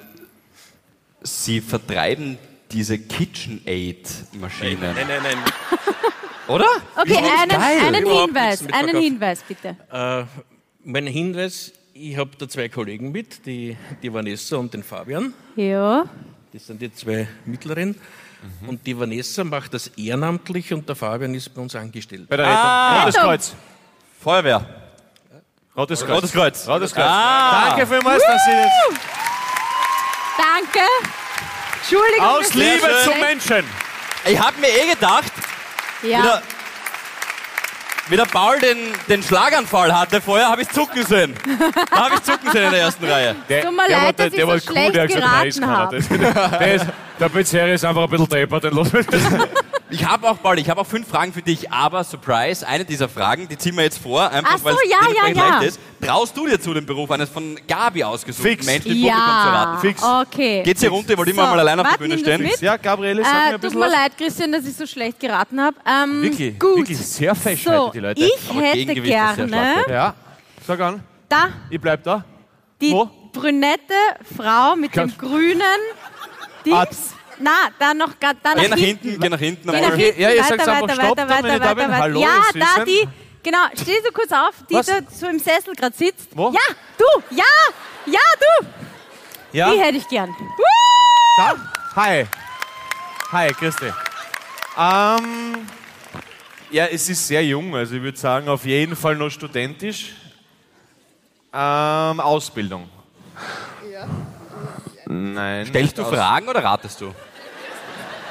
sie 1.21 1.61
vertreiben 1.61 2.37
diese 2.69 2.99
KitchenAid-Maschinen. 2.99 4.93
Nein, 4.93 5.07
nein, 5.07 5.23
nein. 5.23 5.37
Oder? 6.49 6.67
Okay, 6.97 7.15
einen, 7.15 7.51
einen 7.51 8.05
Hinweis. 8.05 8.61
Einen. 8.73 9.01
Hinweis, 9.01 9.41
bitte. 9.47 9.77
Äh, 9.89 10.25
mein 10.83 11.07
Hinweis, 11.07 11.71
ich 11.93 12.17
habe 12.17 12.31
da 12.37 12.49
zwei 12.49 12.67
Kollegen 12.67 13.13
mit, 13.13 13.45
die, 13.45 13.77
die 14.03 14.13
Vanessa 14.13 14.57
und 14.57 14.73
den 14.73 14.83
Fabian. 14.83 15.33
Ja. 15.55 16.09
Das 16.51 16.67
sind 16.67 16.81
die 16.81 16.91
zwei 16.93 17.25
mittleren. 17.45 17.95
Und 18.67 18.85
die 18.85 18.99
Vanessa 18.99 19.45
macht 19.45 19.73
das 19.73 19.87
ehrenamtlich 19.95 20.73
und 20.73 20.89
der 20.89 20.97
Fabian 20.97 21.33
ist 21.33 21.53
bei 21.53 21.61
uns 21.61 21.73
angestellt. 21.73 22.27
Bei 22.27 22.35
der 22.35 22.47
Rettung. 22.47 22.59
Ah. 22.59 23.09
Kreuz. 23.13 23.55
Feuerwehr. 24.19 24.76
Rotes 25.77 26.03
Kreuz. 26.03 26.15
Rotes 26.15 26.31
Kreuz. 26.33 26.67
Rotes 26.67 26.93
Kreuz. 26.93 27.05
Ah. 27.07 27.67
Danke 27.69 27.85
vielmals, 27.87 28.23
dass 28.25 28.45
Sie 28.45 28.51
jetzt 28.51 28.99
Danke. 30.37 30.87
Entschuldigung. 31.81 32.25
aus 32.27 32.39
das 32.45 32.53
Liebe 32.55 32.89
zum 33.03 33.19
Menschen. 33.19 33.63
Ich 34.25 34.39
habe 34.39 34.59
mir 34.59 34.67
eh 34.69 34.89
gedacht, 34.93 35.31
wie 36.01 36.09
Ja. 36.09 36.21
der, 36.21 36.41
wie 38.07 38.17
der 38.17 38.25
Paul 38.25 38.59
den, 38.59 38.77
den 39.07 39.21
Schlaganfall 39.21 39.93
hatte 39.97 40.19
vorher, 40.19 40.49
habe 40.49 40.63
ich 40.63 40.69
zucken 40.69 41.05
sehen. 41.05 41.35
Da 41.91 42.05
habe 42.05 42.15
ich 42.15 42.23
zucken 42.23 42.51
sehen 42.51 42.63
in 42.65 42.71
der 42.71 42.81
ersten 42.81 43.05
Reihe. 43.05 43.35
Der, 43.47 43.61
Tut 43.63 43.75
mir 43.75 43.87
leid, 43.89 44.19
dass 44.19 44.33
ich 44.33 44.41
so 44.41 44.59
schlecht 44.59 44.93
geraten 44.93 45.67
habe. 45.67 45.99
Der, 46.01 46.73
ist, 46.75 46.85
der 47.19 47.29
Pizzeria 47.29 47.73
ist 47.75 47.85
einfach 47.85 48.03
ein 48.03 48.09
bisschen 48.09 48.29
deppert, 48.29 48.63
den 48.63 48.73
los. 48.73 48.87
Ich 49.89 50.05
habe 50.05 50.29
auch, 50.29 50.41
Paul, 50.41 50.59
ich 50.59 50.69
habe 50.69 50.81
auch 50.81 50.85
fünf 50.87 51.07
Fragen 51.07 51.31
für 51.31 51.41
dich, 51.41 51.71
aber 51.71 52.03
Surprise, 52.03 52.67
eine 52.67 52.83
dieser 52.83 53.07
Fragen, 53.07 53.47
die 53.47 53.57
ziehen 53.57 53.75
wir 53.77 53.83
jetzt 53.83 53.99
vor, 53.99 54.29
einfach 54.29 54.51
Ach 54.55 54.57
so, 54.59 54.65
weil 54.65 54.73
es 54.75 54.81
ja, 54.91 54.97
dementsprechend 54.99 55.37
ja, 55.37 55.43
ja. 55.45 55.49
leicht 55.59 55.67
ist. 55.69 55.79
Traust 56.01 56.35
du 56.37 56.45
dir 56.47 56.59
zu, 56.59 56.73
den 56.73 56.85
Beruf 56.85 57.09
eines 57.09 57.29
von 57.29 57.57
Gabi 57.67 58.03
ausgesuchten 58.03 58.51
Fix. 58.51 58.65
Menschen 58.65 58.91
im 58.91 59.01
Publikum 59.01 59.75
zu? 59.75 59.87
Fix. 59.87 60.03
okay. 60.03 60.63
Geht's 60.63 60.81
hier 60.81 60.89
runter? 60.89 61.11
Ich 61.13 61.17
wollte 61.17 61.31
immer 61.31 61.43
So, 61.43 61.49
mal 61.51 61.59
allein 61.61 61.79
auf 61.79 61.89
der 61.89 61.97
Bühne 61.97 62.17
stehen. 62.17 62.41
mit. 62.43 62.59
Ja, 62.59 62.75
Gabriele, 62.75 63.23
sag 63.23 63.31
mir 63.33 63.37
Äh, 63.39 63.45
ein 63.45 63.51
tut 63.53 63.61
bisschen 63.61 63.79
mir 63.79 63.85
was. 63.85 63.91
leid, 63.93 64.17
Christian, 64.17 64.51
dass 64.51 64.65
ich 64.65 64.75
so 64.75 64.85
schlecht 64.85 65.19
geraten 65.21 65.61
habe. 65.61 65.77
Ähm, 65.85 66.21
Wirklich, 66.21 66.59
gut. 66.59 66.77
wirklich 66.79 66.97
sehr 66.97 67.33
fesch 67.33 67.63
so, 67.63 67.71
heute, 67.71 67.91
die 67.93 67.99
Leute. 67.99 68.21
ich 68.23 68.49
Aber 68.49 68.61
hätte 68.61 68.93
gerne. 69.01 69.83
Ja, 69.89 70.13
sag 70.65 70.79
an. 70.81 71.01
da 71.29 71.49
Ich 71.69 71.79
bleib 71.79 72.03
da. 72.03 72.25
die 72.81 72.91
Wo? 72.91 73.09
brünette 73.31 73.93
Frau 74.37 74.75
mit 74.75 74.93
dem 74.95 75.17
grünen. 75.17 75.61
Dings. 76.65 77.13
Na, 77.39 77.51
da 77.77 77.93
noch, 77.93 78.19
ga- 78.19 78.33
da 78.41 78.53
Geh 78.53 78.61
nach 78.63 78.69
nach 78.69 78.77
hinten. 78.77 79.07
hinten, 79.09 79.21
geh 79.21 79.29
nach 79.29 79.39
hinten. 79.39 79.71
Geh 79.71 79.81
nach 79.81 79.95
hinten, 79.95 80.21
ja, 80.21 80.29
ihr 80.31 80.41
weiter, 80.43 80.47
sagt 80.57 80.67
einfach 80.67 80.81
weiter, 80.81 80.93
Stopp, 80.95 81.17
weiter, 81.17 81.25
dann, 81.27 81.41
meine 81.43 81.59
weiter. 81.79 81.97
Hallo, 81.97 82.19
Ja, 82.21 82.41
da 82.55 82.83
die, 82.85 83.07
genau, 83.43 83.59
stehst 83.73 84.07
du 84.07 84.11
kurz 84.11 84.31
auf, 84.31 84.53
die 84.69 84.73
Was? 84.75 84.85
da 84.87 84.99
so 85.11 85.27
im 85.27 85.39
Sessel 85.39 85.75
gerade 85.75 85.95
sitzt. 85.95 86.29
Wo? 86.35 86.51
Ja, 86.51 86.75
du, 86.97 87.35
ja, 87.35 87.43
ja, 88.07 88.19
du. 88.61 88.67
Ja, 89.53 89.71
Die 89.71 89.79
hätte 89.79 89.97
ich 89.97 90.07
gern. 90.07 90.35
da. 91.37 91.53
Hi. 91.95 92.25
Hi, 93.31 93.47
Christi. 93.53 93.85
Ähm, 94.77 95.67
ja, 96.71 96.85
es 96.85 97.07
ist 97.09 97.27
sehr 97.27 97.43
jung, 97.45 97.75
also 97.75 97.95
ich 97.95 98.01
würde 98.01 98.17
sagen, 98.17 98.47
auf 98.49 98.65
jeden 98.65 98.95
Fall 98.95 99.15
noch 99.15 99.29
studentisch. 99.29 100.13
Ähm, 101.53 102.19
Ausbildung. 102.19 102.89
Nein. 105.05 105.65
Stellst 105.67 105.97
du 105.97 106.03
Fragen 106.05 106.47
oder 106.49 106.63
ratest 106.63 106.99
du? 107.01 107.13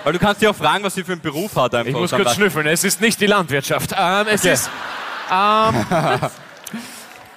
Weil 0.07 0.13
du 0.13 0.21
kannst 0.21 0.41
dir 0.41 0.51
auch 0.51 0.55
fragen, 0.55 0.85
was 0.85 0.95
sie 0.95 1.03
für 1.03 1.11
einen 1.11 1.21
Beruf 1.21 1.57
hat. 1.57 1.75
Einfach. 1.75 1.91
Ich 1.91 1.97
muss 1.97 2.13
kurz 2.13 2.37
schnüffeln, 2.37 2.65
es 2.69 2.85
ist 2.85 3.01
nicht 3.01 3.21
die 3.21 3.27
Landwirtschaft. 3.27 3.91
Ähm, 3.99 4.27
es 4.31 4.45
ist. 4.45 4.71
Ähm, 5.29 5.85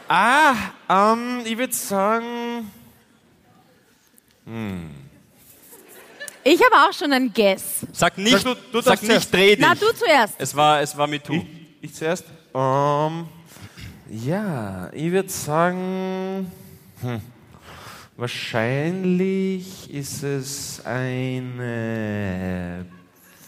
ah, 0.08 0.54
ähm, 0.88 1.42
ich 1.46 1.58
würde 1.58 1.74
sagen. 1.74 2.70
Ich 6.44 6.62
habe 6.64 6.76
auch 6.76 6.94
schon 6.94 7.12
einen 7.12 7.34
Guess. 7.34 7.88
Sag 7.92 8.20
nicht, 8.20 8.34
Sag 8.34 8.44
du- 8.44 8.56
du 8.72 8.82
sag 8.82 9.02
nicht 9.02 9.34
dreh 9.34 9.56
dich. 9.56 9.66
Na, 9.66 9.74
du 9.74 9.92
zuerst. 9.92 10.36
Es 10.38 10.56
war, 10.56 10.80
es 10.80 10.96
war 10.96 11.08
mit 11.08 11.28
du. 11.28 11.34
Ich, 11.34 11.46
ich 11.82 11.96
zuerst. 11.96 12.26
Ähm, 12.54 13.26
ja, 14.12 14.92
ich 14.94 15.12
würde 15.12 15.30
sagen. 15.30 16.52
Hm, 17.02 17.20
wahrscheinlich 18.20 19.90
ist 19.94 20.24
es 20.24 20.82
eine 20.86 22.86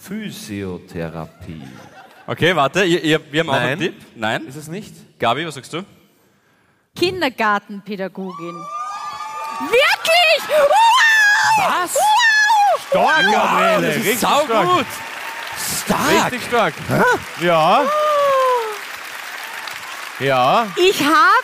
Physiotherapie. 0.01 1.61
Okay, 2.25 2.55
warte, 2.55 2.85
ihr, 2.85 3.03
ihr, 3.03 3.19
wir 3.31 3.41
haben 3.41 3.49
auch 3.49 3.53
einen 3.55 3.65
Nein. 3.65 3.79
Tipp. 3.79 3.95
Nein. 4.15 4.47
Ist 4.47 4.55
es 4.55 4.69
nicht? 4.69 4.93
Gabi, 5.19 5.45
was 5.45 5.55
sagst 5.55 5.73
du? 5.73 5.83
Kindergartenpädagogin. 6.95 8.55
Wirklich? 9.59 10.47
Wow! 10.47 11.67
Was? 11.67 11.97
Stark, 12.89 13.25
Gabriele. 13.31 13.87
Das 13.87 13.95
ist 13.97 14.05
Richtig 14.05 14.19
sau 14.19 14.45
stark. 14.45 14.67
gut. 14.69 14.85
Stark. 15.85 16.25
Richtig 16.31 16.43
stark. 16.47 16.73
Ja. 17.41 17.85
Ja. 20.19 20.67
Ich 20.77 21.03
hab, 21.03 21.43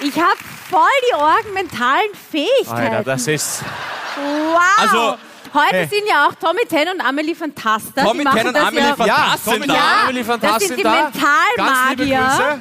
ich 0.00 0.18
hab 0.18 0.36
voll 0.70 0.80
die 1.10 1.14
orgenmentalen 1.14 2.10
Fähigkeiten. 2.30 2.94
Alter, 2.94 3.02
das 3.04 3.26
ist. 3.26 3.62
wow. 4.16 4.60
Also, 4.78 5.16
Heute 5.54 5.76
hey. 5.76 5.86
sind 5.86 6.02
ja 6.06 6.26
auch 6.26 6.34
Tommy 6.34 6.60
Ten 6.68 6.88
und 6.88 7.00
Amelie 7.00 7.34
Fantasta. 7.34 8.04
Tommy 8.04 8.24
Ten 8.24 8.48
und 8.48 8.54
das 8.54 8.64
Amelie 8.66 8.88
ja, 8.88 8.94
Fantasta. 8.96 9.06
Ja, 9.06 9.32
Das 9.32 9.44
sind 9.44 9.68
da. 9.68 10.02
Amelie 10.02 10.24
das 10.24 10.26
Fantastik 10.26 10.68
sind 10.68 10.78
die 10.78 10.82
da. 10.82 11.10
Mentalmagier. 11.56 12.58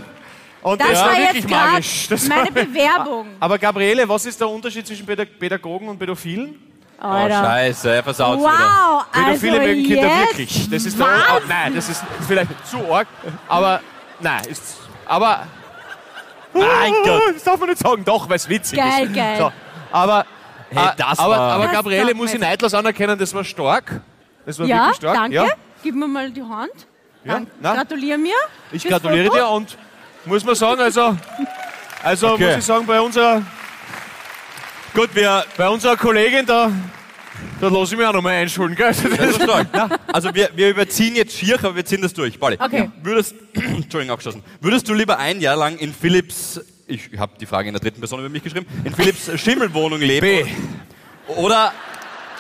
Und 0.62 0.82
Das 0.82 0.90
das 0.90 1.02
war 1.02 1.18
wirklich 1.18 1.48
magisch. 1.48 2.08
Das 2.10 2.28
meine 2.28 2.52
Bewerbung. 2.52 3.28
Aber 3.40 3.58
Gabriele, 3.60 4.08
was 4.08 4.26
ist 4.26 4.40
der 4.40 4.50
Unterschied 4.50 4.88
zwischen 4.88 5.06
Pädag- 5.06 5.38
Pädagogen 5.38 5.90
und 5.90 6.00
Pädophilen? 6.00 6.60
Oh, 7.02 7.06
Alter. 7.06 7.44
scheiße, 7.44 7.90
er 7.96 8.04
versaut 8.04 8.40
wieder. 8.40 8.50
wow, 8.50 9.06
Pädophile 9.12 9.60
also 9.60 9.68
mögen 9.68 9.84
Kinder 9.84 10.10
wirklich. 10.22 10.70
Das 10.70 10.86
ist 10.86 10.98
der, 10.98 11.06
oh, 11.06 11.42
nein, 11.48 11.76
das 11.76 11.90
ist 11.90 12.02
vielleicht 12.26 12.50
zu 12.68 12.78
arg, 12.92 13.08
aber 13.50 13.82
nein, 14.22 14.46
ist 14.46 14.78
aber 15.06 15.46
mein 16.56 16.94
Gott, 17.04 17.22
das 17.36 17.44
darf 17.44 17.60
man 17.60 17.70
nicht 17.70 17.80
sagen, 17.82 18.04
doch, 18.06 18.28
weil 18.30 18.36
es 18.38 18.48
witzig 18.50 18.78
Geil, 18.80 19.06
ist. 19.08 19.16
geil. 19.16 19.38
So, 19.38 19.52
aber 19.92 20.26
Hey, 20.70 20.88
äh, 20.88 20.92
das 20.98 21.20
aber, 21.20 21.30
war- 21.38 21.52
aber 21.54 21.68
Gabriele 21.68 22.14
muss 22.16 22.34
ich 22.34 22.40
neidlos 22.40 22.74
anerkennen, 22.74 23.18
das 23.20 23.34
war 23.34 23.44
stark. 23.44 24.02
Das 24.46 24.58
war 24.60 24.66
Ja, 24.66 24.78
wirklich 24.86 24.96
stark. 24.98 25.16
danke. 25.16 25.36
Ja, 25.36 25.48
Gib 25.84 25.96
mir 25.96 26.08
mal 26.08 26.32
die 26.32 26.42
Hand. 26.42 26.72
Ja? 27.24 27.42
Gratuliere 27.62 28.18
mir. 28.18 28.36
ich 28.72 28.84
gratuliere 28.88 29.26
Foto. 29.28 29.38
dir 29.38 29.48
und 29.50 29.78
muss 30.26 30.44
man 30.44 30.56
sagen, 30.56 30.82
also, 30.82 31.16
also 32.04 32.32
Okay. 32.34 32.46
muss 32.48 32.58
ich 32.58 32.66
sagen, 32.66 32.86
bei 32.88 33.00
unserer, 33.00 33.42
Gut, 34.94 35.14
wir. 35.14 35.44
bei 35.58 35.68
unserer 35.70 35.98
Kollegin 35.98 36.46
da, 36.46 36.72
da 37.62 37.68
lasse 37.70 37.94
ich 37.94 37.98
mich 38.00 38.08
auch 38.08 38.14
noch 38.14 38.22
mal 38.22 38.32
einschulen, 38.34 38.76
gell? 38.76 38.88
Das 38.88 39.04
ist 39.04 39.42
stark. 39.42 39.68
Also 40.12 40.34
wir, 40.34 40.50
wir 40.56 40.70
überziehen 40.70 41.16
jetzt 41.16 41.36
schier, 41.38 41.56
aber 41.60 41.76
wir 41.76 41.86
ziehen 41.86 42.02
das 42.02 42.14
durch. 42.14 42.40
Pauli, 42.40 42.58
Okay. 42.60 42.90
würdest, 43.02 43.36
Entschuldigung, 43.54 44.12
abgeschlossen. 44.12 44.44
Würdest 44.62 44.88
du 44.90 44.94
lieber 44.94 45.18
ein 45.18 45.40
Jahr 45.42 45.56
lang 45.56 45.78
in 45.78 45.94
Philips, 45.94 46.60
ich 46.88 47.10
habe 47.18 47.34
die 47.40 47.46
Frage 47.46 47.68
in 47.70 47.74
der 47.74 47.82
dritten 47.82 48.00
Person 48.00 48.20
über 48.20 48.30
mich 48.30 48.44
geschrieben, 48.44 48.66
in 48.84 48.94
Philips 48.94 49.30
Schimmelwohnung 49.40 50.00
leben? 50.00 50.22
B. 50.26 50.46
Oder, 51.34 51.72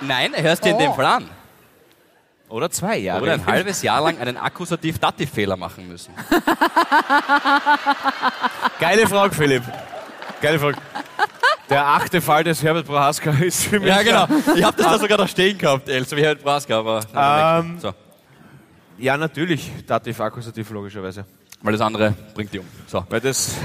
nein, 0.01 0.31
hörst 0.35 0.63
dir 0.65 0.69
in 0.71 0.79
dem 0.79 0.93
Fall 0.93 1.05
an. 1.05 1.29
Oder 2.47 2.69
zwei 2.69 2.97
Jahre. 2.97 3.23
Oder 3.23 3.33
ein 3.33 3.45
halbes 3.45 3.81
Jahr 3.81 4.01
lang 4.01 4.19
einen 4.19 4.37
Akkusativ-Dativ-Fehler 4.37 5.57
machen 5.57 5.87
müssen. 5.87 6.13
Geile 8.79 9.07
Frage, 9.07 9.33
Philipp. 9.33 9.63
Geile 10.41 10.59
Frage. 10.59 10.77
Der 11.69 11.85
achte 11.85 12.21
Fall 12.21 12.43
des 12.43 12.61
Herbert 12.61 12.85
Prohaska 12.85 13.31
ist 13.31 13.63
für 13.63 13.79
mich. 13.79 13.89
Ja, 13.89 14.03
genau. 14.03 14.27
Ich 14.55 14.63
habe 14.63 14.77
das 14.77 14.85
da 14.87 14.99
sogar 14.99 15.17
da 15.17 15.27
stehen 15.27 15.57
gehabt, 15.57 15.89
El, 15.89 16.05
so 16.05 16.15
wie 16.15 16.21
Herbert 16.21 16.43
Braska, 16.43 16.77
aber... 16.77 17.01
Ähm, 17.63 17.79
so, 17.79 17.91
Ja, 18.97 19.17
natürlich. 19.17 19.71
Dativ, 19.87 20.19
Akkusativ, 20.19 20.69
logischerweise. 20.69 21.25
weil 21.61 21.71
das 21.73 21.81
andere 21.81 22.13
bringt 22.35 22.53
die 22.53 22.59
um. 22.59 22.67
So. 22.87 23.03
Weil 23.09 23.19
das, 23.19 23.55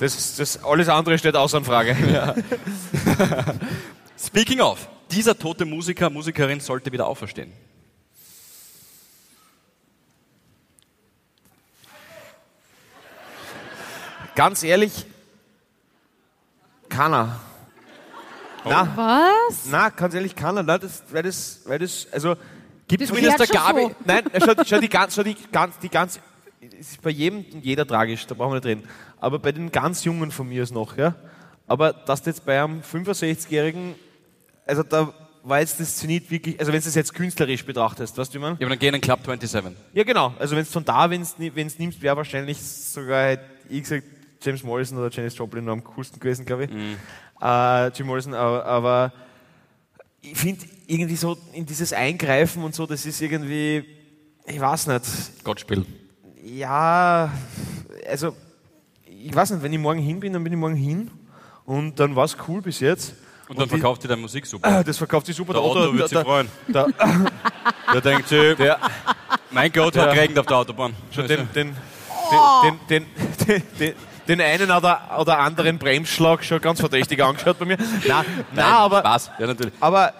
das, 0.00 0.36
das 0.36 0.64
alles 0.64 0.88
andere 0.88 1.16
steht 1.16 1.36
außer 1.36 1.62
Frage. 1.62 1.96
Speaking 4.18 4.60
of, 4.60 4.88
dieser 5.10 5.38
tote 5.38 5.64
Musiker, 5.64 6.10
Musikerin 6.10 6.58
sollte 6.58 6.90
wieder 6.90 7.06
auferstehen. 7.06 7.52
Ganz 14.34 14.64
ehrlich, 14.64 15.06
keiner. 16.94 17.40
Na, 18.64 18.88
Was? 18.96 19.66
na, 19.70 19.88
ganz 19.90 20.14
ehrlich, 20.14 20.34
keiner. 20.34 20.62
Na, 20.62 20.78
das, 20.78 21.02
weil 21.10 21.22
das, 21.22 21.60
weil 21.66 21.78
das, 21.78 22.06
also, 22.12 22.34
gibt 22.88 23.02
es 23.02 23.08
Zumindest 23.08 23.38
der 23.38 23.46
Gabi. 23.46 23.82
so. 23.82 23.90
Nein, 24.04 24.24
schau, 24.38 24.52
schau 24.64 24.78
die 24.80 24.88
ganz, 24.88 25.14
schau 25.14 25.22
die 25.22 25.36
ganz, 25.52 25.78
die 25.78 25.88
ganz, 25.88 26.20
es 26.60 26.92
ist 26.92 27.02
bei 27.02 27.10
jedem 27.10 27.44
und 27.52 27.64
jeder 27.64 27.86
tragisch, 27.86 28.26
da 28.26 28.34
brauchen 28.34 28.52
wir 28.52 28.56
nicht 28.56 28.66
reden. 28.66 28.88
Aber 29.20 29.38
bei 29.38 29.52
den 29.52 29.70
ganz 29.70 30.04
Jungen 30.04 30.30
von 30.30 30.48
mir 30.48 30.62
ist 30.62 30.72
noch, 30.72 30.96
ja. 30.96 31.14
Aber 31.66 31.92
dass 31.92 32.22
du 32.22 32.30
jetzt 32.30 32.44
bei 32.46 32.62
einem 32.62 32.80
65-Jährigen, 32.80 33.94
also 34.66 34.82
da 34.82 35.12
war 35.42 35.60
jetzt 35.60 35.78
das 35.80 35.96
Zenit 35.96 36.30
wirklich, 36.30 36.58
also 36.58 36.72
wenn 36.72 36.80
du 36.80 36.88
es 36.88 36.94
jetzt 36.94 37.12
künstlerisch 37.12 37.66
betrachtest, 37.66 38.16
weißt 38.16 38.32
du, 38.32 38.38
wie 38.38 38.42
man? 38.42 38.52
Ja, 38.52 38.66
aber 38.66 38.70
dann 38.70 38.78
gehen 38.78 38.94
in 38.94 39.00
Club 39.00 39.20
27. 39.24 39.72
Ja, 39.92 40.04
genau. 40.04 40.32
Also 40.38 40.56
wenn 40.56 40.62
es 40.62 40.70
von 40.70 40.84
da, 40.84 41.10
wenn 41.10 41.20
es 41.20 41.78
nimmst, 41.78 42.00
wäre 42.00 42.16
wahrscheinlich 42.16 42.62
sogar, 42.62 43.28
hätte 43.28 43.44
ich 43.68 43.82
gesagt, 43.82 44.04
James 44.44 44.62
Morrison 44.62 44.98
oder 44.98 45.10
Janis 45.10 45.36
Joplin 45.36 45.64
noch 45.64 45.72
am 45.72 45.82
coolsten 45.84 46.20
gewesen, 46.20 46.44
glaube 46.44 46.64
ich. 46.64 46.70
Äh, 47.40 47.88
Jim 47.96 48.06
Morrison, 48.06 48.34
aber, 48.34 48.64
aber 48.64 49.12
ich 50.20 50.36
finde 50.36 50.64
irgendwie 50.86 51.16
so 51.16 51.36
in 51.52 51.66
dieses 51.66 51.92
Eingreifen 51.92 52.62
und 52.62 52.74
so, 52.74 52.86
das 52.86 53.04
ist 53.06 53.20
irgendwie, 53.20 53.84
ich 54.46 54.60
weiß 54.60 54.86
nicht, 54.88 55.04
Gott 55.44 55.60
spielt. 55.60 55.86
ja, 56.42 57.30
also 58.08 58.34
ich 59.06 59.34
weiß 59.34 59.50
nicht, 59.52 59.62
wenn 59.62 59.72
ich 59.72 59.78
morgen 59.78 60.00
hin 60.00 60.20
bin, 60.20 60.32
dann 60.32 60.44
bin 60.44 60.52
ich 60.52 60.58
morgen 60.58 60.76
hin 60.76 61.10
und 61.64 61.98
dann 61.98 62.14
war 62.14 62.24
es 62.24 62.36
cool 62.48 62.60
bis 62.60 62.80
jetzt. 62.80 63.14
Und 63.48 63.58
dann 63.58 63.64
die- 63.66 63.70
verkauft 63.70 64.02
ihr 64.04 64.08
deine 64.08 64.22
Musik 64.22 64.46
super. 64.46 64.66
Ah, 64.68 64.82
Das 64.82 64.96
verkauft 64.96 65.26
sich 65.26 65.36
super. 65.36 65.52
Der 65.52 65.62
Otto 65.62 65.92
wird 65.94 66.08
sich 66.08 66.18
freuen. 66.18 66.48
Der, 66.68 66.86
Der 67.92 68.00
denkt 68.00 68.28
sich, 68.28 68.56
der, 68.56 68.78
mein 69.50 69.70
Gott 69.70 69.96
hat 69.96 70.12
geregnet 70.14 70.38
auf 70.38 70.46
der 70.46 70.56
Autobahn. 70.56 70.94
schon 71.10 71.28
den, 71.28 71.46
den, 71.54 71.76
den, 72.62 72.78
den, 72.88 73.06
den, 73.06 73.06
den, 73.46 73.62
den 73.78 73.94
einen 74.28 74.70
oder, 74.70 75.16
oder 75.18 75.38
anderen 75.38 75.78
Bremsschlag 75.78 76.44
schon 76.44 76.60
ganz 76.60 76.80
verdächtig 76.80 77.22
angeschaut 77.22 77.58
bei 77.58 77.64
mir. 77.64 77.76
Nein, 78.08 78.24
nein, 78.52 78.64
aber, 78.64 79.00
Spaß. 79.00 79.30
Ja, 79.38 79.46
natürlich. 79.46 79.74
aber 79.80 80.12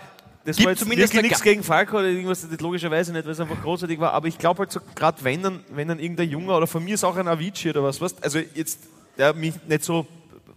das 0.45 0.57
Gibt 0.57 0.67
war 0.67 0.73
jetzt 0.73 0.81
zumindest 0.81 1.15
nichts 1.15 1.43
gegen 1.43 1.63
Falco 1.63 1.97
oder 1.99 2.09
irgendwas, 2.09 2.47
das 2.47 2.61
logischerweise 2.61 3.13
nicht, 3.13 3.25
weil 3.25 3.33
es 3.33 3.41
einfach 3.41 3.61
großartig 3.63 3.99
war. 3.99 4.13
Aber 4.13 4.29
ich 4.29 4.37
glaube 4.37 4.61
halt 4.61 4.73
so, 4.73 4.81
gerade 4.95 5.25
wenn 5.25 5.43
dann, 5.43 5.65
wenn 5.71 5.89
dann 5.89 5.99
irgendein 5.99 6.29
Junger 6.29 6.57
oder 6.59 6.67
von 6.67 6.85
mir 6.85 6.95
ist 6.95 7.05
auch 7.05 7.17
ein 7.17 7.29
Avicii 7.29 7.71
oder 7.71 7.83
was, 7.83 8.01
weißt 8.01 8.23
also 8.23 8.39
jetzt, 8.55 8.81
der 9.17 9.33
mich 9.33 9.55
nicht 9.67 9.85
so 9.85 10.07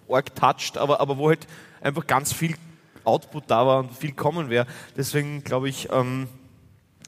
arg 0.09 0.35
toucht, 0.35 0.77
aber, 0.77 0.99
aber 0.99 1.17
wo 1.17 1.29
halt 1.29 1.47
einfach 1.81 2.05
ganz 2.05 2.33
viel 2.33 2.55
Output 3.05 3.45
da 3.47 3.65
war 3.65 3.79
und 3.79 3.93
viel 3.93 4.11
kommen 4.11 4.49
wäre. 4.49 4.67
Deswegen 4.97 5.43
glaube 5.45 5.69
ich, 5.69 5.89
ähm, 5.91 6.27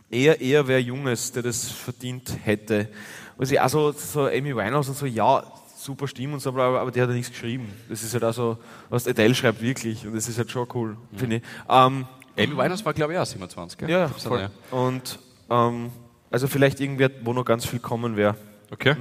eher, 0.10 0.40
eher 0.40 0.68
wer 0.68 0.82
Junges, 0.82 1.34
der 1.34 1.44
das 1.44 1.70
verdient 1.70 2.38
hätte. 2.44 2.88
Also 3.38 3.57
auch 3.60 3.70
so, 3.70 3.91
so 3.91 4.26
Amy 4.28 4.56
Winehouse 4.56 4.88
und 4.88 4.98
so, 4.98 5.06
ja, 5.06 5.44
super 5.84 6.08
Stimme 6.08 6.34
und 6.34 6.40
so, 6.40 6.50
aber, 6.50 6.80
aber 6.82 6.92
der 6.92 7.04
hat 7.04 7.10
ja 7.10 7.16
nichts 7.16 7.32
geschrieben. 7.32 7.68
Das 7.88 8.04
ist 8.04 8.14
halt 8.14 8.24
auch 8.24 8.34
so, 8.34 8.58
was 8.90 9.08
Adele 9.08 9.34
schreibt 9.36 9.62
wirklich 9.62 10.06
und 10.06 10.16
das 10.16 10.28
ist 10.28 10.38
halt 10.38 10.52
schon 10.52 10.68
cool, 10.74 10.98
finde 11.16 11.38
ich. 11.38 11.42
Ähm, 11.70 12.06
Amy 12.38 12.58
Winehouse 12.58 12.86
war, 12.86 12.94
glaube 12.94 13.14
ich, 13.14 13.20
auch 13.20 13.26
27, 13.26 13.78
gell? 13.78 13.90
ja, 13.90 14.08
So, 14.18 14.30
voll. 14.30 14.50
Und 14.72 15.20
ähm, 15.50 15.90
also 16.32 16.48
vielleicht 16.48 16.80
irgendwer, 16.80 17.10
wo 17.24 17.34
noch 17.34 17.44
ganz 17.46 17.66
viel 17.66 17.80
kommen 17.80 18.16
wäre. 18.16 18.36
Okay. 18.72 18.96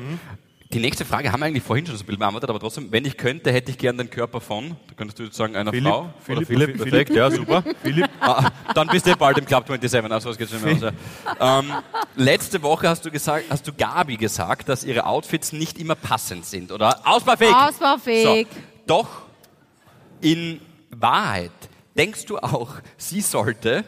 Die 0.71 0.81
nächste 0.81 1.07
Frage 1.07 1.33
haben 1.33 1.41
wir 1.41 1.47
eigentlich 1.47 1.63
vorhin 1.63 1.87
schon 1.87 1.97
so 1.97 2.03
ein 2.03 2.07
bisschen 2.07 2.19
beantwortet, 2.19 2.51
aber 2.51 2.61
trotzdem, 2.61 2.93
wenn 2.93 3.07
ich 3.07 3.17
könnte, 3.17 3.51
hätte 3.51 3.71
ich 3.71 3.79
gern 3.79 3.97
den 3.97 4.11
Körper 4.11 4.39
von, 4.39 4.77
da 4.87 4.95
könntest 4.97 5.19
du 5.19 5.23
jetzt 5.23 5.37
sagen, 5.37 5.57
einer 5.57 5.71
Philipp, 5.71 5.89
Frau. 5.91 6.11
Philipp, 6.23 6.39
oder 6.39 6.47
Philipp, 6.47 6.71
Philipp, 6.77 6.91
perfekt, 6.91 7.11
ja, 7.15 7.31
super. 7.31 7.65
Philipp. 7.83 8.11
Ah, 8.21 8.51
dann 8.75 8.89
bist 8.89 9.07
du 9.07 9.17
bald 9.17 9.39
im 9.39 9.47
Club 9.47 9.65
27, 9.67 10.13
also 10.13 10.29
was 10.29 10.37
geht's 10.37 10.53
nicht 10.53 10.65
mehr 10.65 10.75
aus. 10.75 10.95
ja. 11.41 11.59
Ähm, 11.61 11.73
letzte 12.17 12.63
Woche 12.63 12.87
hast 12.87 13.03
du 13.07 13.11
gesagt, 13.11 13.47
hast 13.49 13.67
du 13.67 13.73
Gabi 13.73 14.19
gesagt, 14.19 14.69
dass 14.69 14.85
ihre 14.85 15.07
Outfits 15.07 15.55
nicht 15.55 15.79
immer 15.79 15.95
passend 15.95 16.45
sind, 16.45 16.71
oder? 16.71 17.01
Ausbaufähig! 17.03 17.55
Ausbaufähig. 17.55 18.47
So. 18.51 18.61
Doch, 18.87 19.09
in 20.21 20.61
Wahrheit, 20.91 21.51
denkst 21.97 22.27
du 22.27 22.37
auch, 22.37 22.75
sie 22.99 23.23
sollte 23.23 23.85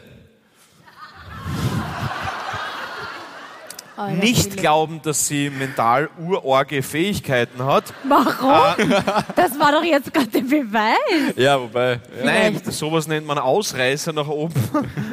Nicht 4.09 4.43
Philipp. 4.43 4.59
glauben, 4.59 5.01
dass 5.03 5.27
sie 5.27 5.49
mental 5.49 6.09
urorge 6.19 6.81
Fähigkeiten 6.83 7.63
hat. 7.63 7.85
Warum? 8.03 8.51
Das 9.35 9.57
war 9.59 9.71
doch 9.71 9.83
jetzt 9.83 10.13
gerade 10.13 10.27
der 10.27 10.41
Beweis. 10.41 11.35
Ja, 11.35 11.59
wobei. 11.59 11.99
Nein, 12.23 12.61
sowas 12.65 13.07
nennt 13.07 13.25
man 13.27 13.37
Ausreißer 13.37 14.13
nach 14.13 14.27
oben. 14.27 14.53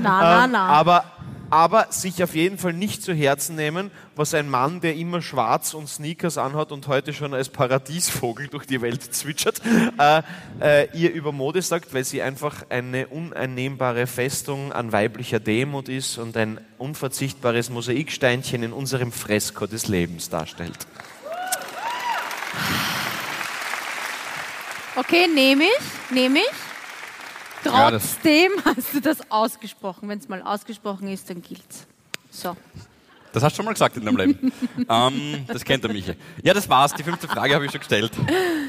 Na, 0.02 0.20
na, 0.20 0.46
na. 0.46 0.66
Aber, 0.66 1.04
aber 1.50 1.86
sich 1.90 2.22
auf 2.22 2.34
jeden 2.34 2.58
Fall 2.58 2.72
nicht 2.72 3.02
zu 3.02 3.14
Herzen 3.14 3.56
nehmen, 3.56 3.90
was 4.16 4.34
ein 4.34 4.48
Mann, 4.48 4.80
der 4.80 4.96
immer 4.96 5.22
schwarz 5.22 5.74
und 5.74 5.88
Sneakers 5.88 6.38
anhat 6.38 6.72
und 6.72 6.88
heute 6.88 7.12
schon 7.12 7.34
als 7.34 7.48
Paradiesvogel 7.48 8.48
durch 8.48 8.66
die 8.66 8.82
Welt 8.82 9.02
zwitschert, 9.14 9.60
äh, 9.98 10.22
äh, 10.60 10.88
ihr 10.96 11.12
über 11.12 11.32
Mode 11.32 11.62
sagt, 11.62 11.94
weil 11.94 12.04
sie 12.04 12.22
einfach 12.22 12.64
eine 12.68 13.08
uneinnehmbare 13.08 14.06
Festung 14.06 14.72
an 14.72 14.92
weiblicher 14.92 15.40
Demut 15.40 15.88
ist 15.88 16.18
und 16.18 16.36
ein 16.36 16.60
unverzichtbares 16.78 17.70
Mosaiksteinchen 17.70 18.62
in 18.62 18.72
unserem 18.72 19.12
Fresko 19.12 19.66
des 19.66 19.88
Lebens 19.88 20.28
darstellt. 20.28 20.86
Okay, 24.96 25.28
nehme 25.32 25.64
ich, 25.64 26.14
nehme 26.14 26.40
ich. 26.40 26.67
Ja, 27.64 27.90
Trotzdem 27.90 28.52
hast 28.64 28.94
du 28.94 29.00
das 29.00 29.30
ausgesprochen. 29.30 30.08
Wenn 30.08 30.18
es 30.18 30.28
mal 30.28 30.42
ausgesprochen 30.42 31.08
ist, 31.08 31.28
dann 31.28 31.42
gilt's. 31.42 31.86
So. 32.30 32.56
Das 33.32 33.42
hast 33.42 33.52
du 33.52 33.56
schon 33.56 33.64
mal 33.66 33.72
gesagt 33.72 33.96
in 33.96 34.04
deinem 34.04 34.16
Leben. 34.16 34.52
ähm, 34.88 35.44
das 35.46 35.64
kennt 35.64 35.84
der 35.84 35.92
Michi. 35.92 36.14
Ja, 36.42 36.54
das 36.54 36.68
war's. 36.68 36.94
Die 36.94 37.02
fünfte 37.02 37.28
Frage 37.28 37.54
habe 37.54 37.66
ich 37.66 37.70
schon 37.70 37.80
gestellt. 37.80 38.12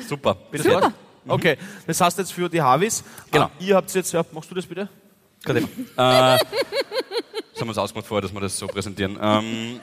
Super. 0.07 0.35
Bitte 0.51 0.63
sehr. 0.63 0.89
Mhm. 0.89 0.93
Okay, 1.31 1.57
das 1.85 2.01
heißt 2.01 2.17
jetzt 2.17 2.33
für 2.33 2.49
die 2.49 2.61
Harvis. 2.61 3.03
Genau. 3.31 3.45
Ah, 3.45 3.51
ihr 3.59 3.75
habt 3.75 3.93
jetzt, 3.93 4.11
ja, 4.11 4.23
machst 4.31 4.49
du 4.49 4.55
das 4.55 4.65
bitte? 4.65 4.89
Gerade 5.43 5.59
eben. 5.59 5.69
Äh, 5.97 6.37
das 7.53 7.61
haben 7.61 7.67
wir 7.67 7.69
uns 7.69 7.77
ausgemacht 7.77 8.07
vorher, 8.07 8.21
dass 8.21 8.33
wir 8.33 8.39
das 8.39 8.57
so 8.57 8.67
präsentieren. 8.67 9.17
Ähm, 9.21 9.81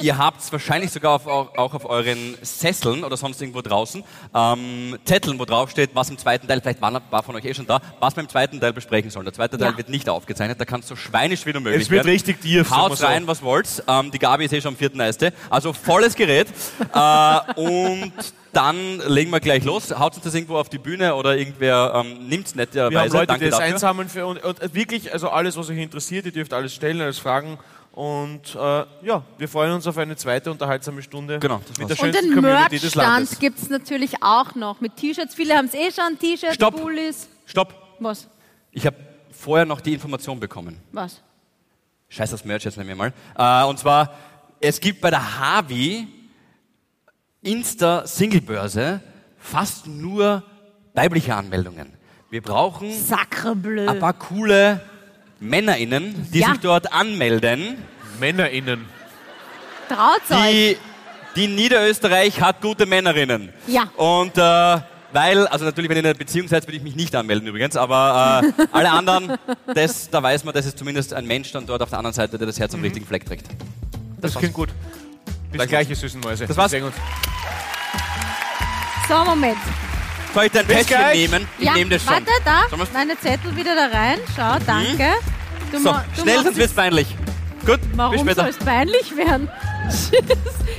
ihr 0.00 0.16
habt 0.18 0.50
wahrscheinlich 0.52 0.90
sogar 0.90 1.12
auf, 1.14 1.26
auch, 1.26 1.74
auf 1.74 1.84
euren 1.84 2.36
Sesseln 2.42 3.04
oder 3.04 3.16
sonst 3.16 3.40
irgendwo 3.40 3.62
draußen 3.62 4.04
ähm, 4.34 4.98
Zetteln, 5.04 5.38
wo 5.38 5.44
drauf 5.44 5.70
steht, 5.70 5.90
was 5.94 6.10
im 6.10 6.18
zweiten 6.18 6.46
Teil, 6.46 6.60
vielleicht 6.60 6.80
waren 6.80 6.96
ein 6.96 7.02
paar 7.10 7.22
von 7.22 7.34
euch 7.36 7.44
eh 7.44 7.54
schon 7.54 7.66
da, 7.66 7.80
was 8.00 8.16
wir 8.16 8.22
im 8.22 8.28
zweiten 8.28 8.60
Teil 8.60 8.72
besprechen 8.72 9.10
sollen. 9.10 9.24
Der 9.24 9.34
zweite 9.34 9.58
Teil 9.58 9.72
Ja. 9.72 9.76
wird 9.76 9.88
nicht 9.88 10.08
aufgezeichnet, 10.08 10.60
da 10.60 10.64
kannst 10.64 10.90
du 10.90 10.94
so 10.94 11.00
schweinisch 11.00 11.44
wie 11.46 11.52
du 11.52 11.60
möglich 11.60 11.82
Es 11.82 11.90
wird 11.90 12.04
werden. 12.04 12.12
richtig 12.12 12.40
tief, 12.40 12.70
Haut 12.70 13.00
rein, 13.02 13.26
was 13.26 13.42
wollt. 13.42 13.82
Ähm, 13.86 14.10
die 14.10 14.18
Gabi 14.18 14.44
ist 14.44 14.52
eh 14.52 14.60
schon 14.60 14.72
am 14.74 14.76
vierten 14.76 15.00
Eiste. 15.00 15.32
Also 15.50 15.72
volles 15.72 16.14
Gerät. 16.14 16.48
äh, 16.94 17.38
und 17.60 18.12
dann 18.52 18.98
legen 19.06 19.30
wir 19.30 19.40
gleich 19.40 19.62
los. 19.64 19.90
Haut 19.96 20.14
uns 20.14 20.24
das 20.24 20.34
irgendwo 20.34 20.56
auf 20.56 20.68
die 20.68 20.78
Bühne 20.78 21.14
oder 21.14 21.36
irgendwer 21.36 21.92
ähm, 21.96 22.28
nimmt's 22.28 22.54
netterweise. 22.54 22.90
Wir 22.90 23.00
haben 23.00 23.12
Leute, 23.12 23.26
Danke 23.26 23.44
die 23.44 23.50
das 23.50 23.58
dafür. 23.58 23.74
einsammeln 23.74 24.08
für 24.08 24.26
und, 24.26 24.42
und 24.42 24.74
wirklich, 24.74 25.12
also 25.12 25.28
alles, 25.28 25.56
was 25.56 25.68
euch 25.68 25.76
interessiert, 25.78 26.24
ihr 26.26 26.32
dürft 26.32 26.52
alles 26.54 26.74
stellen, 26.74 27.00
alles 27.00 27.18
fragen. 27.18 27.58
Und 27.98 28.54
äh, 28.54 28.58
ja, 29.02 29.24
wir 29.38 29.48
freuen 29.48 29.72
uns 29.72 29.84
auf 29.88 29.98
eine 29.98 30.14
zweite 30.14 30.52
unterhaltsame 30.52 31.02
Stunde 31.02 31.40
Genau, 31.40 31.60
das 31.66 31.78
mit 31.78 31.78
der 31.78 31.88
war's. 31.88 31.98
Und 31.98 32.04
schönsten 32.14 32.26
den 32.26 32.34
Community 32.36 32.78
des 32.78 32.94
Landes. 32.94 33.30
Merchstand 33.30 33.40
gibt 33.40 33.58
es 33.58 33.70
natürlich 33.70 34.22
auch 34.22 34.54
noch 34.54 34.80
mit 34.80 34.94
T-Shirts. 34.94 35.34
Viele 35.34 35.56
haben 35.56 35.66
es 35.66 35.74
eh 35.74 35.90
schon, 35.90 36.16
T-Shirts, 36.16 36.54
Stopp. 36.54 36.80
Pullis. 36.80 37.28
Stopp. 37.44 37.74
Was? 37.98 38.28
Ich 38.70 38.86
habe 38.86 38.94
vorher 39.32 39.66
noch 39.66 39.80
die 39.80 39.94
Information 39.94 40.38
bekommen. 40.38 40.78
Was? 40.92 41.20
Scheiß 42.08 42.30
das 42.30 42.44
Merch 42.44 42.62
jetzt 42.66 42.76
nehmen 42.76 42.90
wir 42.90 42.94
mal. 42.94 43.12
Äh, 43.36 43.68
und 43.68 43.80
zwar, 43.80 44.14
es 44.60 44.78
gibt 44.78 45.00
bei 45.00 45.10
der 45.10 45.40
Havi 45.40 46.06
Insta-Singlebörse 47.42 49.00
fast 49.38 49.88
nur 49.88 50.44
weibliche 50.94 51.34
Anmeldungen. 51.34 51.92
Wir 52.30 52.42
brauchen 52.42 52.92
Sacrebleu. 52.92 53.88
ein 53.88 53.98
paar 53.98 54.12
coole 54.12 54.82
MännerInnen, 55.40 56.28
die 56.32 56.40
Ja. 56.40 56.50
sich 56.50 56.58
dort 56.60 56.92
anmelden. 56.92 57.78
MännerInnen. 58.18 58.84
Traut's 59.88 60.30
euch. 60.30 60.50
Die, 60.50 60.76
die 61.36 61.46
Niederösterreich 61.48 62.40
hat 62.40 62.60
gute 62.60 62.86
Männerinnen. 62.86 63.50
Ja. 63.66 63.84
Und 63.96 64.36
äh, 64.36 64.80
weil, 65.12 65.46
also 65.46 65.64
natürlich, 65.64 65.88
wenn 65.88 65.96
ihr 65.96 66.00
in 66.00 66.06
einer 66.06 66.14
Beziehung 66.18 66.48
seid, 66.48 66.66
würde 66.66 66.76
ich 66.76 66.82
mich 66.82 66.94
nicht 66.96 67.14
anmelden 67.14 67.48
übrigens, 67.48 67.76
aber 67.76 68.42
äh, 68.58 68.62
alle 68.72 68.90
anderen, 68.90 69.38
das, 69.74 70.10
da 70.10 70.22
weiß 70.22 70.44
man, 70.44 70.52
dass 70.54 70.66
es 70.66 70.76
zumindest 70.76 71.14
ein 71.14 71.26
Mensch 71.26 71.50
dann 71.52 71.64
dort 71.66 71.80
auf 71.82 71.88
der 71.88 71.98
anderen 71.98 72.14
Seite, 72.14 72.36
der 72.36 72.46
das 72.46 72.58
Herz 72.58 72.74
am 72.74 72.82
richtigen 72.82 73.06
Fleck 73.06 73.24
trägt. 73.24 73.46
Das 74.20 74.34
klingt 74.34 74.52
gut. 74.54 74.68
Bis 75.50 75.66
gleich, 75.66 75.88
ihr 75.88 75.96
süßen 75.96 76.20
Mäuse. 76.20 76.46
Das 76.46 76.56
war's. 76.56 76.72
So, 79.08 79.24
Moment. 79.24 79.56
Soll 80.34 80.44
ich 80.46 80.52
dein 80.52 80.66
Bis 80.66 80.76
Täschchen 80.78 80.96
gleich. 80.98 81.16
nehmen? 81.18 81.46
Ich 81.58 81.64
ja, 81.64 81.74
nehme 81.74 81.90
das 81.90 82.02
schon. 82.02 82.12
warte, 82.12 82.26
da. 82.44 82.62
Meine 82.92 83.18
Zettel 83.18 83.56
wieder 83.56 83.74
da 83.74 83.86
rein. 83.96 84.18
Schau, 84.36 84.56
danke. 84.66 85.14
Du 85.72 85.78
So, 85.78 85.90
ma- 85.92 86.04
du 86.14 86.22
schnell, 86.22 86.34
machst 86.34 86.44
sonst 86.46 86.56
wird's 86.58 86.72
peinlich. 86.72 87.06
Gut, 87.66 87.80
bis 87.80 87.90
Warum 87.96 88.16
soll 88.16 88.26
später. 88.26 88.48
es 88.48 88.56
peinlich 88.58 89.16
werden? 89.16 89.48
Tschüss. 89.90 90.10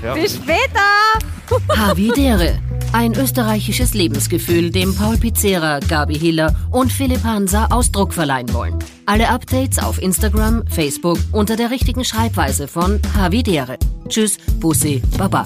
Ja. 0.03 0.13
Bis 0.13 0.35
später. 0.35 1.77
Havidere. 1.77 2.59
Ein 2.93 3.13
österreichisches 3.13 3.93
Lebensgefühl, 3.93 4.71
dem 4.71 4.95
Paul 4.95 5.17
Pizzera, 5.17 5.79
Gabi 5.79 6.17
Hiller 6.17 6.55
und 6.71 6.91
Philipp 6.91 7.23
Hansa 7.23 7.67
Ausdruck 7.69 8.13
verleihen 8.13 8.51
wollen. 8.53 8.79
Alle 9.05 9.29
Updates 9.29 9.77
auf 9.77 10.01
Instagram, 10.01 10.63
Facebook 10.67 11.19
unter 11.31 11.55
der 11.55 11.69
richtigen 11.69 12.03
Schreibweise 12.03 12.67
von 12.67 12.99
Havidere. 13.15 13.77
Tschüss, 14.07 14.37
Bussi, 14.59 15.01
Baba. 15.17 15.43